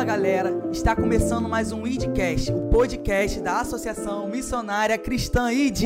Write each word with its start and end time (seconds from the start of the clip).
Fala 0.00 0.12
galera, 0.12 0.50
está 0.72 0.96
começando 0.96 1.46
mais 1.46 1.72
um 1.72 1.86
IDCast, 1.86 2.50
o 2.52 2.70
podcast 2.70 3.38
da 3.42 3.60
Associação 3.60 4.26
Missionária 4.28 4.96
Cristã 4.96 5.52
ID. 5.52 5.82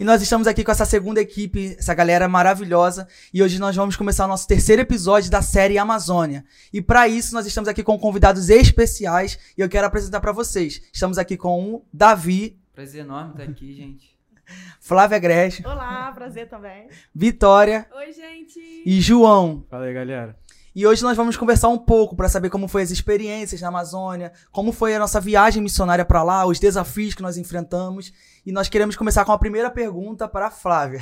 E 0.00 0.02
nós 0.02 0.22
estamos 0.22 0.46
aqui 0.46 0.64
com 0.64 0.72
essa 0.72 0.86
segunda 0.86 1.20
equipe, 1.20 1.76
essa 1.78 1.92
galera 1.92 2.26
maravilhosa, 2.26 3.06
e 3.34 3.42
hoje 3.42 3.58
nós 3.58 3.76
vamos 3.76 3.96
começar 3.96 4.24
o 4.24 4.28
nosso 4.28 4.48
terceiro 4.48 4.80
episódio 4.80 5.30
da 5.30 5.42
série 5.42 5.76
Amazônia. 5.76 6.42
E 6.72 6.80
para 6.80 7.06
isso 7.06 7.34
nós 7.34 7.44
estamos 7.44 7.68
aqui 7.68 7.82
com 7.82 7.98
convidados 7.98 8.48
especiais 8.48 9.38
e 9.58 9.60
eu 9.60 9.68
quero 9.68 9.86
apresentar 9.86 10.22
para 10.22 10.32
vocês. 10.32 10.80
Estamos 10.90 11.18
aqui 11.18 11.36
com 11.36 11.74
o 11.74 11.84
Davi. 11.92 12.58
Prazer 12.74 13.02
enorme 13.02 13.32
estar 13.32 13.42
aqui, 13.42 13.74
gente. 13.74 14.18
Flávia 14.80 15.18
Grécio. 15.18 15.68
Olá, 15.68 16.10
prazer 16.12 16.48
também. 16.48 16.88
Vitória. 17.14 17.86
Oi, 17.94 18.10
gente. 18.10 18.58
E 18.86 19.02
João. 19.02 19.66
Fala 19.68 19.84
aí, 19.84 19.92
galera. 19.92 20.34
E 20.74 20.86
hoje 20.86 21.02
nós 21.02 21.16
vamos 21.16 21.36
conversar 21.36 21.68
um 21.68 21.78
pouco 21.78 22.14
para 22.14 22.28
saber 22.28 22.48
como 22.48 22.68
foi 22.68 22.82
as 22.82 22.92
experiências 22.92 23.60
na 23.60 23.68
Amazônia, 23.68 24.32
como 24.52 24.70
foi 24.70 24.94
a 24.94 25.00
nossa 25.00 25.20
viagem 25.20 25.60
missionária 25.60 26.04
para 26.04 26.22
lá, 26.22 26.46
os 26.46 26.60
desafios 26.60 27.12
que 27.12 27.22
nós 27.22 27.36
enfrentamos. 27.36 28.12
E 28.46 28.52
nós 28.52 28.68
queremos 28.68 28.94
começar 28.94 29.24
com 29.24 29.32
a 29.32 29.38
primeira 29.38 29.68
pergunta 29.68 30.28
para 30.28 30.46
a 30.46 30.50
Flávia. 30.50 31.00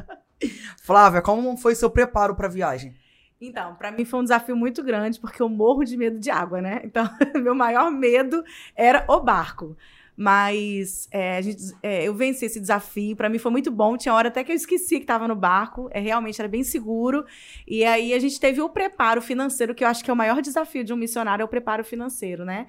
Flávia, 0.82 1.22
como 1.22 1.56
foi 1.56 1.74
seu 1.74 1.90
preparo 1.90 2.34
para 2.34 2.46
a 2.46 2.50
viagem? 2.50 2.94
Então, 3.40 3.74
para 3.74 3.90
mim 3.90 4.04
foi 4.04 4.20
um 4.20 4.22
desafio 4.22 4.54
muito 4.54 4.82
grande, 4.82 5.18
porque 5.18 5.40
eu 5.40 5.48
morro 5.48 5.82
de 5.82 5.96
medo 5.96 6.18
de 6.18 6.30
água, 6.30 6.60
né? 6.60 6.82
Então, 6.84 7.08
meu 7.42 7.54
maior 7.54 7.90
medo 7.90 8.44
era 8.76 9.06
o 9.08 9.18
barco. 9.20 9.74
Mas 10.22 11.08
é, 11.10 11.40
gente, 11.40 11.62
é, 11.82 12.06
eu 12.06 12.14
venci 12.14 12.44
esse 12.44 12.60
desafio, 12.60 13.16
para 13.16 13.30
mim 13.30 13.38
foi 13.38 13.50
muito 13.50 13.70
bom. 13.70 13.96
Tinha 13.96 14.12
hora 14.12 14.28
até 14.28 14.44
que 14.44 14.52
eu 14.52 14.54
esqueci 14.54 14.96
que 14.96 15.04
estava 15.04 15.26
no 15.26 15.34
barco, 15.34 15.88
é, 15.92 15.98
realmente 15.98 16.38
era 16.38 16.46
bem 16.46 16.62
seguro. 16.62 17.24
E 17.66 17.86
aí 17.86 18.12
a 18.12 18.18
gente 18.18 18.38
teve 18.38 18.60
o 18.60 18.68
preparo 18.68 19.22
financeiro, 19.22 19.74
que 19.74 19.82
eu 19.82 19.88
acho 19.88 20.04
que 20.04 20.10
é 20.10 20.12
o 20.12 20.16
maior 20.16 20.42
desafio 20.42 20.84
de 20.84 20.92
um 20.92 20.96
missionário, 20.96 21.42
é 21.42 21.46
o 21.46 21.48
preparo 21.48 21.82
financeiro, 21.82 22.44
né? 22.44 22.66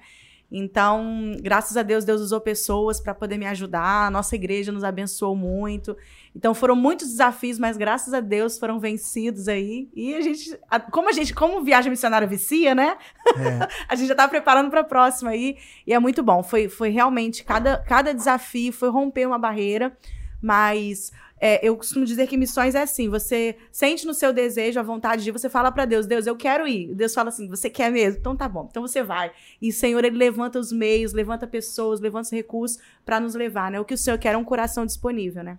Então, 0.54 1.32
graças 1.40 1.78
a 1.78 1.82
Deus, 1.82 2.04
Deus 2.04 2.20
usou 2.20 2.38
pessoas 2.38 3.00
para 3.00 3.14
poder 3.14 3.38
me 3.38 3.46
ajudar. 3.46 4.06
A 4.06 4.10
nossa 4.10 4.34
igreja 4.34 4.70
nos 4.70 4.84
abençoou 4.84 5.34
muito. 5.34 5.96
Então, 6.36 6.52
foram 6.52 6.76
muitos 6.76 7.08
desafios, 7.08 7.58
mas 7.58 7.78
graças 7.78 8.12
a 8.12 8.20
Deus 8.20 8.58
foram 8.58 8.78
vencidos 8.78 9.48
aí. 9.48 9.88
E 9.94 10.14
a 10.14 10.20
gente, 10.20 10.54
como 10.90 11.08
a 11.08 11.12
gente, 11.12 11.32
como 11.32 11.64
viagem 11.64 11.90
missionária 11.90 12.28
vicia, 12.28 12.74
né? 12.74 12.98
É. 13.34 13.68
a 13.88 13.94
gente 13.94 14.08
já 14.08 14.14
tá 14.14 14.28
preparando 14.28 14.68
para 14.68 14.80
a 14.80 14.84
próxima 14.84 15.30
aí. 15.30 15.56
E 15.86 15.94
é 15.94 15.98
muito 15.98 16.22
bom. 16.22 16.42
Foi, 16.42 16.68
foi 16.68 16.90
realmente 16.90 17.42
cada, 17.44 17.78
cada 17.78 18.12
desafio 18.12 18.74
foi 18.74 18.90
romper 18.90 19.26
uma 19.26 19.38
barreira, 19.38 19.96
mas 20.42 21.12
é, 21.44 21.58
eu 21.60 21.76
costumo 21.76 22.04
dizer 22.04 22.28
que 22.28 22.36
missões 22.36 22.76
é 22.76 22.82
assim: 22.82 23.08
você 23.08 23.56
sente 23.72 24.06
no 24.06 24.14
seu 24.14 24.32
desejo, 24.32 24.78
a 24.78 24.82
vontade 24.82 25.24
de 25.24 25.30
ir, 25.30 25.32
você 25.32 25.48
fala 25.48 25.72
para 25.72 25.84
Deus, 25.84 26.06
Deus, 26.06 26.24
eu 26.24 26.36
quero 26.36 26.68
ir. 26.68 26.94
Deus 26.94 27.12
fala 27.12 27.30
assim: 27.30 27.48
você 27.48 27.68
quer 27.68 27.90
mesmo? 27.90 28.20
Então 28.20 28.36
tá 28.36 28.48
bom, 28.48 28.68
então 28.70 28.80
você 28.80 29.02
vai. 29.02 29.32
E 29.60 29.70
o 29.70 29.72
Senhor, 29.72 30.04
ele 30.04 30.16
levanta 30.16 30.60
os 30.60 30.70
meios, 30.70 31.12
levanta 31.12 31.44
pessoas, 31.44 31.98
levanta 31.98 32.26
os 32.26 32.30
recursos 32.30 32.78
para 33.04 33.18
nos 33.18 33.34
levar, 33.34 33.72
né? 33.72 33.80
O 33.80 33.84
que 33.84 33.92
o 33.92 33.98
Senhor 33.98 34.16
quer 34.18 34.34
é 34.34 34.36
um 34.36 34.44
coração 34.44 34.86
disponível, 34.86 35.42
né? 35.42 35.58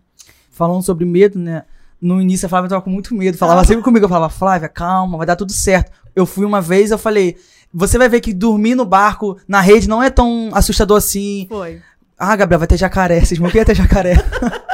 Falando 0.49 0.83
sobre 0.83 1.03
medo, 1.03 1.37
né? 1.37 1.65
No 1.99 2.21
início 2.21 2.45
a 2.45 2.49
Flávia 2.49 2.69
tava 2.69 2.81
com 2.81 2.89
muito 2.89 3.13
medo, 3.13 3.37
falava 3.37 3.59
ah. 3.59 3.65
sempre 3.65 3.83
comigo, 3.83 4.05
eu 4.05 4.09
falava, 4.09 4.33
Flávia, 4.33 4.69
calma, 4.69 5.17
vai 5.17 5.27
dar 5.27 5.35
tudo 5.35 5.51
certo. 5.51 5.91
Eu 6.15 6.25
fui 6.25 6.45
uma 6.45 6.61
vez, 6.61 6.91
eu 6.91 6.97
falei, 6.97 7.35
você 7.73 7.97
vai 7.97 8.07
ver 8.07 8.21
que 8.21 8.33
dormir 8.33 8.75
no 8.75 8.85
barco, 8.85 9.37
na 9.47 9.59
rede, 9.59 9.89
não 9.89 10.01
é 10.01 10.09
tão 10.09 10.49
assustador 10.53 10.97
assim. 10.97 11.45
Foi. 11.49 11.81
Ah, 12.25 12.37
Gabriel, 12.37 12.59
vai 12.59 12.67
ter 12.69 12.77
jacaré. 12.77 13.19
Vocês 13.19 13.37
vão 13.37 13.49
ver 13.49 13.65
ter 13.65 13.75
jacaré. 13.75 14.13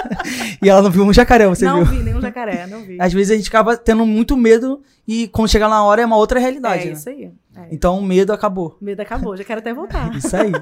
e 0.61 0.69
ela 0.69 0.83
não 0.83 0.91
viu 0.91 1.03
um 1.03 1.11
jacaré, 1.11 1.47
você 1.47 1.65
não 1.65 1.83
viu? 1.83 1.85
Não 1.85 1.91
vi 1.91 2.03
nenhum 2.03 2.21
jacaré, 2.21 2.67
não 2.67 2.83
vi. 2.83 3.01
Às 3.01 3.11
vezes 3.11 3.31
a 3.31 3.35
gente 3.35 3.49
acaba 3.49 3.75
tendo 3.75 4.05
muito 4.05 4.37
medo 4.37 4.83
e 5.07 5.27
quando 5.29 5.49
chega 5.49 5.67
na 5.67 5.83
hora 5.83 6.03
é 6.03 6.05
uma 6.05 6.15
outra 6.15 6.39
realidade. 6.39 6.83
É 6.83 6.85
né? 6.85 6.91
isso 6.91 7.09
aí. 7.09 7.31
É. 7.55 7.67
Então 7.71 7.97
o 7.97 8.03
medo 8.03 8.31
acabou. 8.31 8.77
O 8.79 8.85
medo 8.85 9.01
acabou, 9.01 9.35
já 9.35 9.43
quero 9.43 9.61
até 9.61 9.73
voltar. 9.73 10.13
isso 10.15 10.35
aí. 10.35 10.51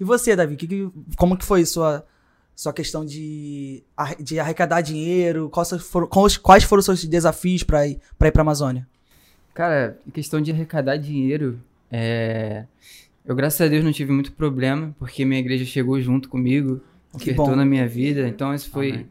E 0.00 0.04
você, 0.04 0.34
Davi, 0.34 0.56
que, 0.56 0.66
que, 0.66 0.90
como 1.16 1.36
que 1.36 1.44
foi 1.44 1.64
sua, 1.64 2.04
sua 2.56 2.72
questão 2.72 3.04
de, 3.04 3.84
de 4.18 4.40
arrecadar 4.40 4.80
dinheiro? 4.80 5.48
Quais 5.48 5.70
foram, 5.80 6.08
quais 6.08 6.64
foram 6.64 6.80
os 6.80 6.86
seus 6.86 7.04
desafios 7.04 7.62
para 7.62 7.86
ir 7.86 8.00
para 8.18 8.32
a 8.34 8.40
Amazônia? 8.40 8.88
Cara, 9.54 9.96
questão 10.12 10.40
de 10.40 10.50
arrecadar 10.50 10.96
dinheiro, 10.96 11.60
é... 11.88 12.64
Eu, 13.24 13.36
graças 13.36 13.60
a 13.60 13.68
Deus, 13.68 13.84
não 13.84 13.92
tive 13.92 14.12
muito 14.12 14.32
problema, 14.32 14.94
porque 14.98 15.24
minha 15.24 15.38
igreja 15.38 15.64
chegou 15.64 16.00
junto 16.00 16.28
comigo, 16.28 16.80
ofertou 17.12 17.54
na 17.54 17.64
minha 17.64 17.86
vida, 17.86 18.26
então 18.26 18.52
isso 18.52 18.70
foi 18.70 18.90
Amém. 18.90 19.06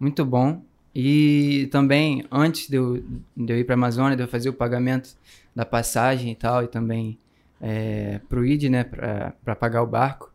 muito 0.00 0.24
bom. 0.24 0.62
E 0.94 1.68
também, 1.70 2.24
antes 2.30 2.68
de 2.68 2.76
eu, 2.76 3.02
de 3.36 3.52
eu 3.52 3.58
ir 3.58 3.64
para 3.64 3.74
a 3.74 3.78
Amazônia, 3.78 4.16
de 4.16 4.22
eu 4.22 4.28
fazer 4.28 4.48
o 4.48 4.52
pagamento 4.52 5.10
da 5.54 5.64
passagem 5.64 6.32
e 6.32 6.34
tal, 6.34 6.64
e 6.64 6.66
também 6.66 7.18
é, 7.60 8.20
pro 8.28 8.44
ID, 8.44 8.64
né, 8.64 8.84
para 8.84 9.54
pagar 9.54 9.82
o 9.82 9.86
barco, 9.86 10.30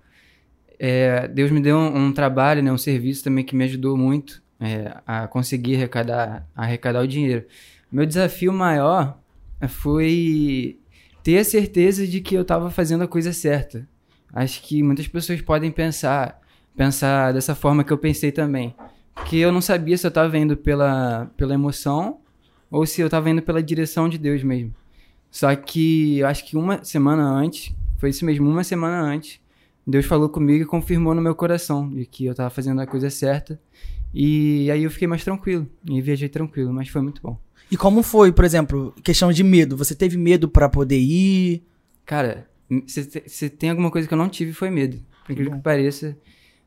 é, 0.79 1.27
Deus 1.27 1.51
me 1.51 1.59
deu 1.59 1.77
um, 1.77 2.05
um, 2.05 2.13
trabalho, 2.13 2.63
né, 2.63 2.71
um 2.71 2.77
serviço 2.77 3.23
também 3.23 3.43
que 3.43 3.55
me 3.55 3.65
ajudou 3.65 3.97
muito 3.97 4.41
é, 4.59 4.95
a 5.05 5.27
conseguir 5.27 5.75
arrecadar, 5.75 6.47
arrecadar 6.55 7.01
o 7.01 7.07
dinheiro. 7.07 7.45
Meu 7.91 8.05
desafio 8.05 8.53
maior 8.53 9.19
foi 9.67 10.77
ter 11.27 11.39
a 11.39 11.43
certeza 11.43 12.07
de 12.07 12.21
que 12.21 12.35
eu 12.35 12.43
estava 12.43 12.71
fazendo 12.71 13.03
a 13.03 13.07
coisa 13.07 13.33
certa. 13.33 13.85
Acho 14.31 14.63
que 14.63 14.81
muitas 14.81 15.09
pessoas 15.09 15.41
podem 15.41 15.69
pensar, 15.69 16.39
pensar 16.73 17.33
dessa 17.33 17.53
forma 17.53 17.83
que 17.83 17.91
eu 17.91 17.97
pensei 17.97 18.31
também. 18.31 18.73
Porque 19.13 19.35
eu 19.35 19.51
não 19.51 19.59
sabia 19.59 19.97
se 19.97 20.07
eu 20.07 20.09
estava 20.09 20.37
indo 20.37 20.55
pela, 20.55 21.29
pela 21.35 21.53
emoção 21.53 22.19
ou 22.71 22.85
se 22.85 23.01
eu 23.01 23.07
estava 23.07 23.29
indo 23.29 23.41
pela 23.41 23.61
direção 23.61 24.07
de 24.07 24.17
Deus 24.17 24.41
mesmo. 24.41 24.73
Só 25.29 25.53
que 25.53 26.19
eu 26.19 26.27
acho 26.27 26.45
que 26.45 26.55
uma 26.55 26.81
semana 26.81 27.29
antes, 27.29 27.75
foi 27.97 28.11
isso 28.11 28.23
mesmo, 28.23 28.49
uma 28.49 28.63
semana 28.63 29.01
antes, 29.01 29.41
Deus 29.85 30.05
falou 30.05 30.29
comigo 30.29 30.63
e 30.63 30.65
confirmou 30.65 31.13
no 31.13 31.21
meu 31.21 31.35
coração 31.35 31.89
de 31.89 32.05
que 32.05 32.23
eu 32.23 32.31
estava 32.31 32.49
fazendo 32.49 32.79
a 32.79 32.87
coisa 32.87 33.09
certa. 33.09 33.59
E 34.13 34.71
aí 34.71 34.81
eu 34.81 34.89
fiquei 34.89 35.09
mais 35.09 35.25
tranquilo 35.25 35.67
e 35.89 35.99
viajei 35.99 36.29
tranquilo, 36.29 36.71
mas 36.71 36.87
foi 36.87 37.01
muito 37.01 37.21
bom. 37.21 37.37
E 37.69 37.77
como 37.77 38.01
foi, 38.01 38.31
por 38.31 38.45
exemplo, 38.45 38.93
questão 39.03 39.31
de 39.31 39.43
medo? 39.43 39.75
Você 39.77 39.93
teve 39.93 40.17
medo 40.17 40.47
para 40.47 40.69
poder 40.69 40.99
ir? 40.99 41.63
Cara, 42.05 42.47
se 43.25 43.49
tem 43.49 43.69
alguma 43.69 43.91
coisa 43.91 44.07
que 44.07 44.13
eu 44.13 44.17
não 44.17 44.29
tive 44.29 44.53
foi 44.53 44.69
medo. 44.69 44.99
Por 45.25 45.33
incrível 45.33 45.53
que 45.53 45.61
pareça, 45.61 46.17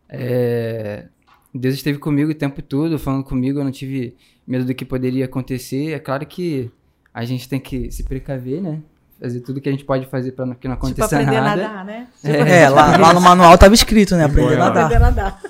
é... 0.09 1.06
Deus 1.55 1.75
esteve 1.75 1.99
comigo 1.99 2.31
o 2.31 2.34
tempo 2.34 2.62
todo, 2.62 2.99
falando 2.99 3.25
comigo, 3.25 3.59
eu 3.59 3.65
não 3.65 3.72
tive 3.72 4.16
medo 4.47 4.65
do 4.65 4.75
que 4.75 4.84
poderia 4.84 5.25
acontecer. 5.25 5.93
É 5.93 5.99
claro 5.99 6.27
que 6.27 6.71
a 7.12 7.25
gente 7.25 7.49
tem 7.49 7.59
que 7.59 7.91
se 7.91 8.05
precaver, 8.05 8.61
né? 8.61 8.81
Fazer 9.21 9.41
tudo 9.41 9.61
que 9.61 9.69
a 9.69 9.72
gente 9.72 9.84
pode 9.84 10.06
fazer 10.06 10.32
para 10.32 10.55
que 10.55 10.69
não 10.69 10.77
tipo, 10.77 10.87
aconteça 10.87 11.09
tipo, 11.09 11.15
aprender 11.15 11.41
nada. 11.41 11.65
a 11.65 11.69
nadar, 11.69 11.84
né? 11.84 12.09
Tipo, 12.21 12.34
é, 12.34 12.69
lá, 12.69 12.97
lá, 12.97 13.12
no 13.12 13.21
manual 13.21 13.59
tava 13.59 13.75
escrito, 13.75 14.17
né? 14.17 14.25
Aprender 14.25 14.55
a 14.55 14.59
nadar. 14.59 14.84
Aprender 14.84 14.97
a 14.97 15.00
nadar. 15.00 15.43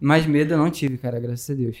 Mas 0.00 0.24
medo 0.24 0.54
eu 0.54 0.58
não 0.58 0.70
tive, 0.70 0.96
cara, 0.96 1.20
graças 1.20 1.50
a 1.50 1.54
Deus. 1.54 1.76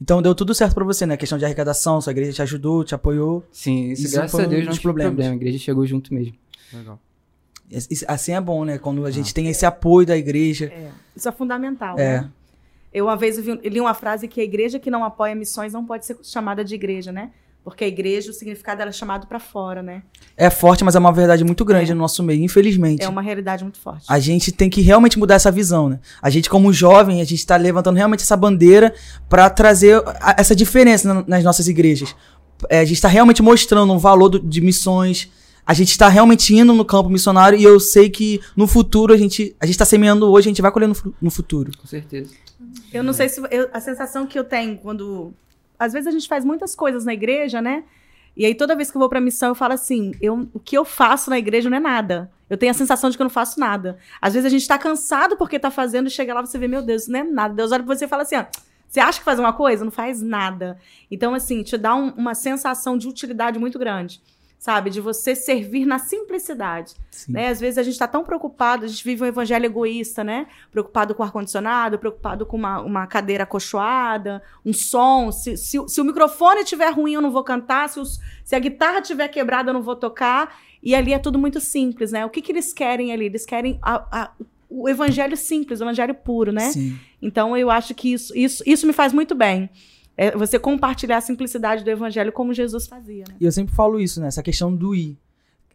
Então 0.00 0.22
deu 0.22 0.34
tudo 0.34 0.54
certo 0.54 0.74
para 0.74 0.84
você, 0.84 1.04
né? 1.04 1.14
A 1.14 1.16
questão 1.16 1.38
de 1.38 1.44
arrecadação, 1.44 2.00
sua 2.00 2.12
igreja 2.12 2.32
te 2.32 2.42
ajudou, 2.42 2.84
te 2.84 2.94
apoiou. 2.94 3.44
Sim, 3.50 3.90
isso, 3.90 4.04
isso 4.04 4.14
graças 4.16 4.38
a 4.38 4.46
Deus 4.46 4.64
não 4.64 4.72
tive 4.72 4.82
problemas. 4.82 5.12
problema. 5.12 5.32
A 5.32 5.36
igreja 5.36 5.58
chegou 5.58 5.84
junto 5.86 6.14
mesmo. 6.14 6.34
Legal. 6.72 7.00
Assim 8.06 8.32
é 8.32 8.40
bom, 8.40 8.64
né? 8.64 8.78
Quando 8.78 9.04
a 9.04 9.10
gente 9.10 9.30
ah. 9.30 9.34
tem 9.34 9.48
esse 9.48 9.66
apoio 9.66 10.06
da 10.06 10.16
igreja. 10.16 10.66
É. 10.66 10.90
Isso 11.14 11.28
é 11.28 11.32
fundamental, 11.32 11.98
é. 11.98 12.22
né? 12.22 12.30
Eu 12.92 13.06
uma 13.06 13.16
vez 13.16 13.36
eu 13.46 13.54
li 13.56 13.80
uma 13.80 13.92
frase 13.92 14.26
que 14.26 14.40
a 14.40 14.44
igreja 14.44 14.78
que 14.78 14.90
não 14.90 15.04
apoia 15.04 15.34
missões 15.34 15.72
não 15.72 15.84
pode 15.84 16.06
ser 16.06 16.16
chamada 16.22 16.64
de 16.64 16.74
igreja, 16.74 17.12
né? 17.12 17.32
Porque 17.68 17.84
a 17.84 17.88
igreja, 17.88 18.30
o 18.30 18.34
significado 18.34 18.78
dela 18.78 18.90
é 18.90 18.92
chamado 18.92 19.26
para 19.26 19.38
fora, 19.38 19.82
né? 19.82 20.02
É 20.36 20.50
forte, 20.50 20.84
mas 20.84 20.94
é 20.94 20.98
uma 20.98 21.12
verdade 21.12 21.44
muito 21.44 21.64
grande 21.64 21.90
é. 21.90 21.94
no 21.94 22.00
nosso 22.00 22.22
meio, 22.22 22.42
infelizmente. 22.42 23.02
É 23.02 23.08
uma 23.08 23.22
realidade 23.22 23.62
muito 23.62 23.78
forte. 23.78 24.04
A 24.08 24.18
gente 24.18 24.50
tem 24.52 24.70
que 24.70 24.80
realmente 24.80 25.18
mudar 25.18 25.34
essa 25.34 25.50
visão, 25.50 25.88
né? 25.88 26.00
A 26.22 26.30
gente, 26.30 26.48
como 26.48 26.72
jovem, 26.72 27.20
a 27.20 27.24
gente 27.24 27.38
está 27.38 27.56
levantando 27.56 27.96
realmente 27.96 28.22
essa 28.22 28.36
bandeira 28.36 28.94
para 29.28 29.48
trazer 29.50 30.02
a, 30.20 30.36
essa 30.38 30.54
diferença 30.54 31.12
na, 31.12 31.24
nas 31.26 31.44
nossas 31.44 31.68
igrejas. 31.68 32.14
É, 32.68 32.80
a 32.80 32.84
gente 32.84 32.96
está 32.96 33.08
realmente 33.08 33.42
mostrando 33.42 33.92
o 33.92 33.98
valor 33.98 34.28
do, 34.28 34.40
de 34.40 34.60
missões. 34.60 35.30
A 35.66 35.74
gente 35.74 35.90
está 35.90 36.08
realmente 36.08 36.54
indo 36.54 36.72
no 36.72 36.84
campo 36.84 37.10
missionário 37.10 37.58
e 37.58 37.62
eu 37.62 37.78
sei 37.78 38.08
que 38.08 38.40
no 38.56 38.66
futuro 38.66 39.12
a 39.12 39.16
gente 39.16 39.54
a 39.60 39.66
gente 39.66 39.74
está 39.74 39.84
semeando 39.84 40.30
hoje, 40.30 40.48
a 40.48 40.50
gente 40.50 40.62
vai 40.62 40.72
colher 40.72 40.88
no, 40.88 40.96
no 41.20 41.30
futuro. 41.30 41.70
Com 41.76 41.86
certeza. 41.86 42.32
Eu 42.92 43.04
não 43.04 43.12
sei 43.12 43.28
se 43.28 43.40
eu, 43.50 43.68
a 43.72 43.80
sensação 43.80 44.26
que 44.26 44.38
eu 44.38 44.44
tenho 44.44 44.78
quando 44.78 45.34
às 45.78 45.92
vezes 45.92 46.06
a 46.06 46.10
gente 46.10 46.28
faz 46.28 46.44
muitas 46.44 46.74
coisas 46.74 47.04
na 47.04 47.14
igreja, 47.14 47.62
né? 47.62 47.84
E 48.36 48.44
aí 48.46 48.54
toda 48.54 48.76
vez 48.76 48.90
que 48.90 48.96
eu 48.96 49.00
vou 49.00 49.08
para 49.08 49.20
missão 49.20 49.50
eu 49.50 49.54
falo 49.54 49.74
assim, 49.74 50.12
eu, 50.20 50.48
o 50.54 50.60
que 50.60 50.76
eu 50.76 50.84
faço 50.84 51.28
na 51.30 51.38
igreja 51.38 51.68
não 51.68 51.76
é 51.76 51.80
nada. 51.80 52.30
Eu 52.48 52.56
tenho 52.56 52.70
a 52.70 52.74
sensação 52.74 53.10
de 53.10 53.16
que 53.16 53.22
eu 53.22 53.24
não 53.24 53.30
faço 53.30 53.58
nada. 53.58 53.98
Às 54.20 54.34
vezes 54.34 54.46
a 54.46 54.48
gente 54.48 54.66
tá 54.66 54.78
cansado 54.78 55.36
porque 55.36 55.58
tá 55.58 55.70
fazendo 55.70 56.06
e 56.06 56.10
chega 56.10 56.32
lá 56.32 56.40
você 56.40 56.58
vê, 56.58 56.68
meu 56.68 56.82
Deus, 56.82 57.02
isso 57.02 57.12
não 57.12 57.20
é 57.20 57.24
nada. 57.24 57.54
Deus 57.54 57.72
olha 57.72 57.82
pra 57.82 57.94
você 57.94 58.04
e 58.04 58.08
fala 58.08 58.22
assim, 58.22 58.36
ó, 58.36 58.44
você 58.88 59.00
acha 59.00 59.18
que 59.18 59.24
faz 59.24 59.38
uma 59.38 59.52
coisa? 59.52 59.84
Não 59.84 59.92
faz 59.92 60.22
nada. 60.22 60.78
Então, 61.10 61.34
assim, 61.34 61.62
te 61.62 61.76
dá 61.76 61.94
um, 61.94 62.10
uma 62.10 62.34
sensação 62.34 62.96
de 62.96 63.06
utilidade 63.06 63.58
muito 63.58 63.78
grande 63.78 64.20
sabe? 64.58 64.90
De 64.90 65.00
você 65.00 65.34
servir 65.34 65.86
na 65.86 65.98
simplicidade. 65.98 66.94
Né? 67.28 67.48
Às 67.48 67.60
vezes 67.60 67.78
a 67.78 67.82
gente 67.82 67.92
está 67.92 68.08
tão 68.08 68.24
preocupado, 68.24 68.84
a 68.84 68.88
gente 68.88 69.04
vive 69.04 69.22
um 69.22 69.26
evangelho 69.26 69.66
egoísta, 69.66 70.24
né? 70.24 70.46
Preocupado 70.70 71.14
com 71.14 71.22
ar-condicionado, 71.22 71.98
preocupado 71.98 72.44
com 72.44 72.56
uma, 72.56 72.80
uma 72.80 73.06
cadeira 73.06 73.44
acolchoada, 73.44 74.42
um 74.66 74.72
som. 74.72 75.30
Se, 75.30 75.56
se, 75.56 75.78
se 75.86 76.00
o 76.00 76.04
microfone 76.04 76.62
estiver 76.62 76.90
ruim, 76.90 77.14
eu 77.14 77.22
não 77.22 77.30
vou 77.30 77.44
cantar. 77.44 77.88
Se, 77.88 78.00
os, 78.00 78.18
se 78.44 78.56
a 78.56 78.58
guitarra 78.58 78.98
estiver 78.98 79.28
quebrada, 79.28 79.70
eu 79.70 79.74
não 79.74 79.82
vou 79.82 79.96
tocar. 79.96 80.58
E 80.82 80.94
ali 80.94 81.12
é 81.12 81.18
tudo 81.18 81.38
muito 81.38 81.60
simples, 81.60 82.10
né? 82.10 82.26
O 82.26 82.30
que, 82.30 82.42
que 82.42 82.50
eles 82.50 82.72
querem 82.72 83.12
ali? 83.12 83.26
Eles 83.26 83.46
querem 83.46 83.78
a, 83.80 84.22
a, 84.22 84.30
o 84.68 84.88
evangelho 84.88 85.36
simples, 85.36 85.80
o 85.80 85.84
evangelho 85.84 86.14
puro, 86.14 86.52
né? 86.52 86.70
Sim. 86.70 86.98
Então 87.22 87.56
eu 87.56 87.70
acho 87.70 87.94
que 87.94 88.12
isso, 88.12 88.36
isso, 88.36 88.62
isso 88.66 88.86
me 88.86 88.92
faz 88.92 89.12
muito 89.12 89.34
bem. 89.34 89.70
É 90.20 90.36
você 90.36 90.58
compartilhar 90.58 91.18
a 91.18 91.20
simplicidade 91.20 91.84
do 91.84 91.90
evangelho 91.90 92.32
como 92.32 92.52
Jesus 92.52 92.88
fazia. 92.88 93.24
Né? 93.28 93.36
E 93.40 93.44
eu 93.44 93.52
sempre 93.52 93.72
falo 93.72 94.00
isso, 94.00 94.20
né? 94.20 94.26
Essa 94.26 94.42
questão 94.42 94.74
do 94.74 94.92
ir 94.92 95.16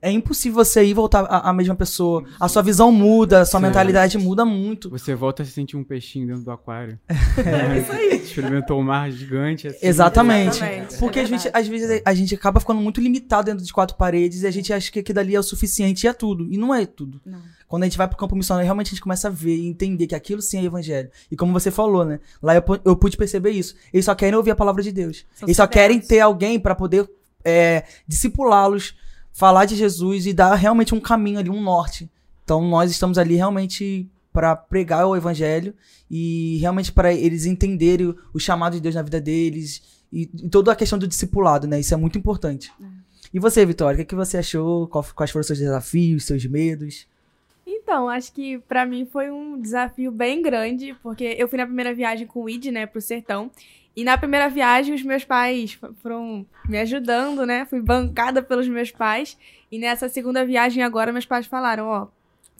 é 0.03 0.11
impossível 0.11 0.63
você 0.63 0.83
ir 0.83 0.89
e 0.89 0.94
voltar 0.94 1.21
a, 1.21 1.50
a, 1.50 1.53
mesma 1.53 1.73
pessoa. 1.75 2.25
A 2.38 2.50
sua 2.50 2.61
visão 2.61 2.91
muda, 2.91 3.39
a 3.39 3.45
sua 3.45 3.61
Sim. 3.61 3.67
mentalidade 3.67 4.17
muda 4.17 4.44
muito. 4.44 4.89
Você 4.89 5.15
volta 5.15 5.44
a 5.44 5.45
se 5.45 5.53
sentir 5.53 5.77
um 5.77 5.83
peixinho 5.83 6.27
dentro 6.27 6.44
do 6.44 6.51
aquário. 6.51 7.00
É, 7.44 7.79
isso 7.79 7.91
aí. 7.91 8.15
Experimentou 8.15 8.79
um 8.79 8.83
mar 8.83 9.09
gigante. 9.11 9.67
Assim. 9.67 9.79
Exatamente. 9.81 10.57
Exatamente. 10.57 10.97
Porque 10.97 11.19
é 11.19 11.23
a 11.23 11.25
gente, 11.25 11.50
às 11.51 11.67
vezes 11.67 12.01
a 12.05 12.13
gente 12.13 12.35
acaba 12.35 12.59
ficando 12.59 12.81
muito 12.81 13.01
limitado 13.01 13.45
dentro 13.45 13.65
de 13.65 13.73
quatro 13.73 13.95
paredes 13.95 14.44
e 14.44 14.47
a 14.47 14.51
gente 14.51 14.71
acha 14.73 14.91
que 14.91 15.00
aquilo 15.00 15.15
dali 15.15 15.35
é 15.35 15.39
o 15.39 15.44
suficiente 15.44 16.03
e 16.03 16.07
é 16.07 16.13
tudo. 16.13 16.47
E 16.51 16.57
não 16.57 16.73
é 16.73 16.85
tudo. 16.85 17.21
Não. 17.25 17.41
Quando 17.67 17.83
a 17.83 17.85
gente 17.85 17.97
vai 17.97 18.07
pro 18.07 18.17
campo 18.17 18.35
missionário, 18.35 18.65
realmente 18.65 18.88
a 18.88 18.91
gente 18.91 19.01
começa 19.01 19.29
a 19.29 19.31
ver 19.31 19.56
e 19.56 19.67
entender 19.67 20.07
que 20.07 20.15
aquilo 20.15 20.41
sim 20.41 20.59
é 20.59 20.63
evangelho. 20.63 21.09
E 21.31 21.35
como 21.35 21.53
você 21.53 21.71
falou, 21.71 22.03
né? 22.03 22.19
Lá 22.41 22.56
eu, 22.56 22.63
eu 22.83 22.95
pude 22.95 23.15
perceber 23.17 23.51
isso. 23.51 23.75
Eles 23.91 24.06
só 24.06 24.13
querem 24.13 24.35
ouvir 24.35 24.51
a 24.51 24.56
palavra 24.56 24.83
de 24.83 24.91
Deus. 24.91 25.25
São 25.33 25.47
Eles 25.47 25.57
só 25.57 25.65
querem 25.65 25.99
ter 25.99 26.19
alguém 26.19 26.59
para 26.59 26.75
poder 26.75 27.09
é, 27.44 27.83
discipulá-los, 28.07 28.95
falar 29.33 29.65
de 29.65 29.75
Jesus 29.75 30.25
e 30.25 30.31
dar 30.31 30.53
realmente 30.56 30.95
um 30.95 31.00
caminho 31.00 31.39
ali, 31.39 31.50
um 31.50 31.62
norte. 31.62 32.09
Então 32.44 32.65
nós 32.65 32.91
estamos 32.91 33.18
ali 33.18 33.35
realmente 33.35 34.07
para 34.31 34.56
pregar 34.56 35.06
o 35.07 35.15
evangelho 35.15 35.74
e 36.09 36.57
realmente 36.59 36.91
para 36.91 37.13
eles 37.13 37.45
entenderem 37.45 38.07
o, 38.07 38.18
o, 38.33 38.39
chamado 38.39 38.74
de 38.74 38.81
Deus 38.81 38.95
na 38.95 39.01
vida 39.01 39.19
deles 39.19 40.01
e, 40.12 40.30
e, 40.41 40.50
toda 40.50 40.71
a 40.71 40.75
questão 40.75 40.97
do 40.97 41.07
discipulado, 41.07 41.68
né? 41.68 41.80
Isso 41.80 41.94
é 41.94 41.97
muito 41.97 42.18
importante. 42.18 42.71
É. 42.81 42.85
E 43.33 43.39
você, 43.39 43.65
Vitória, 43.65 43.95
o 43.95 43.97
que, 43.97 44.06
que 44.06 44.15
você 44.15 44.38
achou? 44.38 44.88
Quais 44.88 45.31
foram 45.31 45.41
os 45.41 45.47
seus 45.47 45.59
desafios, 45.59 46.25
seus 46.25 46.45
medos? 46.45 47.07
Então, 47.65 48.09
acho 48.09 48.31
que 48.31 48.59
para 48.59 48.85
mim 48.85 49.06
foi 49.06 49.31
um 49.31 49.59
desafio 49.59 50.12
bem 50.12 50.41
grande, 50.41 50.95
porque 51.01 51.35
eu 51.38 51.47
fui 51.47 51.57
na 51.57 51.65
primeira 51.65 51.94
viagem 51.94 52.27
com 52.27 52.44
o 52.44 52.50
Id, 52.50 52.65
né, 52.68 52.85
pro 52.85 53.01
sertão, 53.01 53.50
e 53.95 54.04
na 54.04 54.18
primeira 54.18 54.50
viagem, 54.50 54.95
os 54.95 55.04
meus 55.04 55.24
pais 55.24 55.78
foram 56.01 56.45
me 56.68 56.80
ajudando, 56.80 57.45
né? 57.45 57.66
Fui 57.66 57.80
bancada 57.80 58.42
pelos 58.42 58.68
meus 58.68 58.90
pais. 58.90 59.38
E 59.72 59.78
nessa 59.78 60.10
segunda 60.10 60.44
viagem 60.45 60.81
agora, 60.81 61.12
meus 61.12 61.25
pais 61.25 61.45
falaram, 61.45 61.88
ó, 61.88 62.07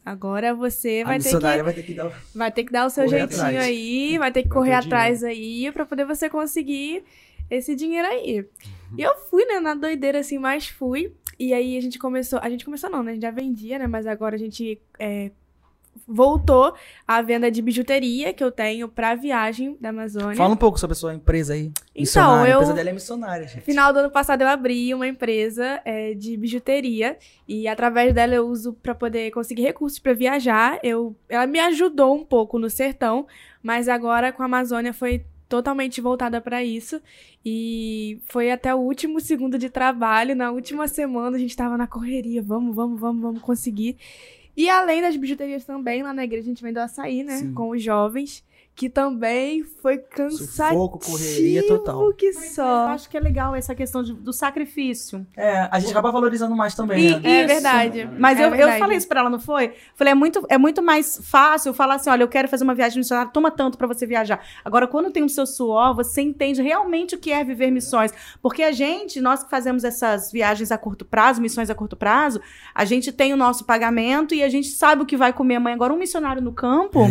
agora 0.06 0.54
você 0.54 1.04
vai 1.04 1.18
ter 1.20 1.30
que 1.30 1.64
vai 1.64 1.74
ter 1.74 1.84
que 1.84 1.94
dar, 1.94 2.12
vai 2.36 2.52
ter 2.52 2.64
que 2.64 2.72
dar 2.72 2.86
o 2.86 2.90
seu 2.90 3.08
jeitinho 3.08 3.42
atrás. 3.42 3.58
aí, 3.58 4.18
vai 4.20 4.32
ter 4.32 4.44
que 4.44 4.50
vai 4.50 4.58
correr 4.58 4.74
atrás 4.74 5.20
dinheiro. 5.20 5.40
aí 5.42 5.72
para 5.72 5.86
poder 5.86 6.06
você 6.06 6.30
conseguir 6.30 7.04
esse 7.50 7.76
dinheiro 7.76 8.08
aí. 8.08 8.42
Uhum. 8.42 9.00
E 9.00 9.02
eu 9.02 9.16
fui, 9.30 9.44
né, 9.46 9.60
na 9.60 9.74
doideira 9.74 10.20
assim, 10.20 10.38
mas 10.38 10.68
fui. 10.68 11.14
E 11.40 11.52
aí 11.52 11.78
a 11.78 11.82
gente 11.82 11.98
começou, 11.98 12.40
a 12.44 12.50
gente 12.50 12.64
começou 12.64 12.92
não, 12.92 13.02
né? 13.02 13.12
A 13.12 13.14
gente 13.16 13.24
já 13.24 13.32
vendia, 13.32 13.80
né? 13.80 13.88
Mas 13.88 14.06
agora 14.06 14.36
a 14.36 14.40
gente 14.40 14.80
é, 15.00 15.32
voltou 16.08 16.74
a 17.08 17.22
venda 17.22 17.50
de 17.50 17.62
bijuteria 17.62 18.34
que 18.34 18.44
eu 18.44 18.52
tenho 18.52 18.88
para 18.88 19.16
viagem 19.16 19.78
da 19.80 19.90
Amazônia. 19.90 20.36
Fala 20.36 20.54
um 20.54 20.58
pouco 20.58 20.80
sobre 20.80 20.94
a 20.94 20.96
sua 20.96 21.14
empresa 21.14 21.54
aí. 21.54 21.72
Então, 21.96 22.46
eu, 22.46 22.60
a 22.60 22.62
empresa 22.62 22.74
dela 22.74 22.90
é 22.90 22.94
missionária, 22.94 23.48
gente. 23.48 23.64
Final 23.64 23.94
do 23.94 24.00
ano 24.00 24.12
passado 24.12 24.42
eu 24.42 24.48
abri 24.48 24.94
uma 24.94 25.08
empresa 25.08 25.82
é, 25.86 26.14
de 26.14 26.36
bijuteria 26.36 27.18
e 27.48 27.68
através 27.68 28.14
dela 28.14 28.34
eu 28.34 28.48
uso 28.48 28.74
para 28.74 28.94
poder 28.94 29.32
conseguir 29.32 29.62
recursos 29.62 30.00
para 30.00 30.14
viajar. 30.14 30.80
Eu, 30.84 31.16
ela 31.30 31.48
me 31.48 31.60
ajudou 31.60 32.16
um 32.16 32.26
pouco 32.26 32.60
no 32.60 32.70
sertão, 32.70 33.26
mas 33.62 33.88
agora 33.88 34.32
com 34.32 34.42
a 34.42 34.46
Amazônia 34.46 34.94
foi 34.94 35.26
totalmente 35.48 36.02
voltada 36.02 36.42
para 36.42 36.64
isso. 36.64 37.00
E 37.46 38.20
foi 38.28 38.52
até 38.52 38.74
o 38.74 38.80
último 38.80 39.20
segundo 39.20 39.58
de 39.58 39.70
trabalho, 39.70 40.36
na 40.36 40.52
última 40.52 40.88
semana 40.88 41.38
a 41.38 41.40
gente 41.40 41.56
tava 41.56 41.78
na 41.78 41.86
correria, 41.86 42.42
vamos, 42.42 42.76
vamos, 42.76 43.00
vamos, 43.00 43.22
vamos 43.22 43.42
conseguir. 43.42 43.98
E 44.56 44.70
além 44.70 45.02
das 45.02 45.16
bijuterias 45.16 45.66
também, 45.66 46.04
lá 46.04 46.14
na 46.14 46.24
igreja 46.24 46.46
a 46.46 46.50
gente 46.50 46.64
vende 46.64 46.78
o 46.80 46.82
açaí, 46.82 47.24
né? 47.24 47.38
Sim. 47.38 47.54
Com 47.54 47.70
os 47.70 47.82
jovens 47.82 48.44
que 48.76 48.90
também 48.90 49.64
foi 49.64 50.00
cansativo. 50.00 50.52
Sufoco, 50.52 51.00
correria 51.00 51.68
total. 51.68 52.12
que 52.14 52.34
só. 52.34 52.88
Eu 52.88 52.90
acho 52.90 53.08
que 53.08 53.16
é 53.16 53.20
legal 53.20 53.56
essa 53.56 53.76
questão 53.76 54.02
de, 54.02 54.14
do 54.14 54.34
sacrifício. 54.34 55.26
É, 55.38 55.68
a 55.72 55.80
gente 55.80 55.92
acaba 55.92 56.12
valorizando 56.12 56.56
mais 56.56 56.74
também, 56.74 57.06
e, 57.06 57.20
né? 57.20 57.42
É 57.42 57.46
verdade. 57.46 58.10
Mas 58.18 58.40
é 58.40 58.46
eu, 58.46 58.50
verdade. 58.50 58.74
eu 58.74 58.80
falei 58.80 58.98
isso 58.98 59.08
pra 59.08 59.20
ela, 59.20 59.30
não 59.30 59.40
foi? 59.40 59.74
Falei, 59.96 60.12
é 60.12 60.16
muito, 60.16 60.44
é 60.50 60.58
muito 60.58 60.82
mais 60.82 61.20
fácil 61.24 61.72
falar 61.72 61.96
assim, 61.96 62.10
olha, 62.10 62.24
eu 62.24 62.28
quero 62.28 62.48
fazer 62.48 62.64
uma 62.64 62.74
viagem 62.74 62.98
missionária, 62.98 63.32
toma 63.32 63.52
tanto 63.52 63.78
para 63.78 63.86
você 63.86 64.08
viajar. 64.08 64.44
Agora, 64.66 64.88
quando 64.88 65.12
tem 65.12 65.24
o 65.24 65.30
seu 65.30 65.46
suor, 65.46 65.96
você 65.96 66.22
entende 66.22 66.62
realmente 66.62 67.14
o 67.14 67.20
que 67.20 67.32
é 67.32 67.44
viver 67.44 67.70
missões. 67.70 68.12
Porque 68.42 68.64
a 68.64 68.72
gente, 68.72 69.22
nós 69.22 69.44
que 69.44 69.52
fazemos 69.52 69.84
essas 69.84 70.32
viagens 70.32 70.72
a 70.72 70.80
curto 70.80 71.06
prazo, 71.06 71.40
missões 71.40 71.70
a 71.70 71.76
curto 71.76 71.96
prazo, 71.96 72.42
a 72.74 72.86
gente 72.86 73.12
tem 73.12 73.34
o 73.34 73.38
nosso 73.38 73.66
pagamento 73.66 74.34
e 74.34 74.42
a 74.42 74.50
gente 74.50 74.70
sabe 74.70 75.04
o 75.04 75.06
que 75.06 75.16
vai 75.16 75.32
comer 75.32 75.56
amanhã. 75.56 75.76
Agora, 75.76 75.94
um 75.94 75.98
missionário 75.98 76.42
no 76.42 76.54
campo 76.54 77.02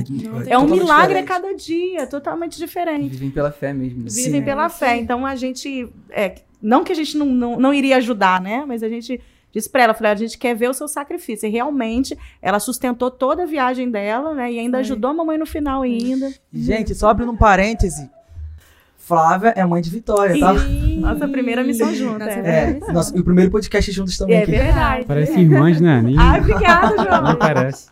é, 0.47 0.55
é 0.55 0.59
um 0.59 0.67
milagre 0.67 1.19
a 1.21 1.23
cada 1.23 1.52
dia, 1.57 2.07
totalmente 2.07 2.59
diferente. 2.59 3.09
Vivem 3.09 3.31
pela 3.31 3.51
fé 3.51 3.73
mesmo. 3.73 4.01
Né? 4.01 4.09
Vivem 4.11 4.41
Sim, 4.41 4.43
pela 4.43 4.67
é. 4.67 4.69
fé. 4.69 4.97
Então 4.97 5.25
a 5.27 5.35
gente. 5.35 5.89
É, 6.11 6.37
não 6.61 6.85
que 6.85 6.93
a 6.93 6.95
gente 6.95 7.17
não, 7.17 7.27
não, 7.27 7.59
não 7.59 7.75
iria 7.75 7.97
ajudar, 7.97 8.41
né? 8.41 8.65
Mas 8.67 8.83
a 8.83 8.89
gente 8.89 9.21
disse 9.53 9.69
para 9.69 9.83
ela, 9.83 9.95
falei, 9.95 10.13
a 10.13 10.17
gente 10.17 10.39
quer 10.39 10.55
ver 10.55 10.71
o 10.71 10.75
seu 10.75 10.89
sacrifício. 10.89 11.47
E 11.47 11.51
realmente, 11.51 12.17
ela 12.41 12.59
sustentou 12.59 13.11
toda 13.11 13.43
a 13.43 13.47
viagem 13.47 13.91
dela, 13.91 14.35
né? 14.35 14.53
E 14.53 14.59
ainda 14.59 14.79
ajudou 14.79 15.11
a 15.11 15.15
mamãe 15.15 15.37
no 15.37 15.47
final 15.47 15.83
ainda. 15.83 16.33
Gente, 16.53 16.95
só 16.95 17.09
abrindo 17.09 17.33
um 17.33 17.37
parêntese. 17.37 18.09
Flávia 18.97 19.53
é 19.57 19.65
mãe 19.67 19.83
de 19.83 19.91
Vitória, 19.91 20.39
tá? 20.39 20.55
Nossa 21.01 21.27
primeira 21.27 21.65
missão 21.65 21.93
junto. 21.93 22.23
É, 22.23 22.79
é 22.87 22.93
nossa, 22.93 23.17
e 23.17 23.21
o 23.21 23.25
primeiro 23.25 23.51
podcast 23.51 23.91
juntos 23.91 24.17
também. 24.17 24.37
É 24.37 24.43
aqui. 24.43 24.53
verdade. 24.53 25.05
Parece 25.07 25.41
irmãs, 25.41 25.81
né? 25.81 26.01
Nem... 26.01 26.17
Ai, 26.17 26.41
obrigada, 26.41 27.03
João. 27.03 27.23
Não 27.23 27.37
parece. 27.37 27.91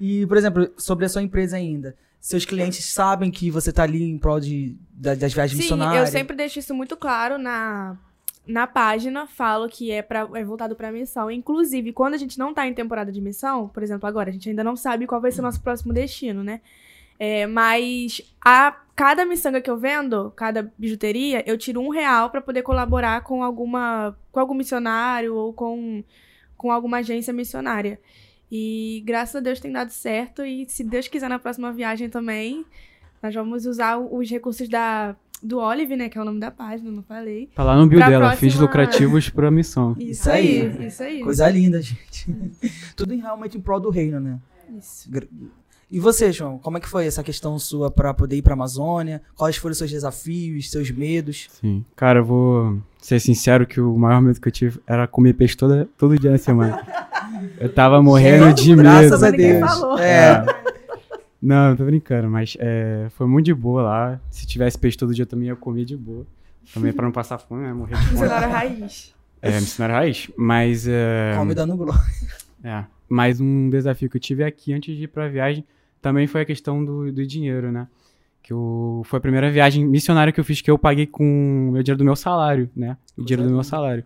E, 0.00 0.26
por 0.26 0.36
exemplo, 0.36 0.68
sobre 0.76 1.06
a 1.06 1.08
sua 1.08 1.22
empresa 1.22 1.56
ainda 1.56 1.94
seus 2.26 2.44
clientes 2.44 2.84
sabem 2.86 3.30
que 3.30 3.52
você 3.52 3.70
está 3.70 3.84
ali 3.84 4.02
em 4.02 4.18
prol 4.18 4.40
de, 4.40 4.76
das, 4.90 5.16
das 5.16 5.32
viagens 5.32 5.56
Sim, 5.56 5.62
missionárias? 5.62 6.08
eu 6.08 6.12
sempre 6.12 6.36
deixo 6.36 6.58
isso 6.58 6.74
muito 6.74 6.96
claro 6.96 7.38
na, 7.38 7.96
na 8.44 8.66
página, 8.66 9.28
falo 9.28 9.68
que 9.68 9.92
é, 9.92 10.02
pra, 10.02 10.28
é 10.34 10.42
voltado 10.42 10.74
para 10.74 10.90
missão. 10.90 11.30
Inclusive, 11.30 11.92
quando 11.92 12.14
a 12.14 12.16
gente 12.16 12.36
não 12.36 12.50
está 12.50 12.66
em 12.66 12.74
temporada 12.74 13.12
de 13.12 13.20
missão, 13.20 13.68
por 13.68 13.80
exemplo, 13.80 14.08
agora, 14.08 14.30
a 14.30 14.32
gente 14.32 14.48
ainda 14.48 14.64
não 14.64 14.74
sabe 14.74 15.06
qual 15.06 15.20
vai 15.20 15.30
ser 15.30 15.38
o 15.38 15.44
nosso 15.44 15.62
próximo 15.62 15.92
destino, 15.92 16.42
né? 16.42 16.62
É, 17.16 17.46
mas 17.46 18.20
a 18.44 18.72
cada 18.96 19.24
miçanga 19.24 19.60
que 19.60 19.70
eu 19.70 19.76
vendo, 19.76 20.32
cada 20.34 20.72
bijuteria, 20.76 21.44
eu 21.48 21.56
tiro 21.56 21.80
um 21.80 21.90
real 21.90 22.28
para 22.30 22.40
poder 22.40 22.62
colaborar 22.62 23.20
com 23.20 23.40
alguma 23.44 24.18
com 24.32 24.40
algum 24.40 24.54
missionário 24.54 25.32
ou 25.32 25.52
com, 25.52 26.02
com 26.56 26.72
alguma 26.72 26.96
agência 26.96 27.32
missionária. 27.32 28.00
E 28.50 29.02
graças 29.04 29.36
a 29.36 29.40
Deus 29.40 29.60
tem 29.60 29.72
dado 29.72 29.90
certo. 29.90 30.44
E 30.44 30.66
se 30.68 30.84
Deus 30.84 31.08
quiser 31.08 31.28
na 31.28 31.38
próxima 31.38 31.72
viagem 31.72 32.08
também, 32.08 32.64
nós 33.22 33.34
vamos 33.34 33.66
usar 33.66 33.98
os 33.98 34.30
recursos 34.30 34.68
da, 34.68 35.16
do 35.42 35.58
Olive, 35.58 35.96
né? 35.96 36.08
Que 36.08 36.18
é 36.18 36.20
o 36.20 36.24
nome 36.24 36.40
da 36.40 36.50
página, 36.50 36.90
não 36.90 37.02
falei. 37.02 37.48
Tá 37.54 37.64
lá 37.64 37.76
no 37.76 37.86
bio 37.86 37.98
dela, 37.98 38.26
próxima... 38.26 38.36
fins 38.36 38.60
lucrativos 38.60 39.28
pra 39.28 39.50
missão. 39.50 39.96
Isso, 39.98 40.10
isso 40.10 40.30
aí, 40.30 40.60
aí, 40.60 40.86
isso 40.86 41.02
aí. 41.02 41.20
Coisa 41.22 41.48
linda, 41.48 41.80
gente. 41.82 42.26
Tudo 42.94 43.16
realmente 43.16 43.58
em 43.58 43.60
prol 43.60 43.80
do 43.80 43.90
reino, 43.90 44.20
né? 44.20 44.38
Isso. 44.76 45.10
E 45.88 46.00
você, 46.00 46.32
João, 46.32 46.58
como 46.58 46.78
é 46.78 46.80
que 46.80 46.88
foi 46.88 47.06
essa 47.06 47.22
questão 47.22 47.56
sua 47.60 47.90
para 47.90 48.12
poder 48.12 48.36
ir 48.36 48.42
para 48.42 48.52
a 48.52 48.56
Amazônia? 48.56 49.22
Quais 49.36 49.56
foram 49.56 49.70
os 49.70 49.78
seus 49.78 49.90
desafios, 49.90 50.68
seus 50.68 50.90
medos? 50.90 51.46
Sim, 51.60 51.84
cara, 51.94 52.18
eu 52.18 52.24
vou 52.24 52.78
ser 52.98 53.20
sincero 53.20 53.64
que 53.64 53.80
o 53.80 53.96
maior 53.96 54.20
medo 54.20 54.40
que 54.40 54.48
eu 54.48 54.52
tive 54.52 54.80
era 54.84 55.06
comer 55.06 55.34
peixe 55.34 55.56
toda, 55.56 55.88
todo 55.96 56.18
dia 56.18 56.32
na 56.32 56.38
semana. 56.38 56.84
Eu 57.58 57.72
tava 57.72 58.02
morrendo 58.02 58.52
de 58.54 58.70
medo. 58.70 58.82
Graças 58.82 59.22
a 59.22 59.30
Deus. 59.30 59.70
É. 60.00 60.32
é. 60.32 60.44
Não, 61.40 61.76
tô 61.76 61.84
brincando, 61.84 62.30
mas 62.30 62.56
é, 62.58 63.08
foi 63.10 63.26
muito 63.26 63.46
de 63.46 63.54
boa 63.54 63.82
lá. 63.82 64.20
Se 64.30 64.46
tivesse 64.46 64.78
peixe 64.78 64.96
todo 64.96 65.14
dia 65.14 65.22
eu 65.22 65.26
também 65.26 65.48
ia 65.48 65.56
comer 65.56 65.84
de 65.84 65.96
boa. 65.96 66.26
Também 66.72 66.92
pra 66.92 67.04
não 67.04 67.12
passar 67.12 67.38
fome, 67.38 67.64
né? 67.64 67.72
Morrer 67.72 67.94
de 67.94 68.00
fome. 68.06 68.12
Missionário 68.12 68.50
raiz. 68.50 69.14
É, 69.42 69.60
missionário 69.60 69.94
raiz. 69.94 70.30
Mas. 70.36 70.86
É, 70.88 71.34
Come 71.36 71.54
dando 71.54 71.76
glória. 71.76 72.00
É. 72.64 72.84
Mas 73.08 73.40
um 73.40 73.68
desafio 73.70 74.08
que 74.10 74.16
eu 74.16 74.20
tive 74.20 74.42
aqui 74.42 74.72
antes 74.72 74.96
de 74.96 75.04
ir 75.04 75.08
pra 75.08 75.28
viagem 75.28 75.64
também 76.06 76.28
foi 76.28 76.42
a 76.42 76.44
questão 76.44 76.84
do, 76.84 77.10
do 77.10 77.26
dinheiro, 77.26 77.72
né? 77.72 77.88
Que 78.40 78.52
eu, 78.52 79.02
foi 79.06 79.16
a 79.16 79.20
primeira 79.20 79.50
viagem 79.50 79.84
missionária 79.84 80.32
que 80.32 80.38
eu 80.38 80.44
fiz 80.44 80.60
que 80.60 80.70
eu 80.70 80.78
paguei 80.78 81.04
com 81.04 81.70
o 81.70 81.82
dinheiro 81.82 81.96
do 81.96 82.04
meu 82.04 82.14
salário, 82.14 82.70
né? 82.76 82.96
O 83.16 83.24
dinheiro 83.24 83.42
do 83.42 83.52
meu 83.52 83.64
salário. 83.64 84.04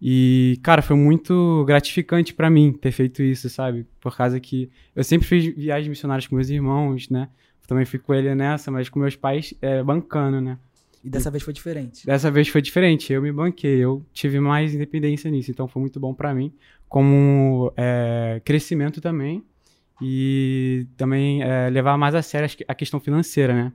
E, 0.00 0.60
cara, 0.62 0.80
foi 0.80 0.94
muito 0.94 1.64
gratificante 1.66 2.32
para 2.32 2.48
mim 2.48 2.72
ter 2.72 2.92
feito 2.92 3.20
isso, 3.20 3.50
sabe? 3.50 3.84
Por 4.00 4.16
causa 4.16 4.38
que 4.38 4.70
eu 4.94 5.02
sempre 5.02 5.26
fiz 5.26 5.44
viagens 5.56 5.88
missionárias 5.88 6.28
com 6.28 6.36
meus 6.36 6.50
irmãos, 6.50 7.10
né? 7.10 7.28
Também 7.66 7.84
fui 7.84 7.98
com 7.98 8.14
ele 8.14 8.32
nessa, 8.32 8.70
mas 8.70 8.88
com 8.88 9.00
meus 9.00 9.16
pais 9.16 9.52
é, 9.60 9.82
bancando, 9.82 10.40
né? 10.40 10.56
E 11.02 11.10
dessa 11.10 11.30
e, 11.30 11.32
vez 11.32 11.42
foi 11.42 11.52
diferente? 11.52 12.06
Dessa 12.06 12.30
vez 12.30 12.46
foi 12.46 12.62
diferente. 12.62 13.12
Eu 13.12 13.20
me 13.20 13.32
banquei, 13.32 13.78
eu 13.78 14.06
tive 14.12 14.38
mais 14.38 14.72
independência 14.72 15.28
nisso. 15.28 15.50
Então 15.50 15.66
foi 15.66 15.80
muito 15.80 15.98
bom 15.98 16.14
para 16.14 16.32
mim, 16.32 16.52
como 16.88 17.72
é, 17.76 18.40
crescimento 18.44 19.00
também 19.00 19.42
e 20.00 20.86
também 20.96 21.42
é, 21.42 21.68
levar 21.70 21.96
mais 21.96 22.14
a 22.14 22.22
sério 22.22 22.48
a 22.66 22.74
questão 22.74 23.00
financeira, 23.00 23.54
né? 23.54 23.72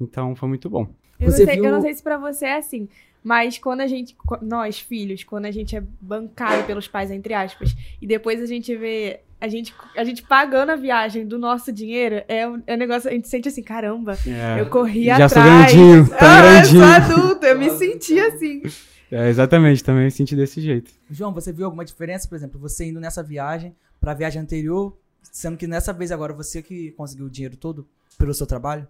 Então 0.00 0.34
foi 0.34 0.48
muito 0.48 0.68
bom. 0.70 0.86
Eu, 1.18 1.30
não 1.30 1.36
sei, 1.36 1.46
viu... 1.46 1.64
eu 1.64 1.72
não 1.72 1.80
sei, 1.80 1.94
se 1.94 2.02
pra 2.02 2.18
você 2.18 2.46
é 2.46 2.56
assim, 2.56 2.88
Mas 3.22 3.58
quando 3.58 3.80
a 3.80 3.86
gente, 3.86 4.16
nós 4.40 4.80
filhos, 4.80 5.22
quando 5.22 5.46
a 5.46 5.50
gente 5.50 5.76
é 5.76 5.82
bancado 6.00 6.64
pelos 6.64 6.88
pais, 6.88 7.10
entre 7.10 7.34
aspas, 7.34 7.76
e 8.00 8.06
depois 8.06 8.40
a 8.42 8.46
gente 8.46 8.74
vê 8.76 9.20
a 9.40 9.48
gente, 9.48 9.74
a 9.96 10.04
gente 10.04 10.22
pagando 10.22 10.70
a 10.70 10.76
viagem 10.76 11.26
do 11.26 11.36
nosso 11.36 11.72
dinheiro, 11.72 12.22
é 12.28 12.48
um, 12.48 12.62
é 12.64 12.74
um 12.74 12.78
negócio, 12.78 13.10
a 13.10 13.12
gente 13.12 13.26
sente 13.26 13.48
assim, 13.48 13.62
caramba, 13.62 14.16
é, 14.24 14.60
eu 14.60 14.66
corri 14.66 15.06
já 15.06 15.26
atrás. 15.26 15.32
Já 15.32 15.68
sou 15.68 15.82
grandinho, 15.82 16.08
tá 16.10 16.38
ah, 16.38 16.42
grandinho. 16.42 16.82
Eu 16.82 16.86
sou 16.86 17.16
adulto, 17.16 17.46
eu 17.46 17.58
me 17.58 17.70
senti 17.70 18.20
assim. 18.20 18.62
É, 19.10 19.28
exatamente, 19.28 19.82
também 19.82 20.04
me 20.04 20.10
senti 20.12 20.36
desse 20.36 20.60
jeito. 20.60 20.92
João, 21.10 21.34
você 21.34 21.52
viu 21.52 21.64
alguma 21.64 21.84
diferença, 21.84 22.28
por 22.28 22.36
exemplo, 22.36 22.60
você 22.60 22.84
indo 22.86 23.00
nessa 23.00 23.20
viagem 23.20 23.74
para 24.00 24.12
a 24.12 24.14
viagem 24.14 24.40
anterior, 24.40 24.96
sendo 25.30 25.56
que 25.56 25.66
nessa 25.66 25.92
vez 25.92 26.10
agora 26.10 26.32
você 26.32 26.62
que 26.62 26.92
conseguiu 26.92 27.26
o 27.26 27.30
dinheiro 27.30 27.56
todo 27.56 27.86
pelo 28.18 28.34
seu 28.34 28.46
trabalho? 28.46 28.86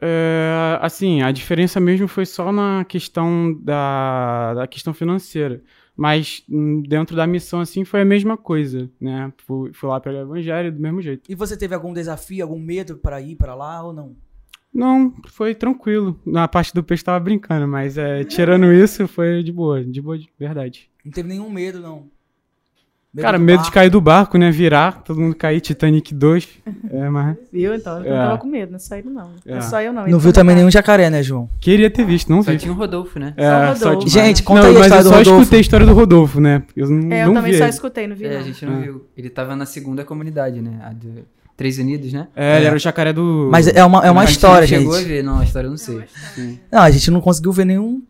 É, 0.00 0.78
assim, 0.80 1.22
a 1.22 1.30
diferença 1.30 1.78
mesmo 1.78 2.08
foi 2.08 2.26
só 2.26 2.50
na 2.50 2.84
questão 2.84 3.56
da, 3.62 4.54
da 4.54 4.66
questão 4.66 4.92
financeira. 4.92 5.62
Mas 5.96 6.42
hum, 6.50 6.82
dentro 6.82 7.14
da 7.14 7.26
missão, 7.26 7.60
assim, 7.60 7.84
foi 7.84 8.00
a 8.00 8.04
mesma 8.04 8.36
coisa, 8.36 8.90
né? 9.00 9.32
Fui, 9.46 9.72
fui 9.72 9.88
lá 9.88 10.02
o 10.04 10.10
evangelho 10.10 10.72
do 10.72 10.80
mesmo 10.80 11.00
jeito. 11.00 11.30
E 11.30 11.34
você 11.34 11.56
teve 11.56 11.74
algum 11.74 11.92
desafio, 11.92 12.42
algum 12.42 12.58
medo 12.58 12.96
para 12.96 13.20
ir 13.20 13.36
para 13.36 13.54
lá 13.54 13.84
ou 13.84 13.92
não? 13.92 14.16
Não, 14.72 15.14
foi 15.28 15.54
tranquilo. 15.54 16.18
Na 16.24 16.48
parte 16.48 16.72
do 16.72 16.82
peixe 16.82 17.04
tava 17.04 17.20
brincando, 17.20 17.68
mas 17.68 17.98
é, 17.98 18.24
tirando 18.24 18.72
isso, 18.72 19.06
foi 19.06 19.42
de 19.42 19.52
boa, 19.52 19.84
de 19.84 20.00
boa 20.00 20.18
de 20.18 20.28
verdade. 20.38 20.90
Não 21.04 21.12
teve 21.12 21.28
nenhum 21.28 21.50
medo, 21.50 21.78
não? 21.78 22.10
Medo 23.14 23.24
Cara, 23.26 23.38
medo 23.38 23.56
barco. 23.56 23.64
de 23.70 23.74
cair 23.74 23.90
do 23.90 24.00
barco, 24.00 24.38
né? 24.38 24.50
Virar, 24.50 25.02
todo 25.02 25.20
mundo 25.20 25.34
cair, 25.36 25.60
Titanic 25.60 26.14
2. 26.14 26.48
É, 26.90 27.08
mas... 27.08 27.36
Viu? 27.52 27.74
Então, 27.74 28.04
eu 28.04 28.14
é. 28.14 28.18
tava 28.18 28.38
com 28.38 28.46
medo, 28.46 28.70
não 28.70 28.76
é 28.76 28.78
só 28.78 28.96
ele 28.96 29.08
não. 29.08 29.30
É. 29.46 29.56
é 29.56 29.60
só 29.62 29.80
eu 29.80 29.92
não. 29.92 30.06
Não 30.06 30.18
viu 30.18 30.32
também 30.32 30.54
nenhum 30.56 30.70
jacaré, 30.70 31.08
né, 31.08 31.22
João? 31.22 31.48
Queria 31.60 31.90
ter 31.90 32.04
visto, 32.04 32.30
não 32.30 32.42
só 32.42 32.50
vi. 32.50 32.58
tinha 32.58 32.72
o 32.72 32.76
Rodolfo, 32.76 33.18
né? 33.18 33.32
É, 33.36 33.74
só 33.74 33.88
Rodolfo. 33.90 34.08
Só 34.08 34.20
Gente, 34.20 34.42
conta 34.42 34.62
não, 34.62 34.68
aí 34.70 34.76
a 34.76 34.80
história 34.80 35.04
do 35.04 35.08
Rodolfo. 35.10 35.30
eu 35.30 35.34
só 35.34 35.40
escutei 35.40 35.58
a 35.58 35.60
história 35.60 35.86
do 35.86 35.92
Rodolfo, 35.94 36.40
né? 36.40 36.62
Eu, 36.76 36.88
não, 36.90 37.12
é, 37.12 37.22
eu 37.22 37.26
não 37.28 37.34
também 37.34 37.52
vi 37.52 37.58
só 37.58 37.64
ele. 37.64 37.70
escutei, 37.70 38.06
não 38.06 38.16
vi 38.16 38.24
É, 38.26 38.32
não. 38.34 38.40
a 38.40 38.42
gente 38.42 38.66
não 38.66 38.78
É. 38.78 38.80
viu. 38.82 39.06
Ele 39.16 39.30
tava 39.30 39.56
na 39.56 39.66
segunda 39.66 40.04
comunidade, 40.04 40.60
né? 40.60 40.78
A 40.82 40.92
de 40.92 41.24
Três 41.56 41.78
Unidos, 41.78 42.12
né? 42.12 42.28
É, 42.34 42.56
ele 42.58 42.66
era 42.66 42.76
o 42.76 42.78
jacaré 42.78 43.12
do... 43.12 43.48
Mas 43.50 43.68
é 43.68 43.84
uma, 43.84 44.04
é 44.06 44.10
uma 44.10 44.22
A 44.22 44.24
história, 44.24 44.60
não 44.62 44.66
gente. 44.66 44.78
chegou 44.80 44.96
a 44.96 45.00
ver, 45.00 45.22
não, 45.22 45.38
a 45.38 45.44
história 45.44 45.66
eu 45.66 45.70
não 45.70 45.76
sei. 45.78 46.02
Não, 46.70 46.80
a 46.80 46.90
gente 46.90 47.10
não 47.10 47.20
conseguiu 47.20 47.52
ver 47.52 47.64
nenhum 47.66 48.02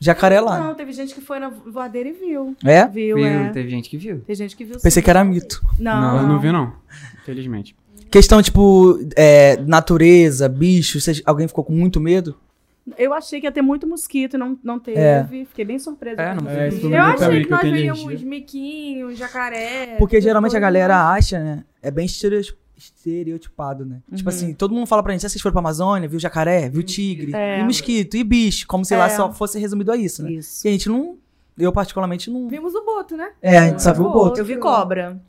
jacaré 0.00 0.40
lá. 0.40 0.58
Não, 0.58 0.74
teve 0.74 0.92
gente 0.92 1.14
que 1.14 1.20
foi 1.20 1.38
na 1.38 1.48
voadeira 1.50 2.08
e 2.08 2.12
viu. 2.12 2.56
É? 2.64 2.86
Viu, 2.88 3.16
Viu, 3.16 3.26
é. 3.26 3.50
teve 3.50 3.68
gente 3.68 3.88
que 3.90 3.96
viu. 3.98 4.20
Tem 4.26 4.34
gente 4.34 4.56
que 4.56 4.64
viu 4.64 4.74
Pensei 4.74 4.90
sim. 4.90 5.02
que 5.02 5.10
era 5.10 5.22
mito. 5.22 5.60
Não, 5.78 6.16
Eu 6.22 6.26
não 6.26 6.40
vi, 6.40 6.50
não. 6.50 6.72
Infelizmente. 7.22 7.76
Questão, 8.10 8.42
tipo, 8.42 8.98
é, 9.14 9.56
natureza, 9.58 10.48
bicho, 10.48 11.00
vocês- 11.00 11.22
alguém 11.24 11.46
ficou 11.46 11.62
com 11.62 11.72
muito 11.72 12.00
medo? 12.00 12.34
Eu 12.98 13.12
achei 13.14 13.38
que 13.40 13.46
ia 13.46 13.52
ter 13.52 13.62
muito 13.62 13.86
mosquito 13.86 14.34
e 14.34 14.38
não, 14.38 14.58
não 14.64 14.80
teve. 14.80 14.98
É. 14.98 15.24
Fiquei 15.48 15.64
bem 15.64 15.78
surpresa. 15.78 16.20
É, 16.20 16.34
não 16.34 16.50
É, 16.50 16.68
Eu 16.68 17.02
achei 17.04 17.44
que 17.44 17.50
nós 17.50 17.60
veríamos 17.60 18.22
miquinhos, 18.22 19.16
jacaré. 19.16 19.94
Porque 19.98 20.20
geralmente 20.20 20.56
a 20.56 20.60
galera 20.60 21.08
acha, 21.12 21.38
né? 21.38 21.64
É 21.80 21.90
bem 21.90 22.06
estere- 22.06 22.52
estereotipado, 22.80 23.84
né? 23.84 24.00
Tipo 24.14 24.28
Uhum. 24.30 24.36
assim, 24.36 24.54
todo 24.54 24.74
mundo 24.74 24.86
fala 24.86 25.02
pra 25.02 25.12
gente, 25.12 25.24
"Ah, 25.26 25.28
vocês 25.28 25.40
foram 25.42 25.52
pra 25.52 25.60
Amazônia, 25.60 26.08
viu 26.08 26.18
jacaré, 26.18 26.68
viu 26.68 26.82
tigre, 26.82 27.34
É. 27.34 27.60
e 27.60 27.64
mosquito, 27.64 28.16
e 28.16 28.24
bicho, 28.24 28.66
como 28.66 28.84
se 28.84 28.96
lá 28.96 29.06
É. 29.06 29.10
só 29.10 29.32
fosse 29.32 29.58
resumido 29.58 29.92
a 29.92 29.96
isso, 29.96 30.22
né? 30.22 30.32
Isso. 30.32 30.66
E 30.66 30.68
a 30.68 30.72
gente 30.72 30.88
não, 30.88 31.16
eu 31.58 31.72
particularmente 31.72 32.30
não... 32.30 32.48
Vimos 32.48 32.74
o 32.74 32.84
boto, 32.84 33.16
né? 33.16 33.30
É, 33.42 33.58
a 33.58 33.68
gente 33.68 33.82
só 33.82 33.92
viu 33.92 34.04
o 34.06 34.10
boto. 34.12 34.40
Eu 34.40 34.44
vi 34.44 34.56
cobra. 34.56 35.20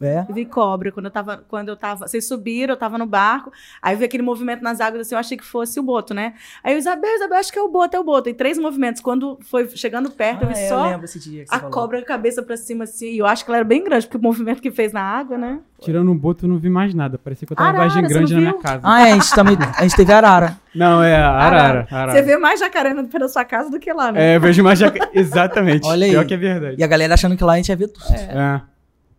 É. 0.00 0.24
Vi 0.30 0.44
cobra 0.44 0.92
quando 0.92 1.06
eu 1.06 1.10
tava. 1.10 1.44
Quando 1.48 1.68
eu 1.70 1.76
tava. 1.76 2.06
Vocês 2.06 2.26
subiram, 2.26 2.74
eu 2.74 2.78
tava 2.78 2.96
no 2.96 3.06
barco. 3.06 3.52
Aí 3.82 3.94
eu 3.94 3.98
vi 3.98 4.04
aquele 4.04 4.22
movimento 4.22 4.62
nas 4.62 4.80
águas 4.80 5.00
assim, 5.02 5.14
eu 5.14 5.18
achei 5.18 5.36
que 5.36 5.44
fosse 5.44 5.80
o 5.80 5.82
boto, 5.82 6.14
né? 6.14 6.34
Aí 6.62 6.74
eu, 6.74 6.78
Isabel, 6.78 7.14
Isabel, 7.16 7.38
acho 7.38 7.52
que 7.52 7.58
é 7.58 7.62
o 7.62 7.68
boto, 7.68 7.96
é 7.96 8.00
o 8.00 8.04
boto. 8.04 8.28
E 8.28 8.34
três 8.34 8.58
movimentos. 8.58 9.02
Quando 9.02 9.38
foi 9.42 9.68
chegando 9.70 10.10
perto, 10.10 10.42
eu 10.42 10.48
vi 10.48 10.54
Ah, 10.54 10.58
é, 10.60 10.68
só 10.68 10.84
eu 10.86 10.90
lembro 10.92 11.04
esse 11.04 11.18
dia 11.18 11.42
que 11.42 11.48
você 11.48 11.54
a 11.54 11.58
falou. 11.58 11.72
cobra 11.72 11.98
com 11.98 12.04
a 12.04 12.06
cabeça 12.06 12.42
pra 12.42 12.56
cima, 12.56 12.84
assim. 12.84 13.10
E 13.10 13.18
eu 13.18 13.26
acho 13.26 13.44
que 13.44 13.50
ela 13.50 13.58
era 13.58 13.64
bem 13.64 13.82
grande, 13.82 14.06
porque 14.06 14.18
o 14.18 14.22
movimento 14.22 14.62
que 14.62 14.70
fez 14.70 14.92
na 14.92 15.02
água, 15.02 15.36
né? 15.36 15.58
Tirando 15.80 16.10
o 16.10 16.14
boto, 16.14 16.44
eu 16.44 16.48
não 16.48 16.58
vi 16.58 16.70
mais 16.70 16.94
nada. 16.94 17.18
Parecia 17.18 17.46
que 17.46 17.52
eu 17.52 17.56
tava 17.56 17.68
Arara, 17.68 17.84
vagem 17.88 18.02
você 18.04 18.14
grande 18.14 18.34
na 18.34 18.40
minha 18.40 18.54
casa. 18.54 18.80
Ah, 18.84 19.08
é, 19.08 19.12
a 19.12 19.14
gente, 19.14 19.34
também, 19.34 19.56
a 19.76 19.82
gente 19.82 19.96
teve 19.96 20.12
arara. 20.12 20.56
Não, 20.74 21.02
é 21.02 21.16
arara. 21.16 21.86
arara. 21.90 22.12
Você 22.12 22.22
vê 22.22 22.36
mais 22.36 22.60
jacaré 22.60 22.94
da 22.94 23.28
sua 23.28 23.44
casa 23.44 23.70
do 23.70 23.78
que 23.78 23.92
lá, 23.92 24.12
né? 24.12 24.32
É, 24.32 24.36
eu 24.36 24.40
vejo 24.40 24.62
mais 24.62 24.78
jacaré. 24.78 25.10
Exatamente. 25.14 25.86
Olha 25.86 26.04
aí. 26.04 26.10
Pior 26.12 26.24
que 26.26 26.34
é 26.34 26.36
verdade. 26.36 26.76
E 26.78 26.84
a 26.84 26.86
galera 26.86 27.14
achando 27.14 27.36
que 27.36 27.44
lá 27.44 27.54
a 27.54 27.56
gente 27.56 27.68
ia 27.68 27.76
ver 27.76 27.88
tudo. 27.88 28.04
É. 28.12 28.60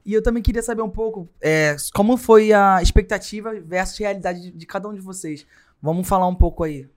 E 0.09 0.13
eu 0.15 0.23
também 0.23 0.41
queria 0.41 0.63
saber 0.63 0.81
um 0.81 0.89
pouco 0.89 1.29
é, 1.39 1.75
como 1.93 2.17
foi 2.17 2.51
a 2.51 2.81
expectativa 2.81 3.53
versus 3.63 3.95
realidade 3.99 4.41
de, 4.41 4.51
de 4.51 4.65
cada 4.65 4.89
um 4.89 4.93
de 4.95 4.99
vocês. 4.99 5.45
Vamos 5.79 6.07
falar 6.07 6.27
um 6.27 6.33
pouco 6.33 6.63
aí. 6.63 6.87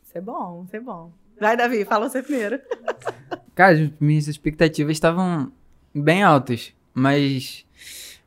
Isso 0.00 0.16
é 0.16 0.20
bom, 0.20 0.62
isso 0.64 0.76
é 0.76 0.78
bom. 0.78 1.10
Vai, 1.40 1.56
Davi, 1.56 1.84
fala 1.84 2.08
você 2.08 2.22
primeiro. 2.22 2.60
Cara, 3.56 3.72
as 3.72 3.90
minhas 3.98 4.28
expectativas 4.28 4.92
estavam 4.92 5.50
bem 5.92 6.22
altas, 6.22 6.72
mas 6.94 7.66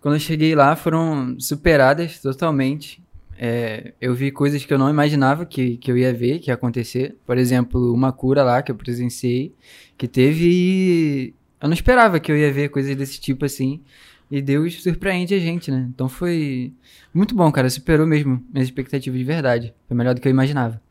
quando 0.02 0.16
eu 0.16 0.20
cheguei 0.20 0.54
lá 0.54 0.76
foram 0.76 1.40
superadas 1.40 2.20
totalmente. 2.20 3.02
É, 3.40 3.94
eu 4.02 4.14
vi 4.14 4.32
coisas 4.32 4.66
que 4.66 4.74
eu 4.74 4.78
não 4.78 4.90
imaginava 4.90 5.46
que, 5.46 5.78
que 5.78 5.90
eu 5.90 5.98
ia 5.98 6.14
ver, 6.14 6.40
que 6.40 6.52
ia 6.52 6.56
acontecer. 6.56 7.16
Por 7.26 7.38
exemplo, 7.38 7.94
uma 7.94 8.12
cura 8.12 8.44
lá 8.44 8.62
que 8.62 8.70
eu 8.70 8.76
presenciei, 8.76 9.56
que 9.98 10.10
teve 10.10 10.46
e 10.46 11.34
eu 11.62 11.70
não 11.70 11.74
esperava 11.74 12.20
que 12.20 12.30
eu 12.30 12.38
ia 12.38 12.52
ver 12.52 12.68
coisas 12.68 12.94
desse 12.98 13.18
tipo 13.18 13.46
assim. 13.46 13.82
E 14.30 14.42
Deus 14.42 14.82
surpreende 14.82 15.36
a 15.36 15.40
gente, 15.40 15.70
né? 15.70 15.88
Então 15.94 16.10
foi 16.10 16.74
muito 17.14 17.36
bom, 17.36 17.52
cara. 17.52 17.70
Superou 17.70 18.08
mesmo 18.08 18.44
minhas 18.52 18.68
expectativas 18.68 19.20
de 19.20 19.26
verdade. 19.26 19.74
Foi 19.88 19.96
melhor 19.96 20.16
do 20.16 20.22
que 20.22 20.28
eu 20.28 20.32
imaginava. 20.32 20.82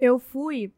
Eu 0.00 0.18
fui 0.18 0.72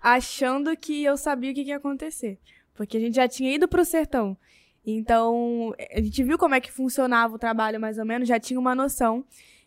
achando 0.00 0.76
que 0.76 1.02
eu 1.02 1.16
sabia 1.16 1.50
o 1.50 1.54
que 1.54 1.62
ia 1.62 1.76
acontecer. 1.76 2.38
Porque 2.74 2.96
a 2.96 3.00
gente 3.00 3.16
já 3.16 3.28
tinha 3.28 3.54
ido 3.54 3.68
pro 3.68 3.84
sertão. 3.84 4.36
Então, 4.84 5.74
a 5.94 6.00
gente 6.00 6.24
viu 6.24 6.36
como 6.36 6.54
é 6.54 6.60
que 6.60 6.72
funcionava 6.72 7.34
o 7.34 7.38
trabalho, 7.38 7.80
mais 7.80 7.98
ou 7.98 8.04
menos, 8.04 8.28
já 8.28 8.40
tinha 8.40 8.58
uma 8.58 8.74
noção. 8.74 9.24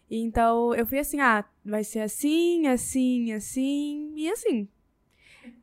Então, 0.09 0.73
eu 0.75 0.85
fui 0.85 0.99
assim, 0.99 1.19
ah, 1.19 1.45
vai 1.63 1.83
ser 1.83 1.99
assim, 1.99 2.67
assim, 2.67 3.31
assim 3.31 4.13
e 4.15 4.29
assim. 4.29 4.67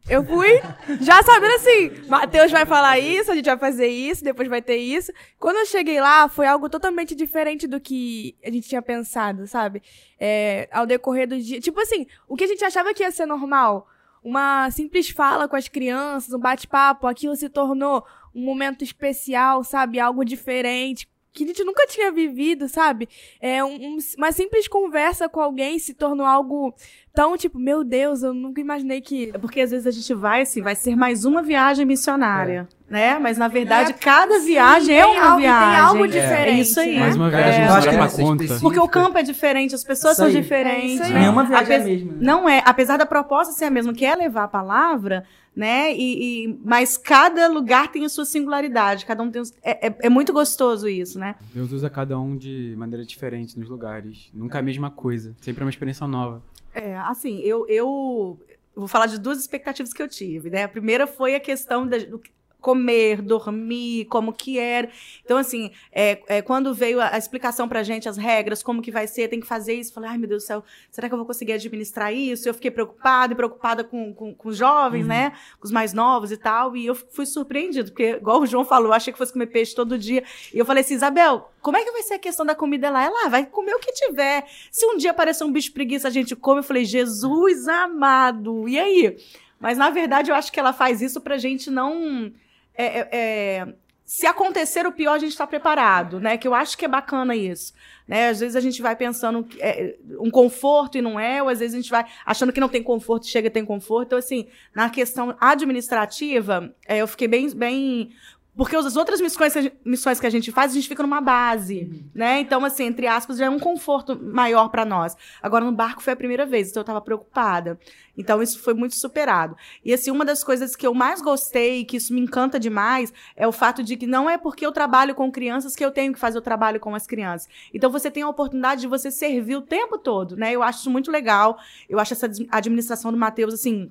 Eu 0.09 0.25
fui 0.25 0.61
já 1.01 1.23
sabendo 1.23 1.55
assim, 1.55 2.09
Matheus 2.09 2.51
vai 2.51 2.67
falar 2.67 2.99
isso, 2.99 3.31
a 3.31 3.35
gente 3.35 3.45
vai 3.45 3.57
fazer 3.57 3.87
isso, 3.87 4.25
depois 4.25 4.49
vai 4.49 4.61
ter 4.61 4.77
isso. 4.77 5.13
Quando 5.39 5.59
eu 5.59 5.67
cheguei 5.67 6.01
lá, 6.01 6.29
foi 6.29 6.47
algo 6.47 6.69
totalmente 6.69 7.15
diferente 7.15 7.69
do 7.69 7.81
que 7.81 8.37
a 8.45 8.51
gente 8.51 8.69
tinha 8.69 8.83
pensado, 8.83 9.47
sabe? 9.47 9.81
É, 10.19 10.69
ao 10.73 10.87
decorrer 10.87 11.29
do 11.29 11.39
dia. 11.39 11.61
Tipo 11.61 11.81
assim, 11.81 12.07
o 12.27 12.37
que 12.37 12.45
a 12.45 12.49
gente 12.49 12.65
achava 12.65 12.93
que 12.93 13.03
ia 13.03 13.13
ser 13.13 13.27
normal, 13.27 13.87
uma 14.25 14.71
simples 14.71 15.09
fala 15.09 15.47
com 15.47 15.57
as 15.57 15.69
crianças, 15.69 16.33
um 16.35 16.39
bate-papo, 16.39 17.07
aquilo 17.07 17.37
se 17.37 17.49
tornou 17.49 18.05
um 18.35 18.45
momento 18.45 18.83
especial, 18.83 19.63
sabe? 19.63 20.01
Algo 20.01 20.25
diferente. 20.25 21.09
Que 21.35 21.45
a 21.45 21.47
gente 21.47 21.65
nunca 21.65 21.87
tinha 21.87 22.13
vivido, 22.13 22.69
sabe? 22.69 23.09
É 23.41 23.65
um- 23.65 23.75
um- 23.95 23.99
uma 24.19 24.31
simples 24.33 24.69
conversa 24.69 25.31
com 25.31 25.41
alguém 25.41 25.79
se 25.79 25.95
tornou 25.95 26.27
algo 26.27 26.75
tão 27.15 27.37
tipo, 27.39 27.59
meu 27.59 27.83
Deus, 27.83 28.23
eu 28.23 28.35
nunca 28.35 28.61
imaginei 28.61 29.01
que 29.01 29.31
É 29.33 29.39
porque 29.39 29.63
às 29.63 29.71
vezes 29.71 29.87
a 29.87 29.91
gente 29.91 30.13
vai 30.13 30.43
assim, 30.43 30.61
vai 30.61 30.75
ser 30.75 30.95
mais 30.95 31.25
uma 31.25 31.43
viagem 31.43 31.87
missionária, 31.87 32.69
né? 32.89 33.19
Mas 33.19 33.39
na 33.39 33.49
verdade, 33.49 33.95
cada 33.95 34.41
viagem 34.41 34.95
é 34.99 35.03
tem 35.05 35.11
uma 35.17 35.25
algo- 35.25 35.39
viagem. 35.41 35.71
tem 35.71 35.81
algo 35.81 36.05
É 36.05 36.09
diferente, 36.09 36.61
isso 36.61 36.81
aí. 36.81 36.95
né? 36.95 37.01
Mais 37.01 37.17
uma 37.17 37.29
É, 37.29 37.31
viagem 37.31 37.63
eu 37.65 37.69
não 37.71 37.81
que 37.81 37.89
pra 37.89 38.09
conta. 38.11 38.59
Porque 38.61 38.79
o 38.81 38.89
campo 38.89 39.17
é 39.19 39.23
diferente, 39.23 39.75
as 39.75 39.85
pessoas 39.85 40.13
Isso 40.13 40.19
são 40.23 40.27
aí. 40.27 40.33
diferentes. 40.41 40.83
É 40.83 40.87
isso 40.95 41.03
aí. 41.05 41.13
né? 41.15 41.21
Nenhuma 41.21 41.45
viagem 41.45 41.73
é 41.73 41.77
a 41.77 41.81
Apes- 41.81 41.93
mesma. 41.95 42.13
né? 42.13 42.19
Não 42.21 42.47
é, 42.49 42.63
apesar 42.65 42.99
da 42.99 43.07
proposta 43.07 43.55
ser 43.55 43.65
a 43.65 43.71
mesma, 43.71 43.95
que 43.95 44.05
é 44.05 44.15
levar 44.15 44.45
a 44.45 44.49
palavra, 44.49 45.25
né? 45.55 45.95
E, 45.95 46.45
e- 46.47 46.59
mas 46.65 46.97
cada 46.97 47.47
lugar 47.49 47.91
tem 47.93 48.05
a 48.05 48.09
sua 48.09 48.25
singularidade, 48.25 49.05
cada 49.07 49.23
um 49.23 49.31
tem. 49.31 49.43
É, 49.63 49.89
é, 49.89 49.97
é 50.01 50.09
muito 50.09 50.33
gostoso 50.33 50.89
isso, 50.89 51.19
né? 51.19 51.35
Deus 51.55 51.73
usa 51.73 51.91
cada 51.91 52.19
um 52.19 52.37
de 52.37 52.75
maneira 52.77 53.05
diferente 53.05 53.59
nos 53.59 53.69
lugares. 53.69 54.31
Nunca 54.33 54.59
a 54.59 54.63
mesma 54.63 54.91
coisa. 54.91 55.35
Sempre 55.41 55.63
é 55.63 55.65
uma 55.65 55.71
experiência 55.71 56.07
nova. 56.07 56.43
É, 56.75 56.97
assim, 56.99 57.39
eu, 57.41 57.67
eu 57.69 58.39
vou 58.75 58.89
falar 58.89 59.07
de 59.07 59.19
duas 59.19 59.39
expectativas 59.39 59.93
que 59.93 60.03
eu 60.03 60.09
tive, 60.09 60.49
né? 60.49 60.65
A 60.65 60.69
primeira 60.69 61.07
foi 61.07 61.35
a 61.35 61.41
questão 61.41 61.87
da- 61.87 61.99
do 61.99 62.19
comer, 62.63 63.21
dormir, 63.21 64.07
como 64.07 64.33
que 64.33 64.59
era. 64.59 64.89
Então, 65.23 65.37
assim, 65.37 65.71
é, 65.93 66.23
é, 66.27 66.41
quando 66.41 66.73
veio 66.73 67.01
a, 67.01 67.15
a 67.15 67.19
explicação 67.19 67.69
pra 67.69 67.83
gente, 67.83 68.09
as 68.09 68.17
regras, 68.17 68.63
como 68.63 68.81
que 68.81 68.91
vai 68.91 69.07
ser, 69.07 69.29
tem 69.29 69.41
que 69.41 69.47
fazer 69.47 69.75
isso, 69.75 69.93
falei, 69.93 70.11
ai 70.11 70.17
meu 70.17 70.29
Deus 70.29 70.45
do 70.45 70.47
céu, 70.47 70.65
será 70.91 71.09
que 71.09 71.13
eu 71.13 71.19
vou 71.19 71.27
conseguir 71.27 71.53
administrar 71.53 72.15
isso? 72.15 72.49
Eu 72.49 72.55
fiquei 72.55 72.71
preocupada 72.71 73.35
e 73.35 73.37
preocupada 73.37 73.85
com, 73.85 74.15
com, 74.15 74.33
com 74.33 74.49
os 74.49 74.57
jovens, 74.57 75.07
né? 75.07 75.33
Com 75.61 75.67
os 75.67 75.73
mais 75.73 75.93
novos 75.93 76.33
e 76.33 76.37
tal, 76.37 76.75
e 76.77 76.87
eu 76.87 76.95
fui 76.95 77.27
surpreendido, 77.27 77.91
porque, 77.91 78.13
igual 78.13 78.41
o 78.41 78.47
João 78.47 78.65
falou, 78.65 78.89
eu 78.89 78.95
achei 78.95 79.13
que 79.13 79.19
fosse 79.19 79.33
comer 79.33 79.47
peixe 79.47 79.75
todo 79.75 79.99
dia, 79.99 80.23
e 80.55 80.59
eu 80.59 80.65
falei 80.65 80.83
assim, 80.83 80.95
Isabel, 80.95 81.51
como 81.61 81.77
é 81.77 81.85
que 81.85 81.93
vai 81.93 82.03
ser 82.03 82.15
a 82.15 82.19
questão 82.19 82.47
da 82.47 82.55
comida 82.55 82.91
lá? 82.91 83.05
Ela, 83.05 83.27
ah, 83.27 83.29
vai 83.29 83.47
comer 83.47 83.75
o 83.75 83.79
que 83.79 83.93
tiver. 83.93 84.45
Se 84.71 84.85
um 84.87 84.97
dia 84.97 85.13
aparecer 85.13 85.45
um 85.45 85.53
bicho 85.53 85.73
preguiça, 85.73 86.09
a 86.09 86.11
gente 86.11 86.35
come. 86.35 86.61
Eu 86.61 86.65
falei, 86.65 86.85
Jesus 86.85 87.69
amado, 87.69 88.69
e 88.69 88.79
aí? 88.79 89.17
Mas, 89.61 89.79
na 89.79 89.89
verdade, 89.89 90.31
eu 90.31 90.35
acho 90.35 90.51
que 90.51 90.59
ela 90.59 90.73
faz 90.73 91.01
isso 91.01 91.21
pra 91.21 91.39
gente 91.39 91.71
não... 91.71 92.33
é, 92.75 92.85
é, 92.85 93.09
é, 93.13 93.75
se 94.05 94.27
acontecer 94.27 94.87
o 94.87 94.93
pior, 94.93 95.15
a 95.15 95.19
gente 95.19 95.31
está 95.31 95.47
preparado, 95.47 96.21
né? 96.21 96.37
Que 96.37 96.47
eu 96.47 96.55
acho 96.55 96.77
que 96.77 96.85
é 96.85 96.89
bacana 96.89 97.35
isso. 97.35 97.73
Né? 98.07 98.29
Às 98.29 98.41
vezes 98.41 98.57
a 98.57 98.61
gente 98.61 98.83
vai 98.83 98.95
pensando 98.95 99.45
que 99.45 99.61
é 99.63 99.97
um 100.21 100.31
conforto 100.31 100.99
e 100.99 101.03
não 101.03 101.19
é, 101.19 101.43
ou 101.43 101.49
às 101.49 101.61
vezes 101.61 101.75
a 101.75 101.81
gente 101.81 101.91
vai 101.91 102.05
achando 102.27 102.53
que 102.53 102.61
não 102.61 102.69
tem 102.69 102.83
conforto 102.83 103.25
e 103.25 103.31
chega 103.31 103.49
a 103.49 103.51
ter 103.51 103.65
conforto. 103.65 104.09
Então, 104.09 104.19
assim, 104.19 104.49
na 104.75 104.91
questão 104.91 105.35
administrativa, 105.41 106.75
é, 106.87 106.99
eu 106.99 107.07
fiquei 107.07 107.29
bem, 107.29 107.49
bem 107.55 108.11
porque 108.55 108.77
as 108.77 108.97
outras 108.97 109.21
missões, 109.21 109.55
missões 109.83 110.21
que 110.21 110.27
a 110.27 110.31
gente 110.31 110.53
faz, 110.53 110.73
a 110.73 110.75
gente 110.75 110.89
fica 110.89 111.03
numa 111.03 111.23
base, 111.23 111.89
uhum. 111.91 112.05
né? 112.15 112.41
Então, 112.41 112.63
assim, 112.65 112.85
entre 112.85 113.07
aspas, 113.07 113.39
já 113.39 113.47
é 113.47 113.51
um 113.51 113.59
conforto 113.59 114.19
maior 114.23 114.69
para 114.69 114.85
nós. 114.85 115.17
Agora, 115.43 115.65
no 115.65 115.73
barco 115.73 116.03
foi 116.03 116.13
a 116.13 116.17
primeira 116.17 116.45
vez, 116.45 116.69
então 116.69 116.81
eu 116.81 116.83
estava 116.83 117.01
preocupada. 117.01 117.79
Então, 118.17 118.43
isso 118.43 118.59
foi 118.59 118.75
muito 118.75 118.95
superado. 118.95 119.57
E, 119.83 119.93
assim, 119.95 120.11
uma 120.11 120.25
das 120.25 120.45
coisas 120.45 120.77
que 120.77 120.87
eu 120.87 120.93
mais 120.93 121.23
gostei, 121.23 121.83
que 121.87 121.97
isso 121.97 122.13
me 122.13 122.21
encanta 122.21 122.61
demais, 122.61 123.11
é 123.35 123.49
o 123.49 123.53
fato 123.53 123.83
de 123.83 123.97
que 123.97 124.07
não 124.07 124.29
é 124.29 124.37
porque 124.37 124.67
eu 124.67 124.73
trabalho 124.73 125.15
com 125.15 125.33
crianças 125.33 125.75
que 125.75 125.83
eu 125.83 125.91
tenho 125.91 126.13
que 126.13 126.19
fazer 126.19 126.37
o 126.37 126.43
trabalho 126.43 126.79
com 126.79 126.95
as 126.95 127.07
crianças. 127.07 127.49
Então, 127.73 127.91
você 127.91 128.11
tem 128.11 128.23
a 128.23 128.29
oportunidade 128.29 128.83
de 128.83 128.87
você 128.87 129.11
servir 129.11 129.57
o 129.57 129.63
tempo 129.63 129.97
todo, 129.97 130.37
né? 130.37 130.53
Eu 130.53 130.63
acho 130.63 130.81
isso 130.81 130.91
muito 130.91 131.11
legal. 131.11 131.59
Eu 131.89 131.99
acho 131.99 132.13
essa 132.13 132.31
administração 132.51 133.11
do 133.11 133.17
Matheus, 133.17 133.55
assim, 133.55 133.91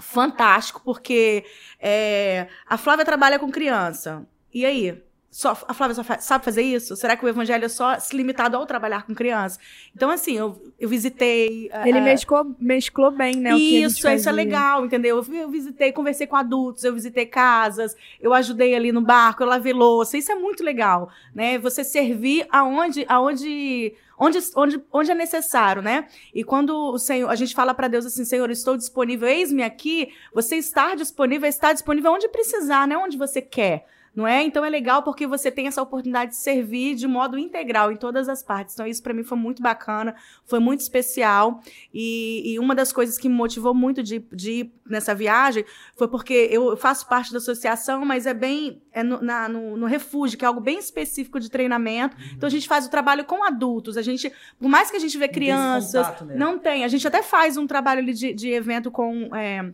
fantástico, 0.00 0.80
porque 0.84 1.44
é, 1.78 2.48
a 2.66 2.76
Flávia 2.78 3.04
trabalha 3.04 3.38
com 3.38 3.50
criança. 3.50 4.26
E 4.52 4.64
aí? 4.64 5.02
Só, 5.32 5.56
a 5.66 5.72
Flávia 5.72 5.94
só 5.94 6.04
faz, 6.04 6.24
sabe 6.24 6.44
fazer 6.44 6.60
isso? 6.60 6.94
Será 6.94 7.16
que 7.16 7.24
o 7.24 7.28
evangelho 7.28 7.64
é 7.64 7.68
só 7.68 7.96
limitado 8.12 8.54
ao 8.54 8.66
trabalhar 8.66 9.06
com 9.06 9.14
criança? 9.14 9.58
Então, 9.96 10.10
assim, 10.10 10.36
eu, 10.36 10.62
eu 10.78 10.86
visitei. 10.86 11.70
Ele 11.86 12.00
uh, 12.00 12.02
mesclou, 12.02 12.54
mesclou 12.60 13.10
bem, 13.10 13.36
né? 13.36 13.56
Isso, 13.56 14.06
isso 14.06 14.28
é 14.28 14.32
legal, 14.32 14.84
entendeu? 14.84 15.16
Eu, 15.16 15.34
eu, 15.34 15.48
visitei, 15.48 15.90
conversei 15.90 16.26
com 16.26 16.36
adultos, 16.36 16.84
eu 16.84 16.92
visitei 16.92 17.24
casas, 17.24 17.96
eu 18.20 18.34
ajudei 18.34 18.74
ali 18.74 18.92
no 18.92 19.00
barco, 19.00 19.42
eu 19.42 19.46
lavei 19.46 19.72
louça. 19.72 20.18
Isso 20.18 20.30
é 20.30 20.34
muito 20.34 20.62
legal, 20.62 21.08
né? 21.34 21.56
Você 21.60 21.82
servir 21.82 22.46
aonde, 22.50 23.06
aonde 23.08 23.94
onde, 24.18 24.38
onde, 24.54 24.84
onde 24.92 25.10
é 25.12 25.14
necessário, 25.14 25.80
né? 25.80 26.08
E 26.34 26.44
quando 26.44 26.76
o 26.76 26.98
Senhor, 26.98 27.30
a 27.30 27.34
gente 27.34 27.54
fala 27.54 27.72
para 27.72 27.88
Deus 27.88 28.04
assim, 28.04 28.26
Senhor, 28.26 28.50
estou 28.50 28.76
disponível, 28.76 29.26
eis-me 29.26 29.62
aqui, 29.62 30.12
você 30.34 30.56
está 30.56 30.94
disponível, 30.94 31.48
está 31.48 31.72
disponível 31.72 32.12
onde 32.12 32.28
precisar, 32.28 32.86
não 32.86 32.96
é 32.96 33.04
onde 33.06 33.16
você 33.16 33.40
quer 33.40 33.86
não 34.14 34.26
é? 34.26 34.42
Então 34.42 34.64
é 34.64 34.68
legal 34.68 35.02
porque 35.02 35.26
você 35.26 35.50
tem 35.50 35.66
essa 35.66 35.80
oportunidade 35.80 36.32
de 36.32 36.36
servir 36.36 36.94
de 36.94 37.06
modo 37.06 37.38
integral 37.38 37.90
em 37.90 37.96
todas 37.96 38.28
as 38.28 38.42
partes. 38.42 38.74
Então 38.74 38.86
isso 38.86 39.02
para 39.02 39.14
mim 39.14 39.24
foi 39.24 39.38
muito 39.38 39.62
bacana, 39.62 40.14
foi 40.44 40.58
muito 40.58 40.80
especial 40.80 41.60
e, 41.92 42.52
e, 42.52 42.58
uma 42.58 42.74
das 42.74 42.92
coisas 42.92 43.16
que 43.16 43.28
me 43.28 43.34
motivou 43.34 43.74
muito 43.74 44.02
de, 44.02 44.18
de 44.32 44.50
ir 44.52 44.74
nessa 44.86 45.14
viagem 45.14 45.64
foi 45.96 46.08
porque 46.08 46.48
eu 46.50 46.76
faço 46.76 47.08
parte 47.08 47.32
da 47.32 47.38
associação, 47.38 48.04
mas 48.04 48.26
é 48.26 48.34
bem 48.34 48.82
é 48.92 49.02
no, 49.02 49.22
na, 49.22 49.48
no, 49.48 49.76
no 49.76 49.86
refúgio, 49.86 50.38
que 50.38 50.44
é 50.44 50.48
algo 50.48 50.60
bem 50.60 50.78
específico 50.78 51.40
de 51.40 51.50
treinamento. 51.50 52.16
Uhum. 52.16 52.24
Então 52.36 52.46
a 52.46 52.50
gente 52.50 52.68
faz 52.68 52.86
o 52.86 52.90
trabalho 52.90 53.24
com 53.24 53.42
adultos. 53.42 53.96
A 53.96 54.02
gente, 54.02 54.30
por 54.58 54.68
mais 54.68 54.90
que 54.90 54.96
a 54.96 55.00
gente 55.00 55.16
vê 55.16 55.28
crianças, 55.28 56.06
não 56.34 56.58
tem. 56.58 56.84
A 56.84 56.88
gente 56.88 57.06
até 57.06 57.22
faz 57.22 57.56
um 57.56 57.66
trabalho 57.66 58.04
de, 58.12 58.34
de 58.34 58.50
evento 58.50 58.90
com 58.90 59.34
é, 59.34 59.72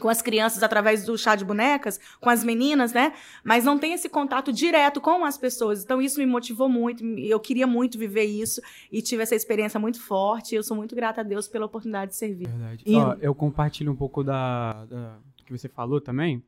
com 0.00 0.08
as 0.08 0.22
crianças 0.22 0.62
através 0.62 1.04
do 1.04 1.16
chá 1.16 1.34
de 1.34 1.44
bonecas, 1.44 2.00
com 2.20 2.30
as 2.30 2.44
meninas, 2.44 2.92
né? 2.92 3.12
Mas 3.44 3.64
não 3.64 3.78
tem 3.78 3.92
esse 3.92 4.08
contato 4.08 4.52
direto 4.52 5.00
com 5.00 5.24
as 5.24 5.36
pessoas. 5.36 5.84
Então 5.84 6.00
isso 6.00 6.20
me 6.20 6.26
motivou 6.26 6.68
muito, 6.68 7.04
eu 7.04 7.40
queria 7.40 7.66
muito 7.66 7.98
viver 7.98 8.24
isso 8.24 8.60
e 8.90 9.02
tive 9.02 9.22
essa 9.22 9.34
experiência 9.34 9.78
muito 9.78 10.00
forte. 10.00 10.54
Eu 10.54 10.62
sou 10.62 10.76
muito 10.76 10.94
grata 10.94 11.20
a 11.20 11.24
Deus 11.24 11.48
pela 11.48 11.66
oportunidade 11.66 12.12
de 12.12 12.16
servir. 12.16 12.48
Verdade. 12.48 12.82
E... 12.86 12.96
Ó, 12.96 13.16
eu 13.20 13.34
compartilho 13.34 13.92
um 13.92 13.96
pouco 13.96 14.22
da, 14.22 14.84
da 14.86 15.18
do 15.36 15.44
que 15.44 15.52
você 15.52 15.68
falou 15.68 16.00
também, 16.00 16.42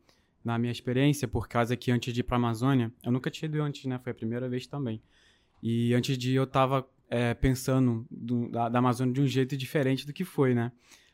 na 0.45 0.59
minha 0.59 0.73
experiência, 0.73 1.29
por 1.29 1.49
causa 1.49 1.77
que 1.77 1.91
antes 1.91 2.13
de 2.13 2.21
ir 2.21 2.23
para 2.23 2.37
Amazônia, 2.37 2.93
eu 3.05 3.13
nunca 3.13 3.31
tinha 3.31 3.49
ido 3.49 3.63
antes, 3.63 3.85
né? 3.85 3.99
Foi 4.03 4.13
a 4.13 4.15
primeira 4.15 4.49
vez 4.49 4.67
também. 4.67 5.03
E 5.63 5.93
antes 5.95 6.17
de 6.17 6.33
ir, 6.33 6.37
eu 6.37 6.47
tava 6.47 6.87
é, 7.09 7.35
pensando 7.35 8.07
do, 8.11 8.49
da, 8.49 8.69
da 8.69 8.79
Amazônia 8.79 9.13
de 9.13 9.21
um 9.21 9.27
jeito 9.27 9.57
diferente 9.57 10.07
do 10.07 10.13
que 10.13 10.25
foi, 10.25 10.55
né? 10.55 10.73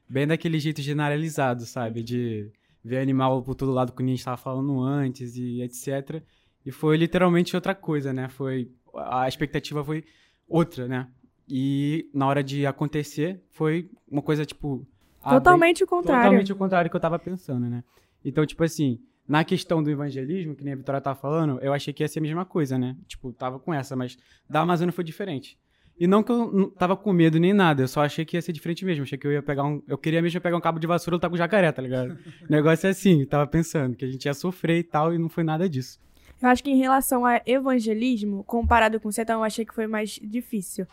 Bem 0.08 0.26
daquele 0.26 0.58
jeito 0.58 0.80
generalizado, 0.82 1.64
sabe? 1.64 2.02
De 2.02 2.50
ver 2.84 2.98
animal 2.98 3.42
por 3.42 3.54
todo 3.54 3.72
lado, 3.72 3.92
como 3.92 4.08
a 4.08 4.10
gente 4.10 4.20
estava 4.20 4.36
falando 4.36 4.80
antes 4.80 5.36
e 5.36 5.60
etc. 5.62 6.22
E 6.64 6.70
foi 6.70 6.96
literalmente 6.96 7.54
outra 7.54 7.74
coisa, 7.74 8.12
né? 8.12 8.28
Foi 8.28 8.70
a 8.94 9.28
expectativa 9.28 9.84
foi 9.84 10.04
outra, 10.48 10.86
né? 10.88 11.08
E 11.48 12.08
na 12.12 12.26
hora 12.26 12.42
de 12.42 12.66
acontecer 12.66 13.42
foi 13.50 13.90
uma 14.10 14.22
coisa 14.22 14.44
tipo 14.44 14.86
totalmente 15.22 15.84
o 15.84 15.86
contrário. 15.86 16.22
Totalmente 16.22 16.52
o 16.52 16.56
contrário 16.56 16.90
que 16.90 16.96
eu 16.96 17.00
tava 17.00 17.18
pensando, 17.18 17.68
né? 17.68 17.82
Então, 18.24 18.44
tipo 18.44 18.62
assim, 18.64 19.00
na 19.28 19.44
questão 19.44 19.82
do 19.82 19.90
evangelismo, 19.90 20.54
que 20.54 20.64
nem 20.64 20.72
a 20.72 20.76
Vitória 20.76 21.00
tava 21.00 21.18
falando, 21.18 21.58
eu 21.60 21.72
achei 21.72 21.92
que 21.92 22.02
ia 22.02 22.08
ser 22.08 22.20
a 22.20 22.22
mesma 22.22 22.44
coisa, 22.44 22.78
né? 22.78 22.96
Tipo, 23.06 23.32
tava 23.32 23.58
com 23.58 23.72
essa, 23.72 23.96
mas 23.96 24.16
da 24.48 24.60
Amazônia 24.60 24.92
foi 24.92 25.04
diferente. 25.04 25.58
E 25.98 26.06
não 26.06 26.22
que 26.22 26.30
eu 26.30 26.52
não 26.52 26.68
tava 26.68 26.94
com 26.96 27.12
medo 27.12 27.38
nem 27.38 27.54
nada, 27.54 27.82
eu 27.82 27.88
só 27.88 28.02
achei 28.02 28.24
que 28.24 28.36
ia 28.36 28.42
ser 28.42 28.52
diferente 28.52 28.84
mesmo. 28.84 29.04
Achei 29.04 29.16
que 29.16 29.26
eu 29.26 29.32
ia 29.32 29.42
pegar 29.42 29.64
um. 29.64 29.82
Eu 29.88 29.96
queria 29.96 30.20
mesmo 30.20 30.40
pegar 30.40 30.56
um 30.56 30.60
cabo 30.60 30.78
de 30.78 30.86
vassoura 30.86 31.14
e 31.14 31.16
lutar 31.16 31.30
com 31.30 31.36
jacaré, 31.36 31.72
tá 31.72 31.80
ligado? 31.80 32.12
o 32.12 32.18
negócio 32.52 32.86
é 32.86 32.90
assim, 32.90 33.24
tava 33.24 33.46
pensando 33.46 33.96
que 33.96 34.04
a 34.04 34.08
gente 34.08 34.26
ia 34.26 34.34
sofrer 34.34 34.78
e 34.78 34.84
tal, 34.84 35.14
e 35.14 35.18
não 35.18 35.28
foi 35.28 35.42
nada 35.42 35.68
disso. 35.68 35.98
Eu 36.40 36.50
acho 36.50 36.62
que 36.62 36.70
em 36.70 36.76
relação 36.76 37.24
a 37.24 37.40
evangelismo, 37.46 38.44
comparado 38.44 39.00
com 39.00 39.08
o 39.08 39.12
sertão, 39.12 39.40
eu 39.40 39.44
achei 39.44 39.64
que 39.64 39.74
foi 39.74 39.86
mais 39.86 40.20
difícil. 40.22 40.86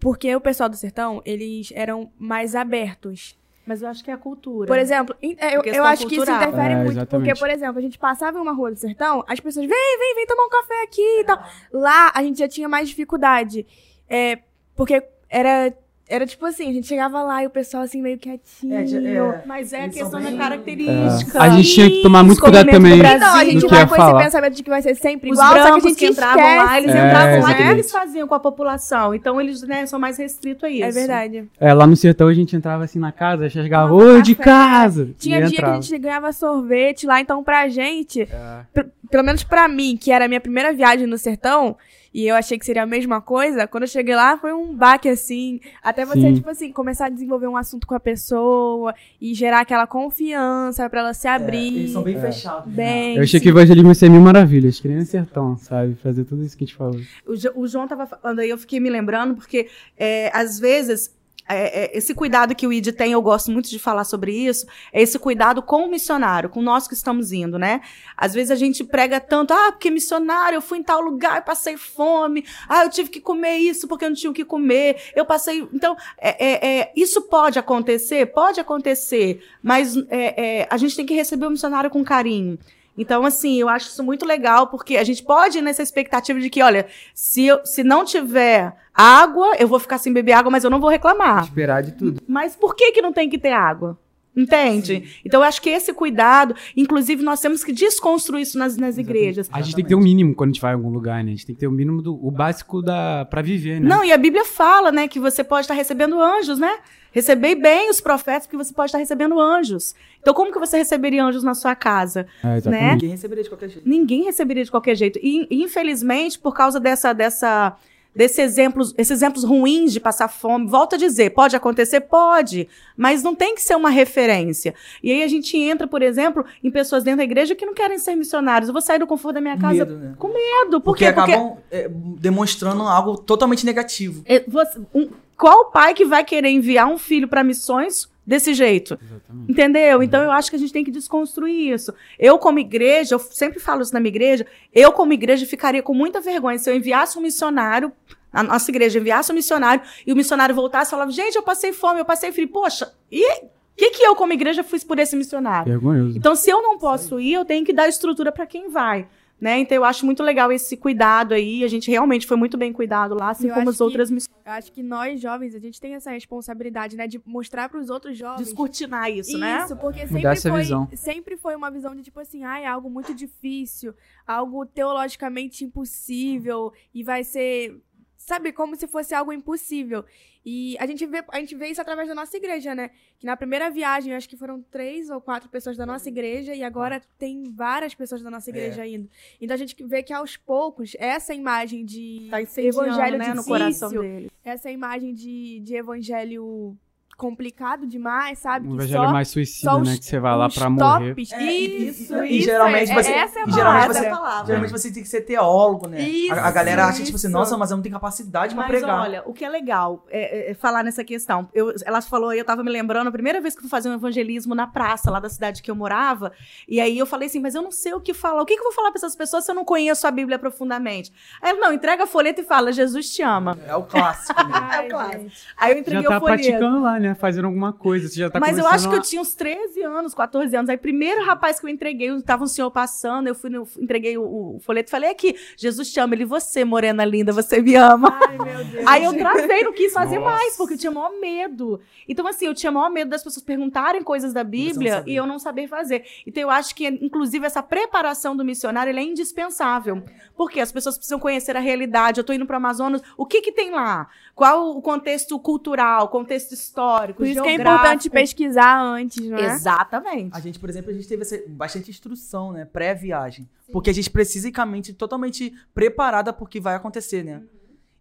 Porque 0.00 0.34
o 0.34 0.40
pessoal 0.40 0.68
do 0.68 0.76
sertão, 0.76 1.20
eles 1.26 1.70
eram 1.74 2.10
mais 2.18 2.54
abertos. 2.54 3.36
Mas 3.66 3.82
eu 3.82 3.88
acho 3.88 4.02
que 4.02 4.10
é 4.10 4.14
a 4.14 4.18
cultura. 4.18 4.66
Por 4.66 4.78
exemplo, 4.78 5.14
é, 5.20 5.54
eu, 5.54 5.62
eu 5.62 5.84
acho 5.84 6.04
cultural. 6.04 6.08
que 6.08 6.14
isso 6.14 6.42
interfere 6.42 6.72
é, 6.72 6.76
muito. 6.76 6.92
Exatamente. 6.92 7.28
Porque, 7.28 7.38
por 7.38 7.50
exemplo, 7.50 7.78
a 7.78 7.82
gente 7.82 7.98
passava 7.98 8.38
em 8.38 8.40
uma 8.40 8.52
rua 8.52 8.70
do 8.70 8.78
sertão, 8.78 9.22
as 9.28 9.40
pessoas, 9.40 9.66
vem, 9.66 9.98
vem, 9.98 10.14
vem 10.14 10.26
tomar 10.26 10.46
um 10.46 10.48
café 10.48 10.82
aqui 10.84 11.20
e 11.20 11.24
tal. 11.24 11.38
Lá, 11.70 12.10
a 12.14 12.22
gente 12.22 12.38
já 12.38 12.48
tinha 12.48 12.66
mais 12.66 12.88
dificuldade. 12.88 13.66
É, 14.08 14.38
porque 14.74 15.02
era 15.28 15.72
era 16.08 16.26
tipo 16.26 16.46
assim, 16.46 16.70
a 16.70 16.72
gente 16.72 16.86
chegava 16.86 17.22
lá 17.22 17.42
e 17.42 17.46
o 17.46 17.50
pessoal 17.50 17.82
assim 17.82 18.00
meio 18.00 18.16
quietinho. 18.16 18.74
É, 18.74 18.82
é, 18.82 19.42
mas 19.44 19.74
é 19.74 19.84
a 19.84 19.88
questão 19.90 20.20
da 20.20 20.32
característica. 20.32 21.38
É. 21.38 21.42
A 21.42 21.50
gente 21.50 21.74
tinha 21.74 21.90
que 21.90 22.02
tomar 22.02 22.24
muito 22.24 22.40
cuidado 22.40 22.70
também. 22.70 22.96
Não, 22.96 23.34
a 23.34 23.44
gente 23.44 23.66
vai 23.66 23.86
com 23.86 23.94
falar. 23.94 24.18
esse 24.18 24.24
pensamento 24.24 24.54
de 24.54 24.62
que 24.62 24.70
vai 24.70 24.80
ser 24.80 24.94
sempre 24.94 25.30
igual, 25.30 25.54
Os 25.54 25.60
só 25.60 25.64
que 25.64 25.70
a 25.70 25.80
gente 25.80 25.98
que 25.98 26.06
entravam 26.06 26.40
esquece. 26.40 26.64
lá, 26.64 26.78
eles 26.78 26.94
é, 26.94 27.06
entravam 27.06 27.40
lá, 27.42 27.50
o 27.50 27.54
que 27.54 27.62
eles 27.62 27.92
faziam 27.92 28.26
com 28.26 28.34
a 28.34 28.40
população? 28.40 29.14
Então 29.14 29.38
eles 29.38 29.62
né, 29.62 29.84
são 29.84 29.98
mais 29.98 30.16
restritos 30.16 30.64
a 30.64 30.70
isso. 30.70 30.84
É 30.84 30.90
verdade. 30.90 31.44
É, 31.60 31.74
lá 31.74 31.86
no 31.86 31.94
sertão 31.94 32.28
a 32.28 32.34
gente 32.34 32.56
entrava 32.56 32.84
assim 32.84 32.98
na 32.98 33.12
casa, 33.12 33.50
chegava, 33.50 33.92
oi 33.92 34.22
de 34.22 34.34
casa! 34.34 35.10
Tinha 35.18 35.42
dia 35.42 35.58
entrava. 35.58 35.72
que 35.74 35.78
a 35.78 35.80
gente 35.82 35.98
ganhava 35.98 36.32
sorvete 36.32 37.06
lá, 37.06 37.20
então 37.20 37.44
pra 37.44 37.68
gente, 37.68 38.22
é. 38.22 38.84
pelo 39.10 39.24
menos 39.24 39.44
pra 39.44 39.68
mim, 39.68 39.98
que 40.00 40.10
era 40.10 40.24
a 40.24 40.28
minha 40.28 40.40
primeira 40.40 40.72
viagem 40.72 41.06
no 41.06 41.18
sertão, 41.18 41.76
e 42.12 42.26
eu 42.26 42.34
achei 42.34 42.58
que 42.58 42.64
seria 42.64 42.82
a 42.82 42.86
mesma 42.86 43.20
coisa. 43.20 43.66
Quando 43.66 43.84
eu 43.84 43.88
cheguei 43.88 44.14
lá, 44.14 44.36
foi 44.38 44.52
um 44.52 44.74
baque, 44.74 45.08
assim. 45.08 45.60
Até 45.82 46.04
você, 46.04 46.20
Sim. 46.20 46.34
tipo 46.34 46.50
assim, 46.50 46.72
começar 46.72 47.06
a 47.06 47.08
desenvolver 47.08 47.46
um 47.46 47.56
assunto 47.56 47.86
com 47.86 47.94
a 47.94 48.00
pessoa 48.00 48.94
e 49.20 49.34
gerar 49.34 49.60
aquela 49.60 49.86
confiança 49.86 50.88
para 50.88 51.00
ela 51.00 51.14
se 51.14 51.28
abrir. 51.28 51.76
É, 51.76 51.80
eles 51.80 51.92
são 51.92 52.02
bem 52.02 52.16
é. 52.16 52.20
fechados. 52.20 52.66
Né? 52.68 52.76
Bem, 52.76 53.16
eu 53.16 53.22
achei 53.22 53.38
sim. 53.38 53.44
que 53.44 53.50
o 53.50 53.52
evangelismo 53.52 53.90
ia 53.90 53.94
ser 53.94 54.08
mil 54.08 54.20
maravilhas, 54.20 54.80
que 54.80 54.88
nem 54.88 55.04
sertão, 55.04 55.56
sabe? 55.56 55.94
Fazer 55.96 56.24
tudo 56.24 56.42
isso 56.44 56.56
que 56.56 56.64
a 56.64 56.66
gente 56.66 56.76
falou. 56.76 57.00
O, 57.26 57.62
o 57.62 57.66
João 57.66 57.86
tava 57.86 58.06
falando 58.06 58.40
aí, 58.40 58.48
eu 58.48 58.58
fiquei 58.58 58.80
me 58.80 58.90
lembrando, 58.90 59.34
porque 59.34 59.68
é, 59.96 60.30
às 60.34 60.58
vezes 60.58 61.16
é, 61.48 61.84
é, 61.84 61.98
esse 61.98 62.14
cuidado 62.14 62.54
que 62.54 62.66
o 62.66 62.72
ID 62.72 62.88
tem, 62.92 63.12
eu 63.12 63.22
gosto 63.22 63.50
muito 63.50 63.70
de 63.70 63.78
falar 63.78 64.04
sobre 64.04 64.32
isso, 64.32 64.66
é 64.92 65.00
esse 65.00 65.18
cuidado 65.18 65.62
com 65.62 65.84
o 65.84 65.90
missionário, 65.90 66.48
com 66.48 66.60
nós 66.60 66.86
que 66.86 66.94
estamos 66.94 67.32
indo, 67.32 67.58
né? 67.58 67.80
Às 68.16 68.34
vezes 68.34 68.50
a 68.50 68.54
gente 68.54 68.84
prega 68.84 69.20
tanto, 69.20 69.52
ah, 69.52 69.72
porque 69.72 69.90
missionário, 69.90 70.56
eu 70.56 70.62
fui 70.62 70.78
em 70.78 70.82
tal 70.82 71.00
lugar 71.00 71.38
e 71.38 71.42
passei 71.42 71.76
fome, 71.76 72.44
ah, 72.68 72.84
eu 72.84 72.90
tive 72.90 73.08
que 73.08 73.20
comer 73.20 73.56
isso 73.56 73.88
porque 73.88 74.04
eu 74.04 74.10
não 74.10 74.16
tinha 74.16 74.30
o 74.30 74.34
que 74.34 74.44
comer, 74.44 75.10
eu 75.14 75.24
passei. 75.24 75.66
Então, 75.72 75.96
é, 76.18 76.46
é, 76.46 76.80
é 76.80 76.92
isso 76.94 77.22
pode 77.22 77.58
acontecer? 77.58 78.26
Pode 78.26 78.60
acontecer, 78.60 79.42
mas 79.62 79.94
é, 80.10 80.66
a 80.70 80.76
gente 80.76 80.96
tem 80.96 81.06
que 81.06 81.14
receber 81.14 81.46
o 81.46 81.50
missionário 81.50 81.90
com 81.90 82.04
carinho. 82.04 82.58
Então, 82.98 83.24
assim, 83.24 83.60
eu 83.60 83.68
acho 83.68 83.88
isso 83.88 84.02
muito 84.02 84.26
legal, 84.26 84.66
porque 84.66 84.96
a 84.96 85.04
gente 85.04 85.22
pode 85.22 85.58
ir 85.58 85.62
nessa 85.62 85.82
expectativa 85.84 86.40
de 86.40 86.50
que, 86.50 86.60
olha, 86.60 86.86
se, 87.14 87.46
eu, 87.46 87.64
se 87.64 87.84
não 87.84 88.04
tiver 88.04 88.74
água, 88.92 89.54
eu 89.56 89.68
vou 89.68 89.78
ficar 89.78 89.98
sem 89.98 90.12
beber 90.12 90.32
água, 90.32 90.50
mas 90.50 90.64
eu 90.64 90.70
não 90.70 90.80
vou 90.80 90.90
reclamar. 90.90 91.44
Esperar 91.44 91.80
de 91.80 91.92
tudo. 91.92 92.20
Mas 92.26 92.56
por 92.56 92.74
que, 92.74 92.90
que 92.90 93.00
não 93.00 93.12
tem 93.12 93.30
que 93.30 93.38
ter 93.38 93.52
água? 93.52 93.96
Entende? 94.38 95.02
Sim. 95.04 95.20
Então, 95.24 95.40
eu 95.40 95.44
acho 95.44 95.60
que 95.60 95.68
esse 95.68 95.92
cuidado, 95.92 96.54
inclusive, 96.76 97.24
nós 97.24 97.40
temos 97.40 97.64
que 97.64 97.72
desconstruir 97.72 98.42
isso 98.42 98.56
nas, 98.56 98.76
nas 98.76 98.96
igrejas. 98.96 99.48
A 99.52 99.60
gente 99.60 99.74
tem 99.74 99.84
que 99.84 99.88
ter 99.88 99.96
o 99.96 99.98
um 99.98 100.02
mínimo 100.02 100.34
quando 100.34 100.50
a 100.50 100.52
gente 100.52 100.62
vai 100.62 100.72
em 100.72 100.76
algum 100.76 100.90
lugar, 100.90 101.24
né? 101.24 101.32
A 101.32 101.34
gente 101.34 101.46
tem 101.46 101.54
que 101.54 101.60
ter 101.60 101.66
o 101.66 101.70
um 101.70 101.74
mínimo 101.74 102.00
do 102.00 102.14
o 102.14 102.30
básico 102.30 102.80
da 102.80 103.24
para 103.24 103.42
viver, 103.42 103.80
né? 103.80 103.88
Não, 103.88 104.04
e 104.04 104.12
a 104.12 104.16
Bíblia 104.16 104.44
fala, 104.44 104.92
né, 104.92 105.08
que 105.08 105.18
você 105.18 105.42
pode 105.42 105.62
estar 105.62 105.74
recebendo 105.74 106.20
anjos, 106.20 106.58
né? 106.58 106.78
Recebei 107.10 107.54
bem 107.54 107.90
os 107.90 108.00
profetas, 108.00 108.46
porque 108.46 108.56
você 108.56 108.72
pode 108.72 108.90
estar 108.90 108.98
recebendo 108.98 109.40
anjos. 109.40 109.94
Então, 110.20 110.34
como 110.34 110.52
que 110.52 110.58
você 110.58 110.76
receberia 110.76 111.24
anjos 111.24 111.42
na 111.42 111.54
sua 111.54 111.74
casa? 111.74 112.26
É, 112.44 112.68
né? 112.68 112.92
Ninguém 112.92 113.10
receberia 113.10 113.42
de 113.42 113.50
qualquer 113.50 113.68
jeito. 113.70 113.88
Ninguém 113.88 114.24
receberia 114.24 114.64
de 114.64 114.70
qualquer 114.70 114.94
jeito. 114.94 115.18
E, 115.22 115.48
infelizmente, 115.50 116.38
por 116.38 116.54
causa 116.54 116.78
dessa, 116.78 117.12
dessa 117.12 117.76
desses 118.14 118.38
exemplos, 118.38 118.94
esses 118.96 119.10
exemplos 119.10 119.44
ruins 119.44 119.92
de 119.92 120.00
passar 120.00 120.28
fome. 120.28 120.66
Volto 120.66 120.94
a 120.94 120.98
dizer, 120.98 121.30
pode 121.30 121.54
acontecer? 121.54 122.00
Pode, 122.00 122.68
mas 122.96 123.22
não 123.22 123.34
tem 123.34 123.54
que 123.54 123.62
ser 123.62 123.76
uma 123.76 123.90
referência. 123.90 124.74
E 125.02 125.12
aí 125.12 125.22
a 125.22 125.28
gente 125.28 125.56
entra, 125.56 125.86
por 125.86 126.02
exemplo, 126.02 126.44
em 126.62 126.70
pessoas 126.70 127.04
dentro 127.04 127.18
da 127.18 127.24
igreja 127.24 127.54
que 127.54 127.64
não 127.64 127.74
querem 127.74 127.98
ser 127.98 128.14
missionários. 128.16 128.68
Eu 128.68 128.72
vou 128.72 128.82
sair 128.82 128.98
do 128.98 129.06
conforto 129.06 129.34
da 129.34 129.40
minha 129.40 129.58
casa 129.58 129.84
medo, 129.84 129.96
né? 129.96 130.14
com 130.18 130.28
medo. 130.28 130.80
Por 130.80 130.92
porque 130.92 131.04
quê? 131.04 131.10
acabam 131.10 131.50
porque... 131.50 131.62
É, 131.70 131.88
demonstrando 132.18 132.82
algo 132.82 133.16
totalmente 133.18 133.64
negativo. 133.64 134.22
É, 134.26 134.44
você, 134.48 134.80
um, 134.94 135.08
qual 135.36 135.70
pai 135.70 135.94
que 135.94 136.04
vai 136.04 136.24
querer 136.24 136.50
enviar 136.50 136.88
um 136.88 136.98
filho 136.98 137.28
para 137.28 137.44
missões 137.44 138.08
desse 138.28 138.52
jeito. 138.52 138.98
Exatamente. 139.02 139.50
Entendeu? 139.50 140.02
Então 140.02 140.22
eu 140.22 140.30
acho 140.30 140.50
que 140.50 140.56
a 140.56 140.58
gente 140.58 140.70
tem 140.72 140.84
que 140.84 140.90
desconstruir 140.90 141.72
isso. 141.72 141.94
Eu, 142.18 142.38
como 142.38 142.58
igreja, 142.58 143.14
eu 143.14 143.18
sempre 143.18 143.58
falo 143.58 143.80
isso 143.80 143.94
na 143.94 144.00
minha 144.00 144.10
igreja, 144.10 144.46
eu, 144.72 144.92
como 144.92 145.14
igreja, 145.14 145.46
ficaria 145.46 145.82
com 145.82 145.94
muita 145.94 146.20
vergonha 146.20 146.58
se 146.58 146.70
eu 146.70 146.76
enviasse 146.76 147.18
um 147.18 147.22
missionário, 147.22 147.90
a 148.30 148.42
nossa 148.42 148.70
igreja 148.70 148.98
enviasse 148.98 149.32
um 149.32 149.34
missionário, 149.34 149.82
e 150.06 150.12
o 150.12 150.16
missionário 150.16 150.54
voltasse 150.54 150.90
e 150.90 150.92
falava, 150.92 151.10
gente, 151.10 151.36
eu 151.36 151.42
passei 151.42 151.72
fome, 151.72 152.00
eu 152.00 152.04
passei 152.04 152.30
frio. 152.30 152.48
Poxa, 152.48 152.92
e 153.10 153.24
o 153.24 153.48
que, 153.74 153.90
que 153.92 154.02
eu, 154.02 154.14
como 154.14 154.34
igreja, 154.34 154.62
fiz 154.62 154.84
por 154.84 154.98
esse 154.98 155.16
missionário? 155.16 155.72
Vergonhoso. 155.72 156.18
Então, 156.18 156.36
se 156.36 156.50
eu 156.50 156.60
não 156.60 156.76
posso 156.76 157.18
ir, 157.18 157.32
eu 157.32 157.46
tenho 157.46 157.64
que 157.64 157.72
dar 157.72 157.88
estrutura 157.88 158.30
para 158.30 158.46
quem 158.46 158.68
vai. 158.68 159.08
Né? 159.40 159.60
Então 159.60 159.76
eu 159.76 159.84
acho 159.84 160.04
muito 160.04 160.22
legal 160.22 160.50
esse 160.50 160.76
cuidado 160.76 161.32
aí. 161.32 161.62
A 161.62 161.68
gente 161.68 161.90
realmente 161.90 162.26
foi 162.26 162.36
muito 162.36 162.56
bem 162.56 162.72
cuidado 162.72 163.14
lá, 163.14 163.30
assim 163.30 163.48
eu 163.48 163.54
como 163.54 163.70
as 163.70 163.80
outras 163.80 164.10
missões. 164.10 164.36
Eu 164.44 164.52
acho 164.52 164.72
que 164.72 164.82
nós 164.82 165.20
jovens, 165.20 165.54
a 165.54 165.58
gente 165.58 165.80
tem 165.80 165.94
essa 165.94 166.10
responsabilidade, 166.10 166.96
né, 166.96 167.06
de 167.06 167.20
mostrar 167.24 167.68
para 167.68 167.78
os 167.78 167.90
outros 167.90 168.16
jovens. 168.16 168.46
Descortinar 168.46 169.10
isso, 169.10 169.30
isso 169.30 169.38
né? 169.38 169.62
Isso, 169.64 169.76
porque 169.76 170.06
sempre 170.06 170.40
foi, 170.40 170.60
visão. 170.62 170.88
sempre 170.94 171.36
foi 171.36 171.54
uma 171.54 171.70
visão 171.70 171.94
de 171.94 172.02
tipo 172.02 172.18
assim, 172.18 172.44
ah, 172.44 172.58
é 172.58 172.66
algo 172.66 172.90
muito 172.90 173.14
difícil, 173.14 173.94
algo 174.26 174.64
teologicamente 174.66 175.64
impossível 175.64 176.72
e 176.92 177.04
vai 177.04 177.22
ser 177.22 177.80
sabe, 178.28 178.52
como 178.52 178.76
se 178.76 178.86
fosse 178.86 179.14
algo 179.14 179.32
impossível. 179.32 180.04
E 180.44 180.76
a 180.78 180.86
gente 180.86 181.04
vê, 181.06 181.24
a 181.28 181.40
gente 181.40 181.54
vê 181.54 181.68
isso 181.68 181.80
através 181.80 182.08
da 182.08 182.14
nossa 182.14 182.36
igreja, 182.36 182.74
né? 182.74 182.90
Que 183.18 183.26
na 183.26 183.36
primeira 183.36 183.70
viagem, 183.70 184.14
acho 184.14 184.28
que 184.28 184.36
foram 184.36 184.62
três 184.62 185.10
ou 185.10 185.20
quatro 185.20 185.48
pessoas 185.48 185.76
da 185.76 185.84
nossa 185.84 186.08
igreja, 186.08 186.54
e 186.54 186.62
agora 186.62 187.02
tem 187.18 187.44
várias 187.44 187.94
pessoas 187.94 188.22
da 188.22 188.30
nossa 188.30 188.48
igreja 188.50 188.86
é. 188.86 188.90
indo. 188.90 189.10
Então 189.40 189.54
a 189.54 189.58
gente 189.58 189.74
vê 189.84 190.02
que 190.02 190.12
aos 190.12 190.36
poucos, 190.36 190.94
essa 190.98 191.34
imagem 191.34 191.84
de 191.84 192.28
tá 192.30 192.40
evangelho 192.40 193.18
né, 193.18 193.24
difícil, 193.24 193.34
no 193.34 193.44
coração 193.44 193.90
dele. 193.90 194.30
essa 194.44 194.70
imagem 194.70 195.12
de, 195.14 195.60
de 195.60 195.74
evangelho 195.74 196.76
complicado 197.18 197.84
demais, 197.84 198.38
sabe? 198.38 198.68
Um 198.68 198.76
evangelho 198.76 199.04
só, 199.04 199.12
mais 199.12 199.28
suicida, 199.28 199.78
né? 199.80 199.98
Que 199.98 200.04
você 200.04 200.20
vai 200.20 200.36
lá 200.36 200.48
pra 200.48 200.70
morrer. 200.70 201.16
Tops. 201.16 201.32
É, 201.32 201.52
isso, 201.52 202.14
isso, 202.14 202.24
e, 202.24 202.40
geralmente 202.40 202.92
é, 202.92 202.94
você, 202.94 203.10
essa 203.10 203.40
é 203.40 203.42
a 203.42 203.46
palavra. 203.46 203.56
Geralmente 203.56 203.88
você, 203.88 204.46
geralmente 204.46 204.70
você 204.70 204.92
tem 204.92 205.02
que 205.02 205.08
ser 205.08 205.20
teólogo, 205.22 205.88
né? 205.88 206.00
Isso, 206.00 206.32
a, 206.32 206.46
a 206.46 206.50
galera 206.52 206.86
acha, 206.86 207.02
tipo 207.02 207.16
assim, 207.16 207.26
nossa, 207.26 207.58
mas 207.58 207.72
eu 207.72 207.76
não 207.76 207.82
tenho 207.82 207.92
capacidade 207.92 208.54
mas, 208.54 208.66
pra 208.66 208.78
pregar. 208.78 209.00
olha, 209.00 209.22
o 209.26 209.32
que 209.32 209.44
é 209.44 209.48
legal 209.48 210.06
é, 210.08 210.48
é, 210.48 210.50
é 210.52 210.54
falar 210.54 210.84
nessa 210.84 211.02
questão. 211.02 211.48
Eu, 211.52 211.74
ela 211.84 212.00
falou, 212.00 212.32
eu 212.32 212.44
tava 212.44 212.62
me 212.62 212.70
lembrando, 212.70 213.08
a 213.08 213.12
primeira 213.12 213.40
vez 213.40 213.52
que 213.52 213.58
eu 213.58 213.62
fui 213.62 213.70
fazer 213.70 213.88
um 213.88 213.94
evangelismo 213.94 214.54
na 214.54 214.68
praça, 214.68 215.10
lá 215.10 215.18
da 215.18 215.28
cidade 215.28 215.60
que 215.60 215.70
eu 215.72 215.74
morava, 215.74 216.30
e 216.68 216.80
aí 216.80 216.96
eu 216.96 217.04
falei 217.04 217.26
assim, 217.26 217.40
mas 217.40 217.56
eu 217.56 217.62
não 217.62 217.72
sei 217.72 217.94
o 217.94 218.00
que 218.00 218.14
falar. 218.14 218.42
O 218.42 218.46
que, 218.46 218.54
que 218.54 218.60
eu 218.60 218.64
vou 218.64 218.72
falar 218.72 218.92
pra 218.92 218.98
essas 218.98 219.16
pessoas 219.16 219.44
se 219.44 219.50
eu 219.50 219.56
não 219.56 219.64
conheço 219.64 220.06
a 220.06 220.10
Bíblia 220.12 220.38
profundamente? 220.38 221.12
Aí 221.42 221.50
ela, 221.50 221.58
não, 221.58 221.72
entrega 221.72 222.04
a 222.04 222.06
folheta 222.06 222.42
e 222.42 222.44
fala, 222.44 222.72
Jesus 222.72 223.10
te 223.10 223.22
ama. 223.22 223.58
É 223.66 223.74
o 223.74 223.82
clássico. 223.82 224.40
Né? 224.40 224.70
é 224.72 224.80
o 224.86 224.88
clássico. 224.88 225.30
Aí 225.56 225.72
eu 225.72 225.78
entreguei 225.78 226.04
Já 226.04 226.08
tá 226.10 226.16
o 226.16 226.20
folheto. 226.20 226.42
praticando 226.42 226.80
lá, 226.80 227.00
né? 227.00 227.07
Fazendo 227.14 227.46
alguma 227.46 227.72
coisa 227.72 228.08
você 228.08 228.20
já 228.20 228.30
tá 228.30 228.40
Mas 228.40 228.58
eu 228.58 228.66
acho 228.66 228.88
a... 228.88 228.90
que 228.90 228.96
eu 228.96 229.02
tinha 229.02 229.20
uns 229.20 229.34
13 229.34 229.82
anos, 229.82 230.14
14 230.14 230.54
anos. 230.56 230.68
Aí, 230.68 230.76
primeiro 230.76 231.24
rapaz 231.24 231.60
que 231.60 231.66
eu 231.66 231.70
entreguei, 231.70 232.20
tava 232.22 232.44
um 232.44 232.46
senhor 232.46 232.70
passando, 232.70 233.26
eu 233.26 233.34
fui 233.34 233.50
no, 233.50 233.66
entreguei 233.78 234.16
o, 234.18 234.56
o 234.56 234.60
folheto 234.60 234.88
e 234.88 234.90
falei 234.90 235.10
aqui, 235.10 235.36
Jesus 235.56 235.92
te 235.92 236.00
ama, 236.00 236.14
ele, 236.14 236.24
você, 236.24 236.64
morena 236.64 237.04
linda, 237.04 237.32
você 237.32 237.60
me 237.60 237.74
ama. 237.74 238.18
Ai, 238.20 238.38
meu 238.38 238.64
Deus. 238.64 238.86
Aí 238.88 239.04
eu 239.04 239.16
travei, 239.16 239.62
não 239.62 239.72
quis 239.72 239.92
fazer 239.92 240.18
Nossa. 240.18 240.30
mais, 240.30 240.56
porque 240.56 240.74
eu 240.74 240.78
tinha 240.78 240.92
maior 240.92 241.12
medo. 241.20 241.80
Então, 242.08 242.26
assim, 242.26 242.46
eu 242.46 242.54
tinha 242.54 242.72
maior 242.72 242.90
medo 242.90 243.10
das 243.10 243.22
pessoas 243.22 243.44
perguntarem 243.44 244.02
coisas 244.02 244.32
da 244.32 244.44
Bíblia 244.44 245.02
e 245.06 245.14
eu 245.14 245.26
não 245.26 245.38
saber 245.38 245.68
fazer. 245.68 246.04
Então, 246.26 246.42
eu 246.42 246.50
acho 246.50 246.74
que, 246.74 246.86
inclusive, 246.86 247.46
essa 247.46 247.62
preparação 247.62 248.36
do 248.36 248.44
missionário 248.44 248.96
é 248.96 249.02
indispensável. 249.02 250.02
Porque 250.36 250.60
as 250.60 250.70
pessoas 250.70 250.96
precisam 250.96 251.18
conhecer 251.18 251.56
a 251.56 251.60
realidade. 251.60 252.20
Eu 252.20 252.24
tô 252.24 252.32
indo 252.32 252.46
para 252.46 252.54
o 252.54 252.56
Amazonas, 252.56 253.02
o 253.16 253.26
que 253.26 253.40
que 253.40 253.52
tem 253.52 253.70
lá? 253.70 254.08
Qual 254.34 254.76
o 254.76 254.82
contexto 254.82 255.38
cultural, 255.38 256.08
contexto 256.08 256.52
histórico, 256.52 256.97
Por 257.14 257.24
isso 257.24 257.34
geográfico. 257.34 257.44
que 257.44 257.48
é 257.48 257.54
importante 257.54 258.10
pesquisar 258.10 258.78
antes, 258.78 259.24
não 259.26 259.38
é? 259.38 259.54
Exatamente. 259.54 260.36
A 260.36 260.40
gente, 260.40 260.58
por 260.58 260.68
exemplo, 260.68 260.90
a 260.90 260.94
gente 260.94 261.08
teve 261.08 261.22
essa, 261.22 261.40
bastante 261.48 261.90
instrução, 261.90 262.52
né? 262.52 262.64
Pré-viagem. 262.64 263.48
Porque 263.72 263.90
a 263.90 263.94
gente 263.94 264.10
precisa 264.10 264.48
ir 264.48 264.52
com 264.52 264.60
a 264.60 264.66
mente 264.66 264.92
totalmente 264.92 265.52
preparada 265.72 266.32
porque 266.32 266.58
que 266.58 266.60
vai 266.60 266.74
acontecer, 266.74 267.22
né? 267.22 267.38
Uhum. 267.38 267.48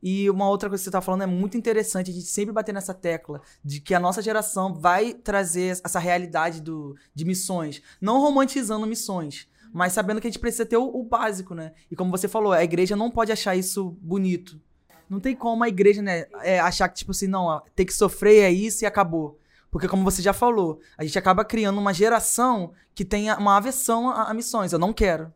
E 0.01 0.29
uma 0.29 0.49
outra 0.49 0.69
coisa 0.69 0.81
que 0.81 0.85
você 0.85 0.89
está 0.89 1.01
falando 1.01 1.23
é 1.23 1.27
muito 1.27 1.57
interessante, 1.57 2.11
a 2.11 2.13
gente 2.13 2.27
sempre 2.27 2.53
bater 2.53 2.73
nessa 2.73 2.93
tecla 2.93 3.41
de 3.63 3.81
que 3.81 3.93
a 3.93 3.99
nossa 3.99 4.21
geração 4.21 4.73
vai 4.73 5.13
trazer 5.13 5.79
essa 5.83 5.99
realidade 5.99 6.61
do, 6.61 6.95
de 7.13 7.25
missões, 7.25 7.81
não 7.99 8.19
romantizando 8.19 8.85
missões, 8.85 9.47
mas 9.73 9.93
sabendo 9.93 10.21
que 10.21 10.27
a 10.27 10.29
gente 10.29 10.39
precisa 10.39 10.65
ter 10.65 10.77
o, 10.77 10.85
o, 10.85 11.03
básico, 11.03 11.53
né? 11.53 11.73
E 11.89 11.95
como 11.95 12.11
você 12.11 12.27
falou, 12.27 12.51
a 12.51 12.63
igreja 12.63 12.95
não 12.95 13.11
pode 13.11 13.31
achar 13.31 13.55
isso 13.55 13.97
bonito. 14.01 14.61
Não 15.09 15.19
tem 15.19 15.35
como 15.35 15.63
a 15.63 15.69
igreja, 15.69 16.01
né, 16.01 16.25
é, 16.41 16.59
achar 16.59 16.89
que, 16.89 16.95
tipo 16.95 17.11
assim, 17.11 17.27
não, 17.27 17.61
tem 17.75 17.85
que 17.85 17.93
sofrer 17.93 18.43
é 18.43 18.51
isso 18.51 18.83
e 18.83 18.85
acabou. 18.85 19.39
Porque, 19.71 19.87
como 19.87 20.03
você 20.03 20.21
já 20.21 20.33
falou, 20.33 20.79
a 20.97 21.03
gente 21.03 21.17
acaba 21.17 21.45
criando 21.45 21.79
uma 21.79 21.93
geração 21.93 22.73
que 22.93 23.05
tem 23.05 23.31
uma 23.33 23.57
aversão 23.57 24.09
a, 24.09 24.23
a 24.23 24.33
missões. 24.33 24.73
Eu 24.73 24.79
não 24.79 24.93
quero 24.93 25.31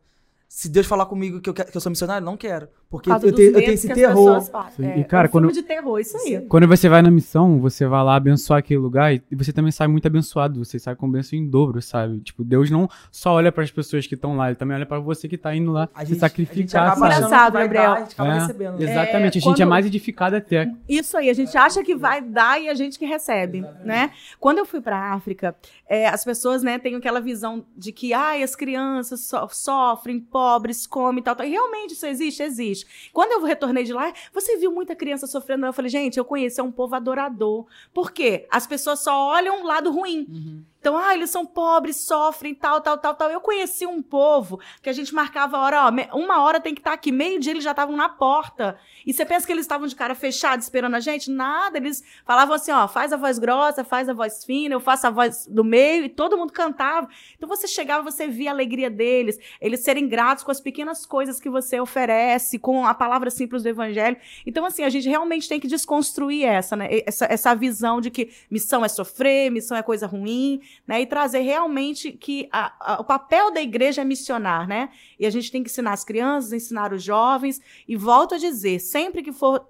se 0.51 0.67
Deus 0.67 0.85
falar 0.85 1.05
comigo 1.05 1.39
que 1.39 1.49
eu, 1.49 1.53
que 1.53 1.77
eu 1.77 1.79
sou 1.79 1.89
missionário, 1.89 2.25
não 2.25 2.35
quero. 2.35 2.67
Porque 2.91 3.09
eu, 3.09 3.13
eu, 3.13 3.33
tenho, 3.33 3.49
eu 3.51 3.59
tenho 3.59 3.71
esse 3.71 3.87
terror. 3.87 4.43
É, 4.77 4.99
e, 4.99 5.03
cara, 5.05 5.27
é 5.27 5.29
um 5.29 5.31
quando, 5.31 5.51
de 5.53 5.63
terror, 5.63 5.97
isso 5.97 6.17
aí. 6.17 6.41
Quando 6.41 6.67
você 6.67 6.89
vai 6.89 7.01
na 7.01 7.09
missão, 7.09 7.57
você 7.57 7.87
vai 7.87 8.03
lá 8.03 8.17
abençoar 8.17 8.59
aquele 8.59 8.81
lugar 8.81 9.13
e 9.13 9.23
você 9.31 9.53
também 9.53 9.71
sai 9.71 9.87
muito 9.87 10.05
abençoado. 10.05 10.63
Você 10.63 10.77
sai 10.77 10.93
com 10.93 11.09
bênção 11.09 11.39
em 11.39 11.47
dobro, 11.47 11.81
sabe? 11.81 12.19
Tipo, 12.19 12.43
Deus 12.43 12.69
não 12.69 12.89
só 13.09 13.35
olha 13.35 13.49
para 13.49 13.63
as 13.63 13.71
pessoas 13.71 14.05
que 14.05 14.15
estão 14.15 14.35
lá, 14.35 14.47
ele 14.47 14.57
também 14.57 14.75
olha 14.75 14.85
para 14.85 14.99
você 14.99 15.29
que 15.29 15.37
tá 15.37 15.55
indo 15.55 15.71
lá 15.71 15.87
a 15.95 16.01
se 16.01 16.07
gente, 16.07 16.19
sacrificar. 16.19 16.83
A 16.83 16.95
gente 16.95 16.97
engraçado, 16.97 17.53
Gabriel. 17.53 17.93
a 17.93 17.99
gente 18.01 18.11
acaba 18.11 18.29
é, 18.29 18.39
recebendo. 18.39 18.81
Exatamente, 18.81 19.37
a 19.37 19.41
gente 19.41 19.47
é 19.47 19.53
quando... 19.53 19.61
é 19.61 19.65
mais 19.65 19.85
edificado 19.85 20.35
até. 20.35 20.69
Isso 20.89 21.15
aí, 21.15 21.29
a 21.29 21.33
gente 21.33 21.57
acha 21.57 21.81
que 21.85 21.95
vai 21.95 22.21
dar 22.21 22.61
e 22.61 22.67
a 22.67 22.73
gente 22.73 22.99
que 22.99 23.05
recebe, 23.05 23.59
exatamente. 23.59 23.87
né? 23.87 24.11
Quando 24.37 24.57
eu 24.57 24.65
fui 24.65 24.81
para 24.81 25.13
África, 25.13 25.55
é, 25.87 26.09
as 26.09 26.25
pessoas, 26.25 26.61
né, 26.61 26.77
têm 26.77 26.95
aquela 26.95 27.21
visão 27.21 27.63
de 27.77 27.93
que, 27.93 28.13
ai, 28.13 28.43
as 28.43 28.53
crianças 28.53 29.21
so 29.21 29.47
sofrem, 29.49 30.19
pobres, 30.19 30.85
comem 30.85 31.21
e 31.21 31.23
tal, 31.23 31.37
tal. 31.37 31.45
E 31.45 31.51
realmente 31.51 31.93
isso 31.93 32.05
existe? 32.05 32.43
Existe. 32.43 32.80
Quando 33.13 33.31
eu 33.31 33.43
retornei 33.43 33.83
de 33.83 33.93
lá, 33.93 34.13
você 34.33 34.57
viu 34.57 34.71
muita 34.71 34.95
criança 34.95 35.27
sofrendo? 35.27 35.65
Eu 35.65 35.73
falei, 35.73 35.89
gente, 35.89 36.17
eu 36.17 36.25
conheço, 36.25 36.61
é 36.61 36.63
um 36.63 36.71
povo 36.71 36.95
adorador. 36.95 37.65
Por 37.93 38.11
quê? 38.11 38.47
As 38.49 38.65
pessoas 38.67 38.99
só 38.99 39.27
olham 39.29 39.61
o 39.61 39.65
lado 39.65 39.91
ruim. 39.91 40.27
Uhum. 40.29 40.63
Então, 40.81 40.97
ah, 40.97 41.13
eles 41.13 41.29
são 41.29 41.45
pobres, 41.45 41.97
sofrem, 41.97 42.55
tal, 42.55 42.81
tal, 42.81 42.97
tal, 42.97 43.13
tal. 43.13 43.29
Eu 43.29 43.39
conheci 43.39 43.85
um 43.85 44.01
povo 44.01 44.59
que 44.81 44.89
a 44.89 44.93
gente 44.93 45.13
marcava 45.13 45.55
a 45.55 45.61
hora, 45.61 45.85
ó, 45.85 46.17
uma 46.17 46.41
hora 46.41 46.59
tem 46.59 46.73
que 46.73 46.81
estar 46.81 46.89
tá 46.89 46.95
aqui, 46.95 47.11
meio 47.11 47.39
dia 47.39 47.53
eles 47.53 47.63
já 47.63 47.69
estavam 47.69 47.95
na 47.95 48.09
porta. 48.09 48.75
E 49.05 49.13
você 49.13 49.23
pensa 49.23 49.45
que 49.45 49.53
eles 49.53 49.63
estavam 49.63 49.85
de 49.85 49.95
cara 49.95 50.15
fechada 50.15 50.59
esperando 50.59 50.95
a 50.95 50.99
gente? 50.99 51.29
Nada, 51.29 51.77
eles 51.77 52.03
falavam 52.25 52.55
assim, 52.55 52.71
ó, 52.71 52.87
faz 52.87 53.13
a 53.13 53.17
voz 53.17 53.37
grossa, 53.37 53.83
faz 53.83 54.09
a 54.09 54.13
voz 54.13 54.43
fina, 54.43 54.73
eu 54.73 54.79
faço 54.79 55.05
a 55.05 55.11
voz 55.11 55.45
do 55.45 55.63
meio, 55.63 56.05
e 56.05 56.09
todo 56.09 56.35
mundo 56.35 56.51
cantava. 56.51 57.07
Então 57.37 57.47
você 57.47 57.67
chegava, 57.67 58.01
você 58.01 58.27
via 58.27 58.49
a 58.49 58.53
alegria 58.53 58.89
deles, 58.89 59.37
eles 59.61 59.81
serem 59.81 60.07
gratos 60.07 60.43
com 60.43 60.49
as 60.49 60.59
pequenas 60.59 61.05
coisas 61.05 61.39
que 61.39 61.49
você 61.49 61.79
oferece, 61.79 62.57
com 62.57 62.87
a 62.87 62.95
palavra 62.95 63.29
simples 63.29 63.61
do 63.61 63.69
evangelho. 63.69 64.17
Então, 64.47 64.65
assim, 64.65 64.83
a 64.83 64.89
gente 64.89 65.07
realmente 65.07 65.47
tem 65.47 65.59
que 65.59 65.67
desconstruir 65.67 66.43
essa, 66.43 66.75
né? 66.75 66.89
Essa, 67.05 67.25
essa 67.25 67.53
visão 67.53 68.01
de 68.01 68.09
que 68.09 68.31
missão 68.49 68.83
é 68.83 68.87
sofrer, 68.87 69.51
missão 69.51 69.77
é 69.77 69.83
coisa 69.83 70.07
ruim 70.07 70.59
né? 70.87 71.01
E 71.01 71.05
trazer 71.05 71.39
realmente 71.39 72.11
que 72.11 72.47
a, 72.51 72.73
a, 72.79 73.01
o 73.01 73.03
papel 73.03 73.51
da 73.51 73.61
igreja 73.61 74.01
é 74.01 74.05
missionar, 74.05 74.67
né? 74.67 74.89
E 75.19 75.25
a 75.25 75.29
gente 75.29 75.51
tem 75.51 75.63
que 75.63 75.69
ensinar 75.69 75.93
as 75.93 76.03
crianças, 76.03 76.53
ensinar 76.53 76.93
os 76.93 77.03
jovens. 77.03 77.61
E 77.87 77.95
volto 77.95 78.35
a 78.35 78.37
dizer, 78.37 78.79
sempre 78.79 79.23
que 79.23 79.31
for 79.31 79.65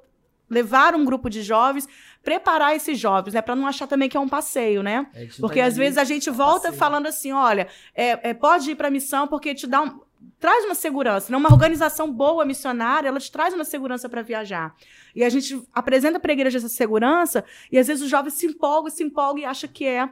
levar 0.50 0.94
um 0.96 1.06
grupo 1.06 1.30
de 1.30 1.42
jovens, 1.42 1.88
preparar 2.22 2.76
esses 2.76 3.00
jovens, 3.00 3.34
né? 3.34 3.42
Para 3.42 3.56
não 3.56 3.66
achar 3.66 3.88
também 3.88 4.10
que 4.10 4.18
é 4.18 4.20
um 4.20 4.28
passeio, 4.28 4.84
né? 4.84 5.08
É, 5.14 5.28
porque 5.40 5.62
tá 5.62 5.66
às 5.66 5.78
vezes 5.78 5.98
a 5.98 6.04
gente 6.04 6.30
volta 6.30 6.64
passeio. 6.64 6.80
falando 6.80 7.08
assim, 7.08 7.32
olha, 7.32 7.68
é, 7.96 8.30
é, 8.30 8.34
pode 8.34 8.72
ir 8.72 8.76
para 8.76 8.90
a 8.90 8.92
missão 8.92 9.28
porque 9.28 9.56
te 9.56 9.66
dá 9.66 9.82
um 9.82 10.02
traz 10.40 10.66
uma 10.66 10.76
segurança, 10.76 11.32
né? 11.32 11.38
Uma 11.38 11.52
organização 11.52 12.12
boa 12.12 12.44
missionária, 12.46 13.08
ela 13.08 13.20
te 13.20 13.32
traz 13.32 13.54
uma 13.54 13.64
segurança 13.64 14.10
para 14.10 14.22
viajar. 14.22 14.76
E 15.16 15.24
a 15.24 15.30
gente 15.30 15.62
apresenta 15.74 16.20
para 16.20 16.32
a 16.32 16.34
igreja 16.34 16.58
essa 16.58 16.70
segurança 16.70 17.44
e 17.72 17.78
às 17.78 17.88
vezes 17.88 18.04
os 18.04 18.10
jovens 18.10 18.34
se 18.34 18.46
empolgam, 18.46 18.90
se 18.90 19.04
empolgam 19.04 19.40
e 19.40 19.46
acham 19.46 19.70
que 19.72 19.86
é 19.86 20.10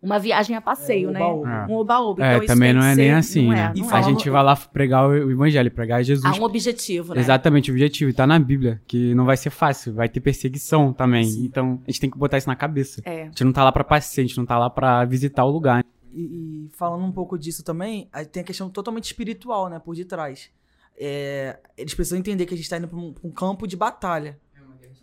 uma 0.00 0.18
viagem 0.18 0.54
a 0.54 0.60
passeio, 0.60 1.10
é, 1.10 1.12
né? 1.12 1.20
Um 1.68 1.74
oba-oba. 1.74 2.24
É, 2.24 2.36
então, 2.36 2.46
também 2.46 2.72
não 2.72 2.82
é 2.82 2.94
nem 2.94 3.12
assim, 3.12 3.48
né? 3.48 3.72
É, 3.76 3.94
a 3.94 3.98
é. 3.98 4.02
gente 4.02 4.28
vai 4.28 4.42
lá 4.42 4.54
pregar 4.54 5.08
o 5.08 5.30
evangelho, 5.30 5.70
pregar 5.70 6.02
Jesus. 6.02 6.24
Há 6.24 6.40
um 6.40 6.44
objetivo, 6.44 7.14
né? 7.14 7.20
Exatamente, 7.20 7.70
o 7.70 7.74
objetivo. 7.74 8.10
E 8.10 8.14
tá 8.14 8.26
na 8.26 8.38
Bíblia, 8.38 8.80
que 8.86 9.14
não 9.14 9.24
vai 9.24 9.36
ser 9.36 9.50
fácil, 9.50 9.94
vai 9.94 10.08
ter 10.08 10.20
perseguição 10.20 10.92
também. 10.92 11.24
Sim. 11.24 11.44
Então, 11.46 11.80
a 11.86 11.90
gente 11.90 12.00
tem 12.00 12.10
que 12.10 12.18
botar 12.18 12.38
isso 12.38 12.48
na 12.48 12.56
cabeça. 12.56 13.02
É. 13.04 13.22
A 13.22 13.26
gente 13.26 13.44
não 13.44 13.52
tá 13.52 13.64
lá 13.64 13.72
pra 13.72 13.84
passeio, 13.84 14.24
a 14.24 14.28
gente 14.28 14.38
não 14.38 14.46
tá 14.46 14.58
lá 14.58 14.70
pra 14.70 15.04
visitar 15.04 15.44
o 15.44 15.50
lugar. 15.50 15.84
E, 16.12 16.66
e 16.66 16.70
falando 16.76 17.04
um 17.04 17.12
pouco 17.12 17.38
disso 17.38 17.64
também, 17.64 18.08
tem 18.32 18.42
a 18.42 18.44
questão 18.44 18.70
totalmente 18.70 19.04
espiritual, 19.04 19.68
né, 19.68 19.78
por 19.78 19.94
detrás. 19.94 20.50
é, 20.98 21.58
eles 21.76 21.94
precisam 21.94 22.18
entender 22.18 22.46
que 22.46 22.54
a 22.54 22.56
gente 22.56 22.64
está 22.64 22.78
indo 22.78 22.88
para 22.88 22.98
um, 22.98 23.14
um, 23.22 23.30
campo 23.30 23.66
de 23.66 23.76
batalha. 23.76 24.38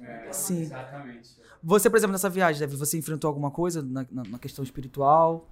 É, 0.01 0.32
Sim. 0.34 0.62
Exatamente. 0.62 1.42
Você, 1.63 1.89
por 1.89 1.97
exemplo, 1.97 2.12
nessa 2.12 2.30
viagem, 2.30 2.60
Davi, 2.60 2.76
você 2.76 2.97
enfrentou 2.97 3.28
alguma 3.28 3.49
coisa 3.49 3.82
na, 3.82 4.06
na, 4.12 4.23
na, 4.32 4.38
questão 4.38 4.63
espiritual? 4.63 5.47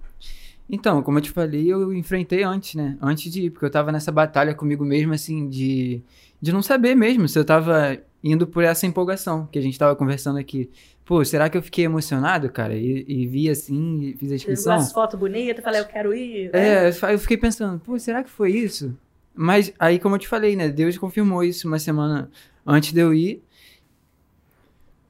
Então, 0.68 1.02
como 1.02 1.18
eu 1.18 1.22
te 1.22 1.30
falei, 1.30 1.72
eu 1.72 1.92
enfrentei 1.92 2.42
antes, 2.42 2.74
né? 2.74 2.98
Antes 3.00 3.32
de 3.32 3.46
ir, 3.46 3.50
porque 3.50 3.64
eu 3.64 3.70
tava 3.70 3.90
nessa 3.90 4.12
batalha 4.12 4.54
comigo 4.54 4.84
mesmo, 4.84 5.14
assim, 5.14 5.48
de, 5.48 6.02
de 6.40 6.52
não 6.52 6.62
saber 6.62 6.94
mesmo 6.94 7.26
se 7.28 7.38
eu 7.38 7.44
tava 7.44 7.98
indo 8.22 8.46
por 8.46 8.62
essa 8.62 8.86
empolgação 8.86 9.46
que 9.50 9.58
a 9.58 9.62
gente 9.62 9.78
tava 9.78 9.96
conversando 9.96 10.38
aqui. 10.38 10.70
Pô, 11.04 11.24
será 11.24 11.48
que 11.48 11.56
eu 11.56 11.62
fiquei 11.62 11.84
emocionado, 11.84 12.48
cara? 12.50 12.74
E, 12.74 13.04
e 13.08 13.26
vi 13.26 13.48
assim, 13.48 14.02
e 14.02 14.14
fiz 14.14 14.32
a 14.32 14.34
inscrição. 14.34 14.74
as 14.74 14.92
fotos 14.92 15.18
bonitas, 15.18 15.64
falei, 15.64 15.80
eu 15.80 15.86
quero 15.86 16.14
ir. 16.14 16.52
Né? 16.52 16.88
É, 16.88 16.92
eu 17.12 17.18
fiquei 17.18 17.36
pensando, 17.36 17.80
pô, 17.80 17.98
será 17.98 18.22
que 18.22 18.30
foi 18.30 18.52
isso? 18.52 18.96
Mas 19.34 19.72
aí, 19.78 19.98
como 19.98 20.14
eu 20.14 20.18
te 20.18 20.28
falei, 20.28 20.54
né? 20.54 20.68
Deus 20.68 20.96
confirmou 20.98 21.42
isso 21.42 21.66
uma 21.66 21.78
semana 21.78 22.30
antes 22.66 22.92
de 22.92 23.00
eu 23.00 23.12
ir. 23.14 23.42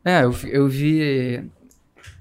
É, 0.05 0.25
eu, 0.25 0.35
eu 0.45 0.69
vi. 0.69 1.45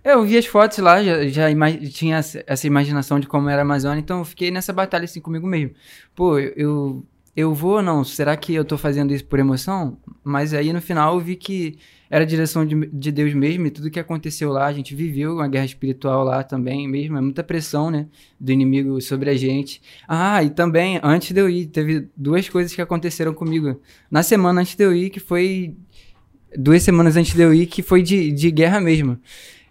Eu 0.04 0.24
vi 0.24 0.38
as 0.38 0.48
fotos 0.48 0.80
lá, 0.80 1.04
já, 1.04 1.28
já 1.28 1.48
tinha 1.92 2.18
essa 2.18 2.68
imaginação 2.68 3.20
de 3.20 3.28
como 3.28 3.50
era 3.50 3.62
a 3.62 3.64
Amazônia, 3.64 4.00
então 4.00 4.20
eu 4.20 4.26
fiquei 4.26 4.50
nessa 4.50 4.74
batalha 4.74 5.06
assim 5.06 5.22
comigo 5.22 5.46
mesmo. 5.46 5.76
Pô, 6.16 6.40
eu, 6.40 7.06
eu 7.36 7.54
vou 7.54 7.76
ou 7.76 7.82
não? 7.84 8.04
Será 8.04 8.36
que 8.36 8.54
eu 8.54 8.66
tô 8.66 8.80
fazendo 8.80 9.14
isso 9.14 9.26
por 9.26 9.38
emoção? 9.38 9.98
Mas 10.24 10.56
aí 10.56 10.74
no 10.74 10.82
final 10.82 11.16
eu 11.16 11.20
vi 11.20 11.36
que 11.36 11.78
era 12.10 12.26
a 12.26 12.28
direção 12.28 12.66
de, 12.66 12.76
de 12.88 13.12
Deus 13.12 13.34
mesmo 13.34 13.68
e 13.68 13.72
tudo 13.72 13.90
que 13.90 14.00
aconteceu 14.00 14.52
lá, 14.52 14.66
a 14.66 14.74
gente 14.74 14.94
viveu 14.94 15.36
uma 15.36 15.48
guerra 15.48 15.66
espiritual 15.66 16.26
lá 16.26 16.44
também 16.44 16.86
mesmo, 16.86 17.18
é 17.18 17.22
muita 17.22 17.42
pressão, 17.42 17.90
né, 17.90 18.06
do 18.38 18.52
inimigo 18.52 19.00
sobre 19.00 19.30
a 19.30 19.38
gente. 19.38 19.82
Ah, 20.06 20.44
e 20.44 20.50
também, 20.50 21.00
antes 21.02 21.32
de 21.32 21.40
eu 21.40 21.50
ir, 21.50 21.68
teve 21.68 22.10
duas 22.18 22.50
coisas 22.50 22.74
que 22.76 22.82
aconteceram 22.82 23.34
comigo 23.34 23.80
na 24.10 24.24
semana 24.24 24.60
antes 24.60 24.76
de 24.76 24.84
eu 24.84 24.94
ir, 24.94 25.10
que 25.10 25.22
foi 25.22 25.74
duas 26.58 26.84
semanas 26.84 27.16
antes 27.18 27.34
de 27.34 27.42
eu 27.42 27.54
ir, 27.54 27.66
que 27.66 27.82
foi 27.82 28.02
de, 28.02 28.32
de 28.32 28.52
guerra 28.52 28.80
mesmo. 28.80 29.18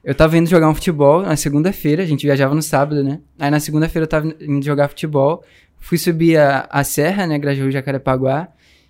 Eu 0.02 0.14
tava 0.14 0.36
indo 0.38 0.48
jogar 0.48 0.68
um 0.68 0.74
futebol 0.74 1.22
na 1.22 1.36
segunda-feira, 1.36 2.02
a 2.02 2.06
gente 2.06 2.26
viajava 2.26 2.54
no 2.54 2.62
sábado, 2.62 3.04
né? 3.04 3.20
Aí 3.38 3.50
na 3.50 3.60
segunda-feira 3.60 4.04
eu 4.04 4.08
tava 4.08 4.34
indo 4.40 4.64
jogar 4.64 4.88
futebol, 4.88 5.44
fui 5.78 5.98
subir 5.98 6.38
a, 6.38 6.66
a 6.70 6.82
serra, 6.84 7.26
né, 7.26 7.38
Grajaú, 7.38 7.70
Jacarepaguá, 7.70 8.48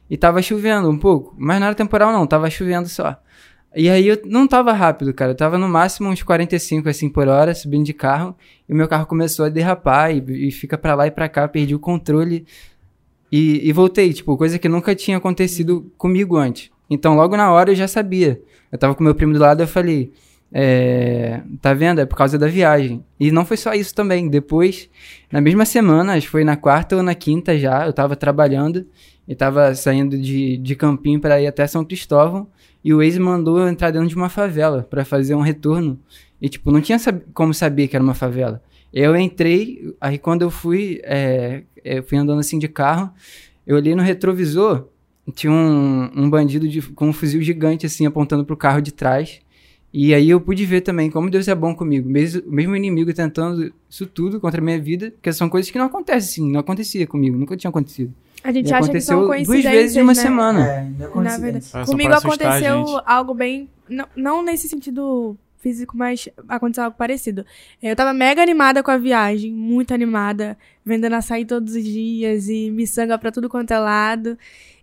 e 0.09 0.17
tava 0.17 0.41
chovendo 0.43 0.89
um 0.89 0.99
pouco, 0.99 1.35
mas 1.39 1.59
não 1.59 1.67
era 1.67 1.75
temporal 1.75 2.13
não, 2.13 2.27
tava 2.27 2.49
chovendo 2.51 2.89
só. 2.89 3.21
E 3.75 3.89
aí 3.89 4.09
eu 4.09 4.21
não 4.25 4.49
tava 4.49 4.73
rápido, 4.73 5.15
cara. 5.15 5.31
Eu 5.31 5.37
tava 5.37 5.57
no 5.57 5.69
máximo 5.69 6.09
uns 6.09 6.23
45 6.23 6.89
assim 6.89 7.09
por 7.09 7.29
hora, 7.29 7.55
subindo 7.55 7.85
de 7.85 7.95
carro, 7.95 8.37
e 8.69 8.75
meu 8.75 8.89
carro 8.89 9.07
começou 9.07 9.45
a 9.45 9.49
derrapar 9.49 10.13
e, 10.13 10.49
e 10.49 10.51
fica 10.51 10.77
para 10.77 10.95
lá 10.95 11.07
e 11.07 11.11
para 11.11 11.29
cá, 11.29 11.47
perdi 11.47 11.75
o 11.75 11.79
controle 11.79 12.45
e, 13.31 13.69
e, 13.69 13.73
voltei, 13.73 14.13
tipo, 14.13 14.37
coisa 14.37 14.59
que 14.59 14.69
nunca 14.69 14.95
tinha 14.95 15.17
acontecido 15.17 15.93
comigo 15.97 16.37
antes. 16.37 16.71
Então, 16.91 17.15
logo 17.15 17.37
na 17.37 17.53
hora 17.53 17.71
eu 17.71 17.77
já 17.77 17.87
sabia. 17.87 18.43
Eu 18.71 18.79
tava 18.79 18.95
com 18.95 19.05
meu 19.05 19.15
primo 19.15 19.33
do 19.33 19.39
lado, 19.39 19.63
eu 19.63 19.69
falei, 19.69 20.13
é, 20.53 21.41
tá 21.63 21.73
vendo? 21.73 22.01
É 22.01 22.07
por 22.07 22.17
causa 22.17 22.37
da 22.37 22.49
viagem. 22.49 23.05
E 23.19 23.31
não 23.31 23.45
foi 23.45 23.57
só 23.57 23.73
isso 23.73 23.95
também. 23.95 24.29
Depois, 24.29 24.91
na 25.31 25.41
mesma 25.41 25.65
semana, 25.65 26.15
acho 26.15 26.27
que 26.27 26.33
foi 26.33 26.45
na 26.45 26.57
quarta 26.57 26.97
ou 26.97 27.03
na 27.03 27.15
quinta 27.15 27.57
já, 27.57 27.87
eu 27.87 27.93
tava 27.93 28.17
trabalhando 28.17 28.85
e 29.29 29.35
tava 29.35 29.75
saindo 29.75 30.19
de, 30.19 30.57
de 30.57 30.75
Campinho 30.75 31.21
para 31.21 31.41
ir 31.41 31.47
até 31.47 31.67
São 31.67 31.85
Cristóvão. 31.85 32.49
E 32.83 32.93
o 32.93 32.99
Waze 32.99 33.21
mandou 33.21 33.61
eu 33.61 33.69
entrar 33.69 33.91
dentro 33.91 34.09
de 34.09 34.17
uma 34.17 34.29
favela 34.29 34.83
para 34.83 35.05
fazer 35.05 35.35
um 35.35 35.41
retorno. 35.41 36.01
E, 36.41 36.49
tipo, 36.49 36.73
não 36.73 36.81
tinha 36.81 36.99
sab 36.99 37.21
como 37.33 37.55
saber 37.55 37.87
que 37.87 37.95
era 37.95 38.03
uma 38.03 38.15
favela. 38.15 38.63
Eu 38.93 39.17
entrei, 39.17 39.95
aí 40.01 40.19
quando 40.19 40.43
eu 40.43 40.51
fui, 40.51 41.01
é, 41.05 41.63
eu 41.85 42.03
fui 42.03 42.19
andando 42.19 42.41
assim 42.41 42.59
de 42.59 42.67
carro, 42.67 43.13
eu 43.65 43.77
olhei 43.77 43.95
no 43.95 44.03
retrovisor, 44.03 44.89
tinha 45.35 45.53
um, 45.53 46.11
um 46.15 46.31
bandido 46.31 46.69
de, 46.69 46.83
com 46.83 47.09
um 47.09 47.13
fuzil 47.13 47.43
gigante 47.43 47.87
assim 47.87 48.07
apontando 48.07 48.45
pro 48.45 48.57
carro 48.57 48.81
de 48.81 48.93
trás. 48.93 49.41
E 49.93 50.15
aí 50.15 50.31
eu 50.31 50.41
pude 50.41 50.65
ver 50.65 50.83
também 50.83 51.11
como 51.11 51.29
Deus 51.29 51.49
é 51.49 51.55
bom 51.55 51.75
comigo. 51.75 52.09
Mesmo, 52.09 52.43
mesmo 52.47 52.77
inimigo 52.77 53.13
tentando 53.13 53.73
isso 53.89 54.07
tudo 54.07 54.41
contra 54.41 54.61
a 54.61 54.65
minha 54.65 54.81
vida, 54.81 55.11
porque 55.11 55.33
são 55.33 55.49
coisas 55.49 55.71
que 55.71 55.79
não 55.79 55.87
acontecem 55.87 56.45
assim, 56.45 56.53
não 56.53 56.61
acontecia 56.61 57.07
comigo, 57.07 57.37
nunca 57.37 57.57
tinha 57.57 57.69
acontecido. 57.69 58.15
A 58.43 58.53
gente 58.53 58.71
e 58.71 58.73
acha 58.73 58.91
que 58.91 59.01
são 59.01 59.27
coincidências, 59.27 59.63
duas 59.65 59.75
vezes 59.75 59.97
em 59.97 60.03
uma 60.03 60.15
né? 60.15 60.23
semana. 60.23 60.67
É, 60.67 60.91
não 60.99 61.21
é 61.21 61.25
Na 61.25 61.39
verdade. 61.39 61.87
Comigo 61.87 62.13
aconteceu 62.13 63.01
algo 63.05 63.35
bem. 63.35 63.69
Não, 63.89 64.07
não 64.17 64.43
nesse 64.43 64.69
sentido 64.69 65.37
físico, 65.59 65.97
mas 65.97 66.29
aconteceu 66.49 66.85
algo 66.85 66.97
parecido. 66.97 67.45
Eu 67.83 67.95
tava 67.95 68.15
mega 68.15 68.41
animada 68.43 68.83
com 68.83 68.91
a 68.91 68.97
viagem, 68.97 69.53
muito 69.53 69.93
animada, 69.93 70.57
vendendo 70.85 71.15
açaí 71.15 71.45
todos 71.45 71.75
os 71.75 71.85
dias 71.85 72.49
e 72.49 72.71
miçanga 72.71 73.19
pra 73.19 73.31
tudo 73.31 73.49
quanto 73.49 73.73
é 73.73 73.79
lado. 73.79 74.39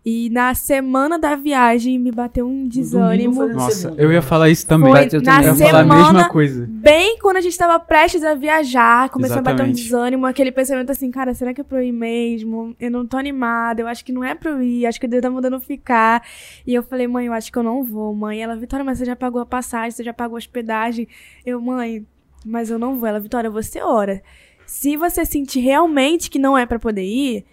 E 0.09 0.29
na 0.29 0.53
semana 0.53 1.19
da 1.19 1.35
viagem 1.35 1.99
me 1.99 2.13
bateu 2.13 2.47
um 2.47 2.65
desânimo. 2.65 3.45
Nossa, 3.49 3.93
eu 3.97 4.09
ia 4.09 4.21
falar 4.21 4.47
isso 4.47 4.65
também. 4.65 4.89
Foi 4.89 5.19
na 5.19 5.41
eu 5.43 5.47
ia 5.47 5.53
semana, 5.53 5.69
falar 5.69 5.81
a 5.81 6.13
mesma 6.13 6.29
coisa. 6.29 6.65
Bem 6.65 7.19
quando 7.19 7.35
a 7.35 7.41
gente 7.41 7.57
tava 7.57 7.77
prestes 7.77 8.23
a 8.23 8.33
viajar, 8.33 9.09
começou 9.09 9.35
Exatamente. 9.35 9.61
a 9.61 9.65
bater 9.65 9.69
um 9.69 9.73
desânimo, 9.73 10.25
aquele 10.25 10.49
pensamento 10.49 10.91
assim, 10.91 11.11
cara, 11.11 11.33
será 11.33 11.53
que 11.53 11.59
é 11.59 11.63
pra 11.65 11.79
eu 11.79 11.89
ir 11.89 11.91
mesmo? 11.91 12.73
Eu 12.79 12.89
não 12.89 13.05
tô 13.05 13.17
animada, 13.17 13.81
eu 13.81 13.87
acho 13.89 14.05
que 14.05 14.13
não 14.13 14.23
é 14.23 14.33
pra 14.33 14.51
eu 14.51 14.63
ir, 14.63 14.85
acho 14.85 14.97
que 14.97 15.09
Deus 15.09 15.21
tá 15.21 15.29
mandando 15.29 15.59
ficar. 15.59 16.23
E 16.65 16.73
eu 16.73 16.83
falei, 16.83 17.05
mãe, 17.05 17.25
eu 17.25 17.33
acho 17.33 17.51
que 17.51 17.57
eu 17.57 17.63
não 17.63 17.83
vou, 17.83 18.15
mãe. 18.15 18.41
Ela, 18.41 18.55
Vitória, 18.55 18.85
mas 18.85 18.99
você 18.99 19.03
já 19.03 19.15
pagou 19.15 19.41
a 19.41 19.45
passagem, 19.45 19.91
você 19.91 20.05
já 20.05 20.13
pagou 20.13 20.37
a 20.37 20.39
hospedagem. 20.39 21.05
Eu, 21.45 21.59
mãe, 21.59 22.07
mas 22.45 22.69
eu 22.69 22.79
não 22.79 22.97
vou. 22.97 23.09
Ela, 23.09 23.19
Vitória, 23.19 23.49
você 23.49 23.81
ora. 23.81 24.23
Se 24.65 24.95
você 24.95 25.25
sentir 25.25 25.59
realmente 25.59 26.29
que 26.29 26.39
não 26.39 26.57
é 26.57 26.65
para 26.65 26.79
poder 26.79 27.03
ir, 27.03 27.45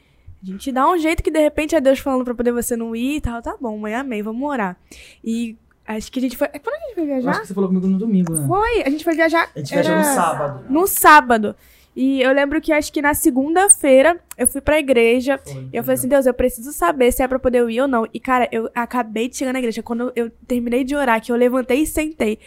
a 0.44 0.52
gente 0.52 0.72
dá 0.72 0.90
um 0.90 0.98
jeito 0.98 1.22
que 1.22 1.30
de 1.30 1.40
repente 1.40 1.74
é 1.74 1.80
Deus 1.80 1.98
falando 1.98 2.24
pra 2.24 2.35
poder 2.35 2.52
você 2.52 2.76
não 2.76 2.94
ir 2.94 3.16
e 3.16 3.20
tal. 3.20 3.40
Tá 3.40 3.57
bom, 3.61 3.76
mãe, 3.78 3.94
amei, 3.94 4.22
vamos 4.22 4.48
orar. 4.48 4.76
E 5.22 5.57
acho 5.87 6.12
que 6.12 6.18
a 6.18 6.22
gente 6.22 6.37
foi. 6.37 6.48
Quando 6.48 6.76
a 6.76 6.87
gente 6.87 6.94
foi 6.94 7.07
viajar? 7.07 7.30
Acho 7.30 7.40
que 7.40 7.46
você 7.48 7.54
falou 7.54 7.68
comigo 7.68 7.87
no 7.87 7.98
domingo, 7.98 8.35
né? 8.35 8.46
Foi, 8.46 8.83
a 8.83 8.90
gente 8.90 9.04
foi 9.04 9.14
viajar. 9.14 9.50
A 9.54 9.59
gente 9.59 9.72
viajou 9.72 9.96
no 9.96 10.04
sábado. 10.04 10.64
No 10.68 10.87
sábado. 10.87 11.57
E 11.96 12.20
eu 12.20 12.33
lembro 12.33 12.61
que 12.61 12.72
acho 12.72 12.92
que 12.92 13.00
na 13.00 13.14
segunda-feira 13.14 14.18
eu 14.37 14.46
fui 14.46 14.61
pra 14.61 14.78
igreja. 14.78 15.38
Foi, 15.38 15.68
eu 15.72 15.83
falei 15.83 15.94
assim, 15.94 16.09
Deus, 16.09 16.26
eu 16.26 16.35
preciso 16.35 16.72
saber 16.72 17.12
se 17.12 17.22
é 17.22 17.28
pra 17.28 17.38
poder 17.38 17.68
ir 17.70 17.80
ou 17.80 17.88
não. 17.88 18.07
E, 18.12 18.18
cara, 18.18 18.48
eu 18.50 18.68
acabei 18.74 19.28
de 19.28 19.37
chegar 19.37 19.52
na 19.52 19.61
igreja. 19.61 19.83
Quando 19.83 20.12
eu 20.16 20.28
terminei 20.46 20.83
de 20.83 20.96
orar, 20.96 21.20
que 21.22 21.30
eu 21.30 21.37
levantei 21.37 21.83
e 21.83 21.87
sentei 21.87 22.38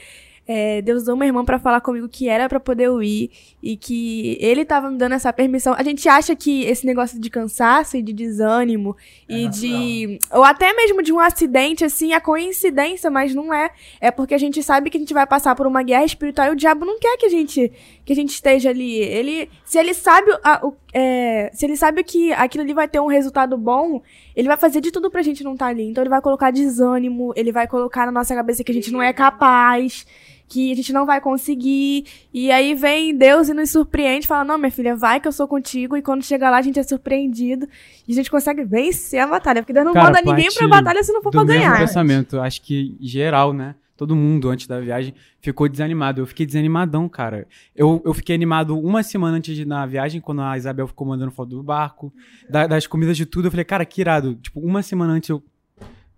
é, 0.47 0.81
Deus 0.81 1.03
usou 1.03 1.15
uma 1.15 1.25
irmã 1.25 1.43
para 1.43 1.59
falar 1.59 1.81
comigo 1.81 2.07
que 2.07 2.29
era 2.29 2.47
para 2.47 2.59
poder 2.59 2.85
eu 2.85 3.03
ir 3.03 3.29
e 3.61 3.75
que 3.75 4.37
ele 4.39 4.63
tava 4.63 4.89
me 4.89 4.97
dando 4.97 5.13
essa 5.13 5.33
permissão. 5.33 5.75
A 5.77 5.83
gente 5.83 6.07
acha 6.07 6.33
que 6.37 6.63
esse 6.63 6.85
negócio 6.85 7.19
de 7.19 7.29
cansaço 7.29 7.97
e 7.97 8.01
de 8.01 8.13
desânimo 8.13 8.95
é 9.27 9.39
e 9.39 9.49
de 9.49 10.19
ou 10.31 10.43
até 10.43 10.71
mesmo 10.73 11.03
de 11.03 11.11
um 11.11 11.19
acidente 11.19 11.83
assim 11.83 12.13
é 12.13 12.19
coincidência, 12.21 13.11
mas 13.11 13.35
não 13.35 13.53
é. 13.53 13.71
É 13.99 14.09
porque 14.09 14.33
a 14.33 14.37
gente 14.37 14.63
sabe 14.63 14.89
que 14.89 14.95
a 14.95 14.99
gente 14.99 15.13
vai 15.13 15.27
passar 15.27 15.53
por 15.53 15.67
uma 15.67 15.83
guerra 15.83 16.05
espiritual 16.05 16.47
e 16.47 16.51
o 16.51 16.55
diabo 16.55 16.85
não 16.85 16.97
quer 16.97 17.17
que 17.17 17.25
a 17.25 17.29
gente 17.29 17.69
que 18.05 18.13
a 18.13 18.15
gente 18.15 18.29
esteja 18.29 18.69
ali. 18.69 18.95
Ele 18.95 19.49
se 19.65 19.77
ele 19.77 19.93
sabe 19.93 20.31
a, 20.41 20.65
o, 20.65 20.73
é, 20.93 21.51
se 21.53 21.65
ele 21.65 21.75
sabe 21.75 22.05
que 22.05 22.31
aquilo 22.31 22.63
ali 22.63 22.73
vai 22.73 22.87
ter 22.87 23.01
um 23.01 23.07
resultado 23.07 23.57
bom, 23.57 24.01
ele 24.33 24.47
vai 24.47 24.55
fazer 24.55 24.79
de 24.79 24.91
tudo 24.91 25.11
pra 25.11 25.21
gente 25.21 25.43
não 25.43 25.53
estar 25.53 25.65
tá 25.65 25.71
ali. 25.71 25.83
Então 25.83 26.01
ele 26.01 26.09
vai 26.09 26.21
colocar 26.21 26.51
desânimo, 26.51 27.33
ele 27.35 27.51
vai 27.51 27.67
colocar 27.67 28.05
na 28.05 28.13
nossa 28.13 28.33
cabeça 28.33 28.63
que 28.63 28.71
a 28.71 28.75
gente 28.75 28.93
não 28.93 29.01
é 29.01 29.11
capaz 29.11 30.05
que 30.47 30.71
a 30.71 30.75
gente 30.75 30.93
não 30.93 31.05
vai 31.05 31.19
conseguir. 31.19 32.05
E 32.33 32.51
aí 32.51 32.73
vem 32.73 33.15
Deus 33.15 33.49
e 33.49 33.53
nos 33.53 33.69
surpreende, 33.69 34.25
fala: 34.27 34.43
Não, 34.45 34.57
minha 34.57 34.71
filha, 34.71 34.95
vai 34.95 35.19
que 35.19 35.27
eu 35.27 35.31
sou 35.31 35.47
contigo. 35.47 35.97
E 35.97 36.01
quando 36.01 36.23
chega 36.23 36.49
lá, 36.49 36.57
a 36.57 36.61
gente 36.61 36.79
é 36.79 36.83
surpreendido 36.83 37.67
e 38.07 38.11
a 38.11 38.15
gente 38.15 38.31
consegue 38.31 38.63
vencer 38.63 39.19
a 39.19 39.27
batalha. 39.27 39.61
Porque 39.61 39.73
Deus 39.73 39.85
não 39.85 39.93
Cara, 39.93 40.05
manda 40.05 40.21
ninguém 40.21 40.49
pra 40.53 40.67
batalha 40.67 41.03
se 41.03 41.11
não 41.11 41.21
for 41.21 41.31
pra 41.31 41.43
ganhar. 41.43 41.77
pensamento, 41.77 42.39
acho 42.39 42.61
que 42.61 42.95
geral, 42.99 43.53
né? 43.53 43.75
Todo 43.97 44.15
mundo, 44.15 44.47
antes 44.49 44.67
da 44.67 44.79
viagem, 44.79 45.11
ficou 45.41 45.67
desanimado. 45.67 46.21
Eu 46.21 46.27
fiquei 46.27 46.45
desanimadão, 46.45 47.09
cara. 47.09 47.47
Eu, 47.75 47.99
eu 48.05 48.13
fiquei 48.13 48.35
animado 48.35 48.77
uma 48.79 49.01
semana 49.01 49.37
antes 49.37 49.55
de 49.55 49.63
ir 49.63 49.65
na 49.65 49.87
viagem, 49.87 50.21
quando 50.21 50.41
a 50.43 50.55
Isabel 50.55 50.85
ficou 50.87 51.07
mandando 51.07 51.31
foto 51.31 51.49
do 51.49 51.63
barco, 51.63 52.13
da, 52.47 52.67
das 52.67 52.85
comidas 52.85 53.17
de 53.17 53.25
tudo. 53.25 53.47
Eu 53.47 53.51
falei, 53.51 53.65
cara, 53.65 53.83
que 53.85 53.99
irado. 53.99 54.35
Tipo, 54.35 54.59
uma 54.59 54.83
semana 54.83 55.13
antes 55.13 55.29
eu. 55.29 55.43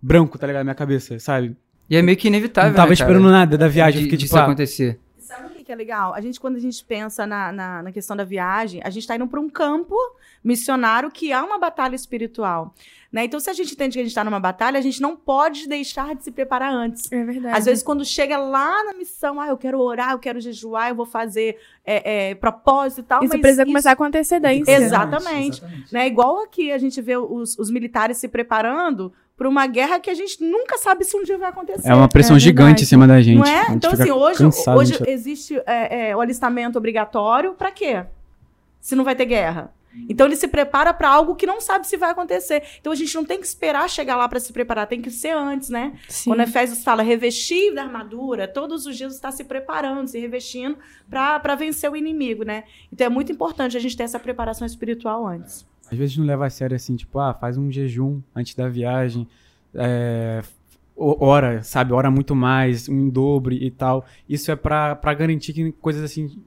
Branco, 0.02 0.38
tá 0.38 0.46
ligado? 0.46 0.60
Na 0.60 0.64
minha 0.64 0.74
cabeça, 0.74 1.18
sabe? 1.18 1.56
E 1.90 1.96
é 1.96 2.02
meio 2.02 2.16
que 2.16 2.28
inevitável. 2.28 2.70
Não 2.70 2.76
tava 2.76 2.90
né, 2.90 2.94
esperando 2.94 3.28
nada 3.28 3.58
da 3.58 3.66
viagem, 3.66 3.98
de, 3.98 4.04
fiquei 4.04 4.18
tipo. 4.18 4.36
Ah, 4.36 4.44
acontecer. 4.44 5.00
Sabe 5.18 5.48
o 5.48 5.64
que 5.64 5.72
é 5.72 5.74
legal? 5.74 6.14
A 6.14 6.20
gente, 6.20 6.38
quando 6.38 6.54
a 6.54 6.60
gente 6.60 6.84
pensa 6.84 7.26
na, 7.26 7.50
na, 7.50 7.82
na 7.82 7.92
questão 7.92 8.16
da 8.16 8.22
viagem, 8.22 8.80
a 8.84 8.90
gente 8.90 9.02
está 9.02 9.16
indo 9.16 9.26
para 9.26 9.40
um 9.40 9.50
campo 9.50 9.96
missionário 10.42 11.10
que 11.10 11.32
há 11.32 11.44
uma 11.44 11.58
batalha 11.58 11.96
espiritual. 11.96 12.74
Né? 13.12 13.24
Então, 13.24 13.40
se 13.40 13.50
a 13.50 13.52
gente 13.52 13.72
entende 13.72 13.94
que 13.94 13.98
a 13.98 14.02
gente 14.02 14.12
está 14.12 14.22
numa 14.22 14.38
batalha, 14.38 14.78
a 14.78 14.80
gente 14.80 15.02
não 15.02 15.16
pode 15.16 15.68
deixar 15.68 16.14
de 16.14 16.22
se 16.22 16.30
preparar 16.30 16.72
antes. 16.72 17.10
É 17.10 17.24
verdade. 17.24 17.58
Às 17.58 17.64
vezes, 17.64 17.82
quando 17.82 18.04
chega 18.04 18.38
lá 18.38 18.84
na 18.84 18.94
missão, 18.94 19.40
ah, 19.40 19.48
eu 19.48 19.56
quero 19.56 19.80
orar, 19.80 20.12
eu 20.12 20.18
quero 20.20 20.40
jejuar, 20.40 20.90
eu 20.90 20.94
vou 20.94 21.06
fazer 21.06 21.58
é, 21.84 22.30
é, 22.30 22.34
propósito 22.36 23.00
e 23.00 23.04
tal. 23.04 23.24
Isso 23.24 23.38
precisa 23.38 23.62
isso... 23.62 23.70
começar 23.70 23.96
com 23.96 24.04
antecedência. 24.04 24.70
Exatamente. 24.70 25.58
Exatamente. 25.58 25.92
Né? 25.92 26.06
Igual 26.06 26.44
aqui 26.44 26.70
a 26.70 26.78
gente 26.78 27.02
vê 27.02 27.16
os, 27.16 27.58
os 27.58 27.68
militares 27.68 28.16
se 28.16 28.28
preparando 28.28 29.12
para 29.40 29.48
uma 29.48 29.66
guerra 29.66 29.98
que 29.98 30.10
a 30.10 30.14
gente 30.14 30.44
nunca 30.44 30.76
sabe 30.76 31.02
se 31.02 31.16
um 31.16 31.22
dia 31.22 31.38
vai 31.38 31.48
acontecer. 31.48 31.88
É 31.88 31.94
uma 31.94 32.10
pressão 32.10 32.36
é 32.36 32.38
gigante 32.38 32.82
em 32.82 32.86
cima 32.86 33.06
da 33.06 33.22
gente. 33.22 33.38
Não 33.38 33.46
é? 33.46 33.68
Então, 33.70 33.90
assim, 33.90 34.10
hoje, 34.10 34.44
hoje 34.76 35.02
existe 35.06 35.56
é, 35.66 36.10
é, 36.10 36.14
o 36.14 36.20
alistamento 36.20 36.76
obrigatório 36.76 37.54
para 37.54 37.70
quê? 37.70 38.04
Se 38.82 38.94
não 38.94 39.02
vai 39.02 39.16
ter 39.16 39.24
guerra. 39.24 39.72
Então 40.10 40.26
ele 40.26 40.36
se 40.36 40.46
prepara 40.46 40.92
para 40.92 41.08
algo 41.08 41.34
que 41.34 41.46
não 41.46 41.58
sabe 41.58 41.86
se 41.86 41.96
vai 41.96 42.10
acontecer. 42.10 42.62
Então 42.82 42.92
a 42.92 42.94
gente 42.94 43.14
não 43.14 43.24
tem 43.24 43.40
que 43.40 43.46
esperar 43.46 43.88
chegar 43.88 44.14
lá 44.14 44.28
para 44.28 44.38
se 44.38 44.52
preparar, 44.52 44.86
tem 44.86 45.00
que 45.00 45.10
ser 45.10 45.34
antes, 45.34 45.70
né? 45.70 45.94
Sim. 46.06 46.28
Quando 46.28 46.40
Efésios 46.40 46.84
fala 46.84 47.02
revestir 47.02 47.74
da 47.74 47.82
armadura, 47.82 48.46
todos 48.46 48.84
os 48.84 48.94
dias 48.94 49.14
está 49.14 49.32
se 49.32 49.44
preparando, 49.44 50.06
se 50.06 50.18
revestindo 50.18 50.76
para 51.08 51.54
vencer 51.54 51.90
o 51.90 51.96
inimigo, 51.96 52.44
né? 52.44 52.64
Então 52.92 53.06
é 53.06 53.10
muito 53.10 53.32
importante 53.32 53.74
a 53.74 53.80
gente 53.80 53.96
ter 53.96 54.02
essa 54.02 54.20
preparação 54.20 54.66
espiritual 54.66 55.26
antes. 55.26 55.66
Às 55.90 55.98
vezes 55.98 56.16
não 56.16 56.24
leva 56.24 56.46
a 56.46 56.50
sério 56.50 56.76
assim, 56.76 56.96
tipo, 56.96 57.18
ah, 57.18 57.34
faz 57.34 57.56
um 57.56 57.70
jejum 57.70 58.20
antes 58.34 58.54
da 58.54 58.68
viagem, 58.68 59.26
é, 59.74 60.42
ora, 60.96 61.62
sabe, 61.62 61.92
ora 61.92 62.10
muito 62.10 62.34
mais, 62.34 62.88
um 62.88 63.08
dobro 63.08 63.54
e 63.54 63.70
tal. 63.70 64.04
Isso 64.28 64.50
é 64.50 64.56
para 64.56 65.14
garantir 65.14 65.52
que 65.52 65.72
coisas 65.72 66.02
assim, 66.02 66.42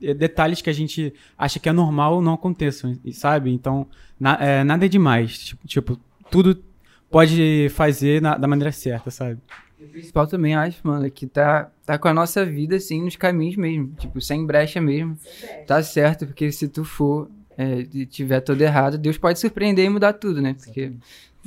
é, 0.00 0.14
detalhes 0.14 0.62
que 0.62 0.70
a 0.70 0.72
gente 0.72 1.12
acha 1.36 1.58
que 1.58 1.68
é 1.68 1.72
normal 1.72 2.22
não 2.22 2.34
aconteçam, 2.34 2.96
sabe? 3.12 3.50
Então, 3.50 3.86
na, 4.18 4.34
é, 4.40 4.64
nada 4.64 4.86
é 4.86 4.88
demais. 4.88 5.38
Tipo, 5.38 5.66
tipo, 5.66 6.00
tudo 6.30 6.62
pode 7.10 7.68
fazer 7.70 8.22
na, 8.22 8.36
da 8.36 8.46
maneira 8.46 8.70
certa, 8.70 9.10
sabe? 9.10 9.40
O 9.78 9.88
principal 9.88 10.26
também 10.26 10.54
acho, 10.54 10.80
mano, 10.86 11.04
é 11.04 11.10
que 11.10 11.26
tá, 11.26 11.70
tá 11.84 11.98
com 11.98 12.08
a 12.08 12.14
nossa 12.14 12.44
vida, 12.46 12.76
assim, 12.76 13.02
nos 13.02 13.16
caminhos 13.16 13.56
mesmo. 13.56 13.92
Tipo, 13.98 14.20
sem 14.20 14.46
brecha 14.46 14.80
mesmo. 14.80 15.18
Tá 15.66 15.82
certo, 15.82 16.26
porque 16.26 16.50
se 16.50 16.66
tu 16.66 16.82
for 16.82 17.30
é, 17.56 17.82
tiver 18.06 18.40
tudo 18.40 18.60
errado, 18.62 18.98
Deus 18.98 19.18
pode 19.18 19.38
surpreender 19.38 19.84
e 19.84 19.88
mudar 19.88 20.12
tudo, 20.12 20.40
né? 20.42 20.54
Porque 20.54 20.92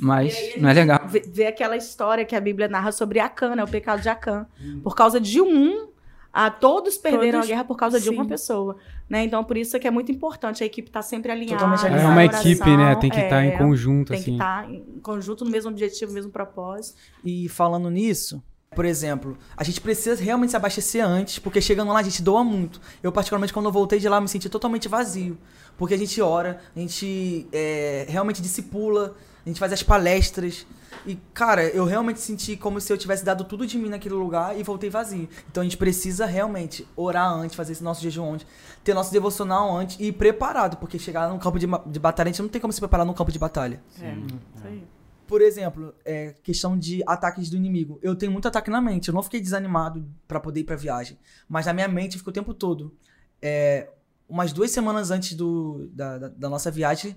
mas 0.00 0.56
não 0.56 0.70
é 0.70 0.72
legal. 0.72 1.06
Ver 1.06 1.46
aquela 1.46 1.76
história 1.76 2.24
que 2.24 2.34
a 2.34 2.40
Bíblia 2.40 2.68
narra 2.68 2.90
sobre 2.90 3.20
Acã, 3.20 3.54
né? 3.54 3.62
O 3.62 3.68
pecado 3.68 4.00
de 4.00 4.08
Acã. 4.08 4.46
Hum. 4.60 4.80
Por 4.82 4.96
causa 4.96 5.20
de 5.20 5.40
um, 5.42 5.88
a, 6.32 6.50
todos 6.50 6.96
perderam 6.96 7.40
todos, 7.40 7.46
a 7.46 7.48
guerra 7.48 7.64
por 7.64 7.76
causa 7.76 7.98
sim. 7.98 8.04
de 8.04 8.10
uma 8.10 8.26
pessoa. 8.26 8.76
Né? 9.08 9.24
Então, 9.24 9.44
por 9.44 9.56
isso 9.56 9.76
é 9.76 9.80
que 9.80 9.86
é 9.86 9.90
muito 9.90 10.10
importante 10.10 10.62
a 10.62 10.66
equipe 10.66 10.88
estar 10.88 11.00
tá 11.00 11.02
sempre 11.02 11.30
alinhada. 11.30 11.64
É 11.64 12.06
uma 12.06 12.24
equipe, 12.24 12.76
né? 12.76 12.94
Tem 12.94 13.10
que 13.10 13.16
estar 13.16 13.28
tá 13.28 13.44
é, 13.44 13.54
em 13.54 13.58
conjunto, 13.58 14.08
tem 14.08 14.18
assim. 14.18 14.24
Tem 14.24 14.38
que 14.38 14.42
estar 14.42 14.62
tá 14.62 14.70
em 14.70 15.00
conjunto, 15.00 15.44
no 15.44 15.50
mesmo 15.50 15.70
objetivo, 15.70 16.10
no 16.10 16.14
mesmo 16.14 16.30
propósito. 16.30 16.96
E 17.24 17.48
falando 17.48 17.90
nisso, 17.90 18.42
por 18.74 18.84
exemplo, 18.84 19.36
a 19.56 19.64
gente 19.64 19.80
precisa 19.80 20.22
realmente 20.22 20.50
se 20.50 20.56
abastecer 20.56 21.04
antes, 21.04 21.40
porque 21.40 21.60
chegando 21.60 21.92
lá 21.92 21.98
a 21.98 22.02
gente 22.04 22.22
doa 22.22 22.44
muito. 22.44 22.80
Eu, 23.02 23.10
particularmente, 23.10 23.52
quando 23.52 23.66
eu 23.66 23.72
voltei 23.72 23.98
de 23.98 24.08
lá, 24.08 24.20
me 24.20 24.28
senti 24.28 24.48
totalmente 24.48 24.86
vazio. 24.88 25.36
Porque 25.80 25.94
a 25.94 25.96
gente 25.96 26.20
ora, 26.20 26.60
a 26.76 26.78
gente 26.78 27.48
é, 27.50 28.04
realmente 28.06 28.42
discipula, 28.42 29.16
a 29.46 29.48
gente 29.48 29.58
faz 29.58 29.72
as 29.72 29.82
palestras. 29.82 30.66
E, 31.06 31.16
cara, 31.32 31.66
eu 31.70 31.86
realmente 31.86 32.20
senti 32.20 32.54
como 32.54 32.78
se 32.82 32.92
eu 32.92 32.98
tivesse 32.98 33.24
dado 33.24 33.44
tudo 33.44 33.66
de 33.66 33.78
mim 33.78 33.88
naquele 33.88 34.14
lugar 34.14 34.60
e 34.60 34.62
voltei 34.62 34.90
vazio. 34.90 35.26
Então 35.50 35.62
a 35.62 35.64
gente 35.64 35.78
precisa 35.78 36.26
realmente 36.26 36.86
orar 36.94 37.32
antes, 37.32 37.56
fazer 37.56 37.72
esse 37.72 37.82
nosso 37.82 38.02
jejum 38.02 38.34
antes, 38.34 38.46
ter 38.84 38.92
nosso 38.92 39.10
devocional 39.10 39.74
antes 39.74 39.98
e 39.98 40.08
ir 40.08 40.12
preparado, 40.12 40.76
porque 40.76 40.98
chegar 40.98 41.30
num 41.30 41.38
campo 41.38 41.58
de, 41.58 41.66
de 41.86 41.98
batalha, 41.98 42.28
a 42.28 42.32
gente 42.32 42.42
não 42.42 42.50
tem 42.50 42.60
como 42.60 42.74
se 42.74 42.78
preparar 42.78 43.06
num 43.06 43.14
campo 43.14 43.32
de 43.32 43.38
batalha. 43.38 43.82
É, 44.02 44.12
isso 44.54 44.66
aí. 44.66 44.86
Por 45.26 45.40
exemplo, 45.40 45.94
é, 46.04 46.34
questão 46.42 46.78
de 46.78 47.02
ataques 47.06 47.48
do 47.48 47.56
inimigo. 47.56 47.98
Eu 48.02 48.14
tenho 48.14 48.30
muito 48.30 48.46
ataque 48.46 48.68
na 48.68 48.82
mente. 48.82 49.08
Eu 49.08 49.14
não 49.14 49.22
fiquei 49.22 49.40
desanimado 49.40 50.06
para 50.28 50.40
poder 50.40 50.60
ir 50.60 50.64
pra 50.64 50.76
viagem. 50.76 51.16
Mas 51.48 51.64
na 51.64 51.72
minha 51.72 51.88
mente 51.88 52.18
ficou 52.18 52.32
o 52.32 52.34
tempo 52.34 52.52
todo. 52.52 52.94
É, 53.40 53.88
umas 54.30 54.52
duas 54.52 54.70
semanas 54.70 55.10
antes 55.10 55.34
do, 55.34 55.88
da, 55.92 56.16
da, 56.16 56.28
da 56.28 56.48
nossa 56.48 56.70
viagem, 56.70 57.16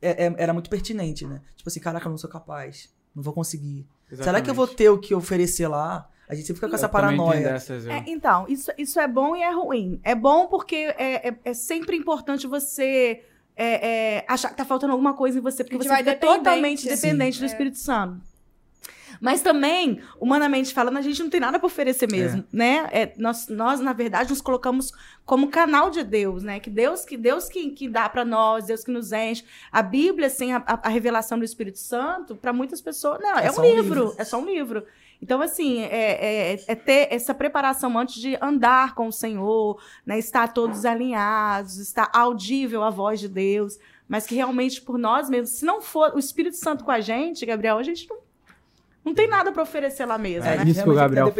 é, 0.00 0.26
é, 0.26 0.34
era 0.38 0.52
muito 0.52 0.70
pertinente, 0.70 1.26
né? 1.26 1.40
Tipo 1.56 1.68
assim, 1.68 1.80
caraca, 1.80 2.06
eu 2.06 2.10
não 2.10 2.18
sou 2.18 2.30
capaz, 2.30 2.88
não 3.14 3.22
vou 3.22 3.32
conseguir. 3.32 3.86
Exatamente. 4.10 4.24
Será 4.24 4.40
que 4.40 4.50
eu 4.50 4.54
vou 4.54 4.66
ter 4.66 4.88
o 4.88 4.98
que 4.98 5.14
oferecer 5.14 5.66
lá? 5.66 6.08
A 6.28 6.34
gente 6.34 6.46
sempre 6.46 6.60
fica 6.60 6.68
com 6.68 6.74
essa 6.74 6.88
paranoia. 6.88 7.52
Dessas, 7.52 7.86
é, 7.86 8.04
então, 8.06 8.46
isso, 8.48 8.70
isso 8.78 8.98
é 8.98 9.06
bom 9.06 9.36
e 9.36 9.42
é 9.42 9.52
ruim. 9.52 10.00
É 10.02 10.14
bom 10.14 10.46
porque 10.46 10.76
é, 10.76 11.28
é, 11.28 11.36
é 11.44 11.54
sempre 11.54 11.96
importante 11.96 12.46
você 12.46 13.22
é, 13.56 14.24
achar 14.26 14.48
que 14.48 14.56
tá 14.56 14.64
faltando 14.64 14.92
alguma 14.92 15.14
coisa 15.14 15.38
em 15.38 15.42
você, 15.42 15.62
porque 15.62 15.76
você 15.76 15.88
vai 15.88 15.98
fica 15.98 16.16
totalmente 16.16 16.88
dependente 16.88 17.38
do 17.38 17.44
Espírito 17.44 17.78
Santo. 17.78 18.31
Mas 19.22 19.40
também, 19.40 20.00
humanamente 20.18 20.74
falando, 20.74 20.96
a 20.96 21.00
gente 21.00 21.22
não 21.22 21.30
tem 21.30 21.38
nada 21.38 21.56
para 21.56 21.66
oferecer 21.68 22.10
mesmo, 22.10 22.40
é. 22.40 22.56
né? 22.56 22.88
É, 22.90 23.12
nós, 23.16 23.46
nós, 23.46 23.78
na 23.78 23.92
verdade, 23.92 24.30
nos 24.30 24.40
colocamos 24.40 24.90
como 25.24 25.46
canal 25.46 25.90
de 25.90 26.02
Deus, 26.02 26.42
né? 26.42 26.58
Que 26.58 26.68
Deus 26.68 27.04
que 27.04 27.16
Deus 27.16 27.48
que, 27.48 27.70
que 27.70 27.88
dá 27.88 28.08
para 28.08 28.24
nós, 28.24 28.66
Deus 28.66 28.82
que 28.82 28.90
nos 28.90 29.12
enche. 29.12 29.44
A 29.70 29.80
Bíblia, 29.80 30.28
sem 30.28 30.52
a, 30.52 30.64
a 30.66 30.88
revelação 30.88 31.38
do 31.38 31.44
Espírito 31.44 31.78
Santo, 31.78 32.34
para 32.34 32.52
muitas 32.52 32.80
pessoas, 32.80 33.20
não, 33.20 33.38
é, 33.38 33.46
é 33.46 33.52
um, 33.52 33.62
livro, 33.62 33.62
um 33.62 34.08
livro, 34.08 34.14
é 34.18 34.24
só 34.24 34.40
um 34.40 34.44
livro. 34.44 34.84
Então, 35.22 35.40
assim, 35.40 35.82
é, 35.82 36.54
é, 36.54 36.64
é, 36.66 36.74
ter 36.74 37.06
essa 37.12 37.32
preparação 37.32 37.96
antes 37.96 38.20
de 38.20 38.36
andar 38.42 38.96
com 38.96 39.06
o 39.06 39.12
Senhor, 39.12 39.80
né? 40.04 40.18
estar 40.18 40.52
todos 40.52 40.84
alinhados, 40.84 41.78
estar 41.78 42.10
audível 42.12 42.82
à 42.82 42.90
voz 42.90 43.20
de 43.20 43.28
Deus, 43.28 43.78
mas 44.08 44.26
que 44.26 44.34
realmente 44.34 44.82
por 44.82 44.98
nós 44.98 45.30
mesmos, 45.30 45.50
se 45.50 45.64
não 45.64 45.80
for 45.80 46.12
o 46.12 46.18
Espírito 46.18 46.56
Santo 46.56 46.82
com 46.82 46.90
a 46.90 47.00
gente, 47.00 47.46
Gabriel, 47.46 47.78
a 47.78 47.84
gente 47.84 48.08
não 48.10 48.31
não 49.04 49.14
tem 49.14 49.28
nada 49.28 49.50
para 49.52 49.62
oferecer 49.62 50.06
lá 50.06 50.16
mesmo, 50.16 50.48
é, 50.48 50.58
né? 50.58 50.64
Nisso 50.64 50.82
que, 50.82 50.90
o 50.90 50.94
Gabriel 50.94 51.34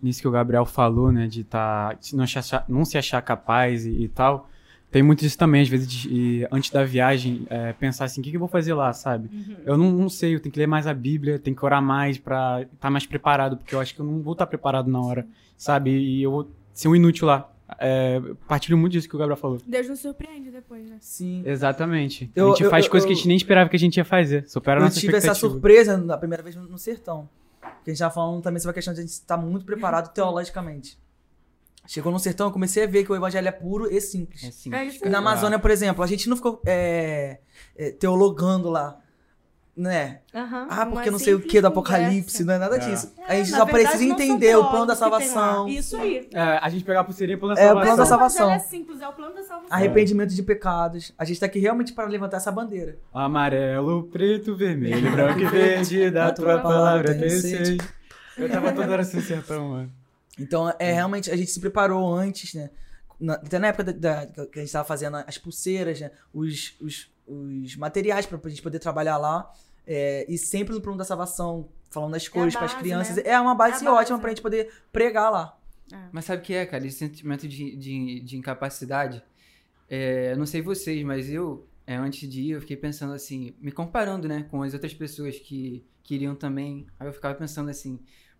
nisso 0.00 0.20
que 0.20 0.28
o 0.28 0.30
Gabriel 0.30 0.64
falou, 0.64 1.10
né, 1.10 1.26
de 1.26 1.42
tá, 1.42 1.96
não, 2.12 2.26
se 2.26 2.38
achar, 2.38 2.64
não 2.68 2.84
se 2.84 2.96
achar 2.96 3.20
capaz 3.20 3.84
e, 3.84 4.04
e 4.04 4.08
tal, 4.08 4.48
tem 4.90 5.02
muito 5.02 5.20
disso 5.20 5.38
também, 5.38 5.62
às 5.62 5.68
vezes, 5.68 5.88
de, 5.88 6.46
antes 6.50 6.70
da 6.70 6.84
viagem, 6.84 7.46
é, 7.48 7.72
pensar 7.72 8.06
assim, 8.06 8.20
o 8.20 8.24
que, 8.24 8.30
que, 8.30 8.36
eu 8.36 8.40
vou 8.40 8.48
fazer 8.48 8.74
lá, 8.74 8.92
sabe? 8.92 9.28
Uhum. 9.32 9.56
Eu 9.64 9.76
não, 9.76 9.92
não, 9.92 10.08
sei, 10.08 10.34
eu 10.34 10.40
tenho 10.40 10.52
que 10.52 10.58
ler 10.58 10.66
mais 10.66 10.86
a 10.86 10.94
Bíblia, 10.94 11.38
tenho 11.38 11.56
que 11.56 11.64
orar 11.64 11.80
mais 11.80 12.18
pra 12.18 12.62
estar 12.62 12.76
tá 12.80 12.90
mais 12.90 13.06
preparado, 13.06 13.56
porque 13.56 13.74
eu 13.74 13.80
acho 13.80 13.94
que 13.94 14.00
eu 14.00 14.04
não 14.06 14.20
vou 14.20 14.32
estar 14.32 14.46
tá 14.46 14.48
preparado 14.48 14.90
na 14.90 15.00
hora, 15.00 15.26
sabe? 15.56 15.90
E 15.90 16.22
eu 16.22 16.30
vou 16.32 16.50
ser 16.72 16.88
um 16.88 16.96
inútil 16.96 17.26
lá. 17.28 17.48
É, 17.78 18.20
partilho 18.48 18.76
muito 18.76 18.92
disso 18.92 19.08
que 19.08 19.14
o 19.14 19.18
Gabriel 19.18 19.36
falou. 19.36 19.58
Deus 19.66 19.88
nos 19.88 20.00
surpreende 20.00 20.50
depois, 20.50 20.88
né? 20.88 20.96
Sim. 21.00 21.42
Exatamente. 21.44 22.30
Eu, 22.34 22.48
a 22.48 22.50
gente 22.50 22.64
eu, 22.64 22.70
faz 22.70 22.84
eu, 22.84 22.90
coisas 22.90 23.06
que 23.06 23.12
a 23.12 23.16
gente 23.16 23.28
nem 23.28 23.36
esperava 23.36 23.68
que 23.68 23.76
a 23.76 23.78
gente 23.78 23.96
ia 23.96 24.04
fazer. 24.04 24.48
Supera 24.48 24.80
a 24.80 24.84
nossa 24.84 24.96
Eu 24.96 25.00
tive 25.00 25.16
essa 25.16 25.34
surpresa 25.34 25.96
na 25.96 26.16
primeira 26.16 26.42
vez 26.42 26.56
no 26.56 26.78
sertão. 26.78 27.28
Que 27.84 27.90
a 27.90 27.94
gente 27.94 27.98
tava 27.98 28.14
falando 28.14 28.42
também 28.42 28.60
sobre 28.60 28.70
a 28.70 28.74
questão 28.74 28.94
de 28.94 29.00
a 29.00 29.02
gente 29.02 29.12
estar 29.12 29.36
muito 29.36 29.64
preparado 29.64 30.12
teologicamente. 30.12 30.98
Chegou 31.86 32.12
no 32.12 32.18
sertão, 32.18 32.46
eu 32.46 32.52
comecei 32.52 32.84
a 32.84 32.86
ver 32.86 33.04
que 33.04 33.10
o 33.10 33.16
evangelho 33.16 33.48
é 33.48 33.52
puro 33.52 33.90
e 33.90 34.00
simples. 34.00 34.44
É 34.44 34.50
simples. 34.50 35.02
É 35.02 35.08
na 35.08 35.18
Amazônia, 35.18 35.58
por 35.58 35.70
exemplo, 35.70 36.04
a 36.04 36.06
gente 36.06 36.28
não 36.28 36.36
ficou 36.36 36.60
é, 36.66 37.40
é, 37.76 37.90
teologando 37.90 38.68
lá 38.68 38.99
né? 39.76 40.20
Uhum, 40.34 40.66
ah, 40.68 40.86
porque 40.86 41.10
não 41.10 41.18
sei 41.18 41.34
o 41.34 41.40
que 41.40 41.60
do 41.60 41.68
apocalipse, 41.68 42.44
não 42.44 42.54
é 42.54 42.58
nada 42.58 42.76
é. 42.76 42.78
disso. 42.78 43.12
É, 43.16 43.32
a 43.32 43.36
gente 43.36 43.50
só 43.50 43.64
precisa 43.64 44.04
entender 44.04 44.56
o 44.56 44.68
plano 44.68 44.86
da 44.86 44.96
salvação. 44.96 45.68
Isso 45.68 45.96
aí. 45.96 46.28
É, 46.32 46.58
a 46.60 46.68
gente 46.68 46.84
pegar 46.84 47.00
a 47.00 47.04
pulseirinha 47.04 47.38
plano 47.38 47.54
da 47.54 47.60
salvação. 47.60 47.78
É 47.78 47.82
o 47.82 47.86
plano 47.86 47.96
da 47.96 48.06
salvação. 48.06 48.50
É 48.50 48.58
simples, 48.58 49.00
é 49.00 49.08
o 49.08 49.12
plano 49.12 49.34
da 49.34 49.42
salvação. 49.42 49.76
Arrependimento 49.76 50.34
de 50.34 50.42
pecados. 50.42 51.12
A 51.16 51.24
gente 51.24 51.40
tá 51.40 51.46
aqui 51.46 51.58
realmente 51.58 51.92
para 51.92 52.06
levantar 52.08 52.38
essa 52.38 52.52
bandeira. 52.52 52.98
Amarelo, 53.12 54.04
preto, 54.04 54.56
vermelho, 54.56 55.10
branco 55.12 55.40
e 55.40 55.46
verde, 55.46 56.10
da 56.10 56.32
tua 56.32 56.58
palavra 56.58 57.14
tem 57.14 57.78
Eu 58.36 58.48
tava 58.50 58.72
toda 58.72 58.92
hora 58.92 59.02
assim, 59.02 59.20
sertão, 59.20 59.70
mano. 59.70 59.92
Então, 60.38 60.72
é 60.78 60.92
realmente, 60.92 61.30
a 61.30 61.36
gente 61.36 61.50
se 61.50 61.60
preparou 61.60 62.14
antes, 62.14 62.54
né? 62.54 62.70
Na, 63.20 63.34
até 63.34 63.58
na 63.58 63.66
época 63.68 63.92
da, 63.92 64.24
da, 64.24 64.46
que 64.46 64.58
a 64.58 64.62
gente 64.62 64.72
tava 64.72 64.86
fazendo 64.86 65.16
as 65.26 65.36
pulseiras, 65.36 66.00
né? 66.00 66.10
Os, 66.32 66.74
os, 66.80 67.10
os 67.30 67.76
materiais 67.76 68.26
pra, 68.26 68.38
pra 68.38 68.50
gente 68.50 68.62
poder 68.62 68.78
trabalhar 68.78 69.16
lá. 69.16 69.52
É, 69.86 70.26
e 70.28 70.36
sempre 70.36 70.74
no 70.74 70.80
plano 70.80 70.98
da 70.98 71.04
salvação, 71.04 71.68
falando 71.90 72.12
das 72.12 72.28
cores 72.28 72.54
é 72.54 72.58
para 72.58 72.66
as 72.66 72.74
crianças. 72.74 73.16
Né? 73.16 73.22
É 73.24 73.40
uma 73.40 73.54
base, 73.54 73.82
é 73.82 73.84
base 73.84 74.02
ótima 74.02 74.16
né? 74.16 74.20
pra 74.20 74.30
gente 74.30 74.42
poder 74.42 74.72
pregar 74.92 75.30
lá. 75.30 75.58
É. 75.92 76.08
Mas 76.12 76.24
sabe 76.24 76.42
o 76.42 76.44
que 76.44 76.54
é, 76.54 76.64
cara? 76.66 76.86
Esse 76.86 76.98
sentimento 76.98 77.48
de, 77.48 77.76
de, 77.76 78.20
de 78.20 78.36
incapacidade. 78.36 79.22
É, 79.88 80.36
não 80.36 80.46
sei 80.46 80.62
vocês, 80.62 81.02
mas 81.02 81.28
eu, 81.30 81.66
é, 81.86 81.96
antes 81.96 82.28
de 82.28 82.42
ir, 82.42 82.50
eu 82.50 82.60
fiquei 82.60 82.76
pensando 82.76 83.12
assim, 83.12 83.54
me 83.60 83.72
comparando, 83.72 84.28
né, 84.28 84.46
com 84.48 84.62
as 84.62 84.72
outras 84.72 84.94
pessoas 84.94 85.38
que 85.38 85.84
queriam 86.04 86.34
também. 86.34 86.86
Aí 86.98 87.08
eu 87.08 87.12
ficava 87.12 87.34
pensando 87.34 87.70
assim, 87.70 87.98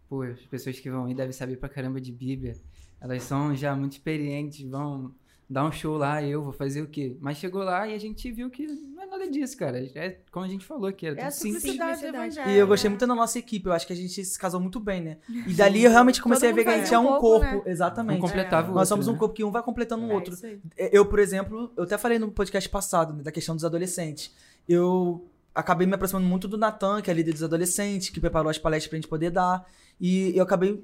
pô, 0.09 0.23
as 0.23 0.41
pessoas 0.43 0.79
que 0.79 0.89
vão 0.89 1.09
ir 1.09 1.15
devem 1.15 1.33
saber 1.33 1.57
pra 1.57 1.69
caramba 1.69 2.01
de 2.01 2.13
Bíblia. 2.13 2.55
Elas 3.01 3.23
são 3.23 3.55
já 3.57 3.75
muito 3.75 3.93
experientes, 3.93 4.69
vão 4.69 5.15
dar 5.51 5.65
um 5.65 5.73
show 5.73 5.97
lá, 5.97 6.23
eu 6.23 6.45
vou 6.45 6.53
fazer 6.53 6.81
o 6.81 6.87
quê? 6.87 7.17
Mas 7.21 7.37
chegou 7.37 7.65
lá 7.65 7.89
e 7.89 7.93
a 7.93 7.99
gente 7.99 8.31
viu 8.31 8.49
que 8.49 8.69
não 8.69 9.03
é 9.03 9.07
nada 9.07 9.29
disso, 9.29 9.57
cara. 9.57 9.85
É 9.97 10.21
como 10.31 10.47
a 10.47 10.49
gente 10.49 10.65
falou 10.65 10.93
que 10.93 11.05
era 11.05 11.21
é 11.21 11.25
tudo 11.25 11.33
simplicidade 11.33 12.03
E 12.47 12.57
eu 12.57 12.69
gostei 12.69 12.89
muito 12.89 13.05
da 13.05 13.15
nossa 13.17 13.37
equipe, 13.37 13.67
eu 13.67 13.73
acho 13.73 13.85
que 13.85 13.93
a 13.93 13.97
gente 13.97 14.25
se 14.25 14.39
casou 14.39 14.61
muito 14.61 14.79
bem, 14.79 15.01
né? 15.01 15.17
E 15.29 15.53
dali 15.53 15.83
eu 15.83 15.91
realmente 15.91 16.23
comecei 16.23 16.51
a 16.51 16.53
ver 16.53 16.63
que 16.63 16.71
a 16.71 16.79
gente 16.79 16.95
é 16.95 16.99
um 17.01 17.19
corpo, 17.19 17.45
né? 17.45 17.63
exatamente. 17.67 18.19
Um 18.19 18.21
completava 18.21 18.69
é. 18.69 18.71
o 18.71 18.75
Nós 18.75 18.87
somos 18.87 19.09
um 19.09 19.13
né? 19.13 19.19
corpo 19.19 19.35
que 19.35 19.43
um 19.43 19.51
vai 19.51 19.63
completando 19.63 20.07
o 20.07 20.13
é 20.13 20.15
outro. 20.15 20.37
Eu, 20.77 21.05
por 21.05 21.19
exemplo, 21.19 21.73
eu 21.77 21.83
até 21.83 21.99
falei 21.99 22.21
no 22.21 22.31
podcast 22.31 22.69
passado, 22.69 23.13
né, 23.13 23.25
da 23.25 23.33
questão 23.33 23.57
dos 23.57 23.65
adolescentes. 23.65 24.33
Eu 24.69 25.29
acabei 25.55 25.87
me 25.87 25.95
aproximando 25.95 26.27
muito 26.27 26.49
do 26.49 26.57
Natan, 26.57 27.01
que 27.03 27.11
é 27.11 27.15
líder 27.15 27.33
dos 27.33 27.43
adolescentes, 27.43 28.09
que 28.09 28.21
preparou 28.21 28.51
as 28.51 28.59
palestras 28.59 28.89
pra 28.89 28.97
gente 28.97 29.09
poder 29.09 29.31
dar. 29.31 29.67
E 30.01 30.35
eu 30.35 30.43
acabei 30.45 30.83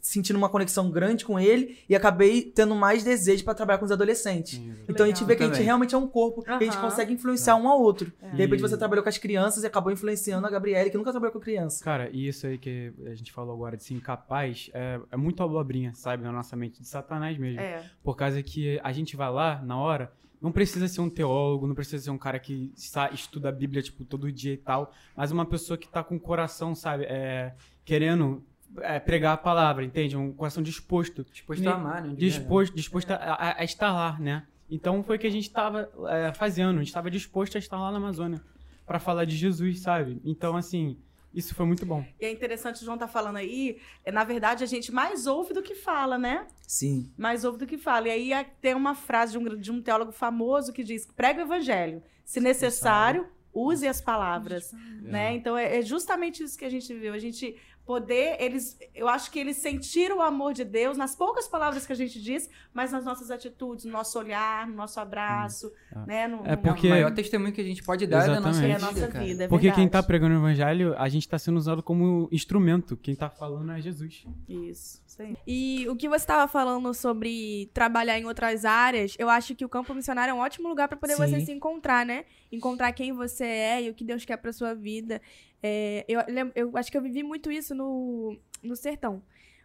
sentindo 0.00 0.36
uma 0.36 0.48
conexão 0.48 0.90
grande 0.90 1.22
com 1.22 1.38
ele 1.38 1.76
e 1.86 1.94
acabei 1.94 2.40
tendo 2.40 2.74
mais 2.74 3.04
desejo 3.04 3.44
para 3.44 3.52
trabalhar 3.52 3.78
com 3.78 3.84
os 3.84 3.92
adolescentes. 3.92 4.58
Sim, 4.58 4.74
então 4.88 5.04
a 5.04 5.08
gente 5.08 5.22
vê 5.22 5.36
que 5.36 5.42
a 5.42 5.46
gente 5.46 5.62
realmente 5.62 5.94
é 5.94 5.98
um 5.98 6.08
corpo 6.08 6.38
uhum. 6.38 6.58
que 6.58 6.64
a 6.64 6.70
gente 6.70 6.78
consegue 6.78 7.12
influenciar 7.12 7.56
um 7.56 7.68
ao 7.68 7.78
outro. 7.78 8.10
É. 8.22 8.30
De 8.30 8.36
repente 8.38 8.62
você 8.62 8.78
trabalhou 8.78 9.02
com 9.02 9.08
as 9.10 9.18
crianças 9.18 9.62
e 9.64 9.66
acabou 9.66 9.92
influenciando 9.92 10.46
a 10.46 10.50
Gabriele, 10.50 10.88
que 10.88 10.96
nunca 10.96 11.10
trabalhou 11.10 11.34
com 11.34 11.40
criança. 11.40 11.84
Cara, 11.84 12.08
e 12.10 12.26
isso 12.26 12.46
aí 12.46 12.56
que 12.56 12.90
a 13.04 13.14
gente 13.14 13.30
falou 13.32 13.54
agora 13.54 13.76
de 13.76 13.84
ser 13.84 13.92
incapaz 13.92 14.70
é, 14.72 14.98
é 15.12 15.16
muito 15.16 15.42
abobrinha, 15.42 15.92
sabe, 15.94 16.22
na 16.22 16.32
nossa 16.32 16.56
mente, 16.56 16.80
de 16.80 16.88
Satanás 16.88 17.36
mesmo. 17.36 17.60
É. 17.60 17.84
Por 18.02 18.16
causa 18.16 18.42
que 18.42 18.80
a 18.82 18.92
gente 18.92 19.14
vai 19.14 19.30
lá, 19.30 19.60
na 19.62 19.76
hora, 19.76 20.10
não 20.44 20.52
precisa 20.52 20.86
ser 20.86 21.00
um 21.00 21.08
teólogo, 21.08 21.66
não 21.66 21.74
precisa 21.74 22.04
ser 22.04 22.10
um 22.10 22.18
cara 22.18 22.38
que 22.38 22.70
estuda 23.14 23.48
a 23.48 23.52
Bíblia, 23.52 23.80
tipo, 23.80 24.04
todo 24.04 24.30
dia 24.30 24.52
e 24.52 24.58
tal, 24.58 24.92
mas 25.16 25.32
uma 25.32 25.46
pessoa 25.46 25.78
que 25.78 25.88
tá 25.88 26.04
com 26.04 26.16
o 26.16 26.20
coração, 26.20 26.74
sabe, 26.74 27.04
é, 27.04 27.54
querendo 27.82 28.44
é, 28.82 29.00
pregar 29.00 29.32
a 29.32 29.36
palavra, 29.38 29.82
entende? 29.82 30.18
Um 30.18 30.34
coração 30.34 30.62
disposto. 30.62 31.24
Disposto 31.32 31.66
a 31.66 31.72
amar, 31.72 32.04
né? 32.04 32.14
Disposto, 32.14 32.76
disposto 32.76 33.10
a, 33.12 33.14
a, 33.14 33.60
a, 33.62 33.64
estar 33.64 33.90
lá, 33.90 34.18
né? 34.20 34.46
Então 34.68 35.02
foi 35.02 35.16
o 35.16 35.18
que 35.18 35.26
a 35.26 35.30
gente 35.30 35.44
estava 35.44 35.90
é, 36.10 36.34
fazendo. 36.34 36.74
A 36.74 36.78
gente 36.80 36.88
estava 36.88 37.10
disposto 37.10 37.56
a 37.56 37.58
estar 37.58 37.78
lá 37.78 37.90
na 37.90 37.96
Amazônia 37.96 38.42
para 38.84 38.98
falar 38.98 39.24
de 39.24 39.34
Jesus, 39.34 39.80
sabe? 39.80 40.20
Então, 40.26 40.58
assim, 40.58 40.98
isso 41.34 41.54
foi 41.54 41.66
muito 41.66 41.84
bom. 41.84 42.04
E 42.20 42.24
é 42.24 42.30
interessante 42.30 42.82
o 42.82 42.84
João 42.84 42.96
tá 42.96 43.08
falando 43.08 43.36
aí, 43.36 43.78
é, 44.04 44.12
na 44.12 44.22
verdade 44.24 44.62
a 44.62 44.66
gente 44.66 44.92
mais 44.92 45.26
ouve 45.26 45.52
do 45.52 45.62
que 45.62 45.74
fala, 45.74 46.16
né? 46.16 46.46
Sim. 46.66 47.12
Mais 47.16 47.44
ouve 47.44 47.58
do 47.58 47.66
que 47.66 47.76
fala. 47.76 48.08
E 48.08 48.32
aí 48.32 48.46
tem 48.60 48.74
uma 48.74 48.94
frase 48.94 49.32
de 49.32 49.38
um, 49.38 49.56
de 49.56 49.72
um 49.72 49.82
teólogo 49.82 50.12
famoso 50.12 50.72
que 50.72 50.84
diz: 50.84 51.06
prega 51.16 51.40
o 51.40 51.44
evangelho, 51.44 52.02
se 52.24 52.40
necessário, 52.40 53.26
use 53.52 53.86
as 53.86 54.00
palavras, 54.00 54.72
né? 55.00 55.34
Então 55.34 55.56
é, 55.56 55.78
é 55.78 55.82
justamente 55.82 56.42
isso 56.42 56.58
que 56.58 56.64
a 56.64 56.70
gente 56.70 56.92
viu. 56.94 57.12
A 57.12 57.18
gente 57.18 57.56
poder, 57.84 58.36
eles, 58.40 58.78
eu 58.94 59.08
acho 59.08 59.30
que 59.30 59.38
eles 59.38 59.58
sentiram 59.58 60.18
o 60.18 60.22
amor 60.22 60.54
de 60.54 60.64
Deus 60.64 60.96
nas 60.96 61.14
poucas 61.14 61.46
palavras 61.46 61.86
que 61.86 61.92
a 61.92 61.96
gente 61.96 62.20
diz, 62.20 62.48
mas 62.72 62.90
nas 62.90 63.04
nossas 63.04 63.30
atitudes, 63.30 63.84
no 63.84 63.92
nosso 63.92 64.18
olhar, 64.18 64.66
no 64.66 64.74
nosso 64.74 64.98
abraço, 64.98 65.70
hum. 65.94 66.04
né? 66.06 66.26
No, 66.26 66.46
é 66.46 66.56
porque... 66.56 66.86
É 66.86 66.90
o 66.90 66.94
maior 66.94 67.14
testemunho 67.14 67.52
que 67.52 67.60
a 67.60 67.64
gente 67.64 67.82
pode 67.82 68.06
dar 68.06 68.24
Exatamente. 68.24 68.42
da 68.42 68.48
nossa, 68.48 68.90
vida, 68.90 69.06
nossa 69.06 69.18
vida. 69.20 69.44
É 69.44 69.48
porque 69.48 69.70
quem 69.72 69.86
está 69.86 70.02
pregando 70.02 70.34
o 70.34 70.38
evangelho, 70.38 70.94
a 70.98 71.08
gente 71.08 71.22
está 71.22 71.38
sendo 71.38 71.58
usado 71.58 71.82
como 71.82 72.28
instrumento. 72.32 72.96
Quem 72.96 73.12
está 73.12 73.28
falando 73.28 73.70
é 73.72 73.80
Jesus. 73.80 74.24
Isso. 74.48 75.02
Sim. 75.06 75.36
E 75.46 75.86
o 75.88 75.94
que 75.94 76.08
você 76.08 76.24
estava 76.24 76.50
falando 76.50 76.92
sobre 76.92 77.70
trabalhar 77.72 78.18
em 78.18 78.24
outras 78.24 78.64
áreas, 78.64 79.14
eu 79.18 79.30
acho 79.30 79.54
que 79.54 79.64
o 79.64 79.68
campo 79.68 79.94
missionário 79.94 80.32
é 80.32 80.34
um 80.34 80.40
ótimo 80.40 80.68
lugar 80.68 80.88
para 80.88 80.96
poder 80.96 81.14
Sim. 81.14 81.22
você 81.22 81.40
se 81.40 81.52
encontrar, 81.52 82.04
né? 82.04 82.24
Encontrar 82.50 82.92
quem 82.92 83.12
você 83.12 83.44
é 83.44 83.82
e 83.82 83.90
o 83.90 83.94
que 83.94 84.02
Deus 84.02 84.24
quer 84.24 84.36
para 84.38 84.52
sua 84.52 84.74
vida. 84.74 85.20
É, 85.66 86.04
eu, 86.06 86.20
eu 86.54 86.76
acho 86.76 86.92
que 86.92 86.98
eu 86.98 87.00
vivi 87.00 87.22
muito 87.22 87.50
isso 87.50 87.74
no, 87.74 88.36
no 88.62 88.76
sertão. 88.76 89.22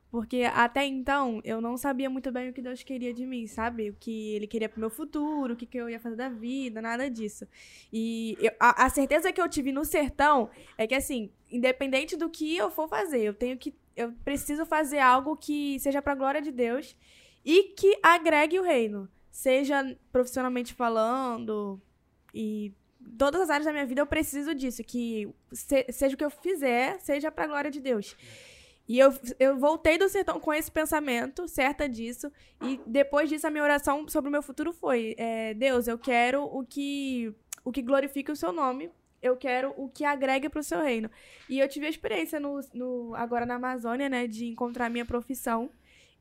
Porque 0.10 0.44
até 0.44 0.86
então 0.86 1.42
eu 1.44 1.60
não 1.60 1.76
sabia 1.76 2.10
muito 2.10 2.32
bem 2.32 2.50
o 2.50 2.54
que 2.54 2.62
Deus 2.62 2.82
queria 2.82 3.14
de 3.14 3.26
mim, 3.26 3.46
sabe? 3.46 3.90
O 3.90 3.94
que 4.00 4.34
Ele 4.34 4.48
queria 4.48 4.70
pro 4.70 4.80
meu 4.80 4.90
futuro, 4.90 5.54
o 5.54 5.58
que, 5.58 5.66
que 5.66 5.78
eu 5.78 5.90
ia 5.90 6.00
fazer 6.00 6.16
da 6.16 6.30
vida, 6.30 6.82
nada 6.82 7.10
disso. 7.10 7.46
E 7.92 8.38
eu, 8.40 8.52
a, 8.58 8.86
a, 8.86 8.90
certeza 8.90 9.32
que 9.34 9.42
eu 9.42 9.50
tive 9.50 9.74
no 9.74 9.84
sertão 9.84 10.50
é 10.78 10.88
que, 10.88 10.96
assim, 10.96 11.30
independente 11.52 12.16
do 12.16 12.30
que 12.30 12.56
eu 12.56 12.72
for 12.72 12.88
fazer, 12.88 13.22
eu 13.22 13.34
tenho 13.34 13.58
que. 13.58 13.76
Eu 13.94 14.14
preciso 14.24 14.66
fazer 14.66 15.00
algo 15.00 15.36
que 15.36 15.78
seja 15.80 16.02
pra 16.02 16.16
glória 16.16 16.42
de 16.42 16.52
Deus 16.52 16.96
e 17.44 17.74
que 17.76 18.00
agregue 18.02 18.58
o 18.58 18.64
reino. 18.64 19.10
Seja 19.30 19.96
profissionalmente 20.14 20.74
falando 20.74 21.80
e 22.34 22.74
todas 23.18 23.42
as 23.42 23.50
áreas 23.50 23.66
da 23.66 23.72
minha 23.72 23.86
vida 23.86 24.02
eu 24.02 24.08
preciso 24.08 24.54
disso, 24.54 24.84
que 24.84 25.28
se, 25.52 25.86
seja 25.92 26.16
o 26.16 26.18
que 26.18 26.26
eu 26.26 26.30
fizer, 26.30 27.00
seja 27.00 27.32
para 27.32 27.46
a 27.46 27.48
glória 27.48 27.72
de 27.72 27.80
Deus. 27.80 28.16
E 28.88 28.98
eu, 28.98 29.14
eu 29.40 29.56
voltei 29.56 30.00
do 30.00 30.10
sertão 30.10 30.40
com 30.40 30.52
esse 30.52 30.72
pensamento, 30.72 31.48
certa 31.48 31.88
disso, 31.88 32.32
e 32.60 32.82
depois 32.88 33.30
disso 33.30 33.46
a 33.46 33.52
minha 33.52 33.64
oração 33.64 34.08
sobre 34.08 34.30
o 34.30 34.32
meu 34.32 34.42
futuro 34.42 34.74
foi: 34.74 35.14
é, 35.16 35.54
Deus, 35.54 35.88
eu 35.88 35.98
quero 35.98 36.44
o 36.44 36.66
que, 36.66 37.32
o 37.64 37.72
que 37.72 37.84
glorifique 37.84 38.32
o 38.32 38.36
seu 38.36 38.52
nome, 38.52 38.90
eu 39.22 39.38
quero 39.38 39.74
o 39.78 39.90
que 39.90 40.04
agregue 40.04 40.50
para 40.50 40.60
o 40.60 40.64
seu 40.64 40.82
reino. 40.82 41.10
E 41.48 41.60
eu 41.60 41.68
tive 41.68 41.86
a 41.86 41.90
experiência 41.90 42.40
no, 42.40 42.60
no, 42.74 43.14
agora 43.16 43.46
na 43.46 43.56
Amazônia, 43.56 44.10
né, 44.10 44.26
de 44.26 44.48
encontrar 44.48 44.88
a 44.88 44.90
minha 44.90 45.06
profissão. 45.06 45.70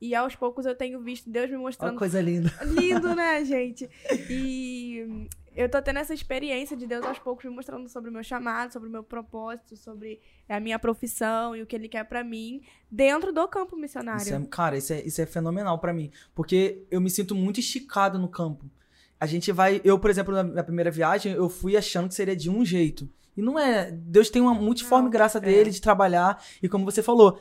E 0.00 0.14
aos 0.14 0.36
poucos 0.36 0.66
eu 0.66 0.76
tenho 0.76 1.00
visto 1.00 1.28
Deus 1.28 1.50
me 1.50 1.56
mostrando. 1.56 1.92
Uma 1.92 1.98
coisa 1.98 2.20
linda. 2.20 2.52
Lindo, 2.66 3.14
né, 3.16 3.44
gente? 3.44 3.88
E 4.28 5.26
eu 5.58 5.68
tô 5.68 5.82
tendo 5.82 5.98
essa 5.98 6.14
experiência 6.14 6.76
de 6.76 6.86
Deus 6.86 7.04
aos 7.04 7.18
poucos 7.18 7.44
me 7.44 7.50
mostrando 7.50 7.88
sobre 7.88 8.10
o 8.10 8.12
meu 8.12 8.22
chamado, 8.22 8.72
sobre 8.72 8.88
o 8.88 8.92
meu 8.92 9.02
propósito, 9.02 9.76
sobre 9.76 10.20
a 10.48 10.60
minha 10.60 10.78
profissão 10.78 11.56
e 11.56 11.62
o 11.62 11.66
que 11.66 11.74
ele 11.74 11.88
quer 11.88 12.04
para 12.04 12.22
mim 12.22 12.62
dentro 12.88 13.32
do 13.32 13.48
campo 13.48 13.76
missionário. 13.76 14.22
Isso 14.22 14.32
é, 14.32 14.46
cara, 14.46 14.78
isso 14.78 14.92
é, 14.92 15.02
isso 15.04 15.20
é 15.20 15.26
fenomenal 15.26 15.76
para 15.80 15.92
mim, 15.92 16.12
porque 16.32 16.86
eu 16.92 17.00
me 17.00 17.10
sinto 17.10 17.34
muito 17.34 17.58
esticado 17.58 18.20
no 18.20 18.28
campo. 18.28 18.70
A 19.18 19.26
gente 19.26 19.50
vai, 19.50 19.80
eu, 19.82 19.98
por 19.98 20.10
exemplo, 20.10 20.44
na 20.44 20.62
primeira 20.62 20.92
viagem, 20.92 21.32
eu 21.32 21.48
fui 21.48 21.76
achando 21.76 22.06
que 22.06 22.14
seria 22.14 22.36
de 22.36 22.48
um 22.48 22.64
jeito. 22.64 23.10
E 23.36 23.42
não 23.42 23.58
é. 23.58 23.90
Deus 23.90 24.30
tem 24.30 24.40
uma 24.40 24.54
multiforme 24.54 25.06
não, 25.06 25.10
graça 25.10 25.38
é. 25.38 25.40
dele 25.40 25.70
de 25.70 25.80
trabalhar. 25.80 26.40
E 26.62 26.68
como 26.68 26.84
você 26.84 27.02
falou, 27.02 27.40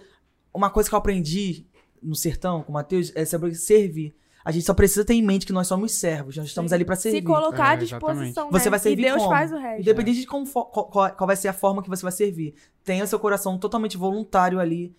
uma 0.51 0.71
coisa 0.71 0.89
que 0.89 0.95
eu 0.95 0.99
aprendi 0.99 1.67
no 2.01 2.15
sertão 2.15 2.63
com 2.63 2.71
o 2.71 2.73
Matheus 2.73 3.11
é 3.15 3.23
sobre 3.25 3.53
servir. 3.53 4.15
A 4.47 4.51
gente 4.51 4.65
só 4.65 4.73
precisa 4.73 5.03
ter 5.03 5.13
em 5.13 5.21
mente 5.21 5.45
que 5.45 5.51
nós 5.51 5.67
somos 5.67 5.91
servos, 5.91 6.37
nós 6.37 6.45
estamos 6.45 6.71
ali 6.71 6.85
para 6.85 6.95
servir. 6.95 7.19
Se 7.19 7.25
colocar 7.25 7.71
à 7.71 7.73
é, 7.73 7.75
disposição, 7.75 8.45
né? 8.45 8.51
Você 8.57 8.69
vai 8.69 8.79
servir 8.79 9.01
e 9.01 9.05
Deus 9.07 9.17
como? 9.17 9.29
faz 9.29 9.51
o 9.51 9.57
resto. 9.57 9.81
Independente 9.81 10.21
de 10.21 10.25
como 10.25 10.49
qual, 10.49 10.89
qual, 10.89 11.27
vai 11.27 11.35
ser 11.35 11.49
a 11.49 11.53
forma 11.53 11.83
que 11.83 11.89
você 11.89 12.01
vai 12.01 12.13
servir. 12.13 12.53
Tenha 12.81 13.05
seu 13.05 13.19
coração 13.19 13.57
totalmente 13.57 13.97
voluntário 13.97 14.57
ali 14.57 14.95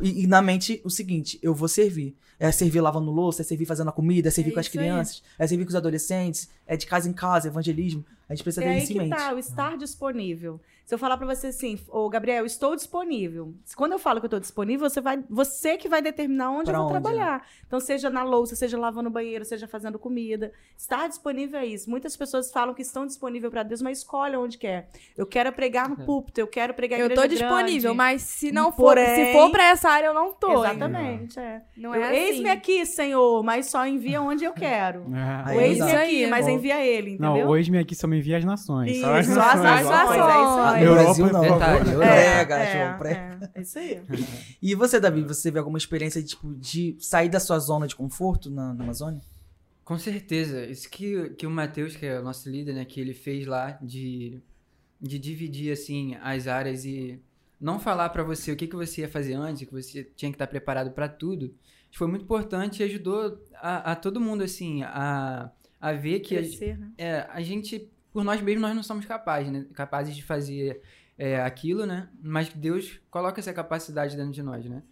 e, 0.00 0.22
e, 0.22 0.26
na 0.28 0.40
mente 0.40 0.80
o 0.84 0.88
seguinte, 0.88 1.36
eu 1.42 1.52
vou 1.52 1.66
servir. 1.66 2.16
É 2.38 2.52
servir 2.52 2.80
lavando 2.80 3.10
louça, 3.10 3.42
é 3.42 3.44
servir 3.44 3.66
fazendo 3.66 3.88
a 3.88 3.92
comida, 3.92 4.28
é 4.28 4.30
servir 4.30 4.52
é 4.52 4.54
com 4.54 4.60
as 4.60 4.68
crianças, 4.68 5.20
aí. 5.36 5.44
é 5.44 5.48
servir 5.48 5.64
com 5.64 5.70
os 5.70 5.74
adolescentes, 5.74 6.48
é 6.72 6.76
de 6.76 6.86
casa 6.86 7.08
em 7.08 7.12
casa, 7.12 7.48
evangelismo. 7.48 8.04
A 8.28 8.34
gente 8.34 8.44
precisa 8.44 8.64
é 8.64 8.72
ter 8.72 8.82
isso 8.82 8.92
em 8.92 8.96
mente. 8.96 9.10
Tá, 9.10 9.34
o 9.34 9.38
estar 9.38 9.76
disponível. 9.76 10.58
Se 10.84 10.94
eu 10.94 10.98
falar 10.98 11.16
para 11.16 11.26
você 11.26 11.48
assim, 11.48 11.78
ô 11.88 12.08
Gabriel, 12.08 12.44
estou 12.44 12.74
disponível. 12.74 13.54
Quando 13.76 13.92
eu 13.92 13.98
falo 13.98 14.20
que 14.20 14.24
eu 14.24 14.28
estou 14.28 14.40
disponível, 14.40 14.90
você 14.90 15.00
vai, 15.00 15.22
você 15.30 15.76
que 15.76 15.88
vai 15.88 16.02
determinar 16.02 16.50
onde 16.50 16.64
pra 16.64 16.74
eu 16.74 16.82
vou 16.82 16.90
onde, 16.90 17.00
trabalhar. 17.00 17.38
Né? 17.38 17.44
Então, 17.66 17.78
seja 17.78 18.10
na 18.10 18.22
louça, 18.22 18.56
seja 18.56 18.78
lavando 18.78 19.08
o 19.08 19.12
banheiro, 19.12 19.44
seja 19.44 19.68
fazendo 19.68 19.98
comida. 19.98 20.52
Estar 20.76 21.08
disponível 21.08 21.60
é 21.60 21.66
isso. 21.66 21.88
Muitas 21.88 22.16
pessoas 22.16 22.50
falam 22.50 22.74
que 22.74 22.82
estão 22.82 23.06
disponíveis 23.06 23.50
para 23.50 23.62
Deus, 23.62 23.80
mas 23.80 23.98
escolha 23.98 24.38
onde 24.40 24.58
quer. 24.58 24.88
Eu 25.16 25.26
quero 25.26 25.52
pregar 25.52 25.88
no 25.88 25.96
púlpito, 25.96 26.40
eu 26.40 26.46
quero 26.46 26.74
pregar 26.74 26.98
em 26.98 27.02
Eu 27.02 27.08
estou 27.08 27.28
disponível, 27.28 27.94
mas 27.94 28.22
se 28.22 28.50
não 28.50 28.72
for, 28.72 28.96
Porém, 28.96 29.14
se 29.14 29.32
for 29.32 29.50
para 29.50 29.68
essa 29.68 29.88
área 29.88 30.08
eu 30.08 30.14
não 30.14 30.32
tô. 30.32 30.64
Exatamente, 30.64 31.38
é. 31.38 31.62
Não 31.76 31.94
é 31.94 32.02
assim. 32.02 32.16
Eis-me 32.16 32.50
aqui, 32.50 32.84
Senhor, 32.84 33.42
mas 33.42 33.66
só 33.66 33.86
envia 33.86 34.20
onde 34.20 34.44
eu 34.44 34.52
quero. 34.52 35.06
É. 35.52 35.68
Eis-me 35.68 35.92
aqui, 35.92 36.26
mas 36.26 36.48
envia 36.48 36.61
ele, 36.70 37.12
entendeu? 37.12 37.46
Não, 37.46 37.56
eis-me 37.56 37.78
aqui 37.78 37.94
só 37.94 38.06
me 38.06 38.18
envia 38.18 38.38
as 38.38 38.44
nações. 38.44 38.92
Isso, 38.92 39.02
só 39.02 39.14
as 39.14 39.28
nações. 39.28 39.64
As 39.64 39.86
nações. 39.86 40.84
No 40.84 40.94
Brasil 40.94 41.32
não. 41.32 41.40
Detalhe, 41.40 41.96
prega, 41.96 42.58
é, 42.58 42.72
João, 42.72 42.98
prega. 42.98 43.50
É, 43.54 43.58
é 43.58 43.62
isso 43.62 43.78
aí. 43.78 44.02
e 44.60 44.74
você, 44.74 45.00
Davi, 45.00 45.22
você 45.22 45.42
teve 45.44 45.58
alguma 45.58 45.78
experiência 45.78 46.22
de, 46.22 46.28
tipo, 46.28 46.54
de 46.54 46.96
sair 47.00 47.28
da 47.28 47.40
sua 47.40 47.58
zona 47.58 47.86
de 47.86 47.96
conforto 47.96 48.50
na, 48.50 48.74
na 48.74 48.84
Amazônia? 48.84 49.20
Com 49.84 49.98
certeza. 49.98 50.64
Isso 50.66 50.88
que, 50.88 51.30
que 51.30 51.46
o 51.46 51.50
Matheus, 51.50 51.96
que 51.96 52.06
é 52.06 52.20
o 52.20 52.22
nosso 52.22 52.48
líder, 52.48 52.74
né, 52.74 52.84
que 52.84 53.00
ele 53.00 53.14
fez 53.14 53.46
lá 53.46 53.78
de, 53.82 54.40
de 55.00 55.18
dividir, 55.18 55.72
assim, 55.72 56.16
as 56.22 56.46
áreas 56.46 56.84
e 56.84 57.20
não 57.60 57.78
falar 57.78 58.08
para 58.10 58.22
você 58.22 58.50
o 58.50 58.56
que, 58.56 58.66
que 58.66 58.76
você 58.76 59.02
ia 59.02 59.08
fazer 59.08 59.34
antes, 59.34 59.66
que 59.66 59.72
você 59.72 60.02
tinha 60.16 60.30
que 60.30 60.34
estar 60.34 60.46
preparado 60.46 60.90
para 60.90 61.08
tudo, 61.08 61.54
foi 61.96 62.08
muito 62.08 62.22
importante 62.22 62.80
e 62.80 62.84
ajudou 62.84 63.38
a, 63.54 63.92
a 63.92 63.96
todo 63.96 64.20
mundo, 64.20 64.42
assim, 64.42 64.82
a, 64.82 65.50
a 65.82 65.92
ver 65.92 66.20
que 66.20 66.36
Crescer, 66.36 66.74
a, 66.74 66.76
né? 66.76 66.92
é, 66.96 67.26
a 67.28 67.42
gente, 67.42 67.90
por 68.12 68.22
nós 68.22 68.40
mesmos, 68.40 68.62
nós 68.62 68.76
não 68.76 68.84
somos 68.84 69.04
capazes, 69.04 69.50
né? 69.50 69.66
Capazes 69.74 70.14
de 70.14 70.22
fazer 70.22 70.80
é, 71.18 71.42
aquilo, 71.42 71.84
né? 71.84 72.08
Mas 72.22 72.50
Deus 72.50 73.00
coloca 73.10 73.40
essa 73.40 73.52
capacidade 73.52 74.16
dentro 74.16 74.30
de 74.30 74.44
nós, 74.44 74.64
né? 74.64 74.84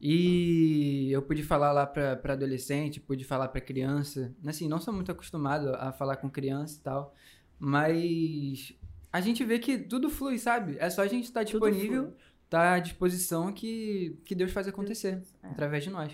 E 0.00 1.12
eu 1.12 1.22
pude 1.22 1.44
falar 1.44 1.70
lá 1.70 1.86
para 1.86 2.32
adolescente, 2.32 2.98
pude 2.98 3.22
falar 3.24 3.46
para 3.48 3.60
criança. 3.60 4.34
Assim, 4.44 4.66
não 4.66 4.80
sou 4.80 4.92
muito 4.92 5.12
acostumado 5.12 5.76
a 5.76 5.92
falar 5.92 6.16
com 6.16 6.28
criança 6.28 6.76
e 6.76 6.82
tal, 6.82 7.14
mas 7.56 8.72
a 9.12 9.20
gente 9.20 9.44
vê 9.44 9.60
que 9.60 9.78
tudo 9.78 10.10
flui, 10.10 10.40
sabe? 10.40 10.76
É 10.80 10.90
só 10.90 11.02
a 11.02 11.06
gente 11.06 11.26
estar 11.26 11.40
tá 11.40 11.44
disponível, 11.44 12.16
estar 12.46 12.58
tá 12.58 12.74
à 12.74 12.78
disposição 12.80 13.52
que, 13.52 14.18
que 14.24 14.34
Deus 14.34 14.50
faz 14.50 14.66
acontecer 14.66 15.22
é. 15.40 15.46
através 15.46 15.84
de 15.84 15.90
nós. 15.90 16.12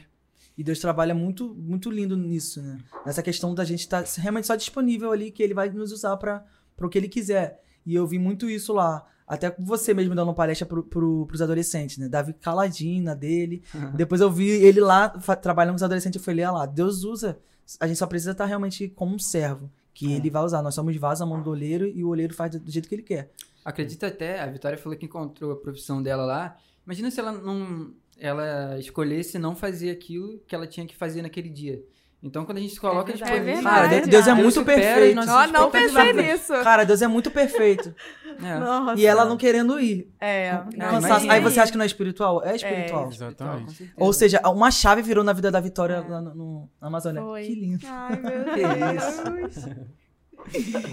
E 0.58 0.64
Deus 0.64 0.80
trabalha 0.80 1.14
muito, 1.14 1.54
muito 1.54 1.88
lindo 1.88 2.16
nisso, 2.16 2.60
né? 2.60 2.78
Nessa 3.06 3.22
questão 3.22 3.54
da 3.54 3.64
gente 3.64 3.78
estar 3.78 4.02
tá 4.02 4.10
realmente 4.20 4.48
só 4.48 4.56
disponível 4.56 5.12
ali, 5.12 5.30
que 5.30 5.40
Ele 5.40 5.54
vai 5.54 5.70
nos 5.70 5.92
usar 5.92 6.16
para 6.16 6.44
o 6.82 6.88
que 6.88 6.98
Ele 6.98 7.08
quiser. 7.08 7.62
E 7.86 7.94
eu 7.94 8.04
vi 8.04 8.18
muito 8.18 8.50
isso 8.50 8.72
lá. 8.72 9.06
Até 9.24 9.54
você 9.56 9.94
mesmo 9.94 10.16
dando 10.16 10.34
palestra 10.34 10.66
pro, 10.66 10.82
pro, 10.82 11.26
pros 11.26 11.40
adolescentes, 11.40 11.98
né? 11.98 12.08
Davi 12.08 12.32
caladinho 12.32 13.04
na 13.04 13.14
dele. 13.14 13.62
Uhum. 13.72 13.92
Depois 13.92 14.20
eu 14.20 14.32
vi 14.32 14.48
ele 14.48 14.80
lá 14.80 15.08
trabalhando 15.08 15.74
com 15.74 15.76
os 15.76 15.82
adolescentes. 15.84 16.20
Eu 16.20 16.24
falei, 16.24 16.44
olha 16.44 16.52
lá, 16.52 16.66
Deus 16.66 17.04
usa. 17.04 17.38
A 17.78 17.86
gente 17.86 17.98
só 17.98 18.06
precisa 18.08 18.32
estar 18.32 18.46
realmente 18.46 18.88
como 18.88 19.14
um 19.14 19.18
servo. 19.18 19.70
Que 19.94 20.12
é. 20.12 20.16
ele 20.16 20.28
vai 20.28 20.42
usar. 20.42 20.60
Nós 20.60 20.74
somos 20.74 20.96
vasos 20.96 21.22
a 21.22 21.26
mão 21.26 21.40
do 21.40 21.50
oleiro 21.50 21.86
e 21.86 22.02
o 22.02 22.08
oleiro 22.08 22.34
faz 22.34 22.58
do 22.58 22.70
jeito 22.70 22.88
que 22.88 22.96
ele 22.96 23.02
quer. 23.02 23.30
Acredita 23.64 24.08
até, 24.08 24.40
a 24.40 24.46
Vitória 24.46 24.76
falou 24.76 24.98
que 24.98 25.06
encontrou 25.06 25.52
a 25.52 25.56
profissão 25.56 26.02
dela 26.02 26.24
lá. 26.24 26.56
Imagina 26.84 27.10
se 27.10 27.20
ela 27.20 27.30
não 27.30 27.92
ela 28.18 28.76
escolhesse 28.78 29.38
não 29.38 29.54
fazer 29.54 29.90
aquilo 29.90 30.38
que 30.46 30.54
ela 30.54 30.66
tinha 30.66 30.86
que 30.86 30.96
fazer 30.96 31.22
naquele 31.22 31.48
dia. 31.48 31.82
Então, 32.20 32.44
quando 32.44 32.58
a 32.58 32.60
gente 32.60 32.74
se 32.74 32.80
coloca 32.80 33.12
É 33.12 33.14
de 33.14 33.20
verdade. 33.20 33.38
disponível, 33.44 33.62
Cara. 33.70 33.88
Deus 33.88 34.26
é 34.26 34.34
Deus 34.34 34.38
muito 34.38 34.54
supera 34.54 34.80
as 34.80 34.94
perfeito. 34.96 35.30
Ó, 35.30 35.46
não 35.46 35.70
pensei 35.70 36.12
nisso. 36.14 36.52
Cara, 36.64 36.84
Deus 36.84 37.00
é 37.00 37.06
muito 37.06 37.30
perfeito. 37.30 37.94
É. 38.40 38.56
Nossa. 38.56 39.00
E 39.00 39.04
ela 39.04 39.24
não 39.24 39.36
querendo 39.36 39.80
ir. 39.80 40.08
É. 40.20 40.52
Não. 40.76 41.28
Aí 41.28 41.40
você 41.40 41.58
acha 41.58 41.72
que 41.72 41.76
não 41.78 41.82
é 41.82 41.86
espiritual? 41.86 42.40
É 42.44 42.54
espiritual. 42.54 43.06
Com 43.06 43.10
Exatamente. 43.10 43.92
Ou 43.96 44.12
seja, 44.12 44.40
uma 44.46 44.70
chave 44.70 45.02
virou 45.02 45.24
na 45.24 45.32
vida 45.32 45.50
da 45.50 45.58
Vitória 45.58 46.04
lá 46.08 46.20
no, 46.20 46.34
no- 46.36 46.70
na 46.80 46.86
Amazônia. 46.86 47.20
Foi. 47.20 47.42
Que 47.44 47.54
lindo. 47.56 47.84
Ai, 47.84 48.16
meu 48.20 48.44
Que 48.54 49.42
Deus. 49.42 49.64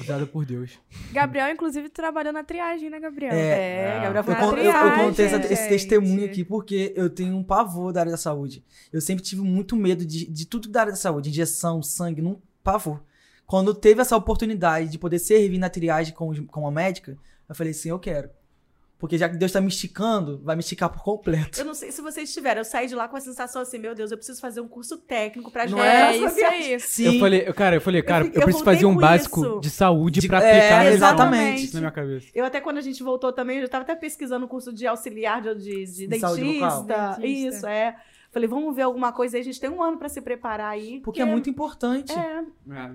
Usada 0.02 0.26
por 0.28 0.46
Deus. 0.46 0.80
Gabriel, 1.12 1.50
inclusive, 1.52 1.90
trabalhou 1.90 2.32
na 2.34 2.44
triagem, 2.44 2.90
né, 2.90 3.00
Gabriel? 3.00 3.34
É, 3.34 3.98
É. 3.98 4.00
Gabriel 4.04 4.24
foi 4.24 4.34
Eu, 4.34 4.38
na 4.38 4.44
eu- 4.44 4.50
eu 4.50 4.54
triagem, 4.58 5.06
contei 5.06 5.26
essa- 5.26 5.54
esse 5.54 5.70
testemunho 5.70 6.26
aqui 6.26 6.44
porque 6.44 6.94
eu 6.96 7.10
tenho 7.10 7.36
um 7.36 7.44
pavor 7.44 7.92
da 7.94 8.02
área 8.02 8.12
da 8.12 8.18
saúde. 8.18 8.64
Eu 8.92 9.02
sempre 9.02 9.24
tive 9.24 9.42
muito 9.42 9.76
medo 9.76 10.06
de, 10.06 10.26
de 10.30 10.46
tudo 10.46 10.68
da 10.70 10.82
área 10.82 10.92
da 10.92 10.98
saúde. 10.98 11.30
Injeção, 11.30 11.82
sangue, 11.82 12.22
num 12.22 12.40
pavor. 12.64 13.02
Quando 13.46 13.74
teve 13.74 14.02
essa 14.02 14.18
oportunidade 14.18 14.90
de 14.90 14.98
poder 14.98 15.20
servir 15.20 15.58
na 15.58 15.70
triagem 15.70 16.14
com, 16.14 16.34
com 16.48 16.68
a 16.68 16.72
médica, 16.72 17.18
eu 17.48 17.54
falei 17.56 17.72
assim, 17.72 17.90
eu 17.90 18.00
quero. 18.00 18.30
Porque 18.98 19.18
já 19.18 19.28
que 19.28 19.36
Deus 19.36 19.52
tá 19.52 19.60
me 19.60 19.68
esticando, 19.68 20.40
vai 20.44 20.56
me 20.56 20.62
esticar 20.62 20.90
por 20.90 21.04
completo. 21.04 21.60
Eu 21.60 21.66
não 21.66 21.74
sei 21.74 21.92
se 21.92 22.02
vocês 22.02 22.34
tiveram. 22.34 22.62
Eu 22.62 22.66
saí 22.66 22.88
de 22.88 22.96
lá 22.96 23.08
com 23.10 23.18
a 23.18 23.20
sensação 23.20 23.62
assim, 23.62 23.78
meu 23.78 23.94
Deus, 23.94 24.10
eu 24.10 24.18
preciso 24.18 24.40
fazer 24.40 24.62
um 24.62 24.68
curso 24.70 24.98
técnico 24.98 25.52
pra 25.52 25.68
Não 25.68 25.78
ajudar 25.80 25.86
É, 25.86 26.02
a 26.02 26.06
próxima 26.20 26.30
isso 26.32 26.46
aí. 26.72 26.80
Sim. 26.80 27.14
Eu 27.16 27.20
falei, 27.20 27.44
eu- 27.48 27.54
cara, 27.54 27.76
eu 27.76 27.82
falei, 27.82 28.02
cara, 28.02 28.24
eu, 28.26 28.32
eu 28.34 28.42
preciso 28.44 28.64
fazer 28.64 28.86
um 28.86 28.96
básico 28.96 29.42
isso. 29.42 29.60
de 29.60 29.70
saúde 29.70 30.22
De- 30.22 30.28
pra 30.30 30.42
é, 30.42 30.50
aplicar 30.58 30.84
na- 30.86 30.90
exatamente. 30.92 31.74
na 31.74 31.80
minha 31.82 31.92
cabeça. 31.92 32.28
Eu 32.34 32.46
até 32.46 32.62
quando 32.62 32.78
a 32.78 32.82
gente 32.82 33.04
voltou 33.04 33.34
também, 33.34 33.60
eu 33.60 33.68
tava 33.70 33.84
até 33.84 33.96
pesquisando 33.96 34.46
o 34.46 34.48
curso 34.50 34.72
de 34.72 34.88
auxiliar 34.88 35.42
de, 35.42 35.56
de, 35.56 35.86
de 35.86 36.08
De 36.08 36.20
saúde 36.20 36.44
bucal. 36.44 36.84
dentista. 36.84 37.18
Dentista. 37.20 37.58
Isso, 37.58 37.68
é. 37.68 37.96
Falei, 38.36 38.50
vamos 38.50 38.76
ver 38.76 38.82
alguma 38.82 39.14
coisa 39.14 39.38
aí. 39.38 39.42
A 39.42 39.46
gente 39.46 39.62
tem 39.62 39.70
um 39.70 39.82
ano 39.82 39.98
pra 39.98 40.10
se 40.10 40.20
preparar 40.22 40.70
aí. 40.72 41.00
Porque 41.00 41.22
é 41.22 41.26
muito 41.26 41.50
importante. 41.50 42.12
É, 42.12 42.44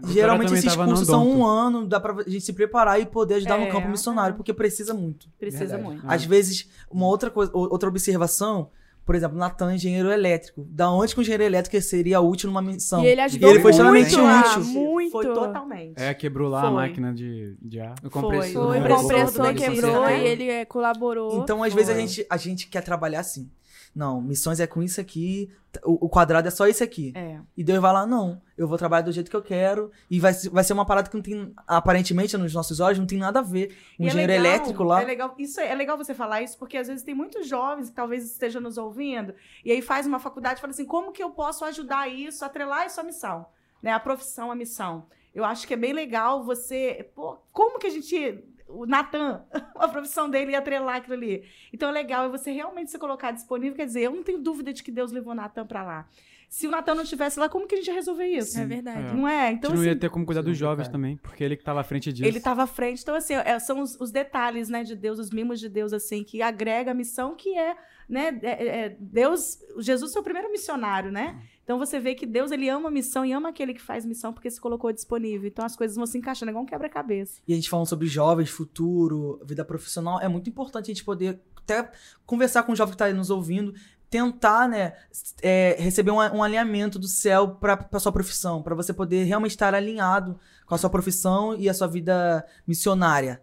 Geralmente 0.09 0.49
também 0.49 0.59
esses 0.59 0.77
cursos 0.77 1.07
são 1.07 1.27
um 1.27 1.47
ano, 1.47 1.87
dá 1.87 1.99
pra 1.99 2.15
gente 2.27 2.43
se 2.43 2.53
preparar 2.53 3.01
e 3.01 3.07
poder 3.07 3.37
ajudar 3.37 3.59
É, 3.59 3.65
no 3.65 3.73
campo 3.73 3.89
missionário, 3.89 4.37
porque 4.37 4.53
precisa 4.53 4.93
muito. 4.93 5.29
precisa 5.39 5.65
Verdade. 5.79 5.83
muito. 5.83 6.03
Às 6.07 6.25
vezes, 6.27 6.69
uma 6.91 7.07
outra 7.07 7.31
coisa, 7.31 7.51
ou- 7.55 7.71
outra 7.73 7.89
observação, 7.89 8.69
por 9.03 9.15
exemplo, 9.15 9.39
Natan, 9.39 9.75
engenheiro 9.75 10.11
elétrico. 10.13 10.63
Da 10.69 10.91
onde 10.91 11.15
que 11.15 11.21
o 11.21 11.23
engenheiro 11.23 11.43
elétrico 11.45 11.81
seria 11.83 12.21
útil 12.21 12.49
numa 12.49 12.61
missão? 12.61 13.03
E 13.03 13.07
ele 13.07 13.23
ajudou 13.23 13.49
ele 13.51 13.61
foi 13.61 13.73
muito 13.73 14.07
extremamente 14.09 14.61
útil. 14.61 14.73
muito. 14.75 15.11
Foi 15.13 15.25
totalmente. 15.25 15.95
É, 15.97 16.13
quebrou 16.13 16.51
lá 16.51 16.59
a 16.61 16.65
Foi. 16.65 16.73
máquina 16.73 17.15
de, 17.15 17.57
de 17.63 17.81
ar. 17.81 17.95
O 18.05 18.11
Foi, 18.11 18.23
compressor. 18.23 18.67
Foi, 18.69 18.79
O 18.79 18.83
né? 18.83 18.89
compressor 18.95 19.47
dentista, 19.47 19.71
quebrou 19.73 20.01
né? 20.03 20.23
e 20.23 20.27
ele 20.29 20.49
é, 20.51 20.65
colaborou. 20.67 21.43
Então, 21.43 21.63
às 21.63 21.73
Foi. 21.73 21.83
vezes, 21.83 21.97
a 21.97 21.99
gente, 21.99 22.27
a 22.29 22.37
gente 22.37 22.69
quer 22.69 22.83
trabalhar 22.83 23.21
assim. 23.21 23.51
Não, 23.95 24.21
missões 24.21 24.61
é 24.61 24.67
com 24.67 24.83
isso 24.83 25.01
aqui, 25.01 25.51
o, 25.85 26.07
o 26.07 26.09
quadrado 26.09 26.47
é 26.47 26.51
só 26.51 26.67
isso 26.67 26.83
aqui. 26.83 27.13
É. 27.15 27.41
E 27.57 27.63
Deus 27.63 27.81
vai 27.81 27.93
lá, 27.93 28.07
não, 28.07 28.41
eu 28.57 28.67
vou 28.67 28.79
trabalhar 28.79 29.03
do 29.03 29.13
jeito 29.13 29.31
que 29.31 29.37
eu 29.37 29.43
quero. 29.43 29.91
E 30.11 30.19
vai, 30.19 30.33
vai 30.33 30.65
ser 30.65 30.73
uma 30.73 30.85
parada 30.85 31.09
que 31.09 31.15
não 31.15 31.23
tem, 31.23 31.53
aparentemente, 31.67 32.37
nos 32.37 32.55
nossos 32.55 32.81
olhos, 32.81 32.99
não 32.99 33.07
tem 33.07 33.19
nada 33.19 33.41
a 33.41 33.43
ver. 33.43 33.77
Um 33.99 34.05
E 34.05 34.07
é 34.07 34.09
engenheiro 34.09 34.33
legal, 34.33 34.47
elétrico 34.47 34.83
lá. 34.83 35.03
É 35.03 35.05
legal, 35.05 35.35
isso 35.39 35.61
é, 35.61 35.69
é 35.69 35.75
legal 35.75 35.97
você 35.97 36.15
falar 36.15 36.43
isso, 36.43 36.59
porque 36.59 36.77
às 36.77 36.89
vezes 36.89 37.03
tem 37.03 37.15
muitos 37.15 37.47
jovens 37.47 37.91
que 37.91 37.97
talvez 37.97 38.25
estejam 38.25 38.61
nos 38.61 38.79
ouvindo, 38.79 39.35
e 39.65 39.73
aí 39.73 39.83
faz 39.83 40.07
uma 40.07 40.19
faculdade 40.19 40.59
e 40.59 40.61
fala 40.61 40.73
assim: 40.73 40.85
como 40.85 41.13
que 41.13 41.23
eu 41.23 41.31
posso 41.31 41.65
ajudar 41.65 42.09
isso, 42.09 42.45
atrelar 42.45 42.87
isso 42.87 43.01
à 43.01 43.05
missão? 43.05 43.47
Né? 43.83 43.93
A 43.93 44.01
profissão, 44.01 44.51
a 44.51 44.55
missão. 44.55 45.07
Eu 45.35 45.45
acho 45.45 45.67
que 45.67 45.75
é 45.75 45.77
bem 45.77 45.93
legal 45.93 46.45
você. 46.45 47.09
Pô, 47.15 47.39
como 47.53 47.79
que 47.79 47.87
a 47.87 47.91
gente. 47.91 48.45
O 48.73 48.87
Natan, 48.87 49.45
a 49.77 49.89
profissão 49.89 50.29
dele 50.31 50.53
ia 50.53 50.59
atrelar 50.59 50.97
aquilo 50.97 51.15
ali. 51.15 51.45
Então 51.73 51.89
é 51.89 51.93
legal 51.93 52.27
é 52.27 52.29
você 52.29 52.51
realmente 52.51 52.91
se 52.91 52.99
colocar 52.99 53.31
disponível. 53.33 53.77
Quer 53.77 53.87
dizer, 53.87 54.03
eu 54.03 54.15
não 54.15 54.23
tenho 54.23 54.39
dúvida 54.39 54.73
de 54.73 54.83
que 54.83 54.91
Deus 54.91 55.13
levou 55.13 55.33
o 55.33 55.37
Natan 55.37 55.67
pra 55.67 55.83
lá. 55.83 56.09
Se 56.49 56.67
o 56.67 56.71
Natan 56.71 56.97
não 56.97 57.05
estivesse 57.05 57.39
lá, 57.39 57.49
como 57.49 57.65
que 57.65 57.77
a 57.77 57.79
gente 57.79 57.87
ia 57.87 57.95
resolver 57.95 58.27
isso? 58.27 58.59
É 58.59 58.67
verdade. 58.67 59.07
É. 59.07 59.13
Não 59.13 59.29
é? 59.29 59.49
A 59.49 59.53
Então, 59.53 59.71
gente 59.71 59.79
não 59.79 59.85
ia 59.85 59.93
assim, 59.93 60.01
ter 60.01 60.11
como 60.11 60.27
cuidar 60.27 60.43
dos 60.43 60.55
Sim, 60.57 60.59
jovens 60.59 60.87
cara. 60.89 60.93
também, 60.93 61.17
porque 61.17 61.45
ele 61.45 61.57
que 61.57 61.63
tava 61.63 61.81
à 61.81 61.85
frente 61.85 62.13
disso. 62.13 62.27
Ele 62.29 62.39
estava 62.39 62.65
à 62.65 62.67
frente. 62.67 63.03
Então, 63.03 63.15
assim, 63.15 63.35
é, 63.35 63.57
são 63.61 63.81
os, 63.81 63.95
os 64.01 64.11
detalhes, 64.11 64.69
né, 64.69 64.83
de 64.83 64.97
Deus, 64.97 65.21
os 65.21 65.31
mimos 65.31 65.61
de 65.61 65.69
Deus, 65.69 65.93
assim, 65.93 66.25
que 66.25 66.43
agrega 66.43 66.91
a 66.91 66.95
missão 66.95 67.37
que 67.37 67.57
é, 67.57 67.77
né, 68.11 68.39
é- 68.43 68.67
é- 68.67 68.97
Deus, 68.99 69.59
Jesus 69.79 70.15
é 70.15 70.19
o 70.21 70.23
primeiro 70.23 70.51
missionário, 70.51 71.13
né? 71.13 71.41
Então 71.63 71.79
você 71.79 72.01
vê 72.01 72.15
que 72.15 72.27
Deus, 72.27 72.51
ele 72.51 72.69
ama 72.69 72.89
a 72.89 72.91
missão 72.91 73.25
e 73.25 73.33
ama 73.33 73.51
aquele 73.51 73.73
que 73.73 73.81
faz 73.81 74.05
missão 74.05 74.33
porque 74.33 74.51
se 74.51 74.61
colocou 74.61 74.93
disponível. 74.93 75.47
Então 75.47 75.65
as 75.65 75.77
coisas 75.77 75.97
vão 75.97 76.05
se 76.05 76.19
encaixando, 76.19 76.51
é 76.51 76.53
igual 76.53 76.65
um 76.65 76.67
quebra-cabeça. 76.67 77.41
E 77.47 77.53
a 77.53 77.57
gente 77.57 77.71
falando 77.71 77.87
sobre 77.87 78.09
jovens, 78.09 78.51
futuro, 78.51 79.41
vida 79.45 79.65
profissional, 79.65 80.21
é 80.21 80.27
muito 80.27 80.51
importante 80.51 80.91
a 80.91 80.95
gente 80.95 81.05
poder 81.05 81.41
até 81.57 81.91
conversar 82.27 82.65
com 82.65 82.73
o 82.73 82.77
jovem 82.77 82.91
que 82.91 82.97
está 82.97 83.05
aí 83.05 83.13
nos 83.13 83.31
ouvindo, 83.31 83.73
tentar, 84.11 84.69
né, 84.69 84.95
é, 85.41 85.77
receber 85.79 86.11
um, 86.11 86.17
um 86.17 86.43
alinhamento 86.43 86.99
do 86.99 87.07
céu 87.07 87.49
para 87.49 87.89
a 87.93 88.01
sua 88.01 88.11
profissão, 88.11 88.61
para 88.61 88.75
você 88.75 88.93
poder 88.93 89.23
realmente 89.23 89.53
estar 89.53 89.73
alinhado 89.73 90.39
com 90.67 90.75
a 90.75 90.79
sua 90.79 90.91
profissão 90.91 91.55
e 91.57 91.69
a 91.69 91.75
sua 91.75 91.87
vida 91.87 92.45
missionária. 92.67 93.41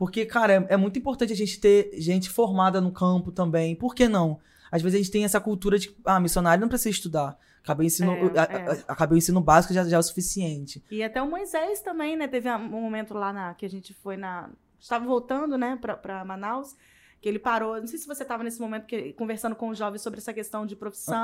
Porque, 0.00 0.24
cara, 0.24 0.54
é, 0.54 0.66
é 0.70 0.76
muito 0.78 0.98
importante 0.98 1.30
a 1.30 1.36
gente 1.36 1.60
ter 1.60 1.90
gente 1.98 2.30
formada 2.30 2.80
no 2.80 2.90
campo 2.90 3.30
também. 3.30 3.76
Por 3.76 3.94
que 3.94 4.08
não? 4.08 4.40
Às 4.72 4.80
vezes 4.80 4.94
a 4.98 5.02
gente 5.02 5.10
tem 5.10 5.24
essa 5.26 5.38
cultura 5.38 5.78
de, 5.78 5.94
ah, 6.06 6.18
missionário 6.18 6.58
não 6.62 6.70
precisa 6.70 6.88
estudar. 6.88 7.36
Acabei 7.62 7.84
o 7.84 7.88
ensino, 7.88 8.12
É, 8.12 8.38
a- 8.40 8.44
é. 8.44 8.70
a- 8.70 8.92
acabei 8.92 9.16
o 9.16 9.18
ensino 9.18 9.42
básico 9.42 9.74
já, 9.74 9.84
já 9.84 9.96
é 9.96 10.00
o 10.00 10.02
suficiente. 10.02 10.82
E 10.90 11.02
até 11.02 11.20
o 11.20 11.28
Moisés 11.28 11.82
também, 11.82 12.16
né? 12.16 12.26
Teve 12.26 12.50
um 12.50 12.80
momento 12.80 13.12
lá 13.12 13.30
na, 13.30 13.52
que 13.52 13.66
a 13.66 13.68
gente 13.68 13.92
foi 13.92 14.16
na. 14.16 14.48
Estava 14.80 15.04
voltando, 15.04 15.58
né, 15.58 15.78
para 15.78 16.24
Manaus, 16.24 16.74
que 17.20 17.28
ele 17.28 17.38
parou. 17.38 17.78
Não 17.78 17.86
sei 17.86 17.98
se 17.98 18.06
você 18.06 18.22
estava 18.22 18.42
nesse 18.42 18.60
momento 18.60 18.86
que- 18.86 19.12
conversando 19.12 19.54
com 19.54 19.68
os 19.68 19.76
jovens 19.78 20.00
sobre 20.02 20.18
essa 20.20 20.32
questão 20.32 20.64
de 20.64 20.74
profissão. 20.74 21.14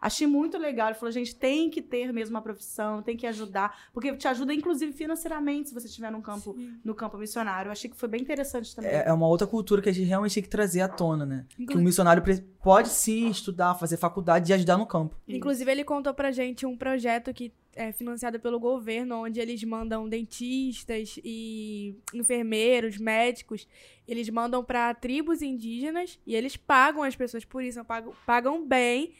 Achei 0.00 0.26
muito 0.26 0.56
legal. 0.56 0.88
Ele 0.88 0.94
falou, 0.98 1.10
gente, 1.10 1.34
tem 1.34 1.68
que 1.68 1.82
ter 1.82 2.12
mesmo 2.12 2.36
uma 2.36 2.42
profissão, 2.42 3.02
tem 3.02 3.16
que 3.16 3.26
ajudar, 3.26 3.88
porque 3.92 4.14
te 4.16 4.28
ajuda, 4.28 4.54
inclusive, 4.54 4.92
financeiramente, 4.92 5.68
se 5.70 5.74
você 5.74 5.86
estiver 5.86 6.10
no 6.12 6.22
campo, 6.22 6.56
no 6.84 6.94
campo 6.94 7.16
missionário. 7.18 7.68
Eu 7.68 7.72
achei 7.72 7.90
que 7.90 7.96
foi 7.96 8.08
bem 8.08 8.20
interessante 8.20 8.74
também. 8.74 8.90
É, 8.90 9.08
é 9.08 9.12
uma 9.12 9.26
outra 9.26 9.46
cultura 9.46 9.82
que 9.82 9.88
a 9.88 9.92
gente 9.92 10.06
realmente 10.06 10.34
tem 10.34 10.42
que 10.42 10.48
trazer 10.48 10.80
à 10.80 10.88
tona, 10.88 11.26
né? 11.26 11.44
Que 11.56 11.62
Inclu- 11.64 11.78
o 11.78 11.82
missionário 11.82 12.22
pode 12.62 12.88
sim 12.88 13.28
estudar, 13.28 13.74
fazer 13.74 13.96
faculdade 13.96 14.50
e 14.50 14.54
ajudar 14.54 14.76
no 14.76 14.86
campo. 14.86 15.16
Inclusive, 15.26 15.70
ele 15.70 15.82
contou 15.84 16.14
pra 16.14 16.30
gente 16.30 16.64
um 16.64 16.76
projeto 16.76 17.32
que 17.34 17.52
é 17.74 17.92
financiado 17.92 18.38
pelo 18.38 18.58
governo, 18.60 19.16
onde 19.24 19.40
eles 19.40 19.62
mandam 19.64 20.08
dentistas 20.08 21.18
e 21.24 21.96
enfermeiros, 22.12 22.98
médicos, 22.98 23.66
eles 24.06 24.28
mandam 24.28 24.62
pra 24.62 24.92
tribos 24.94 25.42
indígenas 25.42 26.18
e 26.26 26.34
eles 26.34 26.56
pagam 26.56 27.02
as 27.02 27.16
pessoas 27.16 27.44
por 27.44 27.62
isso, 27.62 27.84
pagam, 27.84 28.12
pagam 28.26 28.66
bem. 28.66 29.12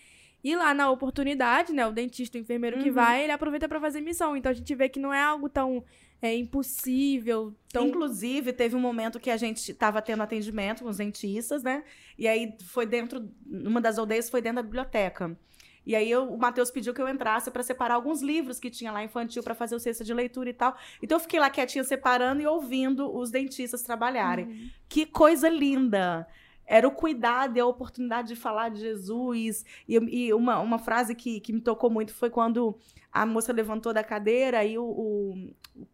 E 0.44 0.56
lá 0.56 0.74
na 0.74 0.90
oportunidade, 0.90 1.72
né, 1.72 1.86
o 1.86 1.92
dentista, 1.92 2.36
o 2.36 2.40
enfermeiro 2.40 2.78
que 2.78 2.88
Uhum. 2.88 2.94
vai, 2.94 3.22
ele 3.22 3.32
aproveita 3.32 3.68
pra 3.68 3.80
fazer 3.80 4.00
missão. 4.00 4.36
Então 4.36 4.50
a 4.50 4.54
gente 4.54 4.74
vê 4.74 4.88
que 4.88 4.98
não 4.98 5.14
é 5.14 5.22
algo 5.22 5.48
tão 5.48 5.84
é, 6.20 6.36
impossível, 6.36 7.54
tão 7.72 7.88
Inclusive, 7.88 8.52
teve 8.52 8.76
um 8.76 8.80
momento 8.80 9.18
que 9.18 9.30
a 9.30 9.36
gente 9.36 9.58
estava 9.72 10.00
tendo 10.00 10.22
atendimento 10.22 10.82
com 10.84 10.88
os 10.88 10.96
dentistas, 10.98 11.62
né? 11.64 11.82
E 12.18 12.28
aí 12.28 12.54
foi 12.66 12.86
dentro, 12.86 13.28
numa 13.44 13.80
das 13.80 13.98
aldeias 13.98 14.30
foi 14.30 14.40
dentro 14.40 14.56
da 14.56 14.62
biblioteca. 14.62 15.36
E 15.84 15.96
aí 15.96 16.10
eu- 16.10 16.32
o 16.32 16.38
Matheus 16.38 16.70
pediu 16.70 16.94
que 16.94 17.02
eu 17.02 17.08
entrasse 17.08 17.50
para 17.50 17.62
separar 17.62 17.94
alguns 17.94 18.22
livros 18.22 18.58
que 18.60 18.70
tinha 18.70 18.92
lá 18.92 19.02
infantil 19.02 19.42
para 19.42 19.54
fazer 19.54 19.74
o 19.74 19.80
cesta 19.80 20.04
de 20.04 20.14
leitura 20.14 20.50
e 20.50 20.54
tal. 20.54 20.76
Então 21.02 21.16
eu 21.16 21.20
fiquei 21.20 21.40
lá 21.40 21.50
quietinha 21.50 21.84
separando 21.84 22.40
e 22.40 22.46
ouvindo 22.46 23.14
os 23.14 23.30
dentistas 23.30 23.82
trabalharem. 23.82 24.70
Que 24.88 25.04
coisa 25.06 25.48
linda! 25.48 26.26
Era 26.64 26.86
o 26.86 26.92
cuidado 26.92 27.56
e 27.56 27.60
a 27.60 27.66
oportunidade 27.66 28.28
de 28.28 28.36
falar 28.36 28.68
de 28.70 28.80
Jesus. 28.80 29.64
E, 29.88 29.96
e 29.96 30.32
uma, 30.32 30.60
uma 30.60 30.78
frase 30.78 31.14
que, 31.14 31.40
que 31.40 31.52
me 31.52 31.60
tocou 31.60 31.90
muito 31.90 32.14
foi 32.14 32.30
quando 32.30 32.76
a 33.12 33.26
moça 33.26 33.52
levantou 33.52 33.92
da 33.92 34.02
cadeira 34.04 34.64
e 34.64 34.78
o, 34.78 34.84
o, 34.84 35.50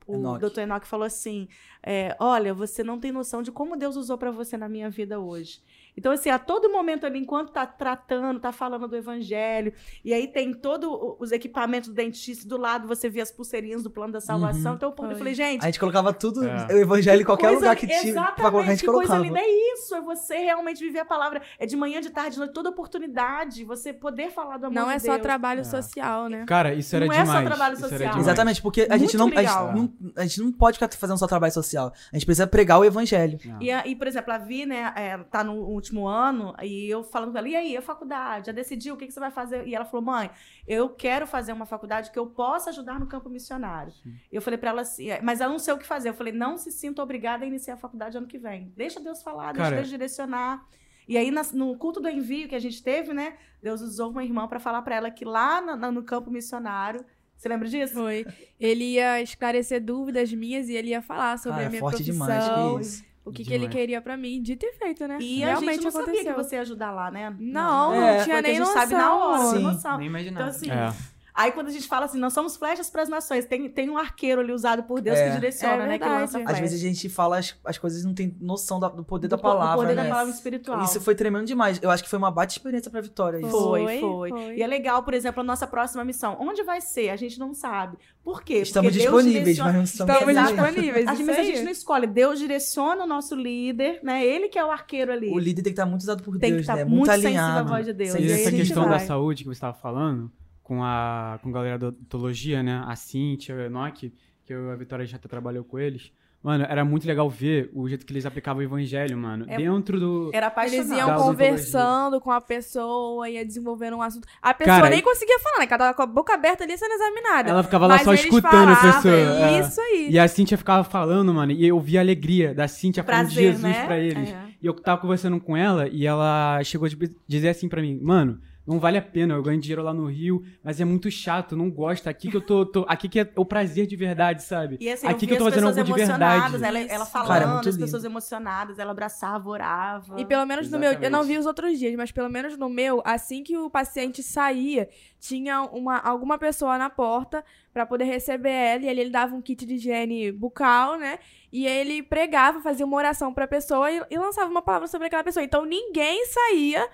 o 0.07 0.15
Enoque. 0.15 0.41
doutor 0.41 0.61
Enoque 0.61 0.87
falou 0.87 1.07
assim: 1.07 1.49
é, 1.83 2.15
Olha, 2.21 2.53
você 2.53 2.85
não 2.85 3.01
tem 3.01 3.11
noção 3.11 3.43
de 3.43 3.51
como 3.51 3.77
Deus 3.77 3.97
usou 3.97 4.19
para 4.19 4.31
você 4.31 4.57
na 4.59 4.69
minha 4.69 4.91
vida 4.91 5.19
hoje. 5.19 5.61
Então, 5.99 6.13
assim, 6.13 6.31
a 6.31 6.39
todo 6.39 6.71
momento 6.71 7.05
ali, 7.05 7.19
enquanto 7.19 7.51
tá 7.51 7.67
tratando, 7.67 8.39
tá 8.39 8.53
falando 8.53 8.87
do 8.87 8.97
evangelho, 8.97 9.73
e 10.05 10.15
aí 10.15 10.29
tem 10.29 10.55
todos 10.55 10.89
os 11.19 11.33
equipamentos 11.33 11.89
do 11.89 11.95
dentista 11.95 12.49
do 12.49 12.57
lado, 12.57 12.87
você 12.87 13.11
vê 13.11 13.21
as 13.21 13.33
pulseirinhas 13.33 13.83
do 13.83 13.91
plano 13.91 14.13
da 14.13 14.21
salvação. 14.21 14.71
Uhum. 14.73 14.77
Então, 14.77 14.95
eu 15.11 15.17
falei, 15.17 15.35
gente, 15.35 15.63
A 15.63 15.67
gente 15.67 15.81
colocava 15.81 16.13
tudo, 16.13 16.45
É. 16.47 16.75
o 16.75 16.79
evangelho 16.79 17.23
em 17.23 17.25
qualquer 17.25 17.49
coisa- 17.49 17.61
lugar 17.61 17.77
que 17.77 17.87
tinha. 17.87 17.99
Pra 17.99 18.03
colocar, 18.05 18.29
a 18.29 18.49
Exatamente, 18.49 18.69
gente 18.71 18.81
que 18.81 18.87
coisa 18.87 19.13
colocava. 19.17 19.25
linda. 19.25 19.41
É 19.41 19.73
isso, 19.75 19.95
é 19.95 20.01
você 20.01 20.37
realmente 20.39 20.79
viver 20.85 21.01
a 21.01 21.05
palavra. 21.05 21.43
É 21.59 21.67
de 21.67 21.77
manhã, 21.77 22.01
de 22.01 22.11
tarde, 22.11 22.33
de 22.35 22.39
noite, 22.39 22.53
toda 22.55 22.71
oportunidade, 22.71 23.65
você 23.65 23.93
poder 23.93 24.31
falar 24.31 24.57
do 24.59 24.67
amor 24.67 24.75
Não 24.75 24.89
de 24.89 24.95
é 24.95 24.99
só 25.01 25.13
Deus. 25.13 25.23
trabalho 25.23 25.61
É. 25.63 25.65
social, 25.65 26.29
né? 26.29 26.45
Cara, 26.47 26.75
isso 26.75 26.95
era 26.95 27.07
Não 27.07 27.13
é 27.13 27.17
só 27.17 27.23
demais. 27.25 27.47
trabalho 27.47 27.77
social. 27.77 27.99
demais. 27.99 28.19
Exatamente, 28.19 28.63
porque 28.63 28.87
a 28.89 28.97
gente, 28.97 29.17
não, 29.17 29.27
a, 29.27 29.43
gente 29.43 29.75
não, 29.75 29.93
a 30.17 30.23
gente 30.23 30.41
não 30.43 30.53
pode 30.53 30.79
ficar 30.79 30.89
fazendo 30.97 31.19
só 31.19 31.27
trabalho 31.27 31.53
social. 31.53 31.93
A 32.13 32.17
gente 32.17 32.25
precisa 32.27 32.47
pregar 32.47 32.79
o 32.79 32.85
evangelho. 32.85 33.39
E, 33.61 33.71
e, 33.73 33.97
por 33.97 34.07
exemplo, 34.07 34.33
a 34.33 34.39
Vi, 34.39 34.67
né, 34.67 34.93
é, 34.97 35.19
tá 35.31 35.43
no 35.43 35.55
último 35.55 35.88
ano, 35.97 36.55
e 36.63 36.89
eu 36.89 37.03
falando 37.03 37.33
com 37.33 37.39
ela, 37.39 37.49
e 37.49 37.57
aí, 37.57 37.77
a 37.77 37.83
faculdade? 37.83 38.47
Já 38.47 38.53
decidiu 38.53 38.95
o 38.95 38.97
que, 38.97 39.07
que 39.07 39.13
você 39.13 39.21
vai 39.21 39.31
fazer? 39.31 39.67
E 39.67 39.75
ela 39.75 39.85
falou, 39.85 40.05
mãe, 40.05 40.31
eu 40.67 40.89
quero 40.89 41.27
fazer 41.27 41.53
uma 41.53 41.65
faculdade 41.65 42.11
que 42.11 42.19
eu 42.19 42.27
possa 42.27 42.71
ajudar 42.71 43.01
no 43.01 43.07
campo 43.07 43.31
missionário. 43.31 43.93
Eu 44.31 44.43
falei 44.43 44.59
pra 44.59 44.71
ela 44.71 44.83
assim, 44.83 45.11
é, 45.11 45.21
mas 45.23 45.41
ela 45.41 45.51
não 45.51 45.59
sei 45.59 45.73
o 45.73 45.79
que 45.79 45.87
fazer. 45.87 46.11
Eu 46.11 46.15
falei, 46.15 46.33
não 46.33 46.59
se 46.59 46.71
sinta 46.71 47.03
obrigada 47.03 47.45
a 47.45 47.49
iniciar 47.49 47.75
a 47.75 47.79
faculdade 47.79 48.19
ano 48.19 48.27
que 48.27 48.39
vem. 48.39 48.73
Deixa 48.77 49.01
Deus 49.01 49.23
falar, 49.23 49.53
deixa 49.53 49.63
Cara, 49.63 49.77
Deus 49.77 49.89
direcionar. 49.89 50.67
E 51.09 51.17
aí, 51.17 51.31
no 51.31 51.77
culto 51.77 52.01
do 52.01 52.09
envio 52.09 52.49
que 52.49 52.55
a 52.55 52.59
gente 52.59 52.83
teve, 52.83 53.15
né? 53.15 53.37
Deus 53.63 53.81
usou 53.81 54.11
uma 54.11 54.23
irmã 54.23 54.47
para 54.47 54.61
falar 54.61 54.83
para 54.83 54.97
ela 54.97 55.11
que 55.11 55.25
lá 55.25 55.61
no, 55.61 55.91
no 55.91 56.03
campo 56.03 56.31
missionário 56.31 57.03
você 57.39 57.49
lembra 57.49 57.69
disso? 57.69 57.95
Foi. 57.95 58.27
Ele 58.59 58.85
ia 58.95 59.23
esclarecer 59.23 59.81
dúvidas 59.81 60.33
minhas 60.33 60.69
e 60.69 60.75
ele 60.75 60.89
ia 60.89 61.01
falar 61.01 61.39
sobre 61.39 61.63
ah, 61.63 61.67
a 61.67 61.71
minha 61.71 61.81
forte 61.81 62.03
profissão. 62.03 62.27
Demais, 62.27 63.01
que 63.01 63.08
o 63.29 63.33
que, 63.33 63.45
que 63.45 63.53
ele 63.53 63.69
queria 63.69 64.01
para 64.01 64.17
mim, 64.17 64.41
dito 64.43 64.65
e 64.65 64.73
feito, 64.73 65.07
né? 65.07 65.19
E 65.21 65.39
Realmente 65.39 65.69
a 65.69 65.73
gente 65.73 65.83
não 65.83 65.91
aconteceu. 65.91 66.17
sabia 66.17 66.35
que 66.35 66.43
você 66.43 66.57
ia 66.57 66.63
ajudar 66.63 66.91
lá, 66.91 67.11
né? 67.11 67.35
Não, 67.39 67.91
não, 67.91 68.03
é, 68.03 68.25
tinha 68.25 68.43
nem 68.43 68.59
noção. 68.59 68.77
A 68.77 68.81
gente 68.81 68.91
sabe 68.91 69.03
na 69.03 69.15
hora, 69.17 69.57
Sim, 69.57 69.63
noção. 69.63 69.99
Nem 69.99 70.07
imaginava. 70.07 70.49
Então, 70.49 70.57
assim, 70.57 70.71
é. 70.71 71.18
Aí 71.39 71.53
quando 71.53 71.69
a 71.69 71.71
gente 71.71 71.87
fala 71.87 72.07
assim, 72.07 72.19
nós 72.19 72.33
somos 72.33 72.57
flechas 72.57 72.91
para 72.91 73.01
as 73.01 73.09
nações, 73.09 73.45
tem, 73.45 73.69
tem 73.69 73.89
um 73.89 73.97
arqueiro 73.97 74.41
ali 74.41 74.53
usado 74.53 74.83
por 74.83 75.01
Deus 75.01 75.17
é. 75.17 75.29
que 75.29 75.35
direciona, 75.37 75.85
é 75.85 75.87
né? 75.87 75.97
Que 75.97 76.05
lança 76.05 76.43
Às 76.45 76.59
vezes 76.59 76.83
a 76.83 76.85
gente 76.85 77.09
fala 77.09 77.39
as, 77.39 77.55
as 77.65 77.79
coisas 77.79 78.03
e 78.03 78.05
não 78.05 78.13
tem 78.13 78.37
noção 78.41 78.81
da, 78.81 78.89
do 78.89 79.05
poder 79.05 79.29
do, 79.29 79.37
da 79.37 79.39
palavra. 79.39 79.77
Do 79.77 79.83
poder 79.83 79.95
né? 79.95 80.03
da 80.03 80.09
palavra 80.09 80.35
espiritual. 80.35 80.83
Isso 80.83 81.01
foi 81.01 81.15
tremendo 81.15 81.47
demais. 81.47 81.79
Eu 81.81 81.93
acho 81.93 82.03
que 82.03 82.11
foi 82.11 82.19
uma 82.19 82.33
bate 82.33 82.59
experiência 82.59 82.91
pra 82.91 83.01
Vitória. 83.01 83.39
Isso. 83.39 83.51
Foi, 83.51 84.01
foi, 84.01 84.31
foi, 84.31 84.57
E 84.57 84.63
é 84.65 84.67
legal, 84.67 85.05
por 85.05 85.15
exemplo, 85.15 85.41
a 85.41 85.45
nossa 85.45 85.65
próxima 85.65 86.05
missão. 86.05 86.37
Onde 86.41 86.65
vai 86.65 86.81
ser? 86.81 87.11
A 87.11 87.17
gente 87.17 87.39
não 87.39 87.55
sabe. 87.55 87.97
Por 88.21 88.43
quê? 88.43 88.55
Estamos 88.55 88.91
Porque 88.91 89.05
disponíveis, 89.05 89.59
mas 89.59 89.75
não 89.75 89.83
estamos, 89.85 90.15
estamos 90.17 90.49
disponíveis. 90.49 91.07
Às 91.07 91.19
vezes 91.19 91.39
a 91.39 91.45
gente 91.45 91.63
não 91.63 91.71
escolhe. 91.71 92.09
Deus 92.09 92.41
direciona 92.41 93.05
o 93.05 93.07
nosso 93.07 93.37
líder, 93.37 94.01
né? 94.03 94.27
Ele 94.27 94.49
que 94.49 94.59
é 94.59 94.65
o 94.65 94.73
arqueiro 94.73 95.13
ali. 95.13 95.31
O 95.31 95.39
líder 95.39 95.63
tem 95.63 95.73
que 95.73 95.81
estar 95.81 95.87
muito 95.87 96.01
usado 96.01 96.21
por 96.21 96.37
tem 96.37 96.51
Deus, 96.51 96.67
que 96.67 96.73
estar 96.73 96.75
né? 96.75 96.85
Muito, 96.85 96.97
muito 96.97 97.11
alinhado. 97.13 97.61
a 97.61 97.63
voz 97.63 97.87
de 97.87 97.93
Deus. 97.93 98.17
E 98.17 98.29
essa 98.29 98.51
questão 98.51 98.89
da 98.89 98.99
saúde 98.99 99.45
que 99.45 99.49
você 99.49 99.59
estava 99.59 99.75
falando 99.75 100.33
com 100.69 100.85
a, 100.85 101.41
com 101.43 101.49
a 101.49 101.53
galera 101.53 101.79
da 101.79 101.89
odontologia, 101.89 102.63
né? 102.63 102.85
A 102.87 102.95
Cintia, 102.95 103.55
o 103.55 103.61
Enoch, 103.61 104.13
que 104.45 104.53
eu, 104.53 104.71
a 104.71 104.77
Vitória 104.77 105.07
já 105.07 105.17
até 105.17 105.27
trabalhou 105.27 105.65
com 105.65 105.79
eles. 105.79 106.13
Mano, 106.43 106.65
era 106.69 106.85
muito 106.85 107.07
legal 107.07 107.29
ver 107.29 107.69
o 107.75 107.89
jeito 107.89 108.07
que 108.07 108.13
eles 108.13 108.25
aplicavam 108.25 108.61
o 108.61 108.63
evangelho, 108.63 109.17
mano. 109.17 109.47
É, 109.49 109.57
dentro 109.57 109.99
do. 109.99 110.31
Era 110.33 110.47
apaixonado. 110.49 110.93
Eles 110.93 110.99
iam 110.99 111.17
conversando 111.17 112.21
com 112.21 112.31
a 112.31 112.41
pessoa, 112.41 113.29
ia 113.29 113.45
desenvolvendo 113.45 113.97
um 113.97 114.03
assunto. 114.03 114.29
A 114.41 114.55
pessoa 114.55 114.77
Cara, 114.77 114.91
nem 114.91 115.03
conseguia 115.03 115.39
falar, 115.41 115.59
né? 115.61 115.67
Cada 115.67 115.93
com 115.95 116.03
a 116.03 116.07
boca 116.07 116.35
aberta 116.35 116.63
ali 116.63 116.77
sendo 116.79 116.93
examinada. 116.93 117.51
Ela 117.51 117.63
ficava 117.63 117.87
lá 117.87 117.99
só 117.99 118.13
escutando 118.13 118.71
a 118.71 118.77
pessoa. 118.77 119.15
É. 119.15 119.61
Isso 119.61 119.81
aí. 119.81 120.11
E 120.11 120.19
a 120.19 120.29
Cintia 120.29 120.59
ficava 120.59 120.85
falando, 120.85 121.33
mano, 121.35 121.51
e 121.51 121.67
eu 121.67 121.81
via 121.81 122.01
a 122.01 122.03
alegria 122.03 122.55
da 122.55 122.69
Cintia 122.69 123.03
falando 123.03 123.29
de 123.29 123.35
Jesus 123.35 123.63
né? 123.63 123.87
pra 123.87 123.99
eles. 123.99 124.29
É. 124.29 124.49
E 124.63 124.67
eu 124.67 124.75
tava 124.75 125.01
conversando 125.01 125.41
com 125.41 125.57
ela 125.57 125.89
e 125.89 126.07
ela 126.07 126.63
chegou 126.63 126.87
a 126.87 126.91
dizer 127.27 127.49
assim 127.49 127.69
pra 127.69 127.81
mim, 127.81 127.99
mano 128.01 128.39
não 128.69 128.79
vale 128.79 128.99
a 128.99 129.03
pena, 129.03 129.33
eu 129.33 129.43
ganho 129.43 129.59
dinheiro 129.59 129.83
lá 129.83 129.95
no 129.95 130.05
Rio, 130.05 130.45
mas 130.63 130.79
é 130.79 130.85
muito 130.85 131.11
chato, 131.11 131.57
não 131.57 131.71
gosto. 131.71 132.07
Aqui 132.07 132.31
que 132.31 132.37
eu 132.37 132.41
tô, 132.43 132.67
tô 132.67 132.85
aqui 132.87 133.09
que 133.09 133.19
é 133.19 133.33
o 133.35 133.43
prazer 133.43 133.87
de 133.87 133.97
verdade, 133.97 134.43
sabe? 134.43 134.77
E 134.79 134.91
assim, 134.91 135.07
aqui 135.07 135.25
eu 135.25 135.29
que 135.29 135.35
eu 135.35 135.39
tô 135.39 135.45
fazendo 135.45 135.69
algo 135.69 135.83
de 135.83 135.93
verdade. 135.95 136.63
Ela, 136.63 136.79
ela 136.81 137.07
falando, 137.07 137.29
Cara, 137.29 137.45
é 137.47 137.49
as 137.49 137.65
lindo. 137.65 137.79
pessoas 137.79 138.05
emocionadas, 138.05 138.79
ela 138.79 138.91
abraçava, 138.91 139.49
orava. 139.49 140.21
E 140.21 140.27
pelo 140.27 140.45
menos 140.45 140.67
Exatamente. 140.67 140.97
no 140.97 141.01
meu, 141.01 141.07
eu 141.07 141.11
não 141.11 141.25
vi 141.25 141.39
os 141.39 141.47
outros 141.47 141.79
dias, 141.79 141.95
mas 141.97 142.13
pelo 142.13 142.29
menos 142.29 142.59
no 142.59 142.69
meu, 142.69 143.01
assim 143.07 143.43
que 143.43 143.57
o 143.57 143.71
paciente 143.71 144.23
saía, 144.23 144.87
tinha 145.19 145.63
uma, 145.63 145.97
alguma 145.97 146.37
pessoa 146.37 146.77
na 146.77 146.91
porta 146.91 147.43
para 147.73 147.87
poder 147.87 148.05
receber 148.05 148.51
ela, 148.51 148.83
e 148.83 148.89
ele, 148.89 149.01
ele 149.01 149.11
dava 149.11 149.35
um 149.35 149.41
kit 149.41 149.65
de 149.65 149.77
higiene 149.77 150.31
bucal, 150.31 150.99
né? 150.99 151.19
E 151.51 151.67
ele 151.67 152.03
pregava, 152.03 152.61
fazia 152.61 152.85
uma 152.85 152.99
oração 152.99 153.33
pra 153.33 153.49
pessoa 153.49 153.91
e, 153.91 154.03
e 154.11 154.19
lançava 154.19 154.51
uma 154.51 154.61
palavra 154.61 154.87
sobre 154.89 155.07
aquela 155.07 155.25
pessoa. 155.25 155.43
Então 155.43 155.65
ninguém 155.65 156.27
saía 156.27 156.87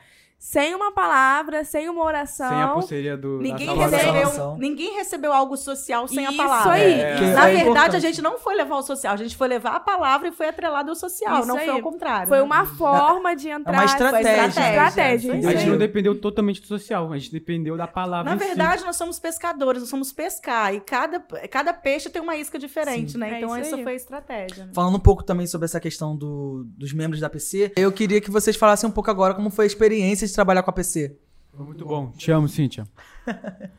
sem 0.44 0.74
uma 0.74 0.92
palavra, 0.92 1.64
sem 1.64 1.88
uma 1.88 2.04
oração. 2.04 2.50
Sem 2.50 2.62
a 2.62 2.68
pulseirinha 2.68 3.16
do 3.16 3.38
ninguém 3.38 3.74
recebeu, 3.74 4.56
ninguém 4.58 4.94
recebeu 4.94 5.32
algo 5.32 5.56
social 5.56 6.06
sem 6.06 6.22
Isso 6.22 6.34
a 6.34 6.36
palavra. 6.36 6.72
Aí. 6.72 7.00
É, 7.00 7.32
Na 7.34 7.48
é 7.48 7.64
verdade, 7.64 7.96
a 7.96 7.98
gente 7.98 8.20
não 8.20 8.38
foi 8.38 8.54
levar 8.54 8.76
o 8.76 8.82
social, 8.82 9.14
a 9.14 9.16
gente 9.16 9.34
foi 9.38 9.48
levar 9.48 9.70
a 9.70 9.80
palavra 9.80 10.28
e 10.28 10.32
foi 10.32 10.48
atrelado 10.48 10.90
ao 10.90 10.94
social, 10.94 11.38
Isso 11.38 11.48
não 11.48 11.56
aí. 11.56 11.64
foi 11.64 11.74
ao 11.74 11.80
contrário. 11.80 12.28
Foi 12.28 12.42
uma 12.42 12.66
forma 12.66 13.34
de 13.34 13.48
entrar. 13.48 13.72
É 13.72 13.76
uma 13.78 13.84
estratégia. 13.86 14.46
estratégia. 14.46 15.32
A 15.32 15.54
gente 15.54 15.66
não 15.66 15.78
dependeu 15.78 16.20
totalmente 16.20 16.60
do 16.60 16.66
social, 16.66 17.10
a 17.10 17.16
gente 17.16 17.32
dependeu 17.32 17.74
da 17.74 17.86
palavra. 17.86 18.30
Na 18.30 18.36
verdade, 18.36 18.80
si. 18.80 18.86
nós 18.86 18.96
somos 18.96 19.18
pescadores, 19.18 19.80
nós 19.80 19.88
somos 19.88 20.12
pescar 20.12 20.74
e 20.74 20.80
cada, 20.80 21.20
cada 21.50 21.72
peixe 21.72 22.10
tem 22.10 22.20
uma 22.20 22.36
isca 22.36 22.58
diferente, 22.58 23.12
Sim. 23.12 23.18
né? 23.18 23.32
É 23.32 23.38
então 23.38 23.56
essa 23.56 23.78
foi 23.78 23.92
a 23.92 23.96
estratégia. 23.96 24.66
Né? 24.66 24.72
Falando 24.74 24.96
um 24.96 25.00
pouco 25.00 25.24
também 25.24 25.46
sobre 25.46 25.64
essa 25.64 25.80
questão 25.80 26.14
do, 26.14 26.64
dos 26.76 26.92
membros 26.92 27.18
da 27.18 27.30
PC, 27.30 27.72
eu 27.74 27.90
queria 27.90 28.20
que 28.20 28.30
vocês 28.30 28.56
falassem 28.56 28.86
um 28.86 28.92
pouco 28.92 29.10
agora 29.10 29.32
como 29.32 29.48
foi 29.48 29.64
a 29.64 29.66
experiência 29.66 30.26
de 30.26 30.33
trabalhar 30.34 30.62
com 30.62 30.70
a 30.70 30.72
PC. 30.74 31.16
Foi 31.52 31.64
muito 31.64 31.84
bom. 31.84 32.10
Te 32.12 32.30
amo, 32.30 32.48
Cíntia. 32.48 32.86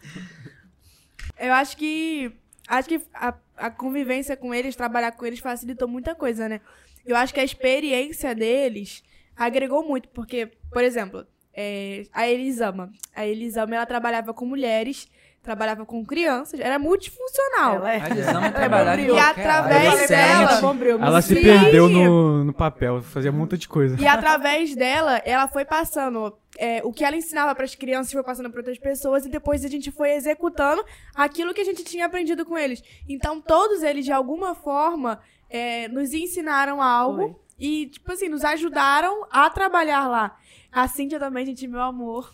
Eu 1.37 1.53
acho 1.53 1.75
que. 1.77 2.31
Acho 2.67 2.89
que 2.89 3.01
a, 3.13 3.33
a 3.57 3.69
convivência 3.69 4.35
com 4.35 4.53
eles, 4.53 4.75
trabalhar 4.75 5.11
com 5.11 5.25
eles, 5.25 5.39
facilitou 5.39 5.87
muita 5.87 6.15
coisa, 6.15 6.49
né? 6.49 6.61
Eu 7.05 7.15
acho 7.15 7.33
que 7.33 7.39
a 7.39 7.43
experiência 7.43 8.33
deles 8.33 9.03
agregou 9.35 9.87
muito, 9.87 10.09
porque, 10.09 10.51
por 10.71 10.83
exemplo, 10.83 11.27
é, 11.53 12.03
a 12.11 12.27
Elisama. 12.27 12.91
A 13.13 13.25
Elisama, 13.25 13.75
ela 13.75 13.85
trabalhava 13.85 14.33
com 14.33 14.45
mulheres 14.45 15.07
trabalhava 15.45 15.85
com 15.85 16.03
crianças, 16.03 16.59
era 16.59 16.77
multifuncional. 16.79 17.75
Ela 17.75 17.93
é. 17.93 17.97
A 17.97 18.09
E 19.15 19.19
através 19.19 20.09
dela. 20.09 20.59
Ela 21.07 21.21
se 21.21 21.35
perdeu 21.35 21.87
no, 21.87 22.43
no 22.43 22.53
papel, 22.53 23.01
fazia 23.01 23.31
um 23.31 23.35
monte 23.35 23.57
de 23.57 23.69
coisa. 23.69 23.95
E 24.01 24.07
através 24.07 24.75
dela, 24.75 25.21
ela 25.23 25.47
foi 25.47 25.63
passando. 25.63 26.35
É, 26.57 26.81
o 26.83 26.91
que 26.91 27.03
ela 27.03 27.15
ensinava 27.15 27.53
para 27.53 27.65
as 27.65 27.75
crianças 27.75 28.11
foi 28.11 28.23
passando 28.23 28.49
para 28.49 28.59
outras 28.59 28.79
pessoas 28.79 29.25
e 29.25 29.29
depois 29.29 29.63
a 29.65 29.67
gente 29.67 29.91
foi 29.91 30.11
executando 30.11 30.83
aquilo 31.13 31.53
que 31.53 31.59
a 31.61 31.65
gente 31.65 31.83
tinha 31.83 32.05
aprendido 32.05 32.45
com 32.45 32.57
eles. 32.57 32.81
Então, 33.07 33.41
todos 33.41 33.83
eles, 33.83 34.05
de 34.05 34.11
alguma 34.11 34.55
forma, 34.55 35.19
é, 35.49 35.87
nos 35.89 36.13
ensinaram 36.13 36.81
algo 36.81 37.21
foi. 37.21 37.35
e, 37.59 37.87
tipo 37.87 38.11
assim, 38.11 38.29
nos 38.29 38.43
ajudaram 38.43 39.27
a 39.29 39.49
trabalhar 39.49 40.07
lá. 40.07 40.37
A 40.71 40.87
Cíntia 40.87 41.19
também, 41.19 41.45
gente, 41.45 41.67
meu 41.67 41.81
amor. 41.81 42.33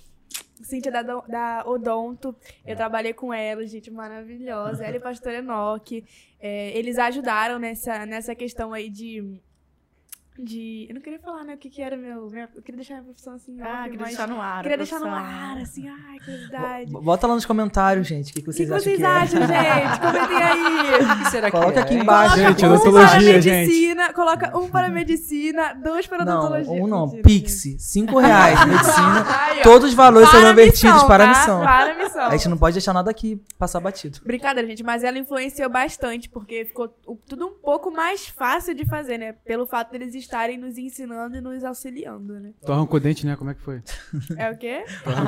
Cíntia 0.62 0.92
da, 0.92 1.02
da 1.02 1.64
Odonto, 1.66 2.36
eu 2.66 2.76
trabalhei 2.76 3.14
com 3.14 3.34
ela, 3.34 3.66
gente 3.66 3.90
maravilhosa. 3.90 4.86
Ela 4.86 4.98
e 4.98 5.00
pastor 5.00 5.34
Enoque. 5.34 6.06
É, 6.40 6.78
eles 6.78 6.98
ajudaram 7.00 7.58
nessa, 7.60 8.06
nessa 8.06 8.36
questão 8.36 8.74
aí 8.74 8.90
de 8.90 9.40
de. 10.40 10.88
Eu 10.90 10.96
não 10.96 11.02
queria 11.02 11.20
falar, 11.20 11.44
né, 11.44 11.56
o 11.56 11.58
que, 11.58 11.70
que 11.70 11.82
era 11.82 11.98
meu. 11.98 12.30
Minha, 12.30 12.50
eu 12.56 12.62
queria 12.62 12.78
deixar 12.78 13.00
a 13.00 13.04
profissão 13.04 13.34
assim. 13.34 13.60
Ah, 13.62 13.84
queria 13.84 14.06
deixar 14.06 14.28
no 14.28 14.42
ar. 14.42 14.62
Queria 14.62 14.78
deixar 14.78 15.00
no 15.00 15.08
ar, 15.08 15.58
assim, 15.58 15.88
ai, 15.88 16.20
que 16.20 16.32
verdade. 16.32 16.92
Bota 16.92 17.28
lá 17.28 17.36
nos 17.36 17.46
comentários, 17.46 18.08
gente, 18.08 18.32
o 18.32 18.34
que, 18.34 18.42
que 18.42 18.48
vocês 18.48 18.68
que 18.68 18.74
acham. 18.74 18.92
O 18.92 18.98
que 18.98 18.98
vocês 18.98 19.04
acham, 19.04 19.44
é? 19.44 19.88
gente? 19.88 20.00
Comentem 20.00 20.38
aí. 20.38 20.72
O 21.12 21.24
que 21.24 21.32
será 21.32 21.52
que 21.52 21.58
Coloca 21.58 21.80
é? 21.80 21.84
aqui 21.84 21.96
embaixo. 21.96 22.36
Coloca 22.36 22.50
gente, 22.50 22.66
um 22.66 22.74
odontologia, 22.74 23.42
gente. 23.42 23.68
medicina, 23.68 24.14
coloca 24.14 24.58
um 24.58 24.70
para 24.70 24.90
medicina, 24.90 25.74
dois 25.74 26.08
para 26.08 26.26
não, 26.26 26.40
odontologia. 26.40 26.84
Um 26.84 26.88
não, 26.88 27.10
Pix, 27.22 27.64
cinco 27.80 28.20
reais, 28.20 28.60
medicina. 28.66 29.26
Ai, 29.28 29.62
todos 29.62 29.90
os 29.90 29.96
valores 29.96 30.30
serão 30.30 30.54
vertidos 30.56 31.04
para 31.04 31.24
a 31.24 31.34
tá? 31.34 31.40
missão. 31.40 31.62
Para 31.62 31.92
a 31.92 31.98
missão. 31.98 32.22
A 32.24 32.38
gente 32.38 32.50
não 32.50 32.58
pode 32.58 32.74
deixar 32.74 32.94
nada 32.94 33.12
aqui 33.12 33.42
passar 33.58 33.80
batido. 33.80 34.20
Brincadeira, 34.26 34.68
gente, 34.68 34.84
mas 34.84 35.04
ela 35.04 35.18
influenciou 35.18 35.70
bastante, 35.70 36.30
porque 36.30 36.66
ficou 36.66 36.88
tudo 37.28 37.48
um 37.48 37.54
pouco 37.54 37.92
mais 37.92 38.28
fácil 38.28 38.74
de 38.74 38.86
fazer, 38.86 39.18
né? 39.18 39.34
Pelo 39.46 39.66
fato 39.66 39.92
deles 39.92 40.16
estarem 40.22 40.58
nos 40.58 40.78
ensinando 40.78 41.36
e 41.36 41.42
nos 41.42 41.64
auxiliando, 41.64 42.40
né? 42.40 42.52
Tu 42.66 42.72
arrancou 42.72 43.00
dente, 43.00 43.26
né? 43.26 43.36
Como 43.36 43.50
é 43.50 43.54
que 43.54 43.62
foi? 43.62 43.82
É 44.38 44.50
o 44.50 44.58
quê? 44.58 44.84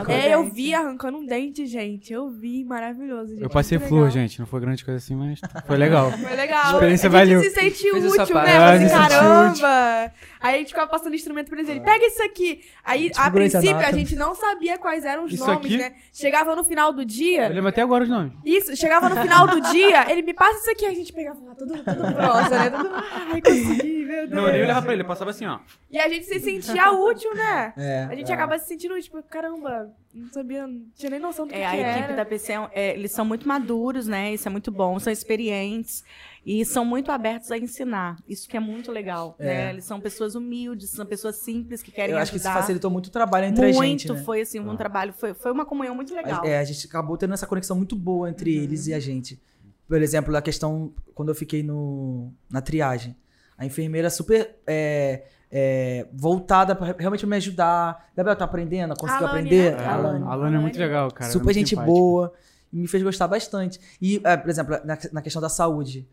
É, 0.07 0.33
eu 0.33 0.45
vi 0.45 0.73
arrancando 0.73 1.17
um 1.17 1.25
dente, 1.25 1.65
gente. 1.65 2.13
Eu 2.13 2.29
vi, 2.29 2.63
maravilhoso. 2.63 3.31
Gente. 3.31 3.43
Eu 3.43 3.49
passei 3.49 3.79
flor, 3.79 4.09
gente. 4.09 4.39
Não 4.39 4.45
foi 4.45 4.59
grande 4.61 4.83
coisa 4.85 4.97
assim, 4.97 5.15
mas 5.15 5.39
foi 5.65 5.77
legal. 5.77 6.11
Foi 6.23 6.35
legal. 6.35 6.65
A 6.65 6.71
experiência 6.73 7.07
a 7.07 7.11
valeu. 7.11 7.41
gente 7.41 7.53
se 7.53 7.59
sentiu 7.59 7.97
útil, 7.97 8.35
né? 8.35 8.57
Assim, 8.57 8.89
caramba. 8.89 10.11
Aí 10.39 10.55
a 10.55 10.57
gente 10.57 10.69
ficava 10.69 10.89
passando 10.89 11.15
instrumento 11.15 11.49
pra 11.49 11.59
eles. 11.59 11.81
Pega 11.83 12.05
isso 12.05 12.23
aqui. 12.23 12.61
Aí, 12.83 13.11
a 13.15 13.31
princípio, 13.31 13.77
a 13.77 13.91
gente 13.91 14.15
não 14.15 14.35
sabia 14.35 14.77
quais 14.77 15.05
eram 15.05 15.25
os 15.25 15.33
isso 15.33 15.45
nomes, 15.45 15.65
aqui? 15.65 15.77
né? 15.77 15.93
Chegava 16.11 16.55
no 16.55 16.63
final 16.63 16.91
do 16.93 17.05
dia. 17.05 17.47
Eu 17.47 17.53
lembro 17.55 17.69
até 17.69 17.81
agora 17.81 18.03
os 18.03 18.09
nomes. 18.09 18.33
Isso, 18.45 18.75
chegava 18.75 19.09
no 19.09 19.15
final 19.21 19.47
do 19.47 19.61
dia, 19.71 20.11
ele 20.11 20.21
me 20.21 20.33
passa 20.33 20.59
isso 20.59 20.71
aqui. 20.71 20.85
A 20.85 20.93
gente 20.93 21.11
pegava 21.13 21.39
lá, 21.45 21.55
tudo, 21.55 21.73
tudo 21.73 22.13
prosa, 22.13 22.49
né? 22.49 22.69
Tudo, 22.69 22.89
ai, 22.93 23.41
consegui, 23.41 24.05
meu 24.05 24.27
Deus. 24.27 24.31
Não, 24.31 24.47
eu 24.47 24.53
nem 24.53 24.61
olhava 24.63 24.82
pra 24.83 24.93
ele, 24.93 25.03
passava 25.03 25.31
assim, 25.31 25.45
ó. 25.45 25.59
E 25.89 25.99
a 25.99 26.07
gente 26.07 26.25
se 26.25 26.39
sentia 26.39 26.91
útil, 26.91 27.33
né? 27.35 27.73
É, 27.77 28.07
a 28.09 28.15
gente 28.15 28.31
é. 28.31 28.35
acaba 28.35 28.57
se 28.59 28.67
sentindo 28.67 28.93
útil, 28.93 29.03
tipo, 29.03 29.23
caramba, 29.23 29.91
não 30.13 30.31
sabia, 30.31 30.67
não 30.67 30.85
tinha 30.95 31.09
nem 31.09 31.19
noção 31.19 31.47
do 31.47 31.53
que, 31.53 31.59
é, 31.59 31.69
que 31.69 31.83
a 31.83 31.97
equipe 31.97 32.13
da 32.13 32.25
PC, 32.25 32.53
é, 32.53 32.69
é, 32.73 32.93
eles 32.93 33.11
são 33.11 33.25
muito 33.25 33.47
maduros, 33.47 34.07
né? 34.07 34.33
Isso 34.33 34.47
é 34.47 34.51
muito 34.51 34.71
bom, 34.71 34.99
são 34.99 35.11
experientes 35.11 36.03
e 36.45 36.63
são 36.65 36.83
muito 36.85 37.11
abertos 37.11 37.51
a 37.51 37.57
ensinar. 37.57 38.17
Isso 38.27 38.47
que 38.47 38.55
é 38.55 38.59
muito 38.59 38.91
legal, 38.91 39.35
é. 39.39 39.45
né? 39.45 39.69
Eles 39.71 39.85
são 39.85 39.99
pessoas 39.99 40.35
humildes, 40.35 40.89
são 40.89 41.05
pessoas 41.05 41.37
simples 41.37 41.81
que 41.81 41.91
querem 41.91 42.11
Eu 42.11 42.17
acho 42.17 42.31
ajudar. 42.31 42.49
que 42.49 42.49
isso 42.49 42.61
facilitou 42.61 42.91
muito 42.91 43.07
o 43.07 43.11
trabalho 43.11 43.45
entre 43.45 43.63
muito, 43.63 43.79
a 43.79 43.85
gente, 43.85 44.07
Muito, 44.07 44.19
né? 44.19 44.25
foi 44.25 44.41
assim, 44.41 44.59
um 44.59 44.71
ah. 44.71 44.77
trabalho, 44.77 45.13
foi, 45.13 45.33
foi 45.33 45.51
uma 45.51 45.65
comunhão 45.65 45.95
muito 45.95 46.13
legal. 46.13 46.45
É, 46.45 46.59
a 46.59 46.63
gente 46.63 46.85
acabou 46.85 47.17
tendo 47.17 47.33
essa 47.33 47.47
conexão 47.47 47.75
muito 47.75 47.95
boa 47.95 48.29
entre 48.29 48.57
uhum. 48.57 48.63
eles 48.63 48.87
e 48.87 48.93
a 48.93 48.99
gente. 48.99 49.41
Por 49.87 50.01
exemplo, 50.01 50.35
a 50.35 50.41
questão, 50.41 50.93
quando 51.13 51.29
eu 51.29 51.35
fiquei 51.35 51.63
no, 51.63 52.31
na 52.49 52.61
triagem, 52.61 53.15
a 53.57 53.65
enfermeira 53.65 54.09
super 54.09 54.55
é, 54.65 55.23
é, 55.51 56.07
voltada 56.13 56.75
para 56.75 56.95
realmente 56.97 57.25
me 57.27 57.35
ajudar. 57.35 58.09
Gabriel, 58.15 58.35
tá 58.35 58.45
aprendendo? 58.45 58.95
Conseguiu 58.95 59.27
aprender? 59.27 59.73
É, 59.73 59.85
a 59.85 59.93
Alane. 59.93 60.23
A 60.25 60.31
Alane 60.31 60.55
é 60.55 60.59
muito 60.59 60.79
legal, 60.79 61.11
cara. 61.11 61.31
Super 61.31 61.51
é 61.51 61.53
gente 61.53 61.69
simpática. 61.69 61.93
boa. 61.93 62.33
E 62.71 62.77
me 62.77 62.87
fez 62.87 63.03
gostar 63.03 63.27
bastante. 63.27 63.79
E, 64.01 64.19
é, 64.23 64.35
por 64.35 64.49
exemplo, 64.49 64.75
na, 64.83 64.97
na, 65.11 65.21
questão 65.21 65.39
da 65.39 65.49
saúde. 65.49 66.07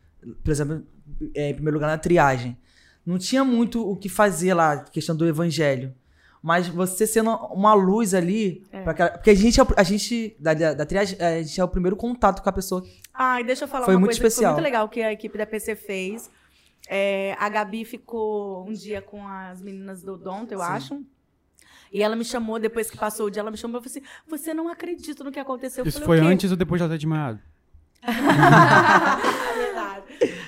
Por 0.44 0.50
exemplo, 0.50 0.82
é, 1.34 1.48
em 1.50 1.54
primeiro 1.54 1.76
lugar, 1.78 1.88
na 1.88 1.96
triagem. 1.96 2.56
Não 3.04 3.16
tinha 3.16 3.42
muito 3.42 3.90
o 3.90 3.96
que 3.96 4.10
fazer 4.10 4.52
lá, 4.52 4.76
questão 4.84 5.16
do 5.16 5.26
evangelho. 5.26 5.94
Mas 6.42 6.68
você 6.68 7.06
sendo 7.06 7.30
uma 7.30 7.72
luz 7.72 8.12
ali. 8.12 8.62
É. 8.70 8.82
pra 8.82 8.92
aquela- 8.92 9.10
porque 9.10 9.30
a 9.30 9.34
gente, 9.34 9.58
é 9.58 9.62
o- 9.62 9.74
a 9.74 9.82
gente 9.82 10.36
da, 10.38 10.52
da, 10.52 10.74
da 10.74 10.86
triagem, 10.86 11.16
é, 11.18 11.38
a 11.38 11.42
gente 11.42 11.58
é 11.58 11.64
o 11.64 11.68
primeiro 11.68 11.96
contato 11.96 12.42
com 12.42 12.48
a 12.48 12.52
pessoa. 12.52 12.82
Ah, 13.12 13.40
e 13.40 13.44
deixa 13.44 13.64
eu 13.64 13.68
falar 13.68 13.86
Foi 13.86 13.94
uma 13.94 14.00
muito 14.00 14.10
coisa 14.10 14.20
que 14.20 14.26
especial. 14.26 14.52
foi 14.52 14.60
muito 14.62 14.64
legal 14.70 14.88
que 14.88 15.02
a 15.02 15.12
equipe 15.12 15.36
da 15.36 15.46
PC 15.46 15.74
fez. 15.76 16.30
É, 16.92 17.36
a 17.38 17.48
Gabi 17.48 17.84
ficou 17.84 18.68
um 18.68 18.72
dia 18.72 19.00
com 19.00 19.24
as 19.24 19.62
meninas 19.62 20.02
do 20.02 20.18
Donto, 20.18 20.52
eu 20.52 20.58
Sim. 20.58 20.64
acho. 20.64 21.04
E 21.92 22.02
ela 22.02 22.16
me 22.16 22.24
chamou, 22.24 22.58
depois 22.58 22.90
que 22.90 22.98
passou 22.98 23.26
o 23.26 23.30
dia, 23.30 23.38
ela 23.40 23.50
me 23.52 23.56
chamou 23.56 23.80
e 23.80 23.84
falou 23.84 23.96
assim: 23.96 24.02
Você 24.26 24.52
não 24.52 24.68
acredita 24.68 25.22
no 25.22 25.30
que 25.30 25.38
aconteceu. 25.38 25.84
Eu 25.84 25.88
Isso 25.88 26.00
falei, 26.00 26.20
foi 26.20 26.32
antes 26.32 26.50
ou 26.50 26.56
depois 26.56 26.82
ter 26.82 26.88
desmaiado? 26.88 27.38
É 28.02 29.54
verdade. 29.54 30.04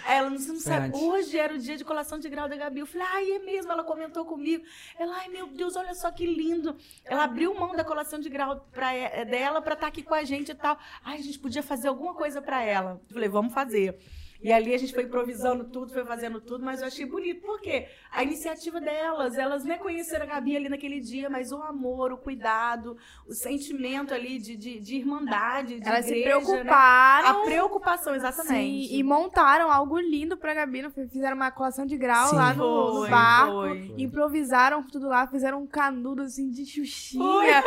Ela 0.08 0.30
não, 0.30 0.38
não 0.38 0.58
sabe. 0.58 0.96
Hoje 0.96 1.38
era 1.38 1.54
o 1.54 1.58
dia 1.58 1.76
de 1.76 1.84
colação 1.84 2.18
de 2.18 2.28
grau 2.28 2.48
da 2.48 2.56
Gabi. 2.56 2.80
Eu 2.80 2.86
falei, 2.86 3.06
ai, 3.12 3.30
é 3.32 3.38
mesmo. 3.38 3.70
Ela 3.70 3.84
comentou 3.84 4.24
comigo. 4.24 4.64
Ela, 4.98 5.18
ai, 5.18 5.28
meu 5.28 5.46
Deus, 5.46 5.76
olha 5.76 5.94
só 5.94 6.10
que 6.10 6.26
lindo. 6.26 6.76
Ela 7.04 7.24
abriu 7.24 7.54
mão 7.54 7.74
da 7.76 7.84
colação 7.84 8.18
de 8.18 8.28
grau 8.28 8.66
pra, 8.72 8.92
eh, 8.94 9.24
dela 9.24 9.62
pra 9.62 9.74
estar 9.74 9.86
aqui 9.86 10.02
com 10.02 10.14
a 10.14 10.24
gente 10.24 10.50
e 10.50 10.54
tal. 10.54 10.76
Ai, 11.04 11.18
a 11.18 11.22
gente 11.22 11.38
podia 11.38 11.62
fazer 11.62 11.88
alguma 11.88 12.14
coisa 12.14 12.42
pra 12.42 12.62
ela. 12.62 13.00
Eu 13.08 13.14
falei, 13.14 13.28
vamos 13.28 13.52
fazer. 13.54 13.96
E 14.42 14.52
ali 14.52 14.74
a 14.74 14.78
gente 14.78 14.92
foi 14.94 15.04
improvisando 15.04 15.64
tudo, 15.64 15.92
foi 15.92 16.04
fazendo 16.04 16.40
tudo, 16.40 16.64
mas 16.64 16.80
eu 16.80 16.86
achei 16.88 17.06
bonito. 17.06 17.42
Por 17.42 17.60
quê? 17.60 17.88
A 18.10 18.22
iniciativa 18.22 18.80
delas, 18.80 19.38
elas 19.38 19.64
nem 19.64 19.78
conheceram 19.78 20.24
a 20.24 20.28
Gabi 20.28 20.56
ali 20.56 20.68
naquele 20.68 21.00
dia, 21.00 21.30
mas 21.30 21.52
o 21.52 21.62
amor, 21.62 22.12
o 22.12 22.16
cuidado, 22.18 22.96
o 23.26 23.32
sentimento 23.32 24.12
ali 24.12 24.38
de, 24.38 24.56
de, 24.56 24.80
de 24.80 24.96
irmandade, 24.96 25.80
de 25.80 25.88
Elas 25.88 26.04
se 26.06 26.12
igreja, 26.14 26.38
né? 26.38 26.44
preocuparam. 26.44 27.28
A 27.28 27.44
preocupação, 27.44 28.14
exatamente. 28.14 28.88
Sim, 28.88 28.96
e 28.96 29.02
montaram 29.02 29.70
algo 29.70 29.98
lindo 29.98 30.36
pra 30.36 30.54
Gabi. 30.54 30.90
foi? 30.90 31.06
Fizeram 31.08 31.36
uma 31.36 31.50
colação 31.50 31.86
de 31.86 31.96
grau 31.96 32.28
Sim. 32.28 32.36
lá 32.36 32.52
no, 32.54 32.92
Foi, 33.00 33.08
barco. 33.10 33.52
foi. 33.52 33.94
Improvisaram 33.98 34.82
tudo 34.82 35.08
lá, 35.08 35.26
fizeram 35.26 35.62
um 35.62 35.66
canudo 35.66 36.22
assim 36.22 36.50
de 36.50 36.64
xuxinha. 36.66 37.62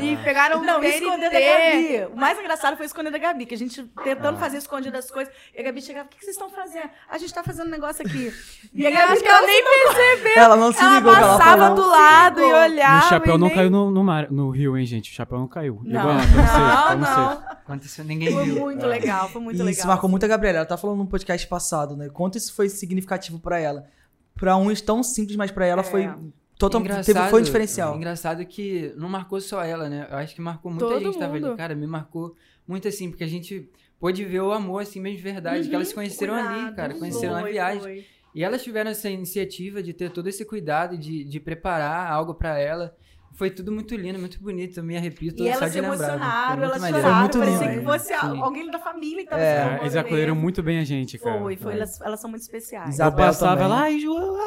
E 0.00 0.16
pegaram 0.24 0.60
um 0.60 0.64
Não, 0.64 0.80
TNT. 0.80 0.96
esconder 0.98 1.30
da 1.30 1.40
Gabi. 1.40 2.12
O 2.12 2.16
mais 2.16 2.38
engraçado 2.38 2.76
foi 2.76 2.86
esconder 2.86 3.10
da 3.10 3.18
Gabi, 3.18 3.46
que 3.46 3.54
a 3.54 3.58
gente 3.58 3.82
tentando 4.02 4.38
fazer 4.38 4.58
escondido 4.58 4.96
as 4.96 5.10
coisas. 5.10 5.32
E 5.54 5.60
a 5.60 5.62
Gabi 5.62 5.82
chegava, 5.82 6.08
que 6.14 6.20
que 6.20 6.24
vocês 6.24 6.36
estão 6.36 6.48
fazendo? 6.50 6.88
A 7.08 7.18
gente 7.18 7.34
tá 7.34 7.42
fazendo 7.42 7.66
um 7.66 7.70
negócio 7.70 8.04
aqui. 8.06 8.32
E 8.72 8.86
a 8.86 8.90
Eu 8.90 8.98
acho 9.12 9.22
que 9.22 9.28
ela 9.28 9.46
nem 9.46 9.62
percebeu. 9.64 10.42
Ela 10.42 10.56
não 10.56 10.72
se 10.72 10.80
Ela 10.80 10.96
ligou 10.96 11.14
ela 11.14 11.38
passava 11.38 11.74
do 11.74 11.86
lado 11.86 12.40
e 12.40 12.52
olhava. 12.52 13.04
e 13.04 13.06
o 13.06 13.08
chapéu 13.08 13.34
e 13.34 13.38
não 13.38 13.46
nem- 13.48 13.56
caiu 13.56 13.70
no, 13.70 13.90
no, 13.90 14.04
mar, 14.04 14.30
no 14.30 14.50
rio, 14.50 14.76
hein, 14.78 14.86
gente? 14.86 15.10
O 15.10 15.14
chapéu 15.14 15.38
não 15.38 15.48
caiu. 15.48 15.80
Não, 15.84 16.00
Igual 16.00 16.14
não, 16.14 16.20
vocês. 16.22 17.16
não. 17.16 17.30
Aconteceu, 17.50 18.04
ninguém 18.04 18.32
Foi 18.32 18.44
viu. 18.44 18.60
muito 18.60 18.86
legal, 18.86 19.28
foi 19.28 19.40
muito 19.42 19.56
e 19.56 19.58
legal. 19.62 19.72
isso 19.72 19.86
marcou 19.86 20.08
muito 20.08 20.24
a 20.24 20.28
Gabriela. 20.28 20.58
Ela 20.58 20.66
tá 20.66 20.76
falando 20.76 20.98
no 20.98 21.06
podcast 21.06 21.46
passado, 21.46 21.96
né? 21.96 22.08
Quanto 22.10 22.36
isso 22.38 22.54
foi 22.54 22.68
significativo 22.68 23.38
pra 23.38 23.58
ela. 23.58 23.86
Pra 24.34 24.56
uns 24.56 24.80
tão 24.80 25.02
simples, 25.02 25.36
mas 25.36 25.50
pra 25.50 25.64
ela 25.66 25.80
É. 25.80 25.84
foi 25.84 26.10
total, 26.58 26.80
Engraçado- 26.80 27.04
teve, 27.06 27.28
foi 27.30 27.40
um 27.40 27.44
diferencial. 27.44 27.96
Engraçado 27.96 28.44
que 28.46 28.92
não 28.96 29.08
marcou 29.08 29.40
só 29.40 29.62
ela, 29.62 29.88
né? 29.88 30.06
Eu 30.10 30.16
acho 30.18 30.34
que 30.34 30.40
marcou 30.40 30.70
muita 30.70 30.86
Todo 30.86 30.98
gente 31.02 31.12
que 31.14 31.18
tava 31.18 31.34
mundo. 31.34 31.46
ali. 31.48 31.56
Cara, 31.56 31.74
me 31.74 31.86
marcou 31.86 32.34
muito 32.66 32.86
assim, 32.88 33.10
porque 33.10 33.24
a 33.24 33.28
gente 33.28 33.68
pôde 33.98 34.24
ver 34.24 34.40
o 34.40 34.52
amor, 34.52 34.82
assim, 34.82 35.00
mesmo 35.00 35.16
de 35.18 35.22
verdade. 35.22 35.68
que 35.68 35.74
elas 35.74 35.88
se 35.88 35.94
conheceram 35.94 36.34
ali, 36.34 36.46
Cuidado, 36.54 36.76
cara. 36.76 36.94
Conheceram 36.94 37.34
na 37.34 37.40
foi, 37.40 37.52
viagem. 37.52 37.80
foi. 37.80 38.06
E 38.34 38.42
elas 38.42 38.62
tiveram 38.64 38.90
essa 38.90 39.08
iniciativa 39.08 39.82
de 39.82 39.92
ter 39.92 40.10
todo 40.10 40.28
esse 40.28 40.44
cuidado, 40.44 40.98
de, 40.98 41.22
de 41.24 41.38
preparar 41.40 42.10
algo 42.10 42.34
pra 42.34 42.58
ela. 42.58 42.94
Foi 43.36 43.50
tudo 43.50 43.72
muito 43.72 43.96
lindo, 43.96 44.16
muito 44.18 44.40
bonito. 44.40 44.76
Eu 44.78 44.84
me 44.84 44.96
arrepio 44.96 45.32
todo 45.34 45.44
E 45.46 45.52
só 45.52 45.58
elas 45.58 45.72
de 45.72 45.80
se 45.80 45.84
emocionaram, 45.84 46.62
elas 46.62 46.80
maneiro. 46.80 47.02
choraram. 47.02 47.20
muito 47.20 47.38
parecia 47.38 47.66
lindo. 47.68 47.78
que 47.80 47.84
fosse 47.84 48.06
Sim. 48.08 48.40
alguém 48.40 48.70
da 48.70 48.78
família 48.78 49.24
que 49.24 49.30
tava 49.30 49.42
É. 49.42 49.46
É, 49.46 49.78
eles 49.80 49.96
acolheram 49.96 50.34
muito 50.36 50.62
bem 50.62 50.78
a 50.78 50.84
gente, 50.84 51.18
cara. 51.18 51.40
Foi, 51.40 51.56
foi. 51.56 51.72
É. 51.72 51.76
Elas, 51.76 52.00
elas 52.00 52.20
são 52.20 52.30
muito 52.30 52.42
especiais. 52.42 52.86
Eu 52.86 52.92
Isabel 52.92 53.26
passava 53.26 53.56
também. 53.62 53.68
lá, 53.76 53.82
ai, 53.82 53.98
João! 53.98 54.38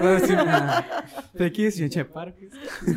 Eu 0.00 0.14
assim, 0.16 0.32
ah. 0.34 1.50
Que 1.50 1.62
isso, 1.62 1.78
gente? 1.78 1.98
É, 1.98 2.04
para 2.04 2.30
com 2.30 2.44
isso. 2.44 2.56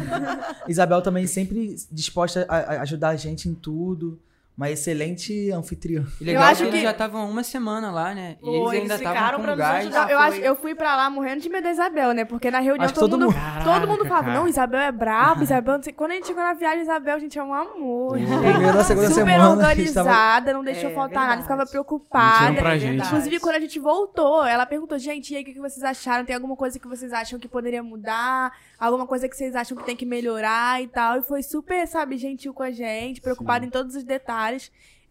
Isabel 0.69 1.01
também 1.01 1.25
sempre 1.25 1.75
disposta 1.91 2.45
a, 2.47 2.57
a 2.57 2.81
ajudar 2.81 3.09
a 3.09 3.15
gente 3.15 3.49
em 3.49 3.55
tudo. 3.55 4.19
Uma 4.55 4.69
excelente 4.69 5.49
anfitriã. 5.51 6.05
E 6.21 6.25
legal 6.25 6.43
acho 6.43 6.57
que 6.61 6.67
eles 6.67 6.75
que- 6.75 6.83
já 6.85 6.91
estavam 6.91 7.27
uma 7.27 7.41
semana 7.43 7.89
lá, 7.91 8.13
né? 8.13 8.37
E 8.39 8.45
Foi, 8.45 8.51
eles 8.53 8.67
eles 8.71 8.81
ainda 8.81 8.97
ficaram 8.99 9.15
estavam 9.39 9.41
pra 9.41 9.45
com 9.45 9.49
nos 9.49 9.57
gás. 9.57 9.79
ajudar. 9.87 10.01
Não, 10.03 10.09
eu, 10.11 10.19
acho, 10.19 10.37
eu 10.41 10.55
fui 10.55 10.75
pra 10.75 10.95
lá 10.95 11.09
morrendo 11.09 11.41
de 11.41 11.49
medo 11.49 11.63
da 11.63 11.71
Isabel, 11.71 12.11
né? 12.13 12.23
Porque 12.23 12.51
na 12.51 12.59
reunião 12.59 12.87
todo, 12.89 13.09
todo 13.09 13.19
mundo, 13.19 13.33
mundo. 13.35 13.63
todo 13.63 13.87
mundo 13.87 14.05
falava, 14.05 14.25
Caraca, 14.25 14.39
não, 14.39 14.47
Isabel 14.47 14.79
é 14.79 14.91
braba, 14.91 15.41
Isabel 15.43 15.75
não 15.77 15.83
sei. 15.83 15.91
Quando 15.93 16.11
a 16.11 16.13
gente 16.13 16.27
chegou 16.27 16.43
na 16.43 16.53
viagem, 16.53 16.81
Isabel, 16.83 17.19
gente, 17.19 17.39
é 17.39 17.43
um 17.43 17.51
amor. 17.51 18.19
gente. 18.19 18.29
Primeira, 18.29 18.83
segunda 18.83 19.07
Super 19.09 19.25
semana. 19.25 19.67
a 19.67 19.73
gente 19.75 19.91
tava- 19.91 20.09
organizada, 20.09 20.53
não 20.53 20.63
deixou 20.63 20.89
É, 20.91 20.93
faltar 20.93 21.13
nada, 21.13 21.25
verdade. 21.29 21.41
ficava 21.43 21.65
preocupada. 21.65 22.53
Pra 22.53 22.75
É 22.75 22.79
gente. 22.79 23.05
Inclusive, 23.07 23.39
quando 23.39 23.55
a 23.55 23.59
gente 23.59 23.79
voltou, 23.79 24.45
ela 24.45 24.67
perguntou, 24.67 24.99
gente, 24.99 25.33
e 25.33 25.37
aí, 25.37 25.41
o 25.41 25.45
que 25.45 25.53
que 25.53 25.59
vocês 25.59 25.83
acharam? 25.83 26.25
Tem 26.25 26.35
alguma 26.35 26.55
coisa 26.55 26.77
que 26.77 26.87
vocês 26.87 27.11
acham 27.11 27.39
que 27.39 27.47
poderia 27.47 27.81
mudar? 27.81 28.51
Alguma 28.79 29.07
coisa 29.07 29.27
que 29.27 29.35
vocês 29.35 29.55
acham 29.55 29.75
que 29.75 29.83
tem 29.83 29.95
que 29.95 30.05
melhorar 30.05 30.79
e 30.79 30.87
tal? 30.87 31.17
E 31.17 31.21
foi 31.23 31.41
super, 31.41 31.87
sabe, 31.87 32.17
gentil 32.17 32.53
com 32.53 32.61
a 32.61 32.69
gente, 32.69 33.19
preocupada 33.19 33.65
em 33.65 33.69
todos 33.71 33.95
os 33.95 34.03
detalhes. 34.03 34.42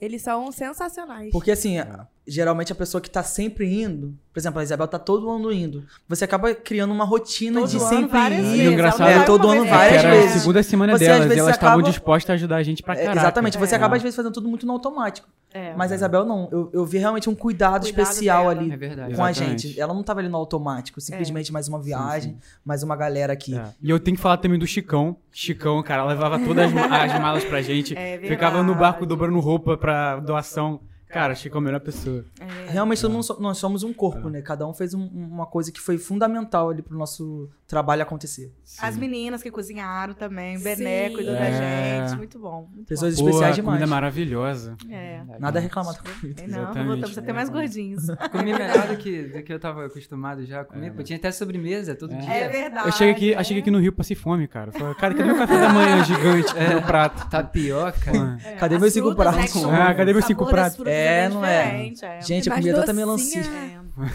Eles 0.00 0.20
são 0.22 0.50
sensacionais. 0.50 1.30
Porque 1.30 1.50
assim, 1.52 1.78
a- 1.78 2.08
geralmente 2.26 2.70
a 2.72 2.74
pessoa 2.74 3.00
que 3.00 3.10
tá 3.10 3.22
sempre 3.22 3.82
indo, 3.82 4.14
por 4.32 4.38
exemplo, 4.38 4.60
a 4.60 4.62
Isabel 4.62 4.86
tá 4.86 4.98
todo 4.98 5.28
ano 5.30 5.50
indo. 5.52 5.84
Você 6.08 6.24
acaba 6.24 6.54
criando 6.54 6.92
uma 6.92 7.04
rotina 7.04 7.60
Todo 7.60 7.70
de 7.70 7.76
ano, 7.78 7.86
sempre 7.88 8.18
ir. 8.18 8.28
vezes. 8.30 8.60
E 8.60 8.68
o 8.68 8.72
engraçado 8.72 9.02
Ela 9.02 9.10
é 9.10 9.16
vai 9.16 9.26
todo 9.26 9.48
ano 9.48 9.64
É 9.64 9.68
várias 9.68 10.04
era 10.04 10.10
vezes. 10.10 10.36
a 10.36 10.38
segunda 10.40 10.62
semana 10.62 10.92
Você, 10.96 11.04
às 11.04 11.08
delas 11.08 11.24
e 11.24 11.28
vezes, 11.28 11.38
elas 11.42 11.54
estavam 11.56 11.78
acaba- 11.80 11.90
dispostas 11.90 12.30
a 12.30 12.34
ajudar 12.34 12.56
a 12.56 12.62
gente 12.62 12.82
pra 12.82 12.94
É, 12.94 12.98
caraca. 12.98 13.18
exatamente, 13.20 13.58
você 13.58 13.74
É. 13.74 13.76
acaba 13.76 13.96
às 13.96 14.02
vezes 14.02 14.16
fazendo 14.16 14.32
tudo 14.32 14.48
muito 14.48 14.64
no 14.66 14.72
automático. 14.72 15.28
É. 15.54 15.74
Mas 15.76 15.92
a 15.92 15.94
Isabel 15.96 16.24
não. 16.24 16.48
Eu, 16.50 16.70
eu 16.72 16.86
vi 16.86 16.96
realmente 16.96 17.28
um 17.28 17.34
cuidado, 17.34 17.82
Cuidado 17.82 18.00
especial 18.02 18.48
dela. 18.48 18.60
ali 18.62 18.72
É 18.72 18.76
verdade. 18.76 19.14
com 19.14 19.22
a 19.22 19.30
Exatamente. 19.30 19.68
gente. 19.68 19.80
Ela 19.80 19.92
não 19.92 20.02
tava 20.02 20.20
ali 20.20 20.28
no 20.30 20.36
automático, 20.38 20.98
simplesmente 20.98 21.52
mais 21.52 21.68
uma 21.68 21.78
viagem, 21.78 22.38
mais 22.64 22.82
uma 22.82 22.96
galera 22.96 23.34
aqui. 23.34 23.54
É. 23.58 23.64
E 23.82 23.90
eu 23.90 24.00
tenho 24.00 24.16
que 24.16 24.22
falar 24.22 24.38
também 24.38 24.58
do 24.58 24.66
Chicão. 24.66 25.14
Chicão, 25.30 25.82
cara, 25.82 26.04
levava 26.06 26.38
todas 26.38 26.72
as, 26.74 27.12
as 27.12 27.20
malas 27.20 27.44
pra 27.44 27.60
gente. 27.60 27.94
É 27.98 28.18
ficava 28.18 28.62
no 28.62 28.74
barco 28.74 29.04
dobrando 29.04 29.38
roupa 29.40 29.76
pra 29.76 30.20
doação. 30.20 30.80
Cara, 31.12 31.34
Chicão 31.34 31.58
é 31.58 31.62
a 31.62 31.64
melhor 31.64 31.80
pessoa. 31.80 32.24
Realmente 32.68 33.00
todo 33.02 33.12
mundo 33.12 33.22
so- 33.22 33.38
nós 33.40 33.58
somos 33.58 33.82
um 33.82 33.92
corpo, 33.92 34.28
né? 34.30 34.40
Cada 34.40 34.66
um 34.66 34.72
fez 34.72 34.94
um- 34.94 35.06
uma 35.06 35.46
coisa 35.46 35.70
que 35.70 35.80
foi 35.80 35.98
fundamental 35.98 36.70
ali 36.70 36.80
pro 36.82 36.96
nosso 36.96 37.48
trabalho 37.66 38.02
acontecer. 38.02 38.52
As 38.80 38.96
meninas 38.96 39.42
que 39.42 39.50
cozinharam 39.50 40.14
também, 40.14 40.56
o 40.56 40.60
Bené 40.60 41.08
Sim. 41.08 41.14
cuidou 41.14 41.34
da 41.34 41.40
É. 41.40 42.06
gente. 42.08 42.16
Muito 42.16 42.38
bom. 42.38 42.68
Muito 42.74 42.88
Pessoas 42.88 43.16
Pô, 43.16 43.26
especiais 43.28 43.52
a 43.52 43.56
demais. 43.56 43.76
comida 43.78 43.84
é 43.84 43.86
maravilhosa. 43.88 44.76
bom. 44.82 44.92
É. 44.94 45.22
Nada 45.38 45.58
a 45.58 45.62
reclamar 45.62 45.94
da 45.94 46.00
comida. 46.00 46.42
Não, 46.46 46.58
Exatamente. 46.62 46.86
voltamos 46.86 47.18
até 47.18 47.32
mais 47.32 47.48
gordinhos. 47.50 48.06
Comi 48.32 48.52
melhor 48.52 48.88
do 48.88 48.96
que, 48.96 49.22
do 49.24 49.42
que 49.42 49.52
eu 49.52 49.60
tava 49.60 49.86
acostumado 49.86 50.44
já 50.46 50.62
a 50.62 50.64
comer. 50.64 50.92
Pô, 50.92 51.02
tinha 51.02 51.18
até 51.18 51.30
sobremesa 51.30 51.94
todo 51.94 52.14
dia. 52.16 52.30
É 52.32 52.48
verdade. 52.48 52.88
Eu 52.88 52.92
cheguei 52.92 53.12
aqui, 53.12 53.34
é. 53.34 53.38
eu 53.38 53.44
cheguei 53.44 53.60
aqui 53.62 53.70
no 53.70 53.78
Rio 53.80 53.92
passei 53.92 54.16
fome, 54.16 54.46
cara. 54.48 54.72
Falei, 54.72 54.94
cara, 54.94 55.14
cadê 55.14 55.24
meu 55.26 55.36
café 55.38 55.58
da 55.58 55.68
manhã 55.68 56.04
gigante 56.04 56.56
É. 56.56 56.72
no 56.74 56.82
prato? 56.82 57.28
Tapioca. 57.28 58.10
Pô. 58.10 58.48
É, 58.48 58.54
Cadê 58.56 58.78
meus 58.78 58.92
cinco 58.92 59.10
né, 59.10 59.14
pratos? 59.16 59.52
que 59.52 59.64
Ah, 59.64 59.94
cadê 59.94 60.12
meus 60.12 60.24
cinco 60.24 60.46
pratos? 60.46 60.78
É, 61.02 61.28
bem 61.28 61.34
não 61.34 61.44
é? 61.44 61.62
diferente, 61.64 62.04
é. 62.04 62.20
Gente, 62.20 62.46
eu 62.48 62.50
Mais 62.54 62.64
comia 62.64 62.74
tanta 62.80 62.92
docinha. 62.92 63.42
melancia. 63.42 63.42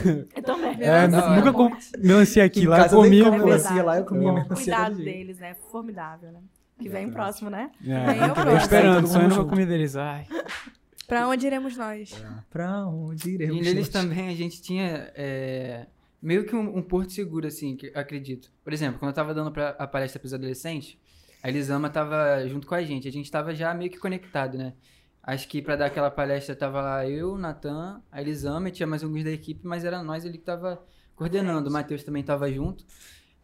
É. 0.06 0.26
Eu 0.36 0.44
também. 0.44 0.78
É, 0.80 0.92
hora. 0.92 1.36
nunca 1.36 1.54
com 1.54 1.70
melancia 2.00 2.44
aqui, 2.44 2.62
Em 2.62 2.68
lá 2.68 2.82
eu 2.82 2.90
comi. 2.90 3.22
É 3.22 3.30
melancia, 3.32 3.84
lá 3.84 3.98
eu 3.98 4.06
comia 4.06 4.30
É. 4.30 4.32
melancia. 4.34 4.56
Cuidado 4.56 4.96
deles, 4.96 5.40
né? 5.40 5.56
Formidável, 5.72 6.32
né? 6.32 6.40
Que 6.80 6.90
vem 6.90 7.10
próximo, 7.10 7.50
né? 7.50 7.72
É, 7.86 8.06
Bem, 8.06 8.20
eu 8.20 8.34
tô 8.34 8.58
esperando, 8.58 8.96
Todo 9.02 9.08
sonhando 9.08 9.08
mundo 9.08 9.12
com 9.14 9.18
a 9.26 9.30
junto. 9.44 9.50
comida 9.50 9.72
deles. 9.72 9.96
Ai. 9.96 10.26
Pra 11.08 11.28
onde 11.28 11.48
iremos 11.48 11.78
nós? 11.78 12.24
Pra 12.50 12.86
onde 12.88 13.30
iremos? 13.32 13.56
E 13.58 13.62
neles 13.62 13.76
nós? 13.76 13.90
também 13.90 14.28
a 14.30 14.36
gente 14.36 14.62
tinha 14.62 15.12
é, 15.16 15.86
meio 16.22 16.44
que 16.46 16.56
um, 16.56 16.78
um 16.78 16.82
porto 16.82 17.12
seguro, 17.14 17.48
assim, 17.48 17.76
que 17.76 17.88
eu 17.88 17.92
acredito. 18.00 18.52
Por 18.64 18.74
exemplo, 18.74 19.00
quando 19.00 19.10
eu 19.10 19.16
tava 19.16 19.34
dando 19.34 19.52
pra, 19.52 19.70
a 19.80 19.88
palestra 19.88 20.20
pros 20.20 20.34
adolescentes, 20.34 20.98
a 21.42 21.50
Elisama 21.50 21.90
tava 21.90 22.46
junto 22.48 22.68
com 22.68 22.76
a 22.76 22.84
gente. 22.84 23.08
A 23.08 23.12
gente 23.12 23.32
tava 23.32 23.56
já 23.56 23.74
meio 23.74 23.90
que 23.90 23.98
conectado, 23.98 24.58
né? 24.58 24.74
Acho 25.28 25.48
que 25.50 25.62
pra 25.62 25.76
dar 25.76 25.88
aquela 25.88 26.10
palestra 26.10 26.56
tava 26.56 26.82
lá 26.82 27.08
eu, 27.10 27.38
Natan, 27.38 28.02
a 28.12 28.22
Elisama 28.22 28.70
e 28.70 28.72
tinha 28.72 28.88
mais 28.88 29.04
alguns 29.04 29.26
da 29.26 29.32
equipe, 29.32 29.68
mas 29.68 29.84
era 29.86 30.02
nós 30.02 30.26
ali 30.26 30.38
que 30.38 30.46
tava 30.46 30.82
coordenando. 31.16 31.70
O 31.70 31.74
Matheus 31.74 32.04
também 32.04 32.24
tava 32.24 32.52
junto. 32.52 32.86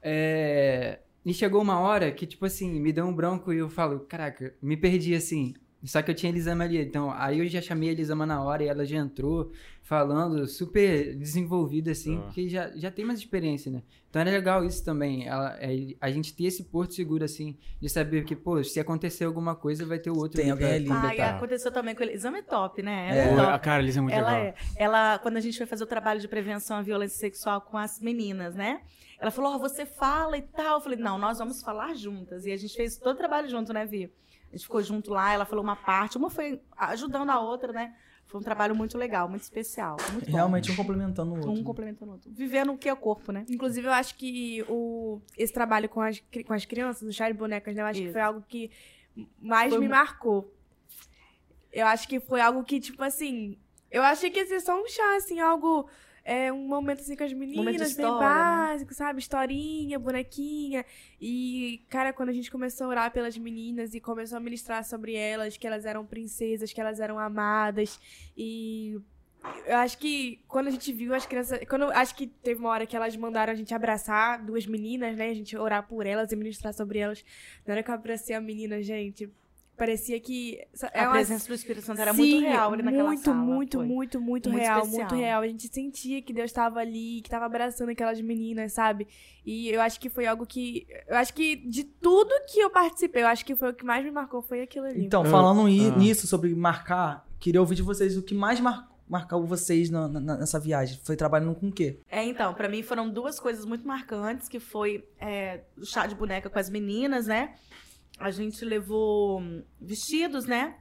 É, 0.02 1.02
E 1.26 1.34
chegou 1.34 1.62
uma 1.62 1.80
hora 1.80 2.12
que, 2.12 2.26
tipo 2.28 2.46
assim, 2.46 2.80
me 2.80 2.92
deu 2.94 3.06
um 3.06 3.14
branco 3.16 3.54
e 3.54 3.58
eu 3.60 3.70
falo, 3.70 4.02
caraca, 4.02 4.56
me 4.62 4.78
perdi 4.78 5.16
assim. 5.16 5.54
Só 5.84 6.02
que 6.02 6.12
eu 6.12 6.16
tinha 6.16 6.32
a 6.32 6.34
Elisama 6.34 6.64
ali. 6.64 6.78
Então, 6.82 7.12
aí 7.12 7.40
eu 7.40 7.48
já 7.50 7.62
chamei 7.62 7.90
a 7.90 7.92
Elisama 7.94 8.26
na 8.26 8.42
hora 8.44 8.64
e 8.64 8.68
ela 8.68 8.86
já 8.86 8.98
entrou 8.98 9.52
falando, 9.84 10.48
super 10.48 11.14
desenvolvida, 11.16 11.92
assim, 11.92 12.18
Ah. 12.18 12.22
porque 12.22 12.48
já, 12.48 12.70
já 12.76 12.90
tem 12.90 13.04
mais 13.04 13.20
experiência, 13.20 13.70
né? 13.72 13.84
Então 14.10 14.22
era 14.22 14.32
legal 14.32 14.64
isso 14.64 14.84
também. 14.84 15.28
Ela, 15.28 15.58
é, 15.60 15.94
a 16.00 16.10
gente 16.10 16.34
ter 16.34 16.46
esse 16.46 16.64
porto 16.64 16.94
seguro, 16.94 17.24
assim, 17.26 17.58
de 17.82 17.90
saber 17.90 18.24
que, 18.24 18.34
pô, 18.36 18.64
se 18.64 18.80
acontecer 18.80 19.26
alguma 19.26 19.56
coisa, 19.56 19.86
vai 19.86 20.00
ter 20.00 20.10
o 20.10 20.16
outro 20.18 20.42
Tem 20.42 20.52
alguém 20.52 20.68
ali. 20.72 20.88
Ah, 20.90 20.96
e 20.96 21.02
completar. 21.02 21.36
aconteceu 21.36 21.72
também 21.72 21.94
com 21.96 22.02
ele. 22.04 22.14
Exame 22.14 22.40
é 22.40 22.42
top, 22.44 22.82
né? 22.82 23.10
Ela 23.10 23.18
É. 23.18 23.34
é, 23.34 23.36
top. 23.36 23.52
a 23.52 23.60
cara, 23.60 23.84
eles 23.84 23.98
é 23.98 24.02
muito 24.02 24.16
ela 24.16 24.32
legal. 24.32 24.46
é. 24.46 24.56
Ela, 24.78 25.20
quando 25.20 25.38
a 25.38 25.42
gente 25.42 25.58
foi 25.58 25.68
fazer 25.68 25.84
o 25.84 25.88
trabalho 25.88 26.22
de 26.22 26.28
prevenção 26.30 26.78
à 26.78 26.82
violência 26.82 27.18
sexual 27.20 27.60
com 27.60 27.78
as 27.78 28.00
meninas, 28.00 28.56
né? 28.56 28.82
Ela 29.20 29.32
falou, 29.32 29.54
ó, 29.56 29.58
você 29.58 29.86
fala 29.86 30.38
e 30.38 30.42
tal. 30.44 30.76
Eu 30.78 30.82
falei, 30.82 30.98
não, 30.98 31.18
nós 31.18 31.40
vamos 31.40 31.62
falar 31.62 31.94
juntas. 31.94 32.46
E 32.46 32.52
a 32.52 32.58
gente 32.58 32.74
fez 32.76 32.98
todo 32.98 33.16
o 33.16 33.18
trabalho 33.18 33.50
junto, 33.50 33.74
né, 33.74 33.86
Vi? 33.86 34.06
A 34.50 34.56
gente 34.56 34.64
ficou 34.66 34.82
junto 34.84 35.12
lá, 35.12 35.34
ela 35.34 35.46
falou 35.46 35.64
uma 35.64 35.76
parte, 35.76 36.18
uma 36.18 36.30
foi 36.30 36.62
ajudando 36.78 37.30
a 37.32 37.40
outra, 37.40 37.74
né? 37.74 37.94
Foi 38.34 38.40
um 38.40 38.44
trabalho 38.44 38.76
muito 38.76 38.98
legal, 38.98 39.30
muito 39.30 39.44
especial. 39.44 39.96
Muito 40.12 40.28
Realmente 40.32 40.72
um 40.72 40.76
complementando 40.76 41.34
o 41.34 41.36
outro. 41.36 41.52
Um 41.52 41.64
complementando 41.64 42.10
o 42.10 42.14
outro. 42.16 42.32
Vivendo 42.34 42.74
o 42.74 42.78
que 42.80 42.90
é 42.90 42.94
o 42.94 42.98
corpo, 42.98 43.32
né? 43.32 43.46
Inclusive, 43.48 43.86
eu 43.86 43.92
acho 43.92 44.16
que 44.16 44.66
o, 44.68 45.22
esse 45.38 45.54
trabalho 45.54 45.88
com 45.88 46.02
as, 46.02 46.20
com 46.44 46.52
as 46.52 46.66
crianças, 46.66 47.08
o 47.08 47.14
chá 47.14 47.30
de 47.30 47.38
bonecas, 47.38 47.76
né? 47.76 47.84
Eu 47.84 47.86
acho 47.86 48.00
Isso. 48.00 48.08
que 48.08 48.14
foi 48.14 48.22
algo 48.22 48.44
que 48.50 48.72
mais 49.40 49.70
foi 49.70 49.80
me 49.80 49.88
marcou. 49.88 50.52
Eu 51.72 51.86
acho 51.86 52.08
que 52.08 52.20
foi 52.20 52.42
algo 52.42 52.64
que, 52.64 52.80
tipo 52.80 53.04
assim. 53.04 53.56
Eu 53.92 54.02
achei 54.02 54.32
que 54.32 54.40
ia 54.40 54.48
ser 54.48 54.62
só 54.62 54.82
um 54.82 54.88
chá, 54.88 55.16
assim, 55.16 55.40
algo 55.40 55.88
é 56.24 56.52
um 56.54 56.68
momento 56.68 57.02
assim 57.02 57.16
com 57.16 57.24
as 57.24 57.34
meninas, 57.34 57.90
história, 57.90 58.12
bem 58.12 58.20
né? 58.20 58.20
básico, 58.20 58.92
né? 58.92 58.96
sabe? 58.96 59.20
Historinha, 59.20 60.00
bonequinha. 60.00 60.86
E, 61.20 61.86
cara, 61.90 62.14
quando 62.14 62.30
a 62.30 62.34
gente 62.34 62.50
começou 62.50 62.88
a 62.88 62.90
orar 62.90 63.12
pelas 63.12 63.38
meninas 63.38 63.94
e 63.94 64.00
começou 64.00 64.38
a 64.38 64.42
ministrar 64.42 64.86
sobre 64.86 65.16
elas, 65.16 65.58
que 65.58 65.68
elas 65.68 65.86
eram 65.86 66.06
princesas, 66.06 66.72
que 66.72 66.80
elas 66.80 67.00
eram 67.02 67.20
amadas. 67.20 68.00
E 68.38 68.98
eu 69.66 69.76
acho 69.76 69.98
que 69.98 70.40
quando 70.48 70.68
a 70.68 70.72
gente 70.72 70.94
viu 70.94 71.14
as 71.14 71.26
crianças. 71.26 71.60
Quando, 71.68 71.92
acho 71.92 72.16
que 72.16 72.28
teve 72.28 72.60
uma 72.60 72.70
hora 72.70 72.86
que 72.86 72.96
elas 72.96 73.16
mandaram 73.18 73.52
a 73.52 73.56
gente 73.56 73.74
abraçar 73.74 74.42
duas 74.44 74.66
meninas, 74.66 75.18
né? 75.18 75.30
A 75.30 75.34
gente 75.34 75.58
orar 75.58 75.86
por 75.86 76.06
elas 76.06 76.32
e 76.32 76.36
ministrar 76.38 76.74
sobre 76.74 77.00
elas. 77.00 77.24
Na 77.66 77.74
hora 77.74 77.84
que 77.84 77.90
eu 77.90 77.96
abracei 77.96 78.34
a 78.34 78.40
menina, 78.40 78.82
gente, 78.82 79.30
Parecia 79.76 80.20
que. 80.20 80.60
É 80.94 81.02
a 81.02 81.10
presença 81.10 81.48
do 81.48 81.54
Espírito 81.56 81.84
Santo 81.84 82.00
era 82.00 82.14
Sim, 82.14 82.20
muito 82.20 82.46
real 82.46 82.74
ali 82.74 82.84
naquela 82.84 83.10
muito, 83.10 83.24
sala. 83.24 83.38
Muito, 83.38 83.78
muito, 83.80 83.90
muito, 83.90 84.22
muito 84.22 84.50
real, 84.50 84.82
especial. 84.82 85.10
muito 85.10 85.16
real. 85.16 85.42
A 85.42 85.48
gente 85.48 85.68
sentia 85.68 86.22
que 86.22 86.32
Deus 86.32 86.52
estava 86.52 86.80
ali, 86.80 87.22
que 87.22 87.28
estava 87.28 87.46
abraçando 87.46 87.90
aquelas 87.90 88.22
meninas, 88.22 88.74
sabe? 88.74 89.08
E 89.44 89.70
eu 89.70 89.82
acho 89.82 90.00
que 90.00 90.10
foi 90.10 90.28
algo 90.28 90.46
que. 90.46 90.86
Eu 91.08 91.18
acho 91.18 91.34
que 91.34 91.56
de 91.56 91.84
tudo 91.84 92.30
que 92.48 92.60
eu 92.60 92.70
participei, 92.70 93.24
eu 93.24 93.28
acho 93.28 93.44
que 93.44 93.56
foi 93.56 93.72
o 93.72 93.74
que 93.74 93.84
mais 93.84 94.06
me 94.06 94.12
marcou, 94.12 94.44
foi 94.44 94.62
aquilo 94.62 94.86
ali. 94.86 95.04
Então, 95.04 95.26
falando 95.26 95.62
ah. 95.62 95.98
nisso, 95.98 96.28
sobre 96.28 96.54
marcar, 96.54 97.28
queria 97.40 97.60
ouvir 97.60 97.76
de 97.76 97.82
vocês 97.82 98.16
o 98.16 98.22
que 98.22 98.36
mais 98.36 98.60
marcou 98.60 98.94
marcou 99.06 99.46
vocês 99.46 99.90
na, 99.90 100.08
na, 100.08 100.38
nessa 100.38 100.60
viagem? 100.60 101.00
Foi 101.04 101.16
trabalhando 101.16 101.54
com 101.54 101.68
o 101.68 101.72
quê? 101.72 102.00
É, 102.10 102.24
então, 102.24 102.54
para 102.54 102.68
mim 102.68 102.82
foram 102.82 103.10
duas 103.10 103.40
coisas 103.40 103.66
muito 103.66 103.86
marcantes, 103.88 104.48
que 104.48 104.60
foi 104.60 105.08
é, 105.20 105.62
o 105.78 105.86
chá 105.86 106.08
de 106.08 106.16
boneca 106.16 106.50
com 106.50 106.58
as 106.58 106.70
meninas, 106.70 107.28
né? 107.28 107.54
A 108.20 108.32
gente 108.32 108.64
levou 108.64 109.42
vestidos, 109.80 110.46
né? 110.46 110.78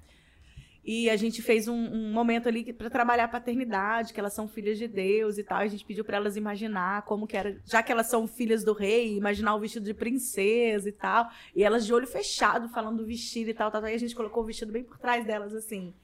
E 0.84 1.08
a 1.08 1.16
gente 1.16 1.40
fez 1.40 1.68
um, 1.68 1.76
um 1.76 2.12
momento 2.12 2.48
ali 2.48 2.72
para 2.72 2.90
trabalhar 2.90 3.24
a 3.24 3.28
paternidade, 3.28 4.12
que 4.12 4.18
elas 4.18 4.34
são 4.34 4.48
filhas 4.48 4.76
de 4.78 4.88
Deus 4.88 5.38
e 5.38 5.44
tal. 5.44 5.58
A 5.58 5.66
gente 5.68 5.84
pediu 5.84 6.04
para 6.04 6.16
elas 6.16 6.36
imaginar 6.36 7.02
como 7.02 7.24
que 7.24 7.36
era, 7.36 7.56
já 7.64 7.84
que 7.84 7.92
elas 7.92 8.08
são 8.08 8.26
filhas 8.26 8.64
do 8.64 8.72
rei, 8.72 9.16
imaginar 9.16 9.54
o 9.54 9.60
vestido 9.60 9.84
de 9.84 9.94
princesa 9.94 10.88
e 10.88 10.92
tal. 10.92 11.30
E 11.54 11.62
elas 11.62 11.86
de 11.86 11.94
olho 11.94 12.06
fechado 12.06 12.68
falando 12.68 12.98
do 12.98 13.06
vestido 13.06 13.50
e 13.50 13.54
tal, 13.54 13.70
tal, 13.70 13.80
tal. 13.80 13.90
E 13.90 13.94
a 13.94 13.98
gente 13.98 14.14
colocou 14.14 14.42
o 14.42 14.46
vestido 14.46 14.72
bem 14.72 14.82
por 14.82 14.98
trás 14.98 15.24
delas 15.24 15.54
assim. 15.54 15.94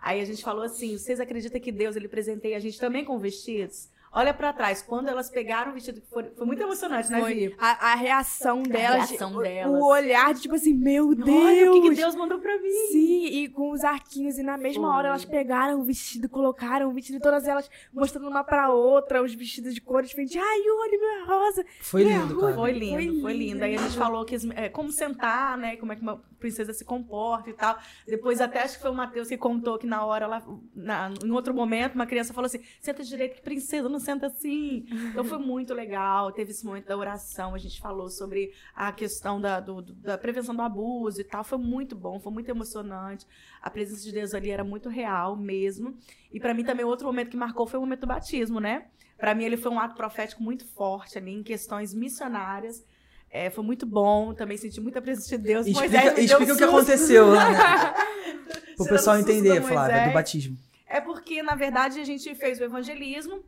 Aí 0.00 0.20
a 0.20 0.24
gente 0.24 0.44
falou 0.44 0.62
assim: 0.62 0.96
vocês 0.96 1.18
acreditam 1.18 1.60
que 1.60 1.72
Deus 1.72 1.96
ele 1.96 2.08
presenteia 2.08 2.56
a 2.56 2.60
gente 2.60 2.78
também 2.78 3.04
com 3.04 3.18
vestidos? 3.18 3.90
Olha 4.12 4.34
para 4.34 4.52
trás. 4.52 4.82
Quando 4.82 5.08
elas 5.08 5.30
pegaram 5.30 5.70
o 5.70 5.74
vestido, 5.74 6.02
foi, 6.10 6.24
foi 6.36 6.46
muito 6.46 6.62
emocionante, 6.62 7.10
né, 7.10 7.20
Vi? 7.22 7.54
A, 7.58 7.92
a, 7.92 7.94
reação 7.94 8.62
delas. 8.62 9.02
A 9.02 9.04
reação 9.06 9.38
delas. 9.40 9.80
O 9.80 9.86
olhar 9.86 10.34
de 10.34 10.42
tipo 10.42 10.54
assim, 10.54 10.74
meu 10.74 11.14
Deus. 11.14 11.28
Olha 11.28 11.70
o 11.70 11.74
que, 11.74 11.88
que 11.90 11.94
Deus 11.96 12.14
mandou 12.14 12.38
pra 12.38 12.58
mim. 12.60 12.70
Sim, 12.90 13.26
e 13.26 13.48
com 13.48 13.70
os 13.70 13.84
arquinhos. 13.84 14.38
E 14.38 14.42
na 14.42 14.56
mesma 14.56 14.88
foi. 14.88 14.96
hora 14.96 15.08
elas 15.08 15.24
pegaram 15.24 15.80
o 15.80 15.84
vestido, 15.84 16.28
colocaram 16.28 16.88
o 16.88 16.92
vestido, 16.92 17.20
todas 17.20 17.46
elas 17.46 17.70
mostrando 17.92 18.28
uma 18.28 18.42
pra 18.42 18.70
outra, 18.70 19.22
os 19.22 19.34
vestidos 19.34 19.74
de 19.74 19.80
cores 19.80 20.10
diferentes. 20.10 20.36
Ai, 20.36 20.60
olha, 20.68 20.98
minha 20.98 21.24
rosa. 21.24 21.64
Foi 21.80 22.02
lindo, 22.02 22.38
cara. 22.38 22.54
Foi 22.54 22.72
lindo, 22.72 22.92
foi 22.92 23.04
lindo. 23.04 23.22
Foi 23.22 23.32
lindo. 23.32 23.64
Aí 23.64 23.74
a 23.74 23.78
gente 23.78 23.96
falou 23.96 24.24
que, 24.24 24.36
é, 24.54 24.68
como 24.68 24.90
sentar, 24.90 25.56
né? 25.56 25.76
Como 25.76 25.92
é 25.92 25.96
que 25.96 26.02
uma 26.02 26.20
princesa 26.40 26.72
se 26.72 26.84
comporta 26.84 27.50
e 27.50 27.52
tal. 27.52 27.78
Depois 28.06 28.40
até 28.40 28.62
acho 28.62 28.76
que 28.76 28.82
foi 28.82 28.90
o 28.90 28.94
Matheus 28.94 29.28
que 29.28 29.36
contou 29.36 29.78
que 29.78 29.86
na 29.86 30.04
hora, 30.04 30.26
lá, 30.26 30.42
na, 30.74 31.12
em 31.22 31.30
outro 31.30 31.54
momento, 31.54 31.94
uma 31.94 32.06
criança 32.06 32.32
falou 32.32 32.46
assim, 32.46 32.60
senta 32.80 33.04
direito 33.04 33.36
que 33.36 33.42
princesa 33.42 33.88
não 33.88 33.99
senta 34.00 34.26
assim. 34.26 34.84
Então 35.10 35.22
foi 35.22 35.38
muito 35.38 35.72
legal. 35.72 36.32
Teve 36.32 36.50
esse 36.50 36.64
momento 36.64 36.86
da 36.86 36.96
oração, 36.96 37.54
a 37.54 37.58
gente 37.58 37.80
falou 37.80 38.08
sobre 38.08 38.52
a 38.74 38.90
questão 38.90 39.40
da, 39.40 39.60
do, 39.60 39.82
da 39.82 40.18
prevenção 40.18 40.54
do 40.54 40.62
abuso 40.62 41.20
e 41.20 41.24
tal. 41.24 41.44
Foi 41.44 41.58
muito 41.58 41.94
bom, 41.94 42.18
foi 42.18 42.32
muito 42.32 42.48
emocionante. 42.48 43.26
A 43.62 43.70
presença 43.70 44.02
de 44.02 44.12
Deus 44.12 44.34
ali 44.34 44.50
era 44.50 44.64
muito 44.64 44.88
real 44.88 45.36
mesmo. 45.36 45.96
E 46.32 46.40
para 46.40 46.52
mim 46.52 46.64
também 46.64 46.84
outro 46.84 47.06
momento 47.06 47.30
que 47.30 47.36
marcou 47.36 47.66
foi 47.66 47.78
o 47.78 47.82
momento 47.82 48.00
do 48.00 48.06
batismo, 48.06 48.58
né? 48.58 48.86
Para 49.16 49.34
mim 49.34 49.44
ele 49.44 49.56
foi 49.56 49.70
um 49.70 49.78
ato 49.78 49.94
profético 49.94 50.42
muito 50.42 50.66
forte 50.66 51.18
ali 51.18 51.32
em 51.32 51.42
questões 51.42 51.94
missionárias. 51.94 52.84
É, 53.30 53.48
foi 53.48 53.62
muito 53.62 53.86
bom, 53.86 54.34
também 54.34 54.56
senti 54.56 54.80
muita 54.80 55.00
presença 55.00 55.36
de 55.36 55.44
Deus. 55.44 55.66
Explica, 55.66 56.02
Moisés 56.02 56.18
explica 56.18 56.52
o 56.52 56.56
que 56.56 56.64
aconteceu 56.64 57.32
né? 57.32 57.40
Pro 58.76 58.86
pessoal 58.86 59.18
entender, 59.18 59.62
Flávia, 59.62 60.08
do 60.08 60.14
batismo. 60.14 60.56
É 60.86 61.00
porque, 61.00 61.42
na 61.42 61.54
verdade, 61.54 62.00
a 62.00 62.04
gente 62.04 62.34
fez 62.34 62.58
o 62.58 62.64
evangelismo 62.64 63.44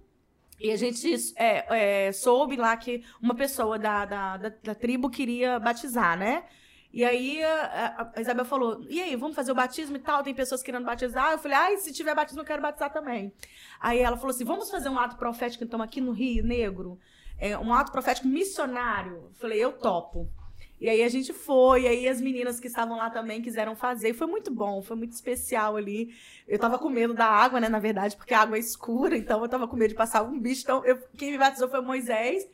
e 0.62 0.70
a 0.70 0.76
gente 0.76 1.12
é, 1.36 2.06
é, 2.06 2.12
soube 2.12 2.56
lá 2.56 2.76
que 2.76 3.04
uma 3.20 3.34
pessoa 3.34 3.78
da, 3.78 4.04
da, 4.04 4.36
da, 4.36 4.48
da, 4.48 4.74
tribo 4.74 5.10
queria 5.10 5.58
batizar, 5.58 6.16
né? 6.16 6.44
E 6.92 7.04
aí 7.04 7.42
a, 7.42 8.12
a, 8.14 8.20
Isabel 8.20 8.44
falou: 8.44 8.86
e 8.88 9.00
aí, 9.02 9.16
vamos 9.16 9.34
fazer 9.34 9.50
o 9.50 9.56
batismo 9.56 9.96
e 9.96 9.98
tal? 9.98 10.22
Tem 10.22 10.32
pessoas 10.32 10.62
querendo 10.62 10.84
batizar. 10.84 11.32
Eu 11.32 11.38
falei: 11.38 11.56
ai, 11.56 11.76
se 11.78 11.92
tiver 11.92 12.14
batismo, 12.14 12.42
eu 12.42 12.44
quero 12.44 12.62
batizar 12.62 12.92
também. 12.92 13.32
Aí 13.80 13.98
ela 13.98 14.16
falou 14.16 14.30
assim: 14.30 14.44
vamos 14.44 14.70
fazer 14.70 14.88
um 14.88 14.98
ato 14.98 15.16
profético, 15.16 15.64
então, 15.64 15.82
aqui 15.82 16.00
no 16.00 16.12
Rio 16.12 16.44
Negro? 16.44 16.98
É, 17.38 17.58
um 17.58 17.74
ato 17.74 17.90
profético 17.90 18.28
missionário. 18.28 19.30
Eu 19.30 19.34
falei: 19.34 19.58
eu 19.58 19.72
topo. 19.72 20.30
E 20.82 20.88
aí 20.88 21.04
a 21.04 21.08
gente 21.08 21.32
foi, 21.32 21.82
e 21.82 21.86
aí 21.86 22.08
as 22.08 22.20
meninas 22.20 22.58
que 22.58 22.66
estavam 22.66 22.96
lá 22.96 23.08
também 23.08 23.40
quiseram 23.40 23.76
fazer. 23.76 24.08
E 24.08 24.12
foi 24.12 24.26
muito 24.26 24.52
bom, 24.52 24.82
foi 24.82 24.96
muito 24.96 25.12
especial 25.12 25.76
ali. 25.76 26.12
Eu 26.48 26.58
tava 26.58 26.76
com 26.76 26.88
medo 26.88 27.14
da 27.14 27.24
água, 27.24 27.60
né, 27.60 27.68
na 27.68 27.78
verdade, 27.78 28.16
porque 28.16 28.34
a 28.34 28.40
água 28.40 28.56
é 28.56 28.58
escura, 28.58 29.16
então 29.16 29.40
eu 29.40 29.48
tava 29.48 29.68
com 29.68 29.76
medo 29.76 29.90
de 29.90 29.94
passar 29.94 30.24
um 30.24 30.40
bicho. 30.40 30.62
Então, 30.64 30.84
eu, 30.84 30.98
quem 31.16 31.30
me 31.30 31.38
batizou 31.38 31.68
foi 31.68 31.80
Moisés. 31.82 32.48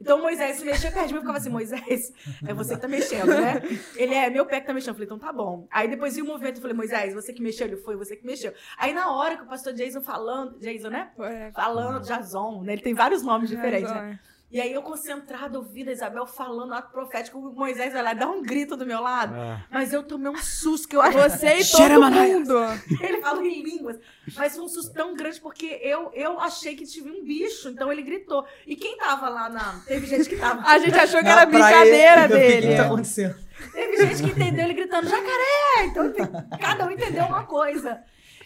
Então 0.00 0.22
Moisés 0.22 0.58
se 0.58 0.64
mexia 0.64 0.92
perto 0.92 1.08
de 1.08 1.12
mim, 1.12 1.18
eu 1.18 1.22
ficava 1.22 1.38
assim, 1.38 1.50
Moisés, 1.50 2.12
é 2.46 2.54
você 2.54 2.76
que 2.76 2.80
tá 2.80 2.88
mexendo, 2.88 3.26
né? 3.26 3.60
Ele 3.96 4.14
é 4.14 4.30
meu 4.30 4.46
pé 4.46 4.60
que 4.60 4.66
tá 4.68 4.72
mexendo. 4.72 4.90
Eu 4.90 4.94
falei, 4.94 5.06
então 5.06 5.18
tá 5.18 5.32
bom. 5.32 5.66
Aí 5.68 5.88
depois 5.88 6.14
vi 6.14 6.22
o 6.22 6.24
movimento, 6.24 6.56
eu 6.56 6.62
falei, 6.62 6.76
Moisés, 6.76 7.14
você 7.14 7.32
que 7.32 7.42
mexeu, 7.42 7.66
ele 7.66 7.76
foi, 7.76 7.96
você 7.96 8.16
que 8.16 8.24
mexeu. 8.24 8.54
Aí 8.78 8.94
na 8.94 9.12
hora 9.12 9.36
que 9.36 9.42
o 9.42 9.46
pastor 9.46 9.72
Jason 9.72 10.00
falando, 10.00 10.56
Jason, 10.60 10.88
né? 10.88 11.10
Falando, 11.52 12.04
Jason, 12.04 12.62
né? 12.62 12.74
Ele 12.74 12.82
tem 12.82 12.94
vários 12.94 13.22
nomes 13.24 13.50
diferentes, 13.50 13.90
né? 13.92 14.20
E 14.52 14.60
aí 14.60 14.70
eu 14.70 14.82
concentrado, 14.82 15.56
ouvindo 15.56 15.88
a 15.88 15.92
Isabel 15.92 16.26
falando 16.26 16.74
ato 16.74 16.92
profético, 16.92 17.38
o 17.38 17.54
Moisés 17.54 17.90
vai 17.90 18.02
lá 18.02 18.12
dar 18.12 18.28
um 18.28 18.42
grito 18.42 18.76
do 18.76 18.84
meu 18.84 19.00
lado. 19.00 19.34
Ah. 19.34 19.64
Mas 19.70 19.94
eu 19.94 20.02
tomei 20.02 20.30
um 20.30 20.36
susto 20.36 20.86
que 20.86 20.94
eu 20.94 21.02
você 21.10 21.60
e 21.60 21.64
todo 21.72 22.10
mundo. 22.10 22.54
Ele 23.00 23.22
fala 23.22 23.42
em 23.42 23.62
línguas. 23.62 23.98
Mas 24.36 24.54
foi 24.54 24.62
um 24.62 24.68
susto 24.68 24.92
tão 24.92 25.14
grande 25.14 25.40
porque 25.40 25.80
eu, 25.82 26.12
eu 26.12 26.38
achei 26.38 26.76
que 26.76 26.84
tive 26.84 27.10
um 27.10 27.24
bicho, 27.24 27.70
então 27.70 27.90
ele 27.90 28.02
gritou. 28.02 28.44
E 28.66 28.76
quem 28.76 28.98
tava 28.98 29.30
lá 29.30 29.48
na. 29.48 29.80
Teve 29.86 30.06
gente 30.06 30.28
que 30.28 30.36
tava. 30.36 30.60
A 30.68 30.78
gente 30.78 30.98
achou 30.98 31.20
que 31.20 31.28
era 31.28 31.46
brincadeira 31.46 32.28
dele. 32.28 32.66
O 32.66 32.70
que 32.70 32.76
tá 32.76 32.86
acontecendo? 32.86 33.36
Teve 33.72 33.96
gente 34.06 34.22
que 34.22 34.30
entendeu 34.32 34.64
ele 34.66 34.74
gritando 34.74 35.08
jacaré! 35.08 35.84
Então 35.84 36.12
cada 36.60 36.86
um 36.86 36.90
entendeu 36.90 37.24
uma 37.24 37.44
coisa. 37.44 38.02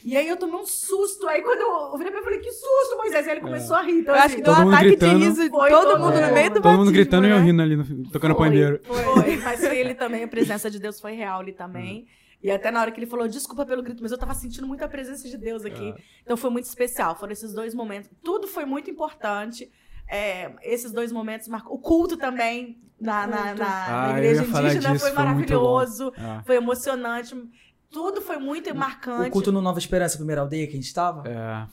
E 0.07 0.17
aí 0.17 0.29
eu 0.29 0.37
tomei 0.37 0.55
um 0.55 0.65
susto. 0.65 1.27
Aí 1.27 1.43
quando 1.43 1.61
eu 1.61 1.99
virei 1.99 2.13
pra 2.13 2.21
ele, 2.21 2.25
falei, 2.25 2.39
que 2.39 2.53
susto, 2.53 2.97
Moisés. 2.97 3.27
Aí 3.27 3.33
ele 3.33 3.41
começou 3.41 3.77
é. 3.77 3.81
a 3.81 3.83
rir. 3.83 3.99
Então, 3.99 4.15
eu 4.15 4.23
acho 4.23 4.37
que 4.37 4.43
deu 4.43 4.53
um 4.53 4.69
ataque 4.69 4.85
gritando, 4.85 5.19
de 5.19 5.25
riso 5.25 5.51
foi 5.51 5.69
todo 5.69 5.99
mundo 5.99 6.17
é, 6.17 6.27
no 6.29 6.33
meio 6.33 6.51
do 6.51 6.63
Todo 6.63 6.79
mundo 6.79 6.93
gritando 6.93 7.23
né? 7.23 7.29
e 7.29 7.33
eu 7.33 7.43
rindo 7.43 7.61
ali, 7.61 7.75
no, 7.75 8.09
tocando 8.09 8.37
foi, 8.37 8.47
pandeiro. 8.47 8.81
Foi, 8.85 9.03
foi. 9.03 9.37
Mas 9.39 9.65
ele 9.65 9.95
também, 9.97 10.23
a 10.23 10.29
presença 10.29 10.71
de 10.71 10.79
Deus 10.79 11.01
foi 11.01 11.15
real 11.15 11.41
ali 11.41 11.53
também. 11.53 12.07
E 12.41 12.53
até 12.53 12.71
na 12.71 12.83
hora 12.83 12.93
que 12.93 13.01
ele 13.01 13.07
falou, 13.07 13.27
desculpa 13.27 13.67
pelo 13.67 13.83
grito, 13.83 14.01
mas 14.01 14.13
eu 14.13 14.19
tava 14.19 14.33
sentindo 14.33 14.69
muita 14.69 14.87
presença 14.87 15.29
de 15.29 15.37
Deus 15.37 15.65
aqui. 15.65 15.91
É. 15.91 15.97
Então 16.23 16.37
foi 16.37 16.51
muito 16.51 16.67
especial. 16.67 17.17
Foram 17.17 17.33
esses 17.33 17.53
dois 17.53 17.75
momentos. 17.75 18.09
Tudo 18.23 18.47
foi 18.47 18.65
muito 18.65 18.89
importante. 18.89 19.69
É, 20.09 20.53
esses 20.63 20.93
dois 20.93 21.11
momentos 21.11 21.49
marcou. 21.49 21.75
O 21.75 21.81
culto 21.81 22.17
também 22.17 22.81
na, 23.01 23.27
na, 23.27 23.55
na, 23.55 23.87
ah, 23.87 24.13
na 24.13 24.19
igreja 24.19 24.45
indígena 24.45 24.93
disso, 24.93 25.01
foi 25.01 25.13
maravilhoso, 25.13 26.13
foi, 26.15 26.43
foi 26.45 26.57
emocionante. 26.57 27.35
Tudo 27.97 28.21
foi 28.21 28.37
muito 28.37 28.75
marcante. 28.75 29.31
O 29.31 29.33
culto 29.33 29.51
no 29.51 29.63
Nova 29.63 29.79
Esperança, 29.79 30.17
a 30.17 30.19
primeira 30.19 30.43
aldeia 30.43 30.67
que 30.67 30.75
a 30.75 30.77
gente 30.77 30.85
estava? 30.85 31.27
É. 31.27 31.67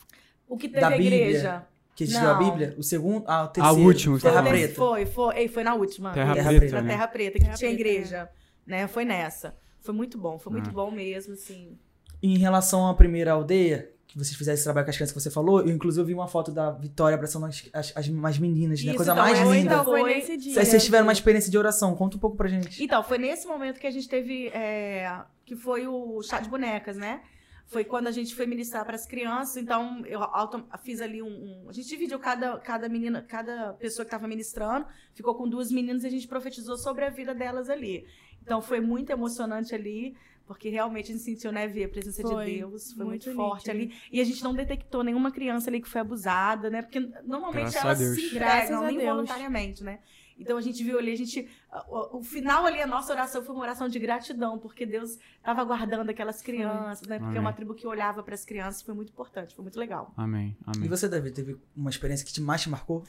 O 0.48 0.56
que 0.56 0.70
teve 0.70 0.80
da 0.80 0.88
a 0.88 0.98
igreja. 0.98 1.68
Que 1.94 2.06
a 2.06 2.08
gente 2.08 2.18
a 2.18 2.34
Bíblia? 2.36 2.76
O 2.78 2.82
segundo? 2.82 3.26
Ah, 3.28 3.44
o 3.44 3.48
terceiro. 3.50 3.82
A 3.82 3.86
última. 3.86 4.20
Terra 4.22 4.42
foi 4.42 4.50
Preta. 4.50 4.74
Foi, 4.74 5.06
foi. 5.06 5.38
Ei, 5.38 5.48
foi 5.50 5.64
na 5.66 5.76
última. 5.76 6.14
Terra, 6.14 6.34
Terra 6.34 6.48
Preta. 6.48 6.60
Preta. 6.62 6.82
Na 6.82 6.88
Terra 6.88 7.08
Preta, 7.10 7.40
que 7.40 7.44
Terra 7.44 7.58
tinha 7.58 7.72
Preta, 7.76 7.90
igreja. 7.90 8.18
É. 8.18 8.72
Né? 8.72 8.88
Foi 8.88 9.04
nessa. 9.04 9.54
Foi 9.82 9.94
muito 9.94 10.18
bom, 10.18 10.40
foi 10.40 10.54
muito 10.54 10.70
ah. 10.70 10.74
bom 10.74 10.90
mesmo, 10.92 11.34
assim. 11.34 11.78
Em 12.22 12.38
relação 12.38 12.88
à 12.88 12.94
primeira 12.94 13.34
aldeia, 13.34 13.92
que 14.08 14.18
vocês 14.18 14.38
fizeram 14.38 14.54
esse 14.54 14.64
trabalho 14.64 14.86
com 14.86 14.92
as 14.92 14.96
crianças 14.96 15.14
que 15.14 15.22
você 15.22 15.30
falou, 15.30 15.60
eu 15.60 15.72
inclusive 15.72 16.08
vi 16.08 16.14
uma 16.14 16.30
foto 16.30 16.54
da 16.54 16.72
Vitória 16.72 17.16
abraçando 17.16 17.48
as, 17.48 17.70
as, 17.74 17.92
as, 17.98 18.10
as 18.10 18.38
meninas, 18.40 18.82
né? 18.82 18.86
Isso, 18.86 18.86
né? 18.92 18.96
Coisa 18.96 19.12
então, 19.12 19.24
mais 19.26 19.40
linda. 19.40 19.74
Então, 19.74 19.84
foi 19.84 20.04
nesse 20.04 20.38
dia. 20.38 20.64
Vocês 20.64 20.86
tiveram 20.86 21.06
uma 21.06 21.12
experiência 21.12 21.52
de 21.52 21.58
oração, 21.58 21.94
conta 21.96 22.16
um 22.16 22.20
pouco 22.20 22.38
pra 22.38 22.48
gente. 22.48 22.82
Então, 22.82 23.04
foi 23.04 23.18
nesse 23.18 23.46
momento 23.46 23.78
que 23.78 23.88
a 23.88 23.92
gente 23.92 24.08
teve 24.08 24.48
é, 24.54 25.22
que 25.46 25.56
foi 25.56 25.88
o 25.88 26.22
chá 26.22 26.40
de 26.40 26.50
bonecas, 26.50 26.98
né? 26.98 27.22
Foi 27.66 27.84
quando 27.84 28.08
a 28.08 28.12
gente 28.12 28.36
foi 28.36 28.46
ministrar 28.46 28.86
para 28.86 28.96
as 28.96 29.06
crianças, 29.06 29.58
então 29.58 30.06
eu 30.06 30.22
auto, 30.22 30.64
fiz 30.84 31.02
ali 31.02 31.22
um, 31.22 31.28
um, 31.28 31.70
A 31.70 31.74
gente 31.74 31.88
dividiu 31.88 32.20
cada, 32.20 32.58
cada 32.60 32.90
menina, 32.90 33.22
cada 33.22 33.74
pessoa 33.74 34.06
que 34.06 34.10
estava 34.10 34.28
ministrando, 34.28 34.86
ficou 35.14 35.34
com 35.34 35.48
duas 35.48 35.72
meninas 35.72 36.04
e 36.04 36.08
a 36.08 36.10
gente 36.10 36.28
profetizou 36.28 36.78
sobre 36.78 37.06
a 37.06 37.10
vida 37.10 37.34
delas 37.34 37.70
ali. 37.70 38.06
Então 38.42 38.62
foi 38.62 38.82
muito 38.82 39.12
emocionante 39.12 39.74
ali, 39.74 40.16
porque 40.46 40.70
realmente 40.70 41.06
a 41.06 41.14
gente 41.14 41.24
sentiu, 41.24 41.52
né, 41.52 41.68
ver 41.68 41.86
a 41.86 41.90
presença 41.90 42.22
Foi, 42.22 42.46
de 42.46 42.58
Deus, 42.58 42.92
foi 42.92 43.06
muito, 43.06 43.26
muito 43.28 43.36
forte 43.36 43.72
ali. 43.72 43.94
E 44.12 44.20
a 44.20 44.24
gente 44.24 44.44
não 44.44 44.54
detectou 44.54 45.04
nenhuma 45.04 45.32
criança 45.32 45.70
ali 45.70 45.82
que 45.82 45.88
foi 45.88 46.02
abusada, 46.02 46.70
né? 46.70 46.82
Porque 46.82 47.00
normalmente 47.24 47.72
Graças 47.72 47.84
a 47.84 47.88
elas 47.88 48.00
Deus. 48.00 48.16
se 48.16 48.26
entregam, 48.28 48.84
nem 48.84 48.98
Deus. 48.98 49.10
voluntariamente, 49.10 49.84
né? 49.84 50.00
Então 50.38 50.58
a 50.58 50.62
gente 50.62 50.84
viu 50.84 50.98
ali, 50.98 51.12
a 51.12 51.16
gente. 51.16 51.48
O, 51.88 52.18
o 52.18 52.24
final 52.24 52.66
ali, 52.66 52.82
a 52.82 52.88
nossa 52.88 53.12
oração 53.14 53.44
foi 53.44 53.54
uma 53.56 53.64
oração 53.64 53.88
de 53.88 54.00
gratidão, 54.00 54.58
porque 54.60 54.86
Deus 54.86 55.18
estava 55.38 55.64
guardando 55.64 56.10
aquelas 56.10 56.42
crianças, 56.42 57.08
né? 57.08 57.18
Porque 57.18 57.30
Amém. 57.30 57.38
é 57.38 57.42
uma 57.42 57.54
tribo 57.54 57.74
que 57.74 57.86
olhava 57.88 58.24
para 58.24 58.34
as 58.34 58.46
crianças, 58.46 58.82
foi 58.82 58.94
muito 58.94 59.12
importante, 59.12 59.56
foi 59.56 59.64
muito 59.64 59.80
legal. 59.80 60.14
Amém, 60.18 60.58
E 60.68 60.78
amém. 60.78 60.90
você, 60.90 61.08
David, 61.08 61.34
teve 61.36 61.58
uma 61.76 61.90
experiência 61.90 62.26
que 62.26 62.34
te 62.34 62.42
mais 62.42 62.62
te 62.62 62.70
marcou? 62.70 63.04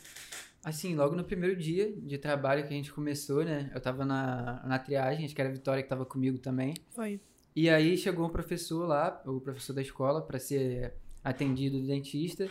Assim, 0.65 0.95
logo 0.95 1.15
no 1.15 1.25
primeiro 1.25 1.55
dia 1.57 1.93
de 1.93 2.17
trabalho 2.17 2.63
que 2.67 2.73
a 2.73 2.77
gente 2.77 2.93
começou, 2.93 3.45
né? 3.45 3.71
Eu 3.75 3.81
tava 3.81 4.05
na, 4.05 4.63
na 4.65 4.79
triagem, 4.79 5.27
acho 5.27 5.35
que 5.35 5.41
era 5.41 5.51
a 5.51 5.53
Vitória 5.53 5.83
que 5.83 5.89
tava 5.89 6.07
comigo 6.07 6.39
também. 6.39 6.75
Foi. 6.91 7.21
E 7.55 7.69
aí 7.69 7.97
chegou 7.99 8.27
um 8.27 8.31
professor 8.31 8.87
lá, 8.87 9.23
o 9.27 9.41
professor 9.41 9.75
da 9.75 9.83
escola, 9.83 10.23
para 10.23 10.39
ser 10.39 10.95
atendido 11.23 11.81
do 11.81 11.87
dentista. 11.87 12.49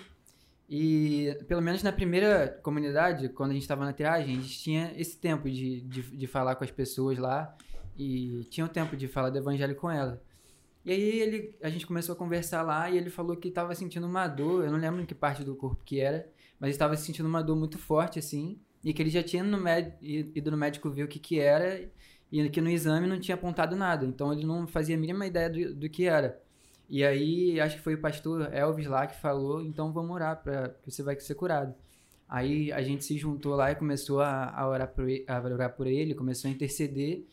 E 0.76 1.38
pelo 1.48 1.62
menos 1.62 1.84
na 1.84 1.92
primeira 1.92 2.48
comunidade, 2.64 3.30
quando 3.30 3.52
a 3.52 3.54
gente 3.54 3.62
estava 3.62 3.86
na 3.86 3.94
triagem, 3.94 4.36
a 4.36 4.42
gente 4.42 4.60
tinha 4.60 4.92
esse 4.98 5.16
tempo 5.16 5.48
de, 5.48 5.82
de, 5.82 6.02
de 6.02 6.26
falar 6.26 6.56
com 6.56 6.64
as 6.64 6.72
pessoas 6.72 7.20
lá 7.20 7.56
e 7.96 8.44
tinha 8.50 8.66
o 8.66 8.68
tempo 8.70 8.98
de 8.98 9.08
falar 9.08 9.30
do 9.30 9.38
evangelho 9.38 9.76
com 9.76 9.92
ela. 9.92 10.20
E 10.84 10.92
aí 10.92 11.20
ele, 11.20 11.56
a 11.62 11.70
gente 11.70 11.86
começou 11.86 12.14
a 12.14 12.16
conversar 12.16 12.64
lá 12.64 12.90
e 12.90 12.98
ele 12.98 13.12
falou 13.12 13.38
que 13.38 13.50
estava 13.50 13.76
sentindo 13.76 14.08
uma 14.08 14.28
dor, 14.28 14.66
eu 14.66 14.72
não 14.72 14.80
lembro 14.80 15.00
em 15.00 15.06
que 15.06 15.14
parte 15.14 15.44
do 15.44 15.56
corpo 15.56 15.84
que 15.86 16.00
era, 16.00 16.28
mas 16.60 16.72
estava 16.72 16.98
sentindo 16.98 17.30
uma 17.30 17.44
dor 17.44 17.56
muito 17.56 17.78
forte 17.78 18.18
assim, 18.18 18.58
e 18.84 18.92
que 18.96 19.00
ele 19.04 19.12
já 19.12 19.22
tinha 19.22 19.44
no 19.44 19.62
med- 19.62 19.94
ido 20.02 20.50
no 20.50 20.58
médico 20.58 20.90
ver 20.90 21.04
o 21.04 21.08
que 21.08 21.20
que 21.20 21.40
era 21.40 21.88
e 22.32 22.50
que 22.50 22.60
no 22.60 22.70
exame 22.72 23.06
não 23.06 23.20
tinha 23.20 23.36
apontado 23.36 23.76
nada, 23.76 24.08
então 24.08 24.34
ele 24.34 24.44
não 24.44 24.66
fazia 24.66 24.96
a 24.96 25.00
mínima 25.00 25.28
ideia 25.28 25.52
do, 25.52 25.76
do 25.76 25.88
que 25.88 26.06
era. 26.06 26.42
E 26.94 27.04
aí, 27.04 27.60
acho 27.60 27.78
que 27.78 27.82
foi 27.82 27.96
o 27.96 27.98
pastor 28.00 28.54
Elvis 28.54 28.86
lá 28.86 29.08
que 29.08 29.20
falou, 29.20 29.64
então 29.64 29.92
vamos 29.92 30.12
orar 30.12 30.44
que 30.84 30.92
você 30.92 31.02
vai 31.02 31.20
ser 31.20 31.34
curado. 31.34 31.74
Aí 32.30 32.72
a 32.72 32.84
gente 32.84 33.04
se 33.04 33.18
juntou 33.18 33.56
lá 33.56 33.72
e 33.72 33.76
começou 33.76 34.22
a, 34.22 34.52
a, 34.52 34.70
orar, 34.70 34.88
por 34.90 35.10
ele, 35.10 35.26
a 35.28 35.42
orar 35.42 35.76
por 35.76 35.88
ele, 35.88 36.14
começou 36.14 36.48
a 36.48 36.54
interceder. 36.54 37.26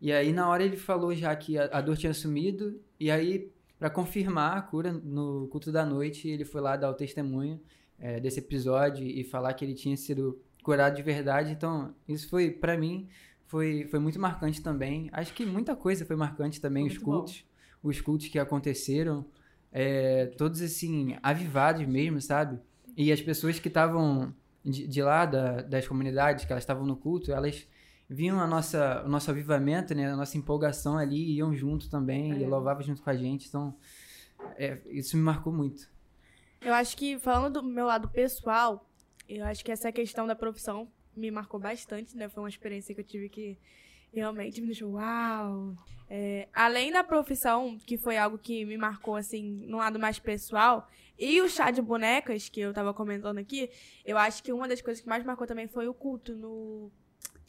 E 0.00 0.10
aí 0.10 0.32
na 0.32 0.48
hora 0.48 0.64
ele 0.64 0.78
falou 0.78 1.14
já 1.14 1.36
que 1.36 1.58
a, 1.58 1.64
a 1.64 1.82
dor 1.82 1.98
tinha 1.98 2.14
sumido, 2.14 2.80
e 2.98 3.10
aí 3.10 3.52
para 3.78 3.90
confirmar 3.90 4.56
a 4.56 4.62
cura 4.62 4.90
no 4.90 5.46
culto 5.48 5.70
da 5.70 5.84
noite, 5.84 6.26
ele 6.26 6.46
foi 6.46 6.62
lá 6.62 6.74
dar 6.74 6.88
o 6.88 6.94
testemunho 6.94 7.60
eh, 7.98 8.18
desse 8.18 8.38
episódio 8.38 9.06
e 9.06 9.22
falar 9.24 9.52
que 9.52 9.62
ele 9.62 9.74
tinha 9.74 9.94
sido 9.94 10.40
curado 10.62 10.96
de 10.96 11.02
verdade. 11.02 11.52
Então, 11.52 11.94
isso 12.08 12.30
foi 12.30 12.50
para 12.50 12.78
mim 12.78 13.10
foi, 13.46 13.86
foi 13.90 13.98
muito 13.98 14.18
marcante 14.18 14.62
também. 14.62 15.10
Acho 15.12 15.34
que 15.34 15.44
muita 15.44 15.76
coisa 15.76 16.06
foi 16.06 16.16
marcante 16.16 16.58
também, 16.58 16.84
Foi 16.84 16.96
os 16.96 17.02
muito 17.02 17.26
bom. 17.26 17.51
Os 17.82 18.00
cultos 18.00 18.28
que 18.28 18.38
aconteceram, 18.38 19.24
é, 19.72 20.26
todos 20.36 20.60
assim, 20.62 21.16
avivados 21.22 21.86
mesmo, 21.86 22.20
sabe? 22.20 22.58
E 22.96 23.10
as 23.10 23.20
pessoas 23.20 23.58
que 23.58 23.68
estavam 23.68 24.34
de, 24.64 24.86
de 24.86 25.02
lá, 25.02 25.24
da- 25.26 25.62
das 25.62 25.88
comunidades, 25.88 26.44
que 26.44 26.52
elas 26.52 26.62
estavam 26.62 26.86
no 26.86 26.96
culto, 26.96 27.32
elas 27.32 27.66
viam 28.08 28.38
a 28.38 28.46
nossa, 28.46 29.02
o 29.04 29.08
nosso 29.08 29.30
avivamento, 29.30 29.94
né? 29.94 30.12
A 30.12 30.16
nossa 30.16 30.36
empolgação 30.36 30.98
ali, 30.98 31.16
e 31.16 31.36
iam 31.36 31.54
junto 31.54 31.88
também, 31.88 32.32
e 32.38 32.44
É. 32.44 32.46
louvavam 32.46 32.82
junto 32.82 33.02
com 33.02 33.10
a 33.10 33.16
gente. 33.16 33.48
Então, 33.48 33.74
é, 34.56 34.78
isso 34.90 35.16
me 35.16 35.22
marcou 35.22 35.52
muito. 35.52 35.90
Eu 36.60 36.74
acho 36.74 36.96
que, 36.96 37.18
falando 37.18 37.60
do 37.60 37.62
meu 37.68 37.86
lado 37.86 38.08
pessoal, 38.08 38.88
eu 39.28 39.44
acho 39.46 39.64
que 39.64 39.72
essa 39.72 39.90
questão 39.90 40.26
da 40.26 40.36
profissão 40.36 40.86
me 41.16 41.30
marcou 41.30 41.58
bastante, 41.58 42.16
né? 42.16 42.28
Foi 42.28 42.42
uma 42.42 42.48
experiência 42.48 42.94
que 42.94 43.00
eu 43.00 43.04
tive 43.04 43.28
que 43.28 43.58
realmente 44.12 44.60
me 44.60 44.66
deixou 44.68 44.92
uau. 44.92 45.74
É, 46.08 46.46
além 46.52 46.92
da 46.92 47.02
profissão, 47.02 47.78
que 47.86 47.96
foi 47.96 48.18
algo 48.18 48.36
que 48.36 48.64
me 48.66 48.76
marcou, 48.76 49.16
assim, 49.16 49.64
no 49.66 49.78
lado 49.78 49.98
mais 49.98 50.18
pessoal, 50.18 50.86
e 51.18 51.40
o 51.40 51.48
chá 51.48 51.70
de 51.70 51.80
bonecas, 51.80 52.48
que 52.50 52.60
eu 52.60 52.72
tava 52.74 52.92
comentando 52.92 53.38
aqui, 53.38 53.70
eu 54.04 54.18
acho 54.18 54.42
que 54.42 54.52
uma 54.52 54.68
das 54.68 54.82
coisas 54.82 55.02
que 55.02 55.08
mais 55.08 55.24
marcou 55.24 55.46
também 55.46 55.66
foi 55.68 55.88
o 55.88 55.94
culto 55.94 56.34
no. 56.34 56.90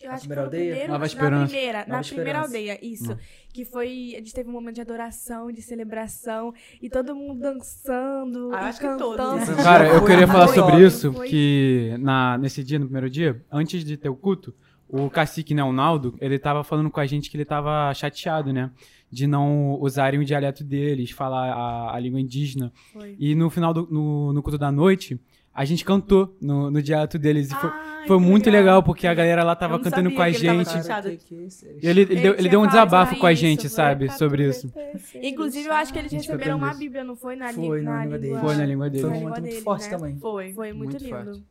Eu 0.01 0.07
Na 0.09 0.15
acho 0.15 0.23
que 0.23 0.27
primeira 0.29 0.49
foi 0.49 0.59
no 0.59 0.63
aldeia? 0.63 0.69
primeiro, 0.71 0.91
Nova 0.91 0.99
na 0.99 1.05
Esperança. 1.05 1.45
primeira, 1.45 1.79
na 1.79 1.85
Nova 1.97 2.07
primeira 2.07 2.29
Esperança. 2.39 2.45
aldeia, 2.47 2.79
isso. 2.85 3.13
Hum. 3.13 3.17
Que 3.53 3.65
foi. 3.65 4.13
A 4.15 4.17
gente 4.19 4.33
teve 4.33 4.49
um 4.49 4.51
momento 4.53 4.75
de 4.75 4.81
adoração, 4.81 5.51
de 5.51 5.61
celebração, 5.61 6.53
e 6.81 6.89
todo 6.89 7.15
mundo 7.15 7.39
dançando. 7.41 8.51
Ah, 8.53 8.61
eu 8.61 8.65
e 8.65 8.69
acho 8.69 8.79
que 8.79 8.97
todos, 8.97 9.17
cantando. 9.17 9.55
né? 9.57 9.63
Cara, 9.63 9.87
eu 9.87 9.99
Foi 9.99 10.07
queria 10.09 10.27
falar 10.27 10.47
sobre 10.47 10.85
isso, 10.85 11.11
Foi. 11.13 11.27
que 11.29 11.95
na, 11.99 12.37
nesse 12.37 12.63
dia, 12.63 12.79
no 12.79 12.85
primeiro 12.85 13.09
dia, 13.09 13.43
antes 13.51 13.83
de 13.83 13.97
ter 13.97 14.09
o 14.09 14.15
culto, 14.15 14.53
o 14.95 15.09
cacique, 15.09 15.53
né, 15.55 15.63
o 15.63 15.73
Naldo, 15.73 16.15
ele 16.21 16.37
tava 16.37 16.63
falando 16.63 16.89
com 16.91 16.99
a 16.99 17.05
gente 17.05 17.29
que 17.29 17.35
ele 17.35 17.45
tava 17.45 17.91
chateado, 17.95 18.53
né, 18.53 18.69
de 19.11 19.25
não 19.25 19.77
usarem 19.81 20.19
o 20.19 20.25
dialeto 20.25 20.63
deles, 20.63 21.09
falar 21.11 21.51
a, 21.51 21.95
a 21.95 21.99
língua 21.99 22.19
indígena. 22.21 22.71
Foi. 22.93 23.15
E 23.19 23.33
no 23.33 23.49
final 23.49 23.73
do 23.73 23.87
no, 23.89 24.31
no 24.33 24.41
culto 24.43 24.57
da 24.57 24.71
noite, 24.71 25.19
a 25.53 25.65
gente 25.65 25.83
cantou 25.85 26.35
no, 26.41 26.71
no 26.71 26.81
dialeto 26.81 27.17
deles. 27.19 27.51
E 27.51 27.55
foi, 27.55 27.69
Ai, 27.69 28.07
foi 28.07 28.17
que 28.17 28.23
muito 28.23 28.45
legal. 28.47 28.61
legal, 28.61 28.83
porque 28.83 29.05
a 29.05 29.13
galera 29.13 29.43
lá 29.43 29.55
tava 29.55 29.79
cantando 29.79 30.11
com 30.11 30.21
a 30.21 30.29
ele 30.29 30.37
gente. 30.37 30.69
chateado. 30.69 31.09
E 31.09 31.87
ele, 31.87 32.01
ele, 32.01 32.15
deu, 32.21 32.33
ele 32.35 32.49
deu 32.49 32.61
um 32.61 32.67
desabafo 32.67 33.15
com 33.17 33.25
a 33.27 33.33
gente, 33.35 33.61
foi 33.61 33.69
sabe, 33.69 34.09
sobre 34.17 34.47
isso. 34.49 34.71
Inclusive, 35.21 35.67
eu 35.67 35.73
acho 35.73 35.93
que 35.93 35.99
eles 35.99 36.09
foi 36.11 36.19
receberam 36.19 36.57
uma. 36.57 36.73
Bíblia, 36.73 37.03
não 37.03 37.15
foi? 37.15 37.35
Na, 37.35 37.53
Foi, 37.53 37.79
li- 37.79 37.85
na 37.85 37.91
na 37.93 38.03
língua 38.03 38.17
deles. 38.19 38.39
Foi 38.39 38.55
na 38.55 38.65
língua 38.65 38.85
Foi 38.85 38.89
dele. 38.91 39.03
Na 39.03 39.09
momento 39.09 39.19
língua 39.19 39.31
muito 39.39 39.43
deles, 39.49 39.63
forte 39.63 39.83
né? 39.83 39.89
também. 39.89 40.17
Foi. 40.17 40.53
Foi 40.53 40.73
muito, 40.73 40.89
Muito 40.91 41.03
lindo. 41.03 41.43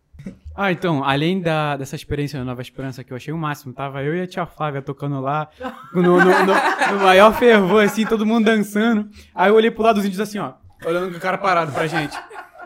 Ah, 0.55 0.71
então, 0.71 1.03
além 1.03 1.41
da, 1.41 1.77
dessa 1.77 1.97
experiência 1.97 2.39
na 2.39 2.45
Nova 2.45 2.61
Esperança 2.61 3.03
que 3.03 3.11
eu 3.13 3.17
achei 3.17 3.33
o 3.33 3.39
máximo, 3.39 3.73
tava 3.73 4.03
eu 4.03 4.15
e 4.15 4.21
a 4.21 4.27
tia 4.27 4.45
Flávia 4.45 4.83
tocando 4.83 5.19
lá, 5.21 5.49
no, 5.95 6.03
no, 6.03 6.19
no- 6.19 6.45
no 6.45 7.01
maior 7.03 7.33
fervor, 7.35 7.83
assim, 7.83 8.05
todo 8.05 8.27
mundo 8.27 8.45
dançando. 8.45 9.09
Aí 9.35 9.51
eu 9.51 9.55
olhei 9.55 9.71
pro 9.71 9.83
lado 9.83 9.97
dos 9.97 10.05
índios 10.05 10.21
assim, 10.21 10.39
ó, 10.39 10.53
olhando 10.85 11.11
com 11.11 11.17
o 11.17 11.21
cara 11.21 11.39
parado 11.39 11.73
pra 11.73 11.87
gente. 11.87 12.15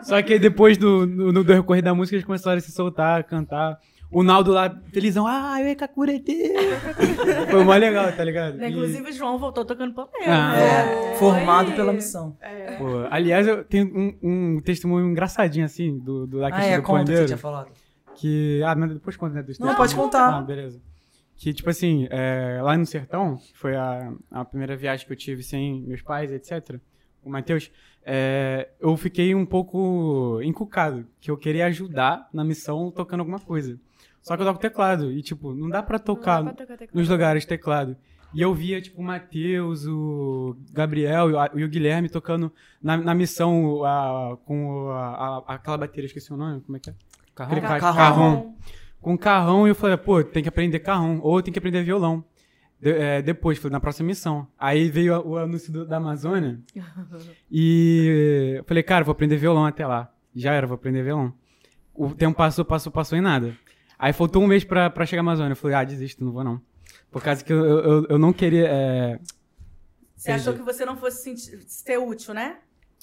Só 0.03 0.21
que 0.21 0.37
depois 0.37 0.77
do, 0.77 1.07
no, 1.07 1.31
no 1.31 1.43
decorrer 1.43 1.81
da 1.81 1.95
música, 1.95 2.15
eles 2.17 2.25
começaram 2.25 2.57
a 2.57 2.61
se 2.61 2.71
soltar, 2.71 3.21
a 3.21 3.23
cantar. 3.23 3.79
O 4.09 4.23
Naldo 4.23 4.51
lá, 4.53 4.73
felizão, 4.93 5.27
ah, 5.27 5.61
eu 5.61 5.67
e 5.67 5.75
Kakurete. 5.75 6.33
Foi 7.51 7.63
mó 7.63 7.73
legal, 7.75 8.11
tá 8.13 8.23
ligado? 8.23 8.61
E- 8.61 8.69
Inclusive, 8.69 9.09
o 9.09 9.11
João 9.13 9.37
voltou 9.37 9.65
tocando 9.65 9.93
pandeiro. 9.93 10.31
Ah, 10.31 10.51
né? 10.53 11.11
É, 11.13 11.15
formado 11.15 11.67
Foi. 11.67 11.75
pela 11.75 11.91
missão. 11.91 12.37
Pô, 12.77 12.85
aliás, 13.11 13.45
eu 13.45 13.65
tenho 13.65 13.85
um, 13.93 14.17
um 14.55 14.61
testemunho 14.61 15.09
engraçadinho, 15.09 15.65
assim, 15.65 15.97
do, 15.99 16.25
do 16.25 16.39
da 16.39 16.47
Ah, 16.47 16.51
questão 16.51 16.73
é, 16.73 16.77
do 16.77 16.83
conta 16.83 17.01
o 17.01 17.05
que 17.05 17.05
você 17.07 17.11
pandeiro. 17.11 17.25
tinha 17.27 17.37
falado. 17.37 17.71
Que. 18.15 18.61
Ah, 18.65 18.75
mas 18.75 18.93
depois 18.93 19.17
conta, 19.17 19.33
né? 19.35 19.43
dos 19.43 19.59
Não, 19.59 19.75
pode 19.75 19.93
contar. 19.93 20.37
Ah, 20.37 20.41
beleza. 20.41 20.81
Que, 21.35 21.53
tipo 21.53 21.69
assim, 21.69 22.07
é, 22.09 22.59
lá 22.63 22.75
no 22.77 22.85
sertão, 22.85 23.35
que 23.37 23.55
foi 23.57 23.75
a, 23.75 24.11
a 24.31 24.45
primeira 24.45 24.75
viagem 24.75 25.05
que 25.05 25.11
eu 25.11 25.17
tive 25.17 25.43
sem 25.43 25.81
meus 25.83 26.01
pais, 26.01 26.31
etc., 26.31 26.79
o 27.23 27.29
Matheus, 27.29 27.69
é, 28.05 28.69
eu 28.79 28.95
fiquei 28.95 29.35
um 29.35 29.45
pouco 29.45 30.39
encucado, 30.41 31.05
que 31.19 31.29
eu 31.29 31.35
queria 31.37 31.65
ajudar 31.67 32.27
na 32.33 32.43
missão 32.43 32.89
tocando 32.89 33.19
alguma 33.19 33.39
coisa. 33.39 33.77
Só 34.27 34.35
que 34.35 34.41
eu 34.41 34.45
toco 34.45 34.59
teclado, 34.59 35.11
e, 35.11 35.21
tipo, 35.21 35.53
não 35.53 35.69
dá 35.69 35.81
pra 35.81 35.97
tocar 35.97 36.43
dá 36.43 36.53
pra 36.53 36.65
tocar 36.77 36.87
nos 36.93 37.07
lugares 37.09 37.45
teclado. 37.45 37.95
E 38.33 38.41
eu 38.41 38.53
via, 38.53 38.81
tipo, 38.81 38.99
o 39.01 39.03
Matheus, 39.03 39.85
o 39.87 40.55
Gabriel 40.73 41.29
e 41.55 41.63
o, 41.63 41.69
Guilherme 41.69 42.09
tocando 42.09 42.51
na, 42.83 42.97
na 42.97 43.15
missão 43.15 43.83
a- 43.85 44.37
com 44.45 44.89
a, 44.91 45.43
a- 45.47 45.55
aquela 45.55 45.77
bateria, 45.77 46.07
esqueci 46.07 46.33
o 46.33 46.37
nome, 46.37 46.59
como 46.61 46.75
é 46.75 46.79
que 46.79 46.89
é? 46.89 46.93
Ca- 47.33 47.45
Carrão. 47.79 47.95
carrão. 47.95 48.55
Com 48.99 49.17
carrão, 49.17 49.65
e 49.65 49.69
eu 49.71 49.75
falei, 49.75 49.95
pô, 49.95 50.21
tem 50.23 50.43
que 50.43 50.49
aprender 50.49 50.79
carrão, 50.79 51.19
ou 51.23 51.41
tem 51.41 51.53
que 51.53 51.59
aprender 51.59 51.83
violão. 51.83 52.21
De- 52.81 52.91
é, 52.91 53.21
depois, 53.21 53.57
falei, 53.57 53.71
na 53.71 53.79
próxima 53.79 54.07
missão. 54.07 54.45
Aí 54.59 54.89
veio 54.89 55.25
o 55.25 55.37
anúncio 55.37 55.71
do- 55.71 55.85
da 55.87 55.95
Amazônia, 55.97 56.59
e 57.49 58.55
eu 58.57 58.63
falei, 58.65 58.83
cara, 58.83 59.05
vou 59.05 59.13
aprender 59.13 59.37
violão 59.37 59.65
até 59.65 59.85
lá. 59.87 60.11
Já 60.35 60.51
era, 60.53 60.67
vou 60.67 60.75
aprender 60.75 61.01
violão. 61.03 61.33
O 61.93 62.13
tempo 62.13 62.35
passou, 62.37 62.63
passou, 62.65 62.91
passou 62.91 63.17
em 63.17 63.21
nada. 63.21 63.55
Aí 63.99 64.13
faltou 64.13 64.43
um 64.43 64.47
mês 64.47 64.63
pra, 64.63 64.89
pra 64.89 65.05
chegar 65.05 65.21
à 65.21 65.23
Amazônia. 65.23 65.51
Eu 65.53 65.55
falei, 65.55 65.75
ah, 65.75 65.83
desisto, 65.83 66.23
não 66.23 66.31
vou 66.31 66.43
não. 66.43 66.61
Por 67.11 67.21
causa 67.23 67.43
que 67.43 67.51
eu, 67.51 67.65
eu, 67.65 68.05
eu 68.09 68.17
não 68.19 68.31
queria. 68.31 68.67
é, 68.67 69.19
Você 70.15 70.31
achou 70.31 70.53
que 70.53 70.61
você 70.61 70.85
não 70.85 70.95
fosse 70.97 71.23
sentir- 71.23 71.61
ser 71.67 71.97
útil, 71.97 72.33
né? 72.33 72.57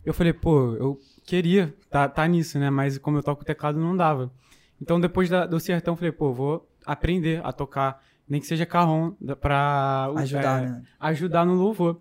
Eu 0.05 0.12
falei, 0.14 0.32
pô, 0.32 0.74
eu 0.74 0.99
queria 1.24 1.74
tá, 1.90 2.09
tá 2.09 2.26
nisso, 2.26 2.59
né? 2.59 2.68
Mas 2.70 2.99
como 2.99 3.16
eu 3.18 3.22
toco 3.22 3.45
teclado, 3.45 3.78
não 3.78 3.97
dava. 3.97 4.30
Então 4.80 5.01
depois 5.01 5.28
da- 5.30 5.47
do 5.47 5.59
sertão, 5.59 5.92
eu 5.95 5.97
falei, 5.97 6.12
pô, 6.12 6.32
vou 6.32 6.68
aprender 6.84 7.40
a 7.45 7.53
tocar, 7.53 8.03
nem 8.28 8.40
que 8.40 8.47
seja 8.47 8.66
carrom, 8.66 9.12
pra 9.40 10.11
Ajudar, 10.16 10.62
é, 10.62 10.66
né? 10.66 10.82
ajudar 11.01 11.45
no 11.47 11.55
louvor. 11.55 12.01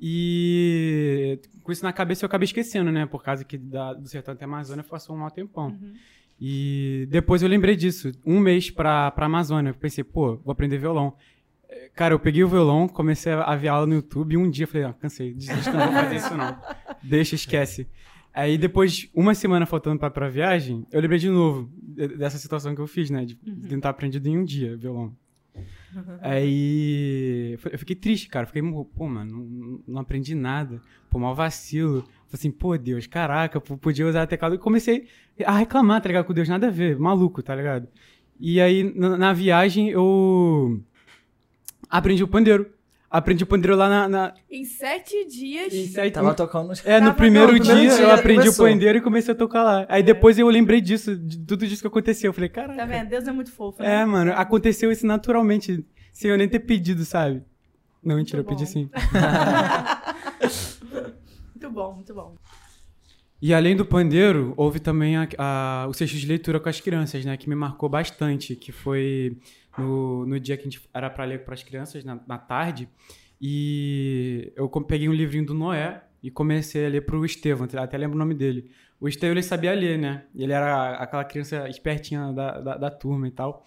E 0.00 1.40
com 1.62 1.70
isso 1.72 1.82
na 1.84 1.92
cabeça 1.92 2.24
eu 2.24 2.26
acabei 2.26 2.44
esquecendo, 2.44 2.90
né? 2.92 3.06
Por 3.06 3.22
causa 3.22 3.44
que 3.44 3.56
da- 3.58 3.94
do 3.94 4.08
sertão 4.08 4.34
até 4.34 4.44
a 4.44 4.48
Amazônia 4.48 4.84
passou 4.84 5.14
um 5.16 5.18
mau 5.20 5.30
tempão. 5.30 5.76
E 6.44 7.06
depois 7.08 7.40
eu 7.40 7.48
lembrei 7.48 7.76
disso. 7.76 8.10
Um 8.26 8.40
mês 8.40 8.68
pra, 8.68 9.12
pra 9.12 9.26
Amazônia. 9.26 9.70
Eu 9.70 9.74
pensei, 9.74 10.02
pô, 10.02 10.38
vou 10.38 10.50
aprender 10.50 10.76
violão. 10.76 11.14
Cara, 11.94 12.14
eu 12.14 12.18
peguei 12.18 12.42
o 12.42 12.48
violão, 12.48 12.88
comecei 12.88 13.32
a 13.32 13.54
ver 13.54 13.68
aula 13.68 13.86
no 13.86 13.94
YouTube 13.94 14.32
e 14.32 14.36
um 14.36 14.50
dia 14.50 14.64
eu 14.64 14.68
falei, 14.68 14.86
ah, 14.88 14.92
cansei, 14.92 15.32
desisto, 15.32 15.70
não 15.72 15.84
vou 15.86 15.92
fazer 15.92 16.16
isso 16.16 16.34
não. 16.36 16.58
Deixa, 17.02 17.34
esquece. 17.36 17.86
Aí 18.34 18.58
depois, 18.58 19.08
uma 19.14 19.34
semana 19.34 19.66
faltando 19.66 19.98
pra, 20.00 20.10
pra 20.10 20.28
viagem, 20.28 20.84
eu 20.90 21.00
lembrei 21.00 21.18
de 21.20 21.28
novo 21.30 21.70
de- 21.80 22.08
dessa 22.16 22.38
situação 22.38 22.74
que 22.74 22.80
eu 22.80 22.86
fiz, 22.88 23.08
né? 23.08 23.24
De, 23.24 23.34
de 23.40 23.68
tentar 23.68 23.90
aprendido 23.90 24.26
em 24.28 24.36
um 24.36 24.44
dia 24.44 24.76
violão. 24.76 25.14
Aí 26.20 27.58
eu 27.70 27.78
fiquei 27.78 27.94
triste, 27.96 28.28
cara. 28.28 28.46
Fiquei, 28.46 28.62
pô, 28.62 29.06
mano, 29.08 29.30
não, 29.46 29.80
não 29.86 30.00
aprendi 30.00 30.34
nada. 30.34 30.80
Pô, 31.10 31.18
mal 31.18 31.34
vacilo. 31.34 32.04
Falei 32.32 32.40
assim, 32.40 32.50
pô, 32.50 32.78
Deus, 32.78 33.06
caraca, 33.06 33.60
podia 33.60 34.06
usar 34.06 34.26
teclado. 34.26 34.54
E 34.54 34.58
comecei 34.58 35.06
a 35.44 35.58
reclamar, 35.58 36.00
tá 36.00 36.08
ligado? 36.08 36.24
Com 36.24 36.32
Deus, 36.32 36.48
nada 36.48 36.68
a 36.68 36.70
ver, 36.70 36.98
maluco, 36.98 37.42
tá 37.42 37.54
ligado? 37.54 37.86
E 38.40 38.58
aí, 38.58 38.90
na, 38.96 39.18
na 39.18 39.32
viagem, 39.34 39.90
eu 39.90 40.82
aprendi 41.90 42.24
o 42.24 42.28
pandeiro. 42.28 42.72
Aprendi 43.10 43.44
o 43.44 43.46
pandeiro 43.46 43.76
lá 43.76 43.86
na. 43.86 44.08
na... 44.08 44.34
Em 44.50 44.64
sete 44.64 45.26
dias. 45.26 45.74
Em 45.74 45.86
sete... 45.86 46.14
Tava 46.14 46.32
tocando. 46.32 46.72
É, 46.86 46.98
no 46.98 47.12
primeiro, 47.12 47.60
dia, 47.60 47.74
dia, 47.74 47.92
eu 48.00 48.10
aprendi 48.10 48.44
começou. 48.44 48.64
o 48.64 48.68
pandeiro 48.70 48.96
e 48.96 49.00
comecei 49.02 49.34
a 49.34 49.36
tocar 49.36 49.62
lá. 49.62 49.86
Aí 49.86 50.00
é. 50.00 50.02
depois 50.02 50.38
eu 50.38 50.48
lembrei 50.48 50.80
disso, 50.80 51.14
de 51.14 51.38
tudo 51.40 51.66
isso 51.66 51.82
que 51.82 51.86
aconteceu. 51.86 52.30
Eu 52.30 52.32
falei, 52.32 52.48
cara. 52.48 52.74
Tá 52.74 52.86
vendo? 52.86 53.10
Deus 53.10 53.28
é 53.28 53.32
muito 53.32 53.52
fofo. 53.52 53.82
Né? 53.82 54.00
É, 54.00 54.04
mano, 54.06 54.32
aconteceu 54.32 54.90
isso 54.90 55.06
naturalmente, 55.06 55.84
sem 56.10 56.30
eu 56.30 56.38
nem 56.38 56.48
ter 56.48 56.60
pedido, 56.60 57.04
sabe? 57.04 57.42
Não, 58.02 58.16
mentira, 58.16 58.42
muito 58.42 58.52
eu 58.52 58.56
pedi 58.56 58.70
sim. 58.70 58.88
muito 61.62 61.70
bom, 61.70 61.94
muito 61.94 62.14
bom. 62.14 62.34
E 63.40 63.52
além 63.52 63.76
do 63.76 63.84
pandeiro, 63.84 64.54
houve 64.56 64.78
também 64.78 65.16
a, 65.16 65.28
a, 65.36 65.86
o 65.88 65.92
sexto 65.92 66.16
de 66.16 66.26
leitura 66.26 66.60
com 66.60 66.68
as 66.68 66.80
crianças, 66.80 67.24
né? 67.24 67.36
Que 67.36 67.48
me 67.48 67.54
marcou 67.54 67.88
bastante, 67.88 68.54
que 68.54 68.70
foi 68.70 69.36
no, 69.76 70.26
no 70.26 70.38
dia 70.38 70.56
que 70.56 70.62
a 70.62 70.64
gente 70.64 70.88
era 70.94 71.10
para 71.10 71.24
ler 71.24 71.44
para 71.44 71.54
as 71.54 71.62
crianças, 71.62 72.04
na, 72.04 72.20
na, 72.26 72.38
tarde. 72.38 72.88
E 73.40 74.52
eu 74.54 74.68
peguei 74.68 75.08
um 75.08 75.12
livrinho 75.12 75.46
do 75.46 75.54
Noé 75.54 76.02
e 76.22 76.30
comecei 76.30 76.86
a 76.86 76.88
ler 76.88 77.04
para 77.04 77.16
o 77.16 77.24
Estevão, 77.24 77.66
até 77.76 77.98
lembro 77.98 78.16
o 78.16 78.18
nome 78.18 78.34
dele. 78.34 78.70
O 79.00 79.08
Estevão, 79.08 79.32
ele 79.32 79.42
sabia 79.42 79.74
ler, 79.74 79.98
né? 79.98 80.24
Ele 80.36 80.52
era 80.52 80.94
aquela 80.94 81.24
criança 81.24 81.68
espertinha 81.68 82.32
da, 82.32 82.60
da, 82.60 82.76
da 82.76 82.90
turma 82.90 83.26
e 83.26 83.32
tal. 83.32 83.64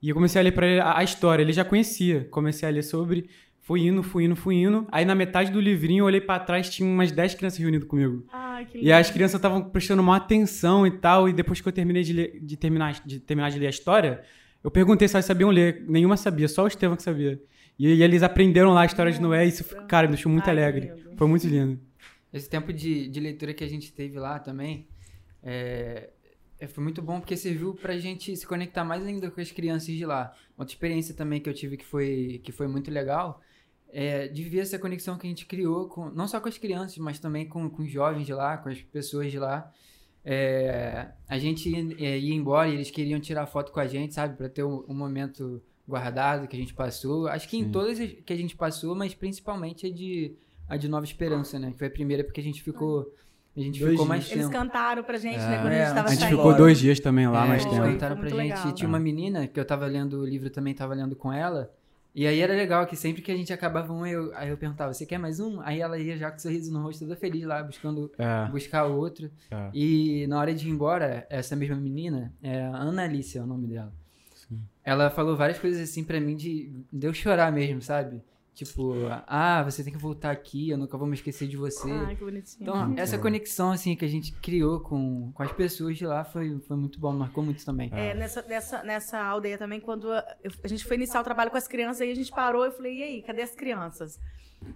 E 0.00 0.08
eu 0.08 0.14
comecei 0.14 0.40
a 0.40 0.44
ler 0.44 0.52
para 0.52 0.66
ele 0.68 0.80
a, 0.80 0.98
a 0.98 1.02
história, 1.02 1.42
ele 1.42 1.52
já 1.52 1.64
conhecia. 1.64 2.28
Comecei 2.30 2.68
a 2.68 2.70
ler 2.70 2.84
sobre 2.84 3.28
Fui 3.70 3.86
indo, 3.86 4.02
fui 4.02 4.24
indo, 4.24 4.34
fui 4.34 4.56
indo. 4.56 4.84
Aí 4.90 5.04
na 5.04 5.14
metade 5.14 5.52
do 5.52 5.60
livrinho 5.60 6.02
eu 6.02 6.06
olhei 6.06 6.20
para 6.20 6.42
trás, 6.42 6.68
tinha 6.68 6.88
umas 6.88 7.12
10 7.12 7.36
crianças 7.36 7.56
reunidas 7.56 7.86
comigo. 7.86 8.26
Ah, 8.32 8.64
que 8.68 8.76
E 8.76 8.92
as 8.92 9.12
crianças 9.12 9.36
estavam 9.36 9.62
prestando 9.62 10.02
uma 10.02 10.16
atenção 10.16 10.84
e 10.84 10.90
tal. 10.90 11.28
E 11.28 11.32
depois 11.32 11.60
que 11.60 11.68
eu 11.68 11.72
terminei 11.72 12.02
de, 12.02 12.12
ler, 12.12 12.40
de, 12.42 12.56
terminar, 12.56 13.00
de 13.06 13.20
terminar 13.20 13.48
de 13.48 13.60
ler 13.60 13.68
a 13.68 13.70
história, 13.70 14.24
eu 14.64 14.72
perguntei 14.72 15.06
se 15.06 15.14
elas 15.14 15.24
sabiam 15.24 15.50
ler. 15.50 15.84
Nenhuma 15.86 16.16
sabia, 16.16 16.48
só 16.48 16.64
o 16.64 16.66
Estevão 16.66 16.96
que 16.96 17.04
sabia. 17.04 17.40
E, 17.78 17.94
e 17.94 18.02
eles 18.02 18.24
aprenderam 18.24 18.72
lá 18.72 18.80
a 18.80 18.86
história 18.86 19.12
de 19.12 19.20
Noé 19.20 19.44
e 19.44 19.50
isso, 19.50 19.62
cara, 19.86 20.08
me 20.08 20.14
deixou 20.14 20.32
muito 20.32 20.46
Ai, 20.46 20.50
alegre. 20.50 20.92
Foi 21.16 21.28
muito 21.28 21.46
lindo. 21.46 21.78
Esse 22.32 22.50
tempo 22.50 22.72
de, 22.72 23.06
de 23.06 23.20
leitura 23.20 23.54
que 23.54 23.62
a 23.62 23.68
gente 23.68 23.92
teve 23.92 24.18
lá 24.18 24.40
também 24.40 24.88
é, 25.44 26.10
é, 26.58 26.66
foi 26.66 26.82
muito 26.82 27.00
bom 27.00 27.20
porque 27.20 27.36
serviu 27.36 27.72
pra 27.74 27.96
gente 27.96 28.36
se 28.36 28.44
conectar 28.44 28.82
mais 28.82 29.06
ainda 29.06 29.30
com 29.30 29.40
as 29.40 29.52
crianças 29.52 29.94
de 29.94 30.04
lá. 30.04 30.34
Outra 30.58 30.74
experiência 30.74 31.14
também 31.14 31.40
que 31.40 31.48
eu 31.48 31.54
tive 31.54 31.76
que 31.76 31.84
foi, 31.84 32.40
que 32.42 32.50
foi 32.50 32.66
muito 32.66 32.90
legal 32.90 33.40
é, 33.92 34.28
de 34.28 34.44
ver 34.44 34.60
essa 34.60 34.78
conexão 34.78 35.16
que 35.18 35.26
a 35.26 35.30
gente 35.30 35.46
criou, 35.46 35.88
com, 35.88 36.10
não 36.10 36.28
só 36.28 36.40
com 36.40 36.48
as 36.48 36.58
crianças, 36.58 36.96
mas 36.98 37.18
também 37.18 37.48
com, 37.48 37.68
com 37.68 37.82
os 37.82 37.90
jovens 37.90 38.26
de 38.26 38.32
lá, 38.32 38.56
com 38.56 38.68
as 38.68 38.80
pessoas 38.80 39.30
de 39.30 39.38
lá. 39.38 39.72
É, 40.24 41.08
a 41.28 41.38
gente 41.38 41.68
ia, 41.68 41.96
é, 41.98 42.18
ia, 42.18 42.34
embora 42.34 42.68
e 42.68 42.74
eles 42.74 42.90
queriam 42.90 43.18
tirar 43.18 43.46
foto 43.46 43.72
com 43.72 43.80
a 43.80 43.86
gente, 43.86 44.14
sabe? 44.14 44.36
Para 44.36 44.48
ter 44.48 44.62
um, 44.62 44.84
um, 44.86 44.94
momento 44.94 45.62
guardado 45.88 46.46
que 46.46 46.54
a 46.54 46.58
gente 46.58 46.74
passou. 46.74 47.26
Acho 47.26 47.48
que 47.48 47.56
Sim. 47.56 47.64
em 47.64 47.70
todas 47.70 47.98
que 47.98 48.32
a 48.32 48.36
gente 48.36 48.54
passou, 48.54 48.94
mas 48.94 49.14
principalmente 49.14 49.86
a 49.86 49.90
de, 49.92 50.36
a 50.68 50.76
de 50.76 50.88
Nova 50.88 51.04
Esperança, 51.04 51.58
né? 51.58 51.70
Que 51.72 51.78
foi 51.78 51.86
a 51.86 51.90
primeira 51.90 52.22
porque 52.22 52.40
a 52.40 52.44
gente 52.44 52.62
ficou. 52.62 53.12
A 53.56 53.60
gente 53.60 53.80
dois 53.80 53.92
ficou 53.92 54.06
mais 54.06 54.28
tempo. 54.28 54.42
Eles 54.42 54.48
cantaram 54.48 55.02
pra 55.02 55.18
gente, 55.18 55.38
é. 55.38 55.48
né? 55.48 55.56
Quando 55.60 55.72
a 55.72 55.84
gente 55.84 55.94
tava 55.94 56.08
A 56.08 56.10
gente 56.10 56.20
saindo. 56.20 56.36
ficou 56.36 56.54
dois 56.54 56.78
dias 56.78 57.00
também 57.00 57.26
lá, 57.26 57.44
é, 57.44 57.48
mais 57.48 57.64
tempo. 57.64 57.76
Eles 57.76 57.92
cantaram 57.94 58.16
pra 58.16 58.28
gente. 58.28 58.36
Legal. 58.36 58.72
Tinha 58.72 58.88
uma 58.88 59.00
menina 59.00 59.46
que 59.48 59.58
eu 59.58 59.64
tava 59.64 59.86
lendo 59.86 60.20
o 60.20 60.26
livro 60.26 60.50
também, 60.50 60.74
tava 60.74 60.94
lendo 60.94 61.16
com 61.16 61.32
ela. 61.32 61.72
E 62.14 62.26
aí 62.26 62.40
era 62.40 62.54
legal 62.54 62.86
que 62.86 62.96
sempre 62.96 63.22
que 63.22 63.30
a 63.30 63.36
gente 63.36 63.52
acabava 63.52 63.92
um, 63.92 64.04
eu, 64.04 64.34
aí 64.34 64.48
eu 64.48 64.56
perguntava, 64.56 64.92
você 64.92 65.06
quer 65.06 65.18
mais 65.18 65.38
um? 65.38 65.60
Aí 65.60 65.80
ela 65.80 65.98
ia 65.98 66.16
já 66.16 66.30
com 66.30 66.36
um 66.36 66.40
sorriso 66.40 66.72
no 66.72 66.82
rosto, 66.82 67.04
toda 67.04 67.16
feliz 67.16 67.44
lá, 67.44 67.62
buscando 67.62 68.10
é. 68.18 68.50
buscar 68.50 68.84
outro. 68.84 69.30
É. 69.50 69.70
E 69.72 70.26
na 70.26 70.38
hora 70.38 70.52
de 70.52 70.68
ir 70.68 70.70
embora, 70.70 71.26
essa 71.30 71.54
mesma 71.54 71.76
menina, 71.76 72.34
é 72.42 72.62
Ana 72.62 73.04
Alice 73.04 73.38
é 73.38 73.42
o 73.42 73.46
nome 73.46 73.68
dela. 73.68 73.92
Sim. 74.34 74.60
Ela 74.84 75.08
falou 75.10 75.36
várias 75.36 75.58
coisas 75.58 75.80
assim 75.80 76.02
para 76.02 76.20
mim 76.20 76.34
de, 76.34 76.72
de 76.92 77.06
eu 77.06 77.14
chorar 77.14 77.52
mesmo, 77.52 77.80
sabe? 77.80 78.20
Tipo, 78.54 78.94
ah, 79.26 79.62
você 79.62 79.82
tem 79.82 79.92
que 79.92 79.98
voltar 79.98 80.30
aqui, 80.30 80.70
eu 80.70 80.76
nunca 80.76 80.98
vou 80.98 81.06
me 81.06 81.14
esquecer 81.14 81.48
de 81.48 81.56
você. 81.56 81.90
Ah, 81.90 82.14
que 82.14 82.24
bonitinho. 82.24 82.62
Então, 82.62 82.94
essa 82.96 83.16
conexão, 83.16 83.70
assim, 83.70 83.96
que 83.96 84.04
a 84.04 84.08
gente 84.08 84.32
criou 84.32 84.80
com, 84.80 85.32
com 85.32 85.42
as 85.42 85.52
pessoas 85.52 85.96
de 85.96 86.06
lá 86.06 86.24
foi, 86.24 86.58
foi 86.60 86.76
muito 86.76 87.00
bom, 87.00 87.12
marcou 87.12 87.42
muito 87.42 87.64
também. 87.64 87.90
É, 87.92 88.14
nessa, 88.14 88.42
nessa, 88.42 88.82
nessa 88.82 89.18
aldeia 89.18 89.56
também, 89.56 89.80
quando 89.80 90.12
a, 90.12 90.24
a 90.62 90.68
gente 90.68 90.84
foi 90.84 90.96
iniciar 90.96 91.20
o 91.20 91.24
trabalho 91.24 91.50
com 91.50 91.56
as 91.56 91.68
crianças, 91.68 92.02
aí 92.02 92.10
a 92.10 92.14
gente 92.14 92.30
parou 92.30 92.66
e 92.66 92.70
falei, 92.70 92.98
e 92.98 93.02
aí, 93.02 93.22
cadê 93.22 93.42
as 93.42 93.54
crianças? 93.54 94.20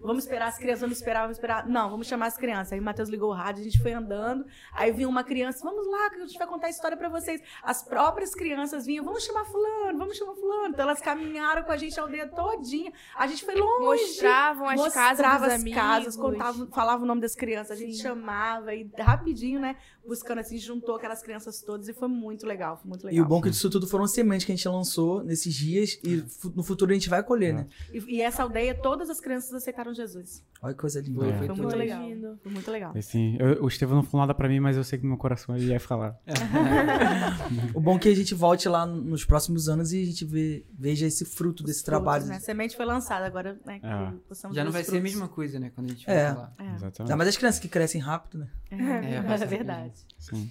Vamos 0.00 0.24
esperar 0.24 0.48
as 0.48 0.58
crianças, 0.58 0.80
vamos 0.80 0.98
esperar, 0.98 1.22
vamos 1.22 1.36
esperar. 1.36 1.66
Não, 1.66 1.90
vamos 1.90 2.06
chamar 2.06 2.26
as 2.26 2.36
crianças. 2.36 2.72
Aí 2.72 2.80
o 2.80 2.82
Matheus 2.82 3.08
ligou 3.08 3.30
o 3.30 3.32
rádio, 3.32 3.60
a 3.60 3.64
gente 3.64 3.80
foi 3.80 3.92
andando. 3.92 4.44
Aí 4.72 4.92
vinha 4.92 5.08
uma 5.08 5.24
criança, 5.24 5.60
vamos 5.62 5.86
lá, 5.86 6.10
que 6.10 6.16
a 6.16 6.26
gente 6.26 6.38
vai 6.38 6.46
contar 6.46 6.66
a 6.66 6.70
história 6.70 6.96
para 6.96 7.08
vocês. 7.08 7.40
As 7.62 7.82
próprias 7.82 8.34
crianças 8.34 8.86
vinham, 8.86 9.04
vamos 9.04 9.24
chamar 9.24 9.44
fulano, 9.44 9.98
vamos 9.98 10.16
chamar 10.16 10.34
fulano. 10.34 10.68
Então 10.68 10.84
elas 10.84 11.00
caminharam 11.00 11.62
com 11.62 11.72
a 11.72 11.76
gente 11.76 11.98
a 11.98 12.02
aldeia 12.02 12.28
todinha. 12.28 12.92
A 13.16 13.26
gente 13.26 13.44
foi 13.44 13.54
longe. 13.54 14.02
Mostravam 14.02 14.68
as 14.68 14.76
mostrava 14.76 15.22
casas 15.22 15.48
as 15.48 15.60
amigos. 15.60 15.80
casas, 15.80 16.16
contavam, 16.16 16.66
falava 16.68 17.02
o 17.02 17.06
nome 17.06 17.20
das 17.20 17.34
crianças. 17.34 17.72
A 17.72 17.80
gente 17.80 17.96
Sim. 17.96 18.02
chamava 18.02 18.74
e 18.74 18.90
rapidinho, 18.98 19.60
né, 19.60 19.76
buscando 20.06 20.40
assim, 20.40 20.58
juntou 20.58 20.96
aquelas 20.96 21.22
crianças 21.22 21.60
todas 21.62 21.88
e 21.88 21.92
foi 21.92 22.08
muito 22.08 22.46
legal, 22.46 22.76
foi 22.76 22.88
muito 22.88 23.06
legal. 23.06 23.18
E 23.18 23.24
o 23.24 23.28
bom 23.28 23.38
é 23.38 23.42
que 23.42 23.50
disso 23.50 23.70
tudo 23.70 23.86
foram 23.86 24.06
sementes 24.06 24.44
que 24.44 24.52
a 24.52 24.56
gente 24.56 24.68
lançou 24.68 25.22
nesses 25.22 25.54
dias 25.54 25.98
e 26.02 26.24
no 26.54 26.62
futuro 26.62 26.90
a 26.90 26.94
gente 26.94 27.08
vai 27.08 27.22
colher, 27.22 27.50
é. 27.50 27.52
né? 27.52 27.66
E, 27.92 28.16
e 28.16 28.20
essa 28.22 28.42
aldeia, 28.42 28.74
todas 28.74 29.10
as 29.10 29.20
crianças 29.20 29.52
aceitaram 29.74 29.92
Jesus. 29.92 30.44
Olha 30.62 30.72
que 30.72 30.80
coisa 30.80 31.00
linda. 31.00 31.20
Foi, 31.20 31.46
foi 31.46 31.56
muito 31.56 31.76
legal. 31.76 32.02
Foi 32.42 32.52
muito 32.52 32.70
legal. 32.70 32.92
Assim, 32.96 33.36
eu, 33.38 33.64
o 33.64 33.68
Estevão 33.68 33.96
não 33.96 34.02
falou 34.02 34.26
nada 34.26 34.34
pra 34.34 34.48
mim, 34.48 34.60
mas 34.60 34.76
eu 34.76 34.84
sei 34.84 34.98
que 34.98 35.04
no 35.04 35.10
meu 35.10 35.18
coração 35.18 35.56
ele 35.56 35.66
ia 35.66 35.80
falar. 35.80 36.18
o 37.74 37.80
bom 37.80 37.96
é 37.96 37.98
que 37.98 38.08
a 38.08 38.14
gente 38.14 38.34
volte 38.34 38.68
lá 38.68 38.86
nos 38.86 39.24
próximos 39.24 39.68
anos 39.68 39.92
e 39.92 40.02
a 40.02 40.06
gente 40.06 40.24
vê, 40.24 40.64
veja 40.72 41.06
esse 41.06 41.24
fruto 41.24 41.62
desse 41.62 41.80
frutos, 41.80 41.84
trabalho. 41.84 42.26
Né? 42.26 42.36
A 42.36 42.40
semente 42.40 42.76
foi 42.76 42.86
lançada, 42.86 43.26
agora 43.26 43.58
né, 43.66 43.80
é. 43.82 44.52
Já 44.52 44.64
não 44.64 44.72
vai 44.72 44.82
frutos. 44.82 44.86
ser 44.86 44.98
a 44.98 45.02
mesma 45.02 45.28
coisa, 45.28 45.58
né? 45.58 45.70
Quando 45.74 45.88
a 45.88 45.90
gente 45.90 46.08
é. 46.08 46.32
lá. 46.32 46.52
É. 46.58 46.74
Exatamente. 46.74 47.16
mas 47.16 47.28
as 47.28 47.36
crianças 47.36 47.60
que 47.60 47.68
crescem 47.68 48.00
rápido, 48.00 48.38
né? 48.38 48.48
É, 48.70 49.16
é, 49.16 49.42
é 49.42 49.46
verdade. 49.46 49.94
Sim. 50.18 50.50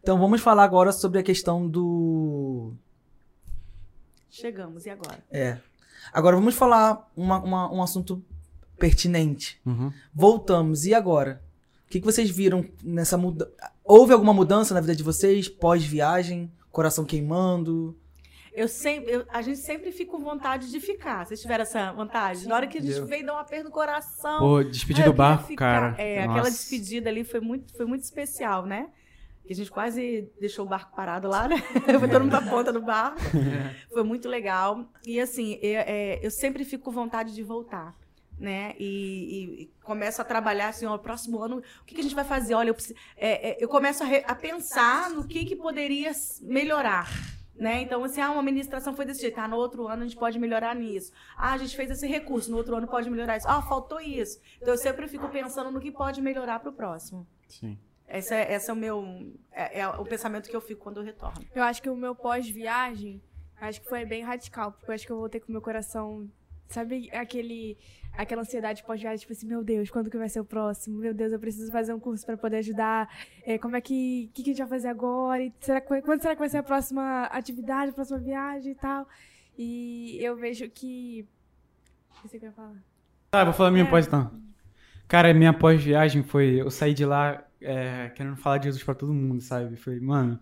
Então 0.00 0.18
vamos 0.18 0.40
falar 0.40 0.64
agora 0.64 0.92
sobre 0.92 1.18
a 1.18 1.22
questão 1.22 1.68
do. 1.68 2.74
Chegamos, 4.30 4.86
e 4.86 4.90
agora? 4.90 5.22
É. 5.30 5.58
Agora 6.10 6.36
vamos 6.36 6.54
falar 6.54 7.10
uma, 7.14 7.38
uma, 7.38 7.72
um 7.72 7.82
assunto 7.82 8.24
pertinente. 8.82 9.60
Uhum. 9.64 9.92
Voltamos, 10.12 10.84
e 10.84 10.92
agora? 10.92 11.40
O 11.86 11.90
que, 11.92 12.00
que 12.00 12.04
vocês 12.04 12.28
viram 12.28 12.66
nessa 12.82 13.16
mudança? 13.16 13.52
Houve 13.84 14.12
alguma 14.12 14.34
mudança 14.34 14.74
na 14.74 14.80
vida 14.80 14.96
de 14.96 15.04
vocês 15.04 15.48
pós-viagem? 15.48 16.50
Coração 16.72 17.04
queimando? 17.04 17.96
Eu 18.52 18.66
sempre, 18.66 19.12
eu, 19.12 19.24
a 19.30 19.40
gente 19.40 19.60
sempre 19.60 19.92
fica 19.92 20.10
com 20.10 20.18
vontade 20.18 20.68
de 20.68 20.80
ficar. 20.80 21.24
Vocês 21.24 21.40
tiveram 21.40 21.62
essa 21.62 21.92
vontade? 21.92 22.48
Na 22.48 22.56
hora 22.56 22.66
que 22.66 22.78
a 22.78 22.80
gente 22.80 23.00
veio 23.02 23.24
dar 23.24 23.34
um 23.34 23.38
aperto 23.38 23.66
no 23.66 23.70
coração. 23.70 24.40
Pô, 24.40 24.64
despedir 24.64 25.04
do 25.04 25.12
barco, 25.12 25.46
ficar, 25.46 25.92
cara. 25.92 26.02
É, 26.02 26.26
Nossa. 26.26 26.30
aquela 26.32 26.50
despedida 26.50 27.08
ali 27.08 27.22
foi 27.22 27.38
muito, 27.38 27.72
foi 27.76 27.86
muito 27.86 28.02
especial, 28.02 28.66
né? 28.66 28.88
que 29.44 29.52
a 29.52 29.56
gente 29.56 29.70
quase 29.72 30.30
deixou 30.40 30.64
o 30.64 30.68
barco 30.68 30.94
parado 30.94 31.28
lá, 31.28 31.48
né? 31.48 31.56
Foi 31.98 32.08
todo 32.08 32.22
mundo 32.22 32.32
na 32.32 32.42
ponta 32.42 32.72
do 32.72 32.80
barco. 32.80 33.18
Foi 33.92 34.04
muito 34.04 34.28
legal. 34.28 34.88
E 35.04 35.20
assim, 35.20 35.58
eu, 35.60 35.80
é, 35.80 36.20
eu 36.24 36.30
sempre 36.30 36.64
fico 36.64 36.84
com 36.84 36.92
vontade 36.92 37.34
de 37.34 37.42
voltar. 37.42 37.92
Né? 38.42 38.74
E, 38.76 39.62
e, 39.62 39.66
começo 39.84 40.20
a 40.20 40.24
trabalhar 40.24 40.70
assim, 40.70 40.84
ó, 40.84 40.98
próximo 40.98 41.40
ano, 41.40 41.58
o 41.58 41.84
que, 41.84 41.94
que 41.94 42.00
a 42.00 42.02
gente 42.02 42.14
vai 42.14 42.24
fazer? 42.24 42.54
Olha, 42.54 42.70
eu, 42.70 42.74
preciso, 42.74 42.98
é, 43.16 43.50
é, 43.50 43.56
eu 43.60 43.68
começo 43.68 44.02
a, 44.02 44.06
re, 44.06 44.24
a, 44.26 44.34
pensar 44.34 45.10
no 45.10 45.28
que, 45.28 45.44
que 45.44 45.54
poderia 45.54 46.10
melhorar. 46.40 47.08
Né? 47.54 47.82
Então, 47.82 48.02
assim, 48.02 48.20
ah, 48.20 48.32
uma 48.32 48.40
administração 48.40 48.96
foi 48.96 49.04
desse 49.04 49.20
jeito, 49.20 49.38
ah, 49.38 49.46
no 49.46 49.54
outro 49.54 49.86
ano 49.86 50.02
a 50.02 50.06
gente 50.08 50.16
pode 50.16 50.40
melhorar 50.40 50.74
nisso. 50.74 51.12
Ah, 51.36 51.52
a 51.52 51.58
gente 51.58 51.76
fez 51.76 51.88
esse 51.88 52.04
recurso, 52.04 52.50
no 52.50 52.56
outro 52.56 52.74
ano 52.74 52.88
pode 52.88 53.08
melhorar 53.08 53.36
isso. 53.36 53.46
Ah, 53.46 53.62
faltou 53.62 54.00
isso. 54.00 54.40
Então, 54.56 54.74
eu 54.74 54.78
sempre 54.78 55.06
fico 55.06 55.28
pensando 55.28 55.70
no 55.70 55.78
que 55.78 55.92
pode 55.92 56.20
melhorar 56.20 56.58
para 56.58 56.70
o 56.70 56.72
próximo. 56.72 57.24
Sim. 57.46 57.78
Esse 58.08 58.34
é, 58.34 58.54
esse 58.54 58.68
é 58.68 58.72
o 58.72 58.76
meu. 58.76 59.32
É, 59.52 59.80
é, 59.80 59.88
o 59.88 60.04
pensamento 60.04 60.50
que 60.50 60.56
eu 60.56 60.60
fico 60.60 60.82
quando 60.82 60.96
eu 60.96 61.04
retorno. 61.04 61.46
Eu 61.54 61.62
acho 61.62 61.80
que 61.80 61.88
o 61.88 61.94
meu 61.94 62.14
pós-viagem, 62.16 63.22
acho 63.60 63.80
que 63.80 63.88
foi 63.88 64.04
bem 64.04 64.24
radical, 64.24 64.72
porque 64.72 64.90
eu 64.90 64.94
acho 64.94 65.06
que 65.06 65.12
eu 65.12 65.18
voltei 65.18 65.40
com 65.40 65.48
o 65.48 65.52
meu 65.52 65.62
coração. 65.62 66.28
Sabe 66.68 67.10
aquele, 67.12 67.76
aquela 68.12 68.42
ansiedade 68.42 68.82
pós-viagem, 68.82 69.18
tipo 69.18 69.32
assim, 69.32 69.46
meu 69.46 69.62
Deus, 69.62 69.90
quando 69.90 70.10
que 70.10 70.16
vai 70.16 70.28
ser 70.28 70.40
o 70.40 70.44
próximo? 70.44 70.98
Meu 70.98 71.12
Deus, 71.12 71.32
eu 71.32 71.38
preciso 71.38 71.70
fazer 71.70 71.92
um 71.92 72.00
curso 72.00 72.24
para 72.24 72.36
poder 72.36 72.58
ajudar. 72.58 73.08
É, 73.44 73.58
como 73.58 73.76
é 73.76 73.80
que, 73.80 74.30
que, 74.32 74.42
que 74.42 74.50
a 74.50 74.52
gente 74.54 74.62
vai 74.62 74.68
fazer 74.68 74.88
agora? 74.88 75.42
E 75.42 75.52
será, 75.60 75.80
quando 75.80 76.22
será 76.22 76.34
que 76.34 76.40
vai 76.40 76.48
ser 76.48 76.58
a 76.58 76.62
próxima 76.62 77.24
atividade, 77.24 77.90
a 77.90 77.94
próxima 77.94 78.18
viagem 78.18 78.72
e 78.72 78.74
tal? 78.74 79.06
E 79.56 80.18
eu 80.20 80.36
vejo 80.36 80.68
que. 80.70 81.26
O 82.10 82.22
que 82.22 82.28
você 82.28 82.38
quer 82.38 82.52
falar? 82.52 82.82
Ah, 83.32 83.44
vou 83.44 83.52
falar 83.52 83.70
minha 83.70 83.84
é. 83.84 83.90
pós 83.90 84.06
então. 84.06 84.30
Cara, 85.08 85.34
minha 85.34 85.52
pós-viagem 85.52 86.22
foi. 86.22 86.60
Eu 86.60 86.70
saí 86.70 86.94
de 86.94 87.04
lá 87.04 87.44
é, 87.60 88.10
querendo 88.14 88.36
falar 88.36 88.58
de 88.58 88.64
Jesus 88.64 88.82
para 88.82 88.94
todo 88.94 89.12
mundo, 89.12 89.40
sabe? 89.40 89.76
Foi, 89.76 90.00
mano, 90.00 90.40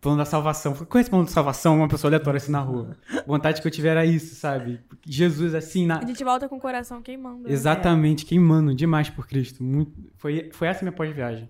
plano 0.00 0.18
da 0.18 0.24
salvação. 0.24 0.74
Conhece 0.74 1.08
o 1.08 1.10
plano 1.10 1.24
da 1.26 1.30
salvação? 1.30 1.76
Uma 1.76 1.88
pessoa 1.88 2.08
aleatória 2.10 2.38
assim 2.38 2.52
na 2.52 2.60
rua. 2.60 2.96
Vontade 3.26 3.60
que 3.60 3.66
eu 3.66 3.70
tiver 3.70 3.90
era 3.90 4.04
isso, 4.06 4.34
sabe? 4.34 4.80
Jesus 5.04 5.54
assim 5.54 5.86
na. 5.86 5.98
A 5.98 6.06
gente 6.06 6.22
volta 6.22 6.48
com 6.48 6.56
o 6.56 6.60
coração 6.60 7.02
queimando. 7.02 7.44
né? 7.44 7.52
Exatamente, 7.52 8.24
queimando 8.24 8.74
demais 8.74 9.10
por 9.10 9.26
Cristo. 9.26 9.62
Muito... 9.62 9.92
Foi, 10.16 10.50
foi 10.52 10.68
essa 10.68 10.82
minha 10.84 10.92
pós-viagem. 10.92 11.48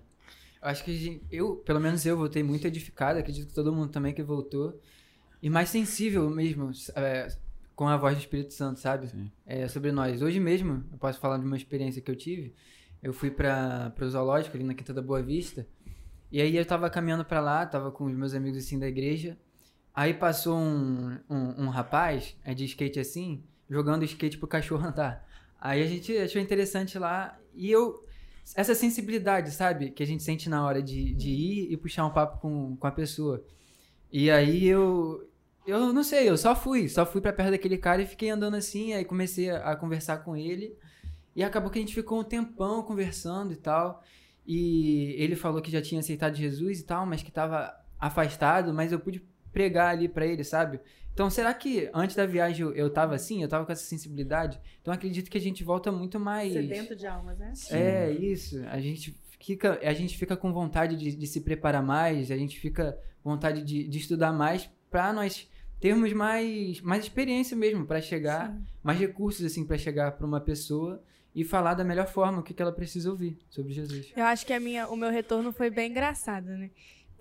Acho 0.61 0.83
que 0.83 0.91
a 0.91 0.93
gente- 0.99 1.21
eu, 1.31 1.55
pelo 1.57 1.79
menos 1.79 2.05
eu, 2.05 2.17
voltei 2.17 2.43
muito 2.43 2.65
edificado. 2.67 3.19
Acredito 3.19 3.47
que 3.47 3.53
todo 3.53 3.71
mundo 3.71 3.89
também 3.91 4.13
que 4.13 4.21
voltou. 4.23 4.79
E 5.41 5.49
mais 5.49 5.69
sensível 5.69 6.29
mesmo, 6.29 6.69
é, 6.95 7.27
com 7.75 7.87
a 7.87 7.95
voz 7.95 8.15
do 8.15 8.19
Espírito 8.19 8.53
Santo, 8.53 8.77
sabe? 8.79 9.07
É, 9.45 9.67
sobre 9.69 9.91
nós. 9.91 10.21
Hoje 10.21 10.37
mesmo, 10.39 10.83
eu 10.91 10.97
posso 10.97 11.17
falar 11.19 11.37
de 11.37 11.45
uma 11.45 11.55
experiência 11.55 12.01
que 12.01 12.11
eu 12.11 12.15
tive. 12.15 12.53
Eu 13.01 13.13
fui 13.13 13.31
para 13.31 13.93
o 14.01 14.09
zoológico 14.09 14.57
ali 14.57 14.65
na 14.65 14.73
Quinta 14.73 14.93
da 14.93 15.01
Boa 15.01 15.21
Vista. 15.21 15.65
E 16.31 16.41
aí 16.41 16.55
eu 16.55 16.65
tava 16.65 16.89
caminhando 16.89 17.25
para 17.25 17.39
lá, 17.39 17.65
tava 17.65 17.91
com 17.91 18.05
os 18.05 18.13
meus 18.13 18.33
amigos 18.33 18.59
assim 18.59 18.77
da 18.77 18.87
igreja. 18.87 19.37
Aí 19.93 20.13
passou 20.13 20.57
um, 20.57 21.17
um, 21.29 21.65
um 21.65 21.69
rapaz, 21.69 22.35
é 22.43 22.53
de 22.53 22.65
skate 22.65 22.99
assim, 22.99 23.43
jogando 23.69 24.05
skate 24.05 24.37
pro 24.37 24.47
cachorro 24.47 24.85
andar. 24.87 25.27
Aí 25.59 25.83
a 25.83 25.87
gente 25.87 26.15
achou 26.17 26.41
interessante 26.41 26.97
lá. 26.97 27.37
E 27.53 27.69
eu. 27.69 28.05
Essa 28.55 28.73
sensibilidade, 28.73 29.51
sabe? 29.51 29.91
Que 29.91 30.01
a 30.01 30.05
gente 30.05 30.23
sente 30.23 30.49
na 30.49 30.65
hora 30.65 30.81
de, 30.81 31.13
de 31.13 31.29
ir 31.29 31.71
e 31.71 31.77
puxar 31.77 32.05
um 32.05 32.09
papo 32.09 32.39
com, 32.39 32.75
com 32.77 32.87
a 32.87 32.91
pessoa. 32.91 33.43
E 34.11 34.31
aí 34.31 34.65
eu. 34.67 35.27
Eu 35.67 35.93
não 35.93 36.03
sei, 36.03 36.29
eu 36.29 36.37
só 36.37 36.55
fui. 36.55 36.87
Só 36.87 37.05
fui 37.05 37.21
pra 37.21 37.33
perto 37.33 37.51
daquele 37.51 37.77
cara 37.77 38.01
e 38.01 38.07
fiquei 38.07 38.29
andando 38.29 38.55
assim. 38.55 38.93
Aí 38.93 39.05
comecei 39.05 39.49
a, 39.49 39.71
a 39.71 39.75
conversar 39.75 40.19
com 40.19 40.35
ele. 40.35 40.75
E 41.35 41.43
acabou 41.43 41.69
que 41.69 41.77
a 41.77 41.81
gente 41.81 41.93
ficou 41.93 42.19
um 42.19 42.23
tempão 42.23 42.81
conversando 42.81 43.53
e 43.53 43.57
tal. 43.57 44.03
E 44.51 45.13
ele 45.19 45.35
falou 45.35 45.61
que 45.61 45.69
já 45.69 45.79
tinha 45.79 45.99
aceitado 45.99 46.33
Jesus 46.33 46.79
e 46.79 46.83
tal, 46.83 47.05
mas 47.05 47.21
que 47.21 47.31
tava 47.31 47.71
afastado. 47.99 48.73
Mas 48.73 48.91
eu 48.91 48.99
pude 48.99 49.23
pregar 49.53 49.91
ali 49.91 50.09
pra 50.09 50.25
ele, 50.25 50.43
sabe? 50.43 50.79
Então, 51.13 51.29
será 51.29 51.53
que 51.53 51.87
antes 51.93 52.15
da 52.15 52.25
viagem 52.25 52.65
eu, 52.65 52.73
eu 52.73 52.89
tava 52.89 53.13
assim? 53.13 53.43
Eu 53.43 53.47
tava 53.47 53.63
com 53.63 53.71
essa 53.71 53.83
sensibilidade? 53.83 54.59
Então, 54.81 54.91
acredito 54.91 55.29
que 55.29 55.37
a 55.37 55.41
gente 55.41 55.63
volta 55.63 55.91
muito 55.91 56.19
mais. 56.19 56.51
Sedento 56.51 56.95
de 56.95 57.05
almas, 57.05 57.37
né? 57.37 57.53
É, 57.69 58.11
isso. 58.11 58.59
A 58.69 58.79
gente 58.79 59.15
fica, 59.39 59.79
a 59.83 59.93
gente 59.93 60.17
fica 60.17 60.35
com 60.35 60.51
vontade 60.51 60.95
de, 60.95 61.15
de 61.15 61.27
se 61.27 61.41
preparar 61.41 61.83
mais, 61.83 62.31
a 62.31 62.37
gente 62.37 62.59
fica 62.59 62.99
com 63.21 63.29
vontade 63.29 63.61
de, 63.63 63.87
de 63.87 63.97
estudar 63.99 64.33
mais 64.33 64.67
para 64.89 65.13
nós 65.13 65.47
termos 65.79 66.11
mais, 66.11 66.81
mais 66.81 67.03
experiência 67.03 67.55
mesmo 67.55 67.85
para 67.85 68.01
chegar, 68.01 68.59
mais 68.81 68.99
recursos 68.99 69.45
assim 69.45 69.63
para 69.63 69.77
chegar 69.77 70.13
para 70.13 70.25
uma 70.25 70.41
pessoa 70.41 71.03
e 71.33 71.43
falar 71.43 71.73
da 71.73 71.83
melhor 71.83 72.07
forma 72.07 72.39
o 72.39 72.43
que, 72.43 72.53
que 72.53 72.61
ela 72.61 72.71
precisa 72.71 73.09
ouvir 73.09 73.37
sobre 73.49 73.73
Jesus. 73.73 74.11
Eu 74.15 74.25
acho 74.25 74.45
que 74.45 74.53
a 74.53 74.59
minha, 74.59 74.87
o 74.87 74.95
meu 74.95 75.11
retorno 75.11 75.51
foi 75.51 75.69
bem 75.69 75.91
engraçado, 75.91 76.47
né? 76.47 76.69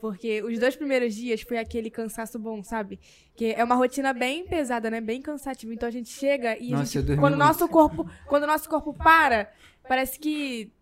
Porque 0.00 0.42
os 0.42 0.58
dois 0.58 0.76
primeiros 0.76 1.14
dias 1.14 1.42
foi 1.42 1.58
aquele 1.58 1.90
cansaço 1.90 2.38
bom, 2.38 2.62
sabe? 2.62 3.00
Que 3.34 3.52
é 3.52 3.64
uma 3.64 3.74
rotina 3.74 4.12
bem 4.12 4.46
pesada, 4.46 4.90
né? 4.90 5.00
Bem 5.00 5.20
cansativa. 5.20 5.74
Então 5.74 5.88
a 5.88 5.92
gente 5.92 6.08
chega 6.08 6.56
e 6.58 6.70
Nossa, 6.70 6.98
eu 6.98 7.02
gente, 7.02 7.18
quando 7.18 7.34
o 7.34 7.36
muito. 7.36 7.46
nosso 7.48 7.68
corpo, 7.68 8.08
quando 8.26 8.44
o 8.44 8.46
nosso 8.46 8.68
corpo 8.68 8.94
para, 8.94 9.50
parece 9.88 10.18
que 10.18 10.72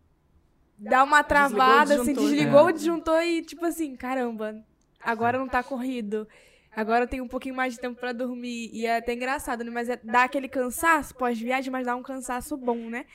dá 0.78 1.02
uma 1.02 1.24
travada, 1.24 1.96
Desligou 1.96 1.98
o 1.98 2.02
assim, 2.02 2.12
disjuntor, 2.12 2.30
desligou 2.30 2.64
né? 2.64 2.70
o 2.70 2.72
disjuntor 2.72 3.22
e 3.22 3.42
tipo 3.42 3.64
assim, 3.64 3.96
caramba, 3.96 4.62
agora 5.00 5.38
não 5.38 5.48
tá 5.48 5.62
corrido. 5.62 6.28
Agora 6.76 7.04
eu 7.04 7.08
tenho 7.08 7.24
um 7.24 7.28
pouquinho 7.28 7.54
mais 7.54 7.72
de 7.72 7.80
tempo 7.80 7.98
pra 7.98 8.12
dormir. 8.12 8.68
E 8.70 8.84
é 8.84 8.98
até 8.98 9.14
engraçado, 9.14 9.64
né? 9.64 9.70
Mas 9.70 9.88
é, 9.88 9.98
dá 10.04 10.24
aquele 10.24 10.46
cansaço 10.46 11.14
pós-viagem, 11.14 11.72
mas 11.72 11.86
dá 11.86 11.96
um 11.96 12.02
cansaço 12.02 12.54
bom, 12.54 12.90
né? 12.90 13.06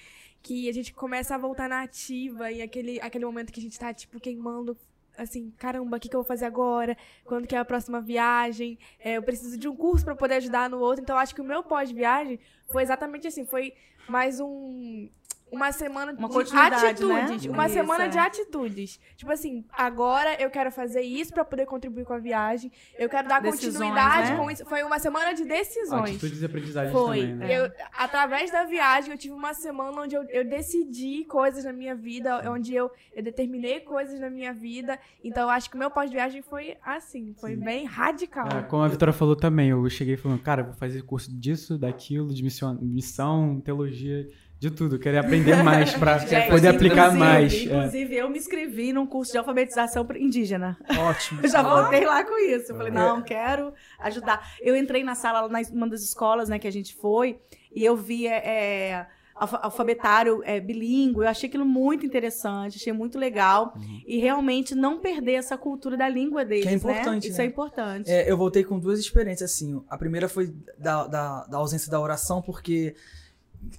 Que 0.41 0.67
a 0.67 0.73
gente 0.73 0.91
começa 0.91 1.35
a 1.35 1.37
voltar 1.37 1.69
na 1.69 1.83
ativa 1.83 2.51
e 2.51 2.59
aquele, 2.59 2.99
aquele 2.99 3.23
momento 3.23 3.53
que 3.53 3.59
a 3.59 3.63
gente 3.63 3.77
tá, 3.77 3.93
tipo, 3.93 4.19
queimando. 4.19 4.75
Assim, 5.15 5.51
caramba, 5.59 5.97
o 5.97 5.99
que, 5.99 6.09
que 6.09 6.15
eu 6.15 6.21
vou 6.21 6.27
fazer 6.27 6.45
agora? 6.45 6.97
Quando 7.23 7.45
que 7.45 7.55
é 7.55 7.59
a 7.59 7.65
próxima 7.65 8.01
viagem? 8.01 8.79
É, 8.99 9.17
eu 9.17 9.21
preciso 9.21 9.55
de 9.55 9.67
um 9.67 9.75
curso 9.75 10.03
pra 10.03 10.15
poder 10.15 10.35
ajudar 10.35 10.67
no 10.67 10.79
outro. 10.79 11.03
Então, 11.03 11.15
acho 11.15 11.35
que 11.35 11.41
o 11.41 11.43
meu 11.43 11.61
pós-viagem 11.61 12.39
foi 12.71 12.81
exatamente 12.81 13.27
assim. 13.27 13.45
Foi 13.45 13.75
mais 14.09 14.39
um... 14.39 15.07
Uma 15.51 15.73
semana 15.73 16.13
Uma 16.13 16.43
de 16.43 16.53
né? 16.53 16.61
atitudes. 16.61 17.45
Uma 17.45 17.65
Isso, 17.65 17.73
semana 17.73 18.05
é. 18.05 18.07
de 18.07 18.17
atitudes. 18.17 18.99
Tipo 19.17 19.31
assim, 19.33 19.65
agora 19.73 20.41
eu 20.41 20.49
quero 20.49 20.71
fazer 20.71 21.01
isso 21.01 21.33
pra 21.33 21.43
poder 21.43 21.65
contribuir 21.65 22.05
com 22.05 22.13
a 22.13 22.19
viagem. 22.19 22.71
Eu 22.97 23.09
quero 23.09 23.27
dar 23.27 23.41
Decisões, 23.41 23.73
continuidade 23.73 24.31
né? 24.31 24.37
com 24.37 24.49
isso. 24.49 24.65
Foi 24.65 24.81
uma 24.81 24.97
semana 24.97 25.33
de 25.33 25.43
decisões. 25.43 26.11
Atitudes 26.11 26.41
e 26.41 26.45
aprendizagens 26.45 26.93
Foi. 26.93 27.19
também, 27.19 27.35
né? 27.35 27.59
Eu, 27.59 27.71
através 27.97 28.49
da 28.49 28.63
viagem, 28.63 29.11
eu 29.11 29.17
tive 29.17 29.33
uma 29.33 29.53
semana 29.53 30.01
onde 30.01 30.15
eu, 30.15 30.23
eu 30.29 30.47
decidi 30.47 31.25
coisas 31.25 31.65
na 31.65 31.73
minha 31.73 31.95
vida, 31.95 32.49
onde 32.49 32.73
eu, 32.73 32.89
eu 33.13 33.21
determinei 33.21 33.81
coisas 33.81 34.21
na 34.21 34.29
minha 34.29 34.53
vida. 34.53 34.97
Então, 35.21 35.43
eu 35.43 35.49
acho 35.49 35.69
que 35.69 35.75
o 35.75 35.79
meu 35.79 35.91
pós-viagem 35.91 36.41
foi 36.41 36.77
assim, 36.81 37.35
foi 37.39 37.57
bem 37.57 37.85
radical. 37.85 38.47
É, 38.47 38.63
como 38.63 38.83
a 38.83 38.87
Vitória 38.87 39.13
falou 39.13 39.35
também, 39.35 39.69
eu 39.69 39.89
cheguei 39.89 40.15
falando, 40.15 40.41
cara, 40.41 40.61
eu 40.61 40.65
vou 40.67 40.75
fazer 40.75 41.01
curso 41.01 41.37
disso, 41.37 41.77
daquilo, 41.77 42.33
de 42.33 42.41
missão, 42.41 42.77
missão 42.81 43.59
teologia, 43.59 44.27
de 44.61 44.69
tudo. 44.69 44.95
Eu 44.95 44.99
queria 44.99 45.21
aprender 45.21 45.63
mais 45.63 45.91
pra 45.97 46.19
Gente, 46.19 46.49
poder 46.49 46.67
aplicar 46.67 47.07
inclusive- 47.15 47.19
mais. 47.19 47.53
é. 47.53 47.57
Inclusive, 47.63 48.15
eu 48.15 48.29
me 48.29 48.37
inscrevi 48.37 48.93
num 48.93 49.07
curso 49.07 49.31
de 49.31 49.39
alfabetização 49.39 50.07
indígena. 50.15 50.77
Ótimo. 50.99 51.39
Eu 51.41 51.49
já 51.49 51.63
voltei 51.63 52.05
lá 52.05 52.23
com 52.23 52.37
isso. 52.37 52.71
Eu 52.71 52.75
falei, 52.77 52.91
não, 52.93 53.23
quero 53.23 53.73
ajudar. 53.99 54.47
Eu 54.61 54.75
entrei 54.75 55.03
na 55.03 55.15
sala, 55.15 55.41
lá 55.41 55.59
numa 55.73 55.89
das 55.89 56.03
escolas, 56.03 56.47
né, 56.47 56.59
que 56.59 56.67
a 56.67 56.71
gente 56.71 56.93
foi, 56.95 57.39
e 57.75 57.83
eu 57.83 57.95
vi 57.97 58.27
é, 58.27 58.37
é, 58.47 59.07
alfa- 59.33 59.57
alfabetário 59.63 60.43
é, 60.45 60.59
bilíngue. 60.59 61.21
Eu 61.21 61.27
achei 61.27 61.49
aquilo 61.49 61.65
muito 61.65 62.05
interessante, 62.05 62.77
achei 62.77 62.93
muito 62.93 63.17
legal. 63.17 63.73
E 64.05 64.19
realmente 64.19 64.75
não 64.75 64.99
perder 64.99 65.33
essa 65.33 65.57
cultura 65.57 65.97
da 65.97 66.07
língua 66.07 66.45
deles, 66.45 66.65
Que 66.65 66.69
é 66.69 66.73
importante, 66.73 67.23
né? 67.25 67.29
Isso 67.31 67.37
né? 67.39 67.43
é 67.45 67.47
importante. 67.47 68.11
É, 68.11 68.31
eu 68.31 68.37
voltei 68.37 68.63
com 68.63 68.77
duas 68.77 68.99
experiências, 68.99 69.51
assim. 69.51 69.83
A 69.89 69.97
primeira 69.97 70.29
foi 70.29 70.53
da, 70.77 71.07
da, 71.07 71.45
da 71.45 71.57
ausência 71.57 71.89
da 71.89 71.99
oração, 71.99 72.43
porque 72.43 72.93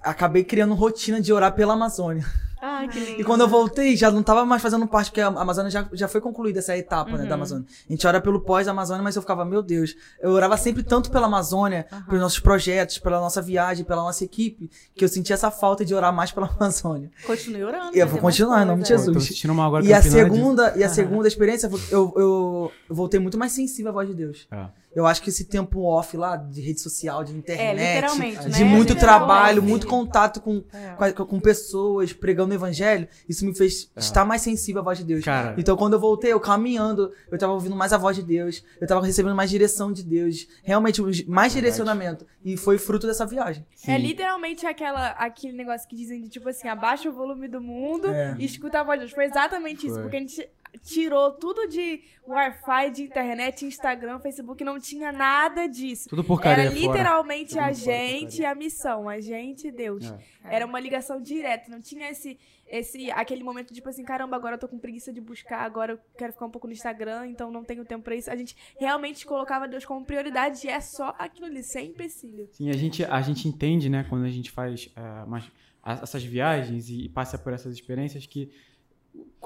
acabei 0.01 0.43
criando 0.43 0.73
rotina 0.73 1.21
de 1.21 1.31
orar 1.31 1.53
pela 1.53 1.73
Amazônia. 1.73 2.25
Ai, 2.61 2.87
que 2.87 2.97
lindo. 2.99 3.19
E 3.21 3.23
quando 3.25 3.41
eu 3.41 3.47
voltei, 3.47 3.95
já 3.97 4.09
não 4.09 4.23
tava 4.23 4.45
mais 4.45 4.61
fazendo 4.61 4.87
parte, 4.87 5.11
porque 5.11 5.19
a 5.19 5.27
Amazônia 5.27 5.69
já, 5.69 5.87
já 5.91 6.07
foi 6.07 6.21
concluída 6.21 6.59
essa 6.59 6.77
etapa, 6.77 7.17
né, 7.17 7.25
da 7.25 7.35
Amazônia. 7.35 7.65
A 7.89 7.91
gente 7.91 8.07
ora 8.07 8.21
pelo 8.21 8.39
pós-Amazônia, 8.39 9.03
mas 9.03 9.15
eu 9.17 9.21
ficava, 9.21 9.43
meu 9.43 9.61
Deus, 9.61 9.95
eu 10.21 10.31
orava 10.31 10.55
sempre 10.55 10.81
tanto 10.81 11.11
pela 11.11 11.27
Amazônia, 11.27 11.85
pelos 12.05 12.21
nossos 12.21 12.39
projetos, 12.39 12.97
pela 12.97 13.19
nossa 13.19 13.41
viagem, 13.41 13.83
pela 13.83 14.01
nossa 14.01 14.23
equipe, 14.23 14.69
que 14.95 15.03
eu 15.03 15.09
sentia 15.09 15.33
essa 15.33 15.51
falta 15.51 15.83
de 15.83 15.93
orar 15.93 16.13
mais 16.13 16.31
pela 16.31 16.47
Amazônia. 16.57 17.11
Continue 17.27 17.65
orando. 17.65 17.95
E 17.95 17.99
eu 17.99 18.07
fazer 18.07 18.11
vou 18.11 18.21
continuar, 18.21 18.63
em 18.63 18.65
nome 18.65 18.83
de 18.83 18.89
Jesus. 18.89 19.43
mal 19.47 19.67
agora 19.67 19.85
E 19.85 19.93
a 19.93 20.01
segunda, 20.01 20.73
e 20.77 20.83
a 20.83 20.89
segunda 20.89 21.27
experiência, 21.27 21.69
eu, 21.91 22.13
eu, 22.15 22.71
eu 22.89 22.95
voltei 22.95 23.19
muito 23.19 23.37
mais 23.37 23.51
sensível 23.51 23.89
à 23.91 23.93
voz 23.93 24.07
de 24.07 24.15
Deus. 24.15 24.47
É. 24.49 24.67
Eu 24.95 25.05
acho 25.07 25.21
que 25.21 25.29
esse 25.29 25.45
tempo 25.45 25.81
off 25.83 26.15
lá, 26.15 26.35
de 26.37 26.61
rede 26.61 26.79
social, 26.79 27.23
de 27.23 27.35
internet, 27.35 27.95
literalmente, 27.95 28.49
de 28.49 28.63
né? 28.63 28.69
muito 28.69 28.95
trabalho, 28.95 29.63
muito 29.63 29.87
contato 29.87 30.39
com, 30.39 30.63
É. 30.71 31.11
com, 31.13 31.25
com 31.25 31.39
pessoas, 31.39 32.13
pregando 32.13 32.51
o 32.51 32.55
evangelho, 32.55 33.07
isso 33.27 33.45
me 33.45 33.55
fez 33.55 33.89
estar 33.97 34.23
mais 34.23 34.41
sensível 34.41 34.81
à 34.81 34.83
voz 34.83 34.97
de 34.99 35.03
Deus. 35.03 35.23
Cara. 35.25 35.55
Então, 35.57 35.75
quando 35.75 35.93
eu 35.93 35.99
voltei, 35.99 36.31
eu 36.31 36.39
caminhando, 36.39 37.11
eu 37.31 37.37
tava 37.37 37.53
ouvindo 37.53 37.75
mais 37.75 37.91
a 37.91 37.97
voz 37.97 38.15
de 38.15 38.23
Deus, 38.23 38.63
eu 38.79 38.87
tava 38.87 39.03
recebendo 39.05 39.35
mais 39.35 39.49
direção 39.49 39.91
de 39.91 40.03
Deus, 40.03 40.47
realmente 40.63 41.01
mais 41.27 41.53
direcionamento. 41.53 42.25
E 42.45 42.57
foi 42.57 42.77
fruto 42.77 43.07
dessa 43.07 43.25
viagem. 43.25 43.65
É 43.87 43.95
Sim. 43.95 43.97
literalmente 44.05 44.65
aquela, 44.67 45.09
aquele 45.11 45.53
negócio 45.53 45.87
que 45.87 45.95
dizem 45.95 46.21
de 46.21 46.29
tipo 46.29 46.47
assim, 46.49 46.67
abaixa 46.67 47.09
o 47.09 47.13
volume 47.13 47.47
do 47.47 47.61
mundo 47.61 48.09
É. 48.09 48.35
e 48.37 48.45
escuta 48.45 48.79
a 48.81 48.83
voz 48.83 48.99
de 48.99 49.05
Deus. 49.05 49.15
Foi 49.15 49.25
exatamente 49.25 49.85
isso, 49.87 49.95
Foi. 49.95 50.03
porque 50.03 50.17
a 50.17 50.19
gente 50.19 50.49
tirou 50.81 51.31
tudo 51.33 51.67
de 51.67 52.01
Wi-Fi, 52.27 52.89
de 52.91 53.03
internet, 53.03 53.65
Instagram, 53.65 54.19
Facebook, 54.19 54.63
não 54.63 54.79
tinha 54.79 55.11
nada 55.11 55.67
disso. 55.67 56.09
Tudo 56.09 56.23
porcaria 56.23 56.63
Era 56.65 56.71
fora. 56.71 56.81
literalmente 56.81 57.49
Tudo 57.49 57.59
a 57.59 57.63
fora, 57.63 57.73
gente 57.73 58.41
e 58.41 58.45
a 58.45 58.55
missão, 58.55 59.07
a 59.09 59.19
gente 59.19 59.67
e 59.67 59.71
Deus. 59.71 60.05
É. 60.43 60.55
Era 60.55 60.65
uma 60.65 60.79
ligação 60.79 61.21
direta, 61.21 61.69
não 61.71 61.79
tinha 61.81 62.09
esse, 62.09 62.37
esse 62.67 63.11
aquele 63.11 63.43
momento 63.43 63.73
tipo 63.73 63.87
assim, 63.89 64.03
caramba, 64.03 64.35
agora 64.35 64.55
eu 64.55 64.59
tô 64.59 64.67
com 64.67 64.77
preguiça 64.79 65.11
de 65.13 65.21
buscar, 65.21 65.59
agora 65.61 65.93
eu 65.93 65.99
quero 66.17 66.33
ficar 66.33 66.45
um 66.45 66.51
pouco 66.51 66.67
no 66.67 66.73
Instagram, 66.73 67.27
então 67.27 67.51
não 67.51 67.63
tenho 67.63 67.85
tempo 67.85 68.03
pra 68.03 68.15
isso. 68.15 68.29
A 68.31 68.35
gente 68.35 68.55
realmente 68.79 69.25
colocava 69.25 69.67
Deus 69.67 69.85
como 69.85 70.05
prioridade 70.05 70.65
e 70.65 70.69
é 70.69 70.79
só 70.79 71.15
aquilo 71.19 71.45
ali, 71.47 71.63
sem 71.63 71.89
empecilho. 71.89 72.47
Sim, 72.51 72.69
a 72.69 72.73
gente, 72.73 73.03
a 73.05 73.21
gente 73.21 73.47
entende, 73.47 73.89
né, 73.89 74.05
quando 74.09 74.25
a 74.25 74.29
gente 74.29 74.49
faz 74.51 74.89
é, 74.95 75.23
umas- 75.23 75.51
a- 75.81 75.99
essas 76.03 76.23
viagens 76.23 76.89
e 76.89 77.09
passa 77.09 77.37
por 77.37 77.53
essas 77.53 77.73
experiências, 77.73 78.25
que 78.25 78.49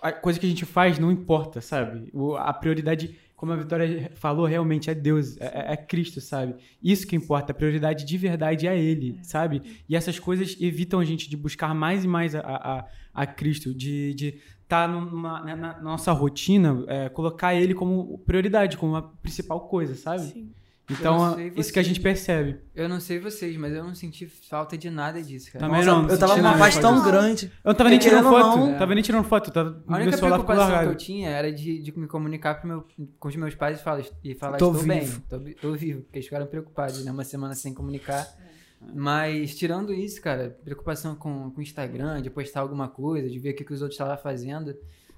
a 0.01 0.11
coisa 0.11 0.39
que 0.39 0.45
a 0.45 0.49
gente 0.49 0.65
faz 0.65 0.99
não 0.99 1.11
importa, 1.11 1.59
sabe? 1.61 2.09
O- 2.13 2.35
a 2.35 2.53
prioridade, 2.53 3.15
como 3.35 3.51
a 3.51 3.55
Vitória 3.55 4.11
falou, 4.15 4.45
realmente 4.45 4.89
é 4.89 4.95
Deus, 4.95 5.37
é, 5.39 5.73
é 5.73 5.77
Cristo, 5.77 6.21
sabe? 6.21 6.55
Isso 6.81 7.07
que 7.07 7.15
importa, 7.15 7.51
a 7.51 7.55
prioridade 7.55 8.05
de 8.05 8.17
verdade 8.17 8.67
é 8.67 8.79
Ele, 8.79 9.19
sabe? 9.23 9.61
E 9.89 9.95
essas 9.95 10.19
coisas 10.19 10.55
evitam 10.59 10.99
a 10.99 11.05
gente 11.05 11.29
de 11.29 11.35
buscar 11.37 11.73
mais 11.73 12.03
e 12.03 12.07
mais 12.07 12.35
a, 12.35 12.41
a, 12.41 12.85
a 13.13 13.25
Cristo, 13.25 13.73
de 13.73 14.09
estar 14.09 14.15
de 14.15 14.41
tá 14.67 14.87
numa, 14.87 15.41
na, 15.43 15.55
na 15.55 15.81
nossa 15.81 16.11
rotina, 16.11 16.83
é, 16.87 17.09
colocar 17.09 17.55
Ele 17.55 17.73
como 17.73 18.19
prioridade, 18.19 18.77
como 18.77 18.95
a 18.95 19.01
principal 19.01 19.61
coisa, 19.67 19.95
sabe? 19.95 20.23
Sim. 20.23 20.51
Então, 20.89 21.35
isso 21.55 21.73
que 21.73 21.79
a 21.79 21.83
gente 21.83 21.99
percebe. 21.99 22.59
Eu 22.73 22.87
não 22.87 23.01
sei 23.01 23.19
vocês, 23.19 23.57
mas 23.57 23.73
eu 23.73 23.83
não 23.83 23.93
senti 23.93 24.25
falta 24.25 24.77
de 24.77 24.89
nada 24.89 25.21
disso, 25.21 25.51
cara. 25.51 25.65
Também 25.65 25.85
não. 25.85 26.07
Eu 26.07 26.17
tava 26.17 26.37
numa 26.37 26.57
paz 26.57 26.77
tão 26.77 27.03
grande. 27.03 27.51
Eu 27.63 27.69
não 27.69 27.75
tava 27.75 27.89
nem 27.89 27.99
tirando 27.99 28.23
foto. 28.23 28.57
Não, 28.57 28.77
tava 28.77 28.95
nem 28.95 29.03
tirando 29.03 29.23
foto. 29.25 29.51
Tava 29.51 29.83
a 29.85 29.97
única 29.97 30.17
preocupação 30.17 30.79
que 30.79 30.85
eu 30.85 30.95
tinha 30.95 31.29
era 31.29 31.51
de, 31.51 31.79
de 31.79 31.97
me 31.97 32.07
comunicar 32.07 32.55
com, 32.55 32.67
meu, 32.67 32.87
com 33.19 33.27
os 33.27 33.35
meus 33.35 33.53
pais 33.53 33.79
e 33.79 33.83
falar, 33.83 34.03
e 34.23 34.33
falar 34.33 34.57
tô 34.57 34.71
estou 34.71 34.81
vivo. 34.81 34.87
bem, 34.87 35.55
tô, 35.55 35.67
tô 35.69 35.73
vivo. 35.75 36.01
Porque 36.03 36.19
eles 36.19 36.25
ficaram 36.25 36.47
preocupados, 36.47 37.03
né? 37.03 37.11
Uma 37.11 37.25
semana 37.25 37.53
sem 37.53 37.73
comunicar. 37.73 38.25
Mas, 38.93 39.55
tirando 39.55 39.93
isso, 39.93 40.21
cara, 40.21 40.57
preocupação 40.63 41.15
com 41.15 41.51
o 41.55 41.61
Instagram, 41.61 42.21
de 42.21 42.29
postar 42.29 42.61
alguma 42.61 42.87
coisa, 42.87 43.27
de 43.27 43.39
ver 43.39 43.49
o 43.51 43.55
que, 43.55 43.65
que 43.65 43.73
os 43.73 43.81
outros 43.81 43.95
estavam 43.95 44.17
fazendo. 44.17 44.75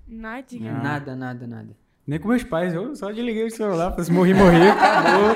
Nadinha. 0.07 0.73
Nada, 0.73 1.15
nada, 1.15 1.45
nada. 1.45 1.75
Nem 2.09 2.19
com 2.19 2.27
meus 2.27 2.43
pais, 2.43 2.73
eu 2.73 2.95
só 2.95 3.11
desliguei 3.11 3.45
o 3.45 3.51
celular, 3.51 3.91
falei 3.91 4.01
assim, 4.01 4.11
morri, 4.11 4.33
morri, 4.33 4.67
acabou. 4.67 5.35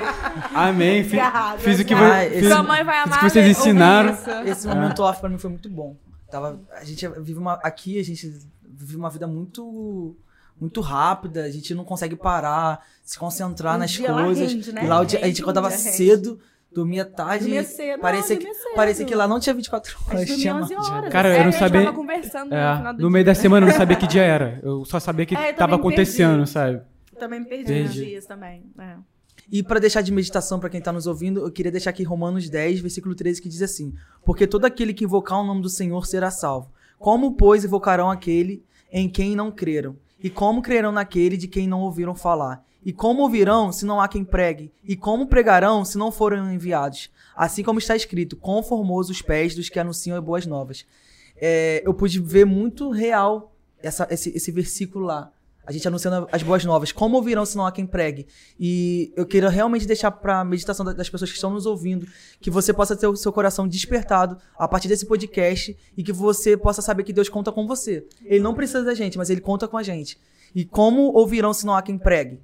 Amém. 0.55 1.03
Fiz, 1.03 1.21
fiz 1.59 1.79
o 1.79 1.85
que, 1.85 1.93
ah, 1.93 2.27
fiz, 2.27 2.47
Sua 2.47 2.63
mãe 2.63 2.83
vai 2.83 2.97
amar 2.97 3.19
fiz 3.19 3.31
que 3.31 3.39
vocês 3.39 3.59
ensinaram. 3.59 4.17
Esse 4.43 4.67
momento 4.67 5.03
off 5.03 5.19
pra 5.19 5.29
mim 5.29 5.37
foi 5.37 5.51
muito 5.51 5.69
bom. 5.69 5.95
Tava, 6.31 6.59
a 6.71 6.83
gente 6.83 7.07
vive 7.07 7.37
uma. 7.37 7.53
Aqui 7.61 7.99
a 7.99 8.03
gente 8.03 8.27
vive 8.67 8.95
uma 8.95 9.11
vida 9.11 9.27
muito 9.27 10.17
muito 10.59 10.81
rápida, 10.81 11.43
a 11.43 11.51
gente 11.51 11.75
não 11.75 11.83
consegue 11.83 12.15
parar, 12.15 12.83
se 13.03 13.19
concentrar 13.19 13.75
um 13.75 13.77
nas 13.77 13.95
coisas. 13.95 14.51
Rende, 14.53 14.73
né? 14.73 14.81
Lá 14.81 15.01
a 15.01 15.05
gente 15.05 15.43
acordava 15.43 15.69
cedo, 15.69 16.39
dormia 16.73 17.05
tarde. 17.05 17.45
Dormia 17.45 17.63
cedo. 17.63 17.99
Parecia, 17.99 18.35
não, 18.35 18.41
que, 18.41 18.53
cedo. 18.53 18.75
parecia 18.75 19.05
que 19.05 19.15
lá 19.15 19.27
não 19.27 19.39
tinha 19.39 19.53
24 19.53 19.97
horas. 20.07 20.27
Tinha 20.27 20.55
11 20.55 20.75
horas. 20.75 21.11
Cara, 21.11 21.37
eu 21.37 21.45
não 21.45 21.51
sabia. 21.51 21.91
conversando 21.91 22.53
é, 22.53 22.83
no, 22.83 22.93
no 22.93 23.09
meio 23.09 23.25
da 23.25 23.35
semana 23.35 23.65
eu 23.65 23.71
não 23.71 23.77
sabia 23.77 23.95
que 23.95 24.07
dia 24.07 24.23
era. 24.23 24.59
Eu 24.63 24.85
só 24.85 24.99
sabia 24.99 25.25
que 25.25 25.35
é, 25.35 25.53
tava 25.53 25.75
acontecendo, 25.75 26.37
perdi. 26.37 26.51
sabe? 26.51 26.81
Eu 27.11 27.19
também 27.19 27.39
me 27.39 27.45
perdi 27.45 27.83
nos 27.83 27.93
dias 27.93 28.25
também. 28.25 28.63
É. 28.79 28.95
E 29.51 29.61
para 29.61 29.79
deixar 29.79 30.01
de 30.01 30.11
meditação 30.11 30.59
para 30.59 30.69
quem 30.69 30.79
está 30.79 30.91
nos 30.91 31.05
ouvindo, 31.05 31.41
eu 31.41 31.51
queria 31.51 31.71
deixar 31.71 31.89
aqui 31.89 32.03
Romanos 32.03 32.49
10, 32.49 32.79
versículo 32.79 33.13
13, 33.13 33.41
que 33.41 33.49
diz 33.49 33.61
assim: 33.61 33.93
Porque 34.25 34.47
todo 34.47 34.65
aquele 34.65 34.93
que 34.93 35.03
invocar 35.03 35.39
o 35.39 35.43
nome 35.43 35.61
do 35.61 35.69
Senhor 35.69 36.05
será 36.05 36.31
salvo. 36.31 36.71
Como, 36.97 37.35
pois, 37.35 37.65
invocarão 37.65 38.09
aquele 38.09 38.63
em 38.91 39.09
quem 39.09 39.35
não 39.35 39.51
creram? 39.51 39.97
E 40.23 40.29
como 40.29 40.61
crerão 40.61 40.91
naquele 40.91 41.35
de 41.35 41.47
quem 41.47 41.67
não 41.67 41.81
ouviram 41.81 42.15
falar? 42.15 42.63
E 42.85 42.91
como 42.91 43.21
ouvirão 43.21 43.71
se 43.71 43.85
não 43.85 44.01
há 44.01 44.07
quem 44.07 44.23
pregue? 44.23 44.71
E 44.83 44.95
como 44.95 45.27
pregarão 45.27 45.85
se 45.85 45.97
não 45.97 46.11
forem 46.11 46.53
enviados? 46.53 47.09
Assim 47.35 47.63
como 47.63 47.79
está 47.79 47.95
escrito, 47.95 48.35
conformoso 48.35 49.11
os 49.11 49.21
pés 49.21 49.55
dos 49.55 49.69
que 49.69 49.79
anunciam 49.79 50.17
as 50.17 50.23
boas 50.23 50.45
novas. 50.45 50.85
É, 51.35 51.81
eu 51.85 51.93
pude 51.93 52.19
ver 52.19 52.45
muito 52.45 52.89
real 52.89 53.53
essa, 53.81 54.07
esse, 54.09 54.35
esse 54.35 54.51
versículo 54.51 55.05
lá. 55.05 55.31
A 55.65 55.71
gente 55.71 55.87
anunciando 55.87 56.27
as 56.29 56.43
boas 56.43 56.65
novas. 56.65 56.91
Como 56.91 57.15
ouvirão 57.15 57.45
se 57.45 57.55
não 57.55 57.65
há 57.65 57.71
quem 57.71 57.85
pregue? 57.85 58.27
E 58.59 59.13
eu 59.15 59.25
queria 59.25 59.47
realmente 59.49 59.85
deixar 59.87 60.11
para 60.11 60.41
a 60.41 60.43
meditação 60.43 60.85
das 60.85 61.09
pessoas 61.09 61.29
que 61.29 61.37
estão 61.37 61.51
nos 61.51 61.65
ouvindo, 61.65 62.05
que 62.41 62.51
você 62.51 62.73
possa 62.73 62.97
ter 62.97 63.07
o 63.07 63.15
seu 63.15 63.31
coração 63.31 63.65
despertado 63.65 64.37
a 64.57 64.67
partir 64.67 64.89
desse 64.89 65.05
podcast 65.05 65.75
e 65.95 66.03
que 66.03 66.11
você 66.11 66.57
possa 66.57 66.81
saber 66.81 67.03
que 67.03 67.13
Deus 67.13 67.29
conta 67.29 67.49
com 67.49 67.65
você. 67.65 68.05
Ele 68.25 68.41
não 68.41 68.53
precisa 68.53 68.83
da 68.83 68.93
gente, 68.93 69.17
mas 69.17 69.29
ele 69.29 69.39
conta 69.39 69.65
com 69.65 69.77
a 69.77 69.83
gente. 69.83 70.19
E 70.53 70.65
como 70.65 71.13
ouvirão 71.13 71.53
se 71.53 71.65
não 71.65 71.75
há 71.75 71.81
quem 71.81 71.97
pregue? 71.97 72.41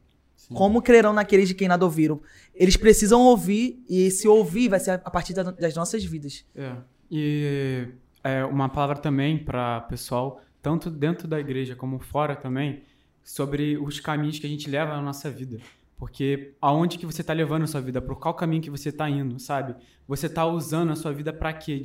Como 0.54 0.82
crerão 0.82 1.14
naqueles 1.14 1.48
de 1.48 1.54
quem 1.54 1.68
nada 1.68 1.86
ouviram? 1.86 2.22
Eles 2.56 2.76
precisam 2.76 3.22
ouvir, 3.22 3.84
e 3.88 4.02
esse 4.04 4.28
ouvir 4.28 4.70
vai 4.70 4.80
ser 4.80 5.02
a 5.04 5.12
partir 5.12 5.34
das 5.34 5.76
nossas 5.76 6.04
vidas. 6.04 6.46
É. 6.56 6.76
E 7.10 7.88
é, 8.24 8.44
uma 8.46 8.70
palavra 8.70 8.98
também 8.98 9.38
para 9.38 9.82
pessoal, 9.82 10.42
tanto 10.62 10.90
dentro 10.90 11.28
da 11.28 11.40
igreja 11.40 11.76
como 11.76 12.00
fora 12.00 12.36
também, 12.36 12.84
sobre 13.24 13.78
os 13.78 14.00
caminhos 14.00 14.40
que 14.40 14.48
a 14.48 14.50
gente 14.50 14.70
leva 14.70 14.96
na 14.96 15.02
nossa 15.02 15.30
vida. 15.30 15.60
Porque 16.00 16.54
aonde 16.62 16.98
que 16.98 17.06
você 17.06 17.20
está 17.22 17.34
levando 17.34 17.64
a 17.64 17.68
sua 17.68 17.82
vida? 17.82 18.02
Por 18.02 18.18
qual 18.18 18.34
caminho 18.34 18.62
que 18.62 18.70
você 18.70 18.88
está 18.88 19.10
indo, 19.10 19.38
sabe? 19.38 19.76
Você 20.08 20.28
está 20.28 20.46
usando 20.46 20.92
a 20.92 20.96
sua 20.96 21.12
vida 21.12 21.34
para 21.34 21.52
quê? 21.52 21.82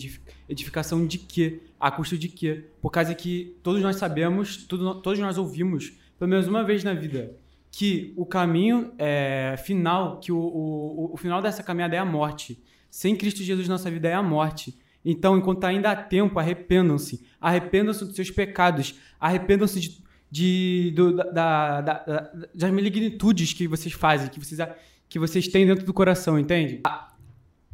Edificação 0.49 1.05
de 1.05 1.19
quê? 1.19 1.61
A 1.81 1.91
custo 1.91 2.17
de 2.17 2.29
quê? 2.29 2.65
Por 2.81 2.91
causa 2.91 3.13
que 3.13 3.57
todos 3.63 3.83
nós 3.83 3.97
sabemos, 3.97 4.57
tudo, 4.57 5.03
todos 5.03 5.19
nós 5.19 5.37
ouvimos, 5.37 5.93
pelo 6.17 6.31
menos 6.31 6.47
uma 6.47 6.63
vez 6.63 6.85
na 6.85 6.95
vida, 6.95 7.37
que 7.75 8.13
o 8.17 8.25
caminho 8.25 8.93
é, 8.99 9.57
final, 9.65 10.21
que 10.21 10.31
o, 10.31 10.39
o, 10.39 11.11
o 11.13 11.17
final 11.17 11.43
dessa 11.43 11.63
caminhada 11.63 11.97
é 11.97 11.99
a 11.99 12.05
morte. 12.05 12.63
Sem 12.89 13.17
Cristo 13.17 13.43
Jesus, 13.43 13.67
nossa 13.67 13.91
vida 13.91 14.09
é 14.09 14.15
a 14.15 14.23
morte. 14.23 14.79
Então, 15.05 15.37
enquanto 15.37 15.65
ainda 15.65 15.91
há 15.91 15.97
tempo, 15.97 16.39
arrependam-se. 16.39 17.27
Arrependam-se 17.41 18.05
dos 18.05 18.15
seus 18.15 18.31
pecados. 18.31 18.95
Arrependam-se 19.19 19.81
de, 19.81 20.93
de, 20.93 20.95
da, 21.33 21.81
da, 21.81 21.81
da, 21.81 22.33
das 22.55 22.71
malignitudes 22.71 23.53
que 23.53 23.67
vocês 23.67 23.93
fazem, 23.93 24.29
que 24.29 24.39
vocês, 24.39 24.61
que 25.09 25.19
vocês 25.19 25.49
têm 25.49 25.67
dentro 25.67 25.85
do 25.85 25.93
coração, 25.93 26.39
entende? 26.39 26.81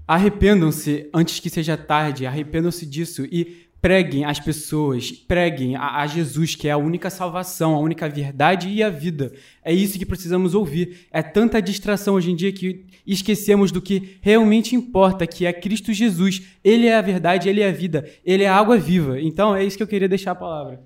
Arrependam-se 0.09 1.11
antes 1.13 1.41
que 1.41 1.51
seja 1.51 1.77
tarde. 1.77 2.25
Arrependam-se 2.25 2.87
disso 2.87 3.27
e 3.31 3.69
preguem 3.81 4.25
às 4.25 4.39
pessoas, 4.39 5.11
preguem 5.11 5.75
a, 5.75 6.01
a, 6.01 6.07
Jesus, 6.07 6.55
que 6.55 6.69
é 6.69 6.73
a 6.73 6.77
única 6.77 7.09
salvação, 7.09 7.75
a 7.75 7.79
única 7.79 8.09
verdade 8.09 8.69
e 8.69 8.83
a 8.83 8.91
vida. 8.91 9.33
É 9.65 9.73
isso 9.73 9.99
que 9.99 10.05
precisamos 10.05 10.55
ouvir. 10.55 11.09
É 11.11 11.23
tanta 11.23 11.63
distração 11.63 12.15
hoje 12.15 12.31
em 12.31 12.37
dia 12.37 12.53
que 12.53 12.87
esquecemos 13.07 13.73
do 13.73 13.81
que 13.81 14.19
realmente 14.21 14.77
importa, 14.77 15.27
que 15.27 15.47
é 15.47 15.53
Cristo 15.53 15.93
Jesus. 15.93 16.43
Ele 16.63 16.87
é 16.87 16.97
a 16.97 17.03
verdade, 17.03 17.49
ele 17.49 17.63
é 17.63 17.69
a 17.69 17.73
vida, 17.73 18.09
ele 18.25 18.45
é 18.45 18.49
a 18.49 18.57
água 18.57 18.77
viva. 18.77 19.21
Então 19.21 19.57
é 19.57 19.65
isso 19.65 19.77
que 19.77 19.83
eu 19.83 19.89
queria 19.89 20.09
deixar 20.09 20.33
a 20.33 20.37
palavra. 20.37 20.83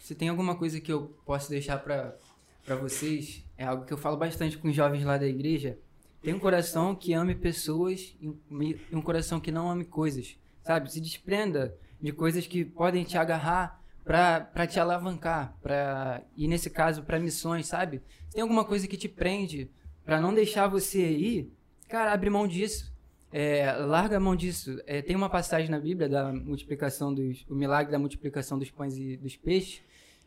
Se 0.00 0.14
tem 0.14 0.28
alguma 0.28 0.56
coisa 0.56 0.80
que 0.80 0.92
eu 0.92 1.14
posso 1.24 1.48
deixar 1.50 1.78
para 1.78 2.76
vocês, 2.80 3.44
é 3.56 3.64
algo 3.64 3.84
que 3.84 3.92
eu 3.92 3.98
falo 3.98 4.16
bastante 4.16 4.58
com 4.58 4.68
os 4.68 4.74
jovens 4.74 5.04
lá 5.04 5.16
da 5.16 5.26
igreja. 5.26 5.78
Tem 6.20 6.34
um 6.34 6.38
coração 6.38 6.96
que 6.96 7.12
ame 7.12 7.34
pessoas 7.34 8.16
e 8.20 8.28
um 8.92 9.00
coração 9.00 9.38
que 9.38 9.52
não 9.52 9.70
ame 9.70 9.84
coisas. 9.84 10.36
Sabe? 10.64 10.92
Se 10.92 11.00
desprenda 11.00 11.74
de 12.00 12.12
coisas 12.12 12.46
que 12.46 12.64
podem 12.64 13.04
te 13.04 13.18
agarrar 13.18 13.78
para 14.04 14.66
te 14.66 14.80
alavancar, 14.80 15.54
para 15.62 16.22
e 16.34 16.48
nesse 16.48 16.70
caso 16.70 17.02
para 17.02 17.20
missões, 17.20 17.66
sabe? 17.66 18.00
Se 18.28 18.34
tem 18.34 18.42
alguma 18.42 18.64
coisa 18.64 18.88
que 18.88 18.96
te 18.96 19.08
prende 19.08 19.70
para 20.02 20.18
não 20.18 20.32
deixar 20.32 20.66
você 20.66 21.06
ir, 21.10 21.52
cara, 21.88 22.12
abre 22.12 22.30
mão 22.30 22.48
disso. 22.48 22.90
É, 23.30 23.70
larga 23.72 24.16
a 24.16 24.20
mão 24.20 24.34
disso. 24.34 24.80
É, 24.86 25.02
tem 25.02 25.14
uma 25.14 25.28
passagem 25.28 25.70
na 25.70 25.78
Bíblia 25.78 26.08
da 26.08 26.32
multiplicação 26.32 27.12
dos, 27.12 27.44
o 27.50 27.54
milagre 27.54 27.92
da 27.92 27.98
multiplicação 27.98 28.58
dos 28.58 28.70
pães 28.70 28.96
e 28.96 29.18
dos 29.18 29.36
peixes, 29.36 29.82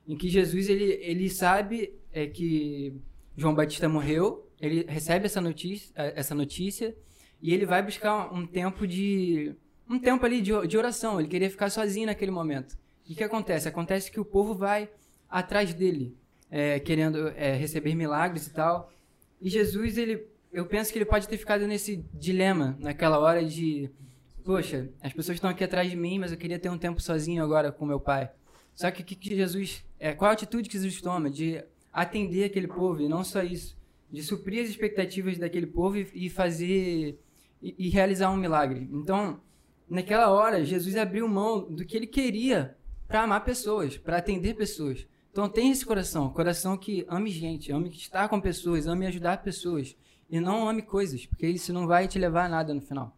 em 0.08 0.16
que 0.16 0.30
Jesus 0.30 0.70
ele, 0.70 1.00
ele 1.02 1.28
sabe 1.28 1.96
é, 2.14 2.28
que 2.28 2.94
João 3.36 3.56
Batista 3.56 3.90
morreu, 3.90 4.48
ele 4.60 4.86
recebe 4.88 5.26
essa 5.26 5.42
notícia, 5.42 5.92
essa 5.96 6.36
notícia 6.36 6.96
e 7.42 7.52
ele 7.52 7.66
vai 7.66 7.82
buscar 7.82 8.32
um 8.32 8.46
tempo 8.46 8.86
de 8.86 9.56
um 9.90 10.00
tempo 10.00 10.26
ali 10.26 10.42
de, 10.42 10.52
de 10.68 10.78
oração. 10.78 11.20
Ele 11.20 11.28
queria 11.28 11.50
ficar 11.50 11.70
sozinho 11.70 12.08
naquele 12.08 12.32
momento. 12.32 12.78
E 13.08 13.14
o 13.14 13.16
que 13.16 13.24
acontece? 13.24 13.68
Acontece 13.68 14.12
que 14.12 14.20
o 14.20 14.26
povo 14.26 14.54
vai 14.54 14.90
atrás 15.30 15.74
dele, 15.74 16.16
é, 16.50 16.80
querendo 16.80 17.30
é, 17.30 17.54
receber 17.56 17.96
milagres 17.96 18.48
e 18.48 18.54
tal. 18.54 18.92
E 19.42 19.50
Jesus, 19.50 19.98
ele, 19.98 20.28
eu 20.52 20.66
penso 20.66 20.92
que 20.92 20.98
ele 20.98 21.06
pode 21.06 21.28
ter 21.28 21.38
ficado 21.38 21.68
nesse 21.68 22.06
dilema, 22.14 22.78
naquela 22.80 23.20
hora 23.20 23.44
de, 23.44 23.90
poxa, 24.44 24.90
as 25.02 25.14
pessoas 25.14 25.38
estão 25.38 25.50
aqui 25.50 25.64
atrás 25.64 25.90
de 25.90 25.96
mim, 25.96 26.20
mas 26.20 26.32
eu 26.32 26.38
queria 26.38 26.60
ter 26.60 26.70
um 26.70 26.78
tempo 26.78 27.02
sozinho 27.02 27.44
agora 27.44 27.72
com 27.72 27.86
meu 27.86 28.00
pai. 28.00 28.30
Só 28.76 28.90
que 28.92 29.04
que, 29.04 29.16
que 29.16 29.36
Jesus, 29.36 29.84
é, 30.00 30.14
qual 30.14 30.30
a 30.30 30.34
atitude 30.34 30.70
que 30.70 30.76
Jesus 30.76 31.02
toma 31.02 31.30
de 31.30 31.64
atender 31.92 32.46
aquele 32.46 32.68
povo 32.68 33.02
e 33.02 33.08
não 33.08 33.24
só 33.24 33.44
isso, 33.44 33.78
de 34.10 34.22
suprir 34.22 34.64
as 34.64 34.70
expectativas 34.70 35.38
daquele 35.38 35.68
povo 35.68 35.98
e, 35.98 36.10
e 36.14 36.30
fazer 36.30 37.18
e, 37.62 37.76
e 37.78 37.90
realizar 37.90 38.32
um 38.32 38.38
milagre. 38.38 38.88
Então 38.92 39.40
naquela 39.92 40.30
hora, 40.30 40.64
Jesus 40.64 40.96
abriu 40.96 41.28
mão 41.28 41.62
do 41.70 41.86
que 41.86 41.98
ele 41.98 42.08
queria 42.08 42.78
para 43.08 43.24
amar 43.24 43.44
pessoas, 43.44 43.98
para 43.98 44.18
atender 44.18 44.56
pessoas. 44.56 45.06
Então 45.32 45.50
tem 45.50 45.70
esse 45.70 45.86
coração, 45.86 46.30
coração 46.30 46.78
que 46.78 47.06
ame 47.10 47.30
gente, 47.30 47.72
ame 47.72 47.90
estar 47.90 48.30
com 48.30 48.40
pessoas, 48.40 48.88
ame 48.88 49.06
ajudar 49.06 49.44
pessoas 49.44 49.96
e 50.30 50.40
não 50.40 50.68
ame 50.68 50.82
coisas, 50.82 51.26
porque 51.26 51.46
isso 51.46 51.74
não 51.74 51.88
vai 51.88 52.08
te 52.08 52.18
levar 52.18 52.46
a 52.46 52.50
nada 52.50 52.74
no 52.74 52.82
final. 52.82 53.16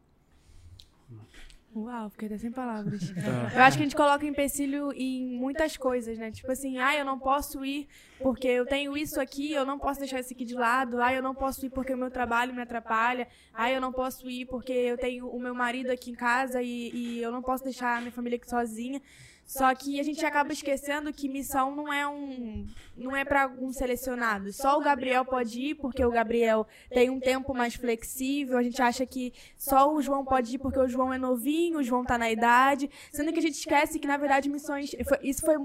Uau, 1.76 2.10
fiquei 2.12 2.28
até 2.28 2.38
sem 2.38 2.52
palavras. 2.52 3.02
É. 3.54 3.58
Eu 3.58 3.62
acho 3.64 3.78
que 3.78 3.84
a 3.84 3.86
gente 3.86 3.96
coloca 3.96 4.26
empecilho 4.26 4.92
em 4.94 5.26
muitas 5.38 5.78
coisas, 5.78 6.18
né? 6.18 6.32
Tipo 6.32 6.52
assim, 6.52 6.78
ah, 6.78 6.96
eu 6.96 7.06
não 7.06 7.18
posso 7.18 7.64
ir 7.66 7.88
porque 8.20 8.48
eu 8.48 8.66
tenho 8.66 8.96
isso 8.98 9.20
aqui, 9.20 9.52
eu 9.52 9.66
não 9.66 9.80
posso 9.80 10.00
deixar 10.00 10.20
isso 10.20 10.34
aqui 10.34 10.46
de 10.46 10.56
lado. 10.56 11.02
Ah, 11.02 11.14
eu 11.14 11.22
não 11.22 11.34
posso 11.34 11.66
ir 11.66 11.70
porque 11.70 11.94
o 11.94 11.98
meu 11.98 12.12
trabalho 12.12 12.54
me 12.54 12.62
atrapalha. 12.62 13.28
Ah, 13.54 13.72
eu 13.72 13.80
não 13.82 13.92
posso 13.92 14.30
ir 14.30 14.46
porque 14.46 14.72
eu 14.72 14.98
tenho 14.98 15.28
o 15.28 15.40
meu 15.40 15.56
marido 15.56 15.90
aqui 15.90 16.12
em 16.12 16.16
casa 16.16 16.62
e, 16.62 16.92
e 16.94 17.22
eu 17.22 17.32
não 17.32 17.42
posso 17.42 17.64
deixar 17.64 17.98
a 17.98 18.02
minha 18.02 18.12
família 18.12 18.38
aqui 18.38 18.50
sozinha. 18.50 19.02
Só 19.46 19.74
que 19.76 20.00
a 20.00 20.04
gente 20.04 20.26
acaba 20.26 20.52
esquecendo 20.54 21.14
que 21.14 21.28
missão 21.28 21.76
não 21.76 21.92
é 21.92 22.08
um 22.08 22.66
não 22.96 23.16
é 23.16 23.26
para 23.26 23.44
alguns 23.44 23.76
selecionados. 23.76 24.56
Só 24.56 24.78
o 24.78 24.82
Gabriel 24.82 25.26
pode 25.26 25.60
ir 25.60 25.76
porque 25.76 26.04
o 26.04 26.12
Gabriel 26.12 26.66
tem 26.90 27.10
um 27.10 27.20
tempo 27.20 27.54
mais 27.54 27.76
flexível. 27.76 28.58
A 28.58 28.64
gente 28.64 28.82
acha 28.82 29.06
que 29.06 29.34
só 29.58 29.94
o 29.94 30.02
João 30.02 30.24
pode 30.24 30.56
ir 30.56 30.60
porque 30.60 30.80
o 30.80 30.88
João 30.88 31.14
é 31.14 31.18
novinho, 31.18 31.80
o 31.80 31.84
João 31.84 32.04
tá 32.04 32.18
na 32.18 32.32
idade, 32.32 32.90
sendo 33.12 33.32
que 33.34 33.40
a 33.40 33.42
gente 33.42 33.56
esquece 33.56 34.00
que 34.00 34.08
na 34.08 34.18
verdade 34.18 34.50
missões 34.50 34.96
isso 35.22 35.42
foi 35.42 35.56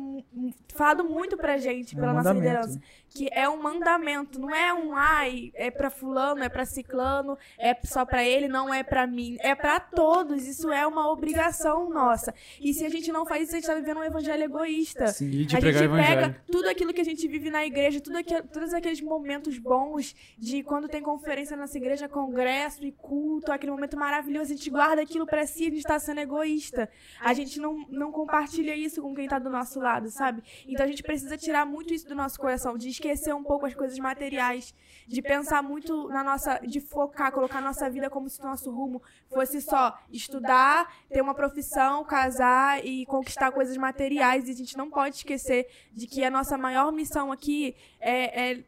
falado 0.75 1.05
muito 1.05 1.37
pra 1.37 1.57
gente 1.57 1.95
pela 1.95 2.11
é 2.11 2.15
nossa 2.15 2.33
liderança, 2.33 2.81
que 3.11 3.29
é 3.33 3.49
um 3.49 3.61
mandamento, 3.61 4.39
não 4.39 4.55
é 4.55 4.73
um 4.73 4.95
ai, 4.95 5.53
é 5.55 5.71
para 5.71 5.91
fulano, 5.91 6.43
é 6.43 6.49
para 6.49 6.65
ciclano, 6.65 7.39
é 7.59 7.77
só 7.85 8.05
para 8.05 8.25
ele, 8.25 8.49
não 8.49 8.73
é 8.73 8.83
para 8.83 9.07
mim, 9.07 9.37
é 9.41 9.55
para 9.55 9.81
todos. 9.81 10.47
Isso 10.47 10.71
é 10.71 10.87
uma 10.87 11.11
obrigação 11.11 11.89
nossa. 11.91 12.35
E 12.61 12.75
se 12.75 12.85
a 12.85 12.89
gente 12.89 13.11
não 13.11 13.25
faz 13.25 13.45
isso, 13.45 13.53
a 13.53 13.61
gente 13.61 13.67
tá 13.67 13.75
vivendo 13.75 13.99
um 13.99 14.05
evangelho 14.05 14.43
egoísta. 14.45 15.09
Sim, 15.09 15.45
de 15.45 15.57
a 15.57 15.61
gente 15.61 15.89
pega 15.89 16.41
tudo 16.51 16.69
aquilo 16.69 16.93
que 16.93 17.01
a 17.01 17.05
gente 17.05 17.27
vive 17.27 17.51
na 17.51 17.65
igreja, 17.65 18.01
tudo 18.01 18.19
aquilo, 18.19 18.43
todos 18.45 18.75
aqueles 18.75 19.01
momentos 19.01 19.59
bons 19.59 20.15
de 20.37 20.63
quando 20.63 20.89
tem 20.89 21.03
conferência 21.03 21.57
na 21.57 21.63
nossa 21.63 21.77
igreja, 21.77 22.09
congresso 22.09 22.85
e 22.85 22.93
culto, 22.93 23.51
aquele 23.51 23.73
momento 23.73 23.97
maravilhoso, 23.97 24.53
a 24.53 24.57
gente 24.57 24.71
guarda 24.71 25.03
aquilo 25.03 25.27
para 25.27 25.47
si, 25.47 25.67
a 25.67 25.71
gente 25.71 25.83
tá 25.83 25.99
sendo 25.99 26.21
egoísta. 26.21 26.89
A 27.21 27.33
gente 27.33 27.59
não, 27.59 27.87
não 27.91 28.13
compartilha 28.13 28.75
isso 28.75 29.01
com 29.01 29.15
quem 29.15 29.29
tá 29.29 29.39
do 29.39 29.51
nosso 29.51 29.81
lado, 29.81 30.11
sabe? 30.11 30.43
Então 30.67 30.85
a 30.85 30.89
gente 30.89 31.03
precisa 31.03 31.37
tirar 31.37 31.65
muito 31.65 31.93
isso 31.95 32.07
do 32.07 32.15
nosso 32.15 32.39
coração, 32.39 32.77
de 32.77 32.89
esquecer 32.99 33.35
um 33.35 33.43
pouco 33.43 33.65
as 33.65 33.75
coisas 33.75 33.99
materiais, 33.99 34.75
de 35.07 35.23
pensar 35.23 35.63
muito 35.63 36.09
na 36.09 36.23
nossa, 36.23 36.59
de 36.59 36.81
focar, 36.81 37.33
colocar 37.33 37.61
nossa 37.61 37.89
vida 37.89 38.11
como 38.11 38.29
se 38.29 38.41
o 38.41 38.45
nosso 38.45 38.71
rumo 38.71 39.01
fosse 39.33 39.61
só 39.63 39.99
estudar, 40.11 40.93
ter 41.09 41.23
uma 41.23 41.35
profissão, 41.35 42.05
casar 42.05 42.85
e 42.85 43.07
conquistar 43.07 43.51
coisas 43.53 43.77
materiais. 43.77 44.49
E 44.49 44.53
a 44.53 44.55
gente 44.55 44.77
não 44.77 44.91
pode 44.91 45.17
esquecer 45.17 45.67
de 45.93 46.07
que 46.07 46.25
a 46.25 46.31
nossa 46.31 46.59
maior 46.59 46.93
missão 46.93 47.33
aqui 47.33 47.75
é, 48.01 48.51
é 48.53 48.65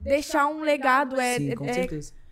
deixar 0.00 0.46
um 0.46 0.60
legado, 0.60 1.20
é, 1.20 1.38
Sim, 1.38 1.54
com 1.54 1.64
é, 1.64 1.88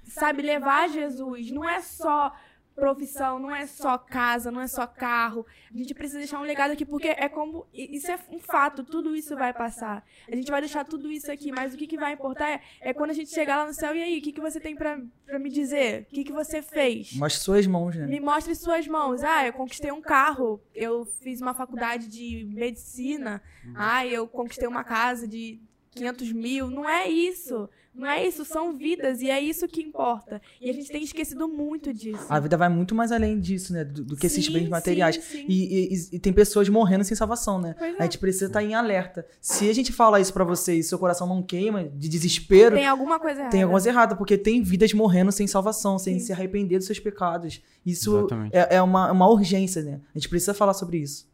sabe, 0.06 0.42
levar 0.42 0.88
Jesus. 0.88 1.50
Não 1.50 1.68
é 1.68 1.80
só 1.80 2.32
profissão, 2.78 3.38
não 3.38 3.54
é 3.54 3.66
só 3.66 3.98
casa, 3.98 4.50
não 4.50 4.60
é 4.60 4.66
só 4.66 4.86
carro. 4.86 5.44
A 5.72 5.76
gente 5.76 5.94
precisa 5.94 6.18
deixar 6.18 6.38
um 6.38 6.44
legado 6.44 6.72
aqui, 6.72 6.84
porque 6.84 7.08
é 7.08 7.28
como. 7.28 7.66
Isso 7.74 8.10
é 8.10 8.18
um 8.30 8.38
fato, 8.38 8.84
tudo 8.84 9.14
isso 9.14 9.36
vai 9.36 9.52
passar. 9.52 10.04
A 10.30 10.34
gente 10.34 10.50
vai 10.50 10.60
deixar 10.60 10.84
tudo 10.84 11.10
isso 11.10 11.30
aqui, 11.30 11.50
mas 11.52 11.74
o 11.74 11.76
que, 11.76 11.86
que 11.86 11.98
vai 11.98 12.12
importar 12.12 12.48
é, 12.48 12.60
é 12.80 12.94
quando 12.94 13.10
a 13.10 13.14
gente 13.14 13.30
chegar 13.30 13.56
lá 13.58 13.66
no 13.66 13.74
céu, 13.74 13.94
e 13.94 14.02
aí, 14.02 14.18
o 14.18 14.22
que, 14.22 14.32
que 14.32 14.40
você 14.40 14.60
tem 14.60 14.74
pra, 14.76 15.00
pra 15.26 15.38
me 15.38 15.50
dizer? 15.50 16.06
O 16.10 16.14
que, 16.14 16.24
que 16.24 16.32
você 16.32 16.62
fez? 16.62 17.14
Mostre 17.14 17.42
suas 17.42 17.66
mãos, 17.66 17.96
né? 17.96 18.06
Me 18.06 18.20
mostre 18.20 18.54
suas 18.54 18.86
mãos. 18.86 19.22
Ah, 19.22 19.46
eu 19.46 19.52
conquistei 19.52 19.90
um 19.90 20.00
carro, 20.00 20.60
eu 20.74 21.04
fiz 21.04 21.40
uma 21.40 21.54
faculdade 21.54 22.08
de 22.08 22.46
medicina, 22.54 23.42
ah, 23.74 24.06
eu 24.06 24.26
conquistei 24.26 24.68
uma 24.68 24.84
casa 24.84 25.26
de 25.26 25.60
500 25.98 26.32
mil. 26.32 26.70
Não 26.70 26.88
é 26.88 27.08
isso. 27.08 27.68
Não 27.94 28.06
é 28.06 28.24
isso, 28.24 28.44
são 28.44 28.76
vidas 28.78 29.20
e 29.22 29.28
é 29.28 29.40
isso 29.40 29.66
que 29.66 29.82
importa. 29.82 30.40
E 30.60 30.70
a 30.70 30.72
gente 30.72 30.88
tem 30.88 31.02
esquecido 31.02 31.48
muito 31.48 31.92
disso. 31.92 32.24
A 32.28 32.38
vida 32.38 32.56
vai 32.56 32.68
muito 32.68 32.94
mais 32.94 33.10
além 33.10 33.40
disso, 33.40 33.72
né? 33.72 33.82
Do, 33.82 34.04
do 34.04 34.16
que 34.16 34.26
esses 34.26 34.44
Sim, 34.46 34.52
bens 34.52 34.68
materiais. 34.68 35.16
sim, 35.16 35.38
sim. 35.38 35.46
E, 35.48 35.92
e- 35.94 36.08
e 36.12 36.18
tem 36.20 36.32
pessoas 36.32 36.68
morrendo 36.68 37.02
sem 37.02 37.16
salvação, 37.16 37.60
né? 37.60 37.74
É. 37.80 37.96
A 37.98 38.02
gente 38.04 38.18
precisa 38.18 38.46
estar 38.46 38.62
em 38.62 38.72
alerta. 38.72 39.26
Se 39.40 39.68
a 39.68 39.72
gente 39.72 39.92
falar 39.92 40.20
isso 40.20 40.32
pra 40.32 40.44
você 40.44 40.74
e 40.74 40.82
seu 40.84 40.96
coração 40.96 41.26
não 41.26 41.42
queima 41.42 41.88
de 41.88 42.08
desespero, 42.08 42.76
Tem 42.76 42.86
alguma 42.86 43.18
coisa 43.18 43.40
errada. 43.40 43.50
tem 43.50 43.62
alguma 43.62 43.74
coisa 43.80 43.88
errada, 43.88 44.14
porque 44.14 44.38
tem 44.38 44.62
vidas 44.62 44.92
morrendo 44.92 45.32
sem 45.32 45.48
salvação, 45.48 45.98
sem 45.98 46.20
Sim. 46.20 46.26
se 46.26 46.32
arrepender 46.32 46.78
dos 46.78 46.86
seus 46.86 47.00
pecados. 47.00 47.60
Isso 47.84 48.16
Exatamente. 48.16 48.54
é, 48.56 48.76
é 48.76 48.82
uma, 48.82 49.10
uma 49.10 49.28
urgência, 49.28 49.82
né? 49.82 50.00
A 50.14 50.18
gente 50.18 50.28
precisa 50.28 50.54
falar 50.54 50.74
sobre 50.74 50.98
isso. 50.98 51.26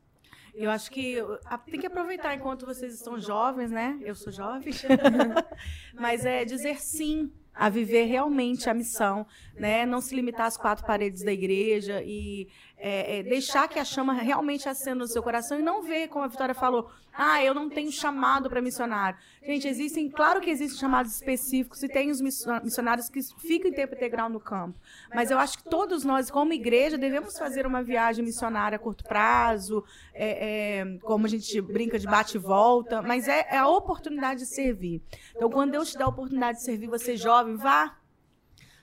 Eu 0.54 0.70
acho 0.70 0.90
que 0.90 1.16
tem 1.70 1.80
que 1.80 1.86
aproveitar 1.86 2.34
enquanto 2.34 2.64
vocês 2.64 2.94
estão 2.94 3.18
jovens, 3.18 3.70
né? 3.70 3.98
Eu 4.02 4.14
sou 4.14 4.32
jovem. 4.32 4.72
Mas 5.94 6.24
é 6.24 6.44
dizer 6.44 6.80
sim 6.80 7.32
a 7.54 7.68
viver 7.68 8.04
realmente 8.04 8.68
a 8.68 8.74
missão, 8.74 9.26
né? 9.54 9.86
Não 9.86 10.00
se 10.00 10.14
limitar 10.14 10.46
às 10.46 10.56
quatro 10.56 10.84
paredes 10.84 11.22
da 11.22 11.32
igreja 11.32 12.02
e 12.04 12.48
é, 12.76 13.18
é, 13.18 13.22
deixar 13.22 13.68
que 13.68 13.78
a 13.78 13.84
chama 13.84 14.12
realmente 14.12 14.68
acenda 14.68 14.96
no 14.96 15.06
seu 15.06 15.22
coração 15.22 15.58
e 15.58 15.62
não 15.62 15.82
ver, 15.82 16.08
como 16.08 16.24
a 16.24 16.28
Vitória 16.28 16.54
falou, 16.54 16.90
ah, 17.16 17.42
eu 17.42 17.54
não 17.54 17.70
tenho 17.70 17.92
chamado 17.92 18.50
para 18.50 18.60
missionário. 18.60 19.16
Gente, 19.42 19.68
existem, 19.68 20.10
claro 20.10 20.40
que 20.40 20.50
existem 20.50 20.78
chamados 20.78 21.14
específicos 21.14 21.82
e 21.82 21.88
tem 21.88 22.10
os 22.10 22.20
missionários 22.20 23.08
que 23.08 23.20
ficam 23.38 23.70
em 23.70 23.74
tempo 23.74 23.94
integral 23.94 24.28
no 24.28 24.40
campo. 24.40 24.78
Mas 25.14 25.30
eu 25.30 25.38
acho 25.38 25.58
que 25.58 25.64
todos 25.64 26.04
nós, 26.04 26.30
como 26.30 26.52
igreja, 26.52 26.98
devemos 26.98 27.38
fazer 27.38 27.66
uma 27.66 27.82
viagem 27.82 28.24
missionária 28.24 28.76
a 28.76 28.78
curto 28.78 29.04
prazo, 29.04 29.84
é, 30.12 30.80
é, 30.80 30.98
como 31.02 31.26
a 31.26 31.28
gente 31.28 31.60
brinca 31.60 31.98
de 31.98 32.06
bate 32.06 32.36
e 32.36 32.40
volta, 32.40 33.00
mas 33.00 33.28
é, 33.28 33.46
é 33.50 33.58
a 33.58 33.68
oportunidade 33.68 34.40
de 34.40 34.46
servir. 34.46 35.00
Então, 35.36 35.48
quando 35.48 35.70
Deus 35.70 35.92
te 35.92 35.98
dá 35.98 36.06
a 36.06 36.08
oportunidade 36.08 36.58
de 36.58 36.64
servir 36.64 36.88
você 36.88 37.16
jovem, 37.16 37.56
vá. 37.56 37.96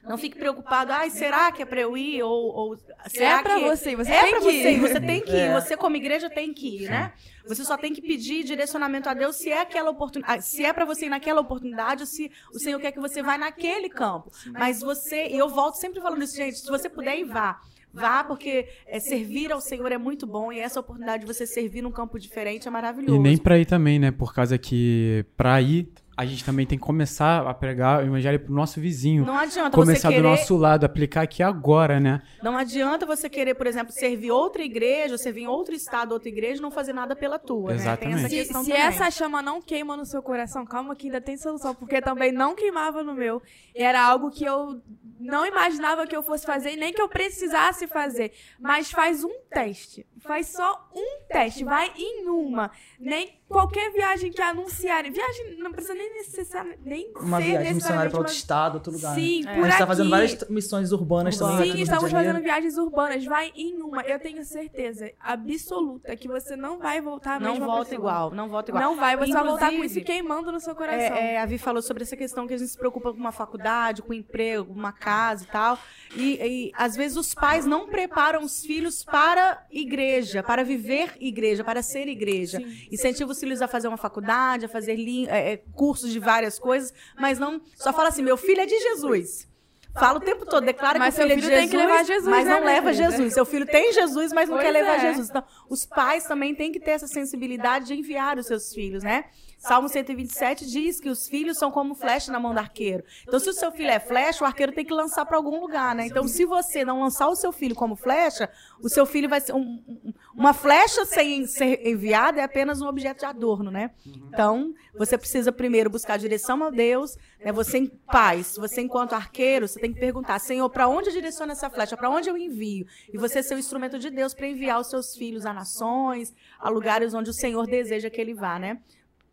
Não 0.03 0.17
fique 0.17 0.37
preocupado, 0.37 0.91
ai, 0.91 1.09
será 1.09 1.51
que 1.51 1.61
é 1.61 1.65
para 1.65 1.79
eu 1.79 1.95
ir? 1.95 2.23
Ou, 2.23 2.53
ou 2.55 2.77
será 3.07 3.39
É 3.39 3.43
pra 3.43 3.55
que... 3.55 3.65
você, 3.65 3.95
você 3.95 4.11
é 4.11 4.33
que 4.33 4.39
você, 4.39 4.71
ir. 4.71 4.79
você 4.79 4.99
tem 4.99 5.21
que 5.21 5.31
ir. 5.31 5.39
É. 5.39 5.53
Você, 5.53 5.77
como 5.77 5.95
igreja, 5.95 6.29
tem 6.29 6.53
que 6.53 6.83
ir, 6.83 6.89
né? 6.89 7.13
Você 7.47 7.63
só 7.63 7.77
tem 7.77 7.93
que 7.93 8.01
pedir 8.01 8.43
direcionamento 8.43 9.09
a 9.09 9.13
Deus 9.13 9.35
se 9.35 9.49
é 9.51 9.61
aquela 9.61 9.89
oportunidade, 9.89 10.45
se 10.45 10.63
é 10.65 10.71
para 10.73 10.85
você 10.85 11.05
ir 11.05 11.09
naquela 11.09 11.41
oportunidade 11.41 12.01
ou 12.01 12.07
se 12.07 12.31
o 12.53 12.59
Senhor 12.59 12.79
quer 12.79 12.91
que 12.91 12.99
você 12.99 13.21
vá 13.21 13.37
naquele 13.37 13.89
campo. 13.89 14.31
Mas 14.51 14.81
você, 14.81 15.27
e 15.27 15.37
eu 15.37 15.49
volto 15.49 15.75
sempre 15.75 16.01
falando 16.01 16.23
isso, 16.23 16.35
gente, 16.35 16.57
se 16.57 16.67
você 16.67 16.89
puder 16.89 17.17
ir, 17.19 17.25
vá. 17.25 17.59
Vá, 17.93 18.23
porque 18.23 18.69
é, 18.87 18.99
servir 19.01 19.51
ao 19.51 19.59
Senhor 19.59 19.91
é 19.91 19.97
muito 19.97 20.25
bom 20.25 20.49
e 20.51 20.59
essa 20.59 20.79
oportunidade 20.79 21.25
de 21.25 21.33
você 21.33 21.45
servir 21.45 21.81
num 21.81 21.91
campo 21.91 22.17
diferente 22.17 22.65
é 22.67 22.71
maravilhoso. 22.71 23.15
E 23.17 23.19
nem 23.19 23.37
pra 23.37 23.59
ir 23.59 23.65
também, 23.65 23.99
né? 23.99 24.11
Por 24.11 24.33
causa 24.33 24.57
que 24.57 25.25
pra 25.35 25.61
ir, 25.61 25.89
a 26.21 26.25
gente 26.25 26.45
também 26.45 26.67
tem 26.67 26.77
que 26.77 26.85
começar 26.85 27.47
a 27.47 27.51
pregar 27.51 28.03
o 28.03 28.05
evangelho 28.05 28.39
pro 28.39 28.53
nosso 28.53 28.79
vizinho. 28.79 29.25
Não 29.25 29.35
adianta 29.35 29.75
começar 29.75 30.09
você 30.09 30.15
querer, 30.15 30.21
do 30.21 30.29
nosso 30.29 30.55
lado, 30.55 30.85
aplicar 30.85 31.23
aqui 31.23 31.41
agora, 31.41 31.99
né? 31.99 32.21
não 32.43 32.55
adianta 32.55 33.07
você 33.07 33.27
querer, 33.27 33.55
por 33.55 33.65
exemplo, 33.65 33.91
servir 33.91 34.29
outra 34.29 34.61
igreja, 34.61 35.17
servir 35.17 35.41
em 35.41 35.47
outro 35.47 35.73
estado, 35.73 36.11
outra 36.11 36.29
igreja, 36.29 36.59
e 36.59 36.61
não 36.61 36.69
fazer 36.69 36.93
nada 36.93 37.15
pela 37.15 37.39
tua, 37.39 37.71
né? 37.71 37.77
Tem 37.97 38.11
Exatamente. 38.11 38.39
essa 38.39 38.59
Se, 38.59 38.65
se 38.65 38.71
essa 38.71 39.09
chama 39.09 39.41
não 39.41 39.59
queima 39.63 39.97
no 39.97 40.05
seu 40.05 40.21
coração, 40.21 40.63
calma 40.63 40.95
que 40.95 41.07
ainda 41.07 41.19
tem 41.19 41.35
solução, 41.37 41.73
porque 41.73 41.99
também 41.99 42.31
não 42.31 42.53
queimava 42.53 43.01
no 43.01 43.15
meu. 43.15 43.41
Era 43.73 44.05
algo 44.05 44.29
que 44.29 44.45
eu 44.45 44.79
não 45.19 45.45
imaginava 45.45 46.07
que 46.07 46.15
eu 46.15 46.23
fosse 46.23 46.45
fazer, 46.45 46.73
e 46.73 46.75
nem 46.75 46.93
que 46.93 47.01
eu 47.01 47.09
precisasse 47.09 47.87
fazer. 47.87 48.31
Mas 48.59 48.91
faz 48.91 49.23
um 49.23 49.39
teste. 49.49 50.05
Faz 50.19 50.47
só 50.47 50.89
um 50.93 51.23
teste. 51.27 51.63
Vai 51.63 51.91
em 51.95 52.27
uma. 52.27 52.71
Nem 52.99 53.39
qualquer 53.47 53.91
viagem 53.91 54.31
que 54.31 54.41
anunciarem. 54.41 55.11
Viagem 55.11 55.57
não 55.57 55.71
precisa 55.71 55.93
nem 55.93 56.10
necessariamente. 56.13 56.81
Nem 56.83 57.11
Uma 57.19 57.37
ser 57.39 57.45
viagem 57.47 57.73
missionária 57.73 58.09
para 58.09 58.19
outro 58.19 58.33
uma- 58.33 58.37
estado, 58.37 58.73
outro 58.75 58.91
lugar. 58.93 59.15
né? 59.15 59.21
Sim, 59.21 59.47
É. 59.47 59.55
por 59.55 59.63
a 59.65 59.69
gente 59.69 59.77
tá 59.79 59.87
fazendo 59.87 60.09
várias 60.09 60.49
missões 60.49 60.91
urbanas 60.91 61.37
também. 61.37 61.55
aqui 61.55 61.61
no 61.67 61.71
Sim, 61.71 61.77
Rio 61.77 61.83
estamos 61.83 62.11
fazendo 62.11 62.39
viagens 62.41 62.77
urbanas. 62.77 63.25
Vai 63.25 63.51
em 63.55 63.81
uma. 63.81 64.01
Eu 64.03 64.19
tenho 64.19 64.43
certeza 64.45 65.11
absoluta 65.19 66.15
que 66.15 66.27
você 66.27 66.55
não 66.55 66.79
vai 66.79 67.01
voltar 67.01 67.35
a 67.35 67.39
Não 67.39 67.51
mesma 67.51 67.65
volta 67.65 67.83
pessoa. 67.89 67.99
igual, 67.99 68.31
não 68.31 68.49
volta 68.49 68.71
igual. 68.71 68.83
Não 68.83 68.95
vai, 68.95 69.15
você 69.17 69.31
vai 69.31 69.43
voltar 69.43 69.67
com 69.67 69.73
Inclusive, 69.75 69.99
isso 69.99 70.05
queimando 70.05 70.51
no 70.51 70.59
seu 70.59 70.75
coração. 70.75 71.15
É, 71.17 71.33
é, 71.35 71.41
a 71.41 71.45
Vi 71.45 71.57
falou 71.57 71.81
sobre 71.81 72.03
essa 72.03 72.15
questão 72.17 72.47
que 72.47 72.53
a 72.53 72.57
gente 72.57 72.69
se 72.69 72.77
preocupa 72.77 73.11
com 73.11 73.19
uma 73.19 73.31
faculdade, 73.31 74.01
com 74.01 74.11
um 74.11 74.15
emprego, 74.15 74.71
uma 74.73 74.91
casa 74.91 75.43
e 75.43 75.47
tal. 75.47 75.77
E, 76.15 76.33
e, 76.67 76.71
às 76.75 76.95
vezes 76.95 77.17
os 77.17 77.33
pais 77.33 77.65
não 77.65 77.87
preparam 77.87 78.43
os 78.43 78.61
filhos 78.65 79.03
para 79.03 79.65
igreja, 79.71 80.43
para 80.43 80.63
viver 80.63 81.15
igreja, 81.19 81.63
para 81.63 81.81
ser 81.81 82.07
igreja. 82.07 82.57
Sim. 82.57 82.87
Incentiva 82.91 83.31
os 83.31 83.39
filhos 83.39 83.61
a 83.61 83.67
fazer 83.67 83.87
uma 83.87 83.97
faculdade, 83.97 84.65
a 84.65 84.69
fazer 84.69 84.91
é, 85.29 85.53
é, 85.53 85.63
cursos 86.01 86.11
de 86.11 86.19
várias 86.19 86.57
coisas, 86.57 86.93
mas 87.19 87.37
não 87.37 87.61
só 87.75 87.93
fala 87.93 88.09
assim: 88.09 88.23
meu 88.23 88.37
filho 88.37 88.61
é 88.61 88.65
de 88.65 88.77
Jesus. 88.79 89.49
Fala 89.93 90.19
o 90.19 90.21
tempo 90.21 90.45
todo, 90.45 90.63
declara 90.63 90.97
Mas 90.97 91.15
que 91.15 91.21
o 91.21 91.27
seu 91.27 91.29
filho 91.29 91.33
é 91.33 91.35
de 91.35 91.41
filho 91.41 91.57
tem 91.57 91.67
Jesus, 91.67 91.81
que 91.81 91.87
levar 91.87 92.05
Jesus, 92.05 92.27
mas 92.29 92.45
né, 92.45 92.53
não 92.53 92.61
minha 92.61 92.73
leva? 92.73 92.93
Jesus. 92.93 93.33
Seu 93.33 93.45
filho 93.45 93.65
tem 93.65 93.91
Jesus, 93.91 94.31
mas 94.31 94.47
não 94.47 94.55
Pois 94.55 94.65
quer 94.65 94.71
levar 94.71 94.95
é. 94.95 94.99
Jesus. 94.99 95.29
Então, 95.29 95.43
os 95.69 95.85
pais 95.85 96.23
também 96.23 96.55
têm 96.55 96.71
que 96.71 96.79
ter 96.79 96.91
essa 96.91 97.07
sensibilidade 97.07 97.87
de 97.87 97.95
enviar 97.95 98.37
os 98.37 98.47
seus 98.47 98.73
filhos, 98.73 99.03
né? 99.03 99.25
Salmo 99.61 99.87
127 99.87 100.65
diz 100.65 100.99
que 100.99 101.07
os 101.07 101.27
filhos 101.27 101.57
são 101.57 101.69
como 101.69 101.93
flecha 101.93 102.31
na 102.31 102.39
mão 102.39 102.51
do 102.51 102.57
arqueiro. 102.59 103.03
Então, 103.27 103.39
se 103.39 103.47
o 103.47 103.53
seu 103.53 103.71
filho 103.71 103.91
é 103.91 103.99
flecha, 103.99 104.43
o 104.43 104.47
arqueiro 104.47 104.71
tem 104.71 104.83
que 104.83 104.91
lançar 104.93 105.23
para 105.25 105.37
algum 105.37 105.59
lugar, 105.61 105.93
né? 105.93 106.07
Então, 106.07 106.27
se 106.27 106.45
você 106.45 106.83
não 106.83 107.01
lançar 107.01 107.27
o 107.27 107.35
seu 107.35 107.51
filho 107.51 107.75
como 107.75 107.95
flecha, 107.95 108.49
o 108.81 108.89
seu 108.89 109.05
filho 109.05 109.29
vai 109.29 109.39
ser 109.39 109.53
um- 109.53 109.59
um- 109.87 110.13
uma 110.35 110.51
flecha 110.51 111.05
sem 111.05 111.45
ser 111.45 111.87
enviada 111.87 112.41
é 112.41 112.43
apenas 112.43 112.81
um 112.81 112.87
objeto 112.87 113.19
de 113.19 113.25
adorno, 113.25 113.69
né? 113.69 113.91
Então, 114.33 114.73
você 114.97 115.15
precisa 115.17 115.51
primeiro 115.51 115.89
buscar 115.91 116.17
direção 116.17 116.63
a 116.63 116.71
Deus, 116.71 117.15
né? 117.39 117.51
Você 117.51 117.77
em 117.77 117.85
paz, 117.87 118.55
você 118.57 118.81
enquanto 118.81 119.13
arqueiro, 119.13 119.67
você 119.67 119.79
tem 119.79 119.93
que 119.93 119.99
perguntar, 119.99 120.39
Senhor, 120.39 120.67
para 120.71 120.87
onde 120.87 121.09
eu 121.09 121.13
direciono 121.13 121.51
essa 121.51 121.69
flecha? 121.69 121.95
Para 121.95 122.09
onde 122.09 122.27
eu 122.29 122.35
envio? 122.35 122.87
E 123.13 123.17
você 123.17 123.43
ser 123.43 123.53
o 123.53 123.59
instrumento 123.59 123.99
de 123.99 124.09
Deus 124.09 124.33
para 124.33 124.47
enviar 124.47 124.79
os 124.81 124.87
seus 124.89 125.15
filhos 125.15 125.45
a 125.45 125.53
nações, 125.53 126.33
a 126.59 126.67
lugares 126.67 127.13
onde 127.13 127.29
o 127.29 127.33
Senhor 127.33 127.67
deseja 127.67 128.09
que 128.09 128.19
ele 128.19 128.33
vá, 128.33 128.57
né? 128.57 128.79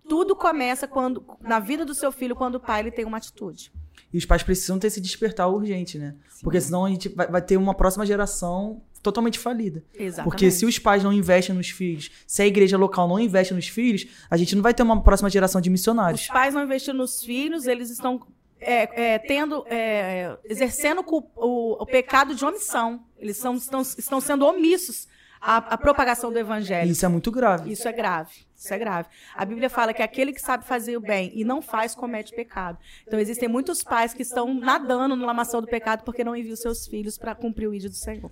Tudo 0.08 0.34
começa 0.34 0.86
quando 0.86 1.24
na 1.40 1.60
vida 1.60 1.84
do 1.84 1.94
seu 1.94 2.10
filho 2.10 2.34
quando 2.34 2.56
o 2.56 2.60
pai 2.60 2.80
ele 2.80 2.90
tem 2.90 3.04
uma 3.04 3.18
atitude. 3.18 3.72
E 4.12 4.16
os 4.16 4.24
pais 4.24 4.42
precisam 4.42 4.78
ter 4.78 4.86
esse 4.86 5.00
despertar 5.00 5.48
urgente, 5.48 5.98
né? 5.98 6.14
Sim. 6.30 6.42
Porque 6.42 6.60
senão 6.60 6.84
a 6.84 6.88
gente 6.88 7.08
vai, 7.10 7.26
vai, 7.26 7.42
ter 7.42 7.56
uma 7.56 7.74
próxima 7.74 8.06
geração 8.06 8.80
totalmente 9.02 9.38
falida. 9.38 9.84
Exatamente. 9.94 10.24
Porque 10.30 10.50
se 10.50 10.64
os 10.64 10.78
pais 10.78 11.04
não 11.04 11.12
investem 11.12 11.54
nos 11.54 11.68
filhos, 11.68 12.10
se 12.26 12.42
a 12.42 12.46
igreja 12.46 12.76
local 12.78 13.06
não 13.06 13.20
investe 13.20 13.52
nos 13.52 13.68
filhos, 13.68 14.06
a 14.30 14.36
gente 14.36 14.56
não 14.56 14.62
vai 14.62 14.72
ter 14.72 14.82
uma 14.82 15.02
próxima 15.02 15.28
geração 15.28 15.60
de 15.60 15.68
missionários. 15.68 16.22
Os 16.22 16.28
pais 16.28 16.54
não 16.54 16.64
investindo 16.64 16.96
nos 16.96 17.22
filhos, 17.22 17.66
eles 17.66 17.90
estão 17.90 18.20
é, 18.60 19.14
é, 19.14 19.18
tendo, 19.18 19.64
é, 19.68 20.36
exercendo 20.44 21.04
o, 21.06 21.18
o, 21.36 21.82
o, 21.82 21.86
pecado 21.86 22.34
de 22.34 22.44
omissão. 22.44 23.04
Eles 23.18 23.36
são, 23.36 23.56
estão, 23.56 23.82
estão 23.82 24.20
sendo 24.20 24.46
omissos 24.46 25.06
à, 25.40 25.56
à 25.56 25.78
propagação 25.78 26.32
do 26.32 26.38
evangelho. 26.38 26.90
Isso 26.90 27.04
é 27.04 27.08
muito 27.08 27.30
grave. 27.30 27.70
Isso 27.70 27.86
é 27.88 27.92
grave. 27.92 28.30
Isso 28.54 28.74
é 28.74 28.78
grave. 28.78 29.08
A 29.36 29.44
Bíblia 29.44 29.70
fala 29.70 29.94
que 29.94 30.02
aquele 30.02 30.32
que 30.32 30.40
sabe 30.40 30.64
fazer 30.64 30.96
o 30.96 31.00
bem 31.00 31.30
e 31.34 31.44
não 31.44 31.62
faz, 31.62 31.94
comete 31.94 32.34
pecado. 32.34 32.78
Então, 33.06 33.18
existem 33.18 33.48
muitos 33.48 33.84
pais 33.84 34.12
que 34.12 34.22
estão 34.22 34.52
nadando 34.52 35.14
na 35.14 35.26
lamação 35.26 35.60
do 35.60 35.66
pecado 35.66 36.02
porque 36.02 36.24
não 36.24 36.34
enviam 36.34 36.56
seus 36.56 36.86
filhos 36.86 37.16
para 37.16 37.34
cumprir 37.34 37.68
o 37.68 37.74
ídolo 37.74 37.90
do 37.90 37.96
Senhor. 37.96 38.30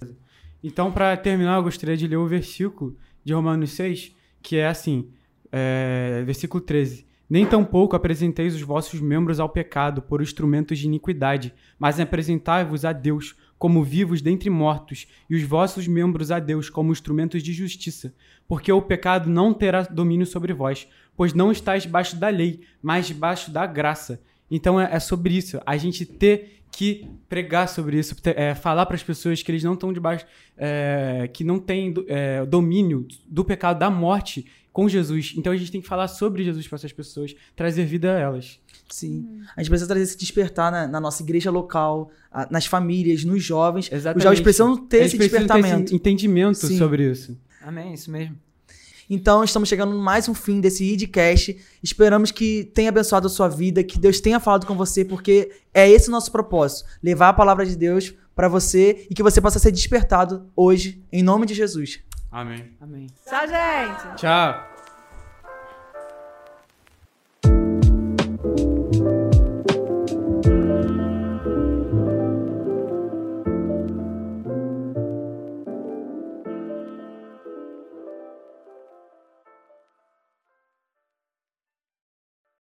Então, 0.62 0.90
para 0.90 1.16
terminar, 1.16 1.56
eu 1.56 1.62
gostaria 1.62 1.96
de 1.96 2.08
ler 2.08 2.16
o 2.16 2.26
versículo 2.26 2.96
de 3.22 3.32
Romanos 3.32 3.70
6, 3.72 4.14
que 4.42 4.56
é 4.56 4.66
assim, 4.66 5.10
é, 5.52 6.22
versículo 6.24 6.60
13. 6.60 7.06
Nem 7.28 7.44
tampouco 7.44 7.96
apresenteis 7.96 8.54
os 8.54 8.62
vossos 8.62 9.00
membros 9.00 9.40
ao 9.40 9.48
pecado 9.48 10.00
por 10.00 10.22
instrumentos 10.22 10.78
de 10.78 10.86
iniquidade, 10.86 11.52
mas 11.78 11.98
apresentai-vos 11.98 12.84
a 12.84 12.92
Deus 12.92 13.36
como 13.58 13.82
vivos 13.82 14.20
dentre 14.20 14.50
mortos, 14.50 15.06
e 15.28 15.34
os 15.34 15.42
vossos 15.42 15.86
membros 15.86 16.30
a 16.30 16.38
Deus 16.38 16.68
como 16.68 16.92
instrumentos 16.92 17.42
de 17.42 17.52
justiça. 17.52 18.14
Porque 18.46 18.70
o 18.70 18.82
pecado 18.82 19.30
não 19.30 19.52
terá 19.52 19.82
domínio 19.82 20.26
sobre 20.26 20.52
vós, 20.52 20.86
pois 21.16 21.32
não 21.32 21.50
estáis 21.50 21.84
debaixo 21.84 22.16
da 22.16 22.28
lei, 22.28 22.60
mas 22.82 23.06
debaixo 23.06 23.50
da 23.50 23.66
graça. 23.66 24.20
Então 24.50 24.80
é, 24.80 24.88
é 24.92 25.00
sobre 25.00 25.34
isso, 25.34 25.60
a 25.64 25.76
gente 25.76 26.04
ter 26.04 26.56
que 26.70 27.08
pregar 27.28 27.68
sobre 27.68 27.98
isso, 27.98 28.14
é, 28.24 28.54
falar 28.54 28.84
para 28.84 28.96
as 28.96 29.02
pessoas 29.02 29.42
que 29.42 29.50
eles 29.50 29.64
não 29.64 29.72
estão 29.72 29.92
debaixo, 29.92 30.26
é, 30.58 31.28
que 31.32 31.42
não 31.42 31.58
têm 31.58 31.94
é, 32.06 32.44
domínio 32.44 33.06
do 33.26 33.44
pecado 33.44 33.78
da 33.78 33.88
morte 33.88 34.44
com 34.76 34.86
Jesus. 34.90 35.32
Então 35.38 35.54
a 35.54 35.56
gente 35.56 35.72
tem 35.72 35.80
que 35.80 35.88
falar 35.88 36.06
sobre 36.06 36.44
Jesus 36.44 36.68
para 36.68 36.76
essas 36.76 36.92
pessoas, 36.92 37.34
trazer 37.56 37.86
vida 37.86 38.14
a 38.14 38.18
elas. 38.18 38.60
Sim. 38.90 39.20
Uhum. 39.20 39.42
A 39.56 39.62
gente 39.62 39.70
precisa 39.70 39.88
trazer 39.88 40.04
esse 40.04 40.18
despertar 40.18 40.70
na, 40.70 40.86
na 40.86 41.00
nossa 41.00 41.22
igreja 41.22 41.50
local, 41.50 42.10
a, 42.30 42.46
nas 42.50 42.66
famílias, 42.66 43.24
nos 43.24 43.42
jovens. 43.42 43.90
Exatamente. 43.90 44.18
Os 44.18 44.24
jovens 44.24 44.40
precisam 44.40 44.76
ter 44.76 45.06
esse 45.06 45.16
despertamento. 45.16 45.76
Ter 45.78 45.84
esse 45.84 45.94
entendimento 45.94 46.58
Sim. 46.58 46.76
sobre 46.76 47.10
isso. 47.10 47.38
Amém, 47.62 47.94
isso 47.94 48.10
mesmo. 48.10 48.36
Então, 49.08 49.42
estamos 49.42 49.66
chegando 49.66 49.96
mais 49.96 50.28
um 50.28 50.34
fim 50.34 50.60
desse 50.60 50.84
idcast. 50.84 51.56
Esperamos 51.82 52.30
que 52.30 52.70
tenha 52.74 52.90
abençoado 52.90 53.28
a 53.28 53.30
sua 53.30 53.48
vida, 53.48 53.82
que 53.82 53.98
Deus 53.98 54.20
tenha 54.20 54.38
falado 54.38 54.66
com 54.66 54.76
você, 54.76 55.06
porque 55.06 55.52
é 55.72 55.90
esse 55.90 56.10
o 56.10 56.12
nosso 56.12 56.30
propósito: 56.30 56.86
levar 57.02 57.30
a 57.30 57.32
palavra 57.32 57.64
de 57.64 57.76
Deus 57.76 58.12
para 58.34 58.46
você 58.46 59.06
e 59.08 59.14
que 59.14 59.22
você 59.22 59.40
possa 59.40 59.58
ser 59.58 59.72
despertado 59.72 60.50
hoje, 60.54 61.02
em 61.10 61.22
nome 61.22 61.46
de 61.46 61.54
Jesus. 61.54 62.00
Amém. 62.30 62.76
Amém. 62.80 63.06
Tchau, 63.24 63.46
gente. 63.46 64.16
Tchau. 64.16 64.75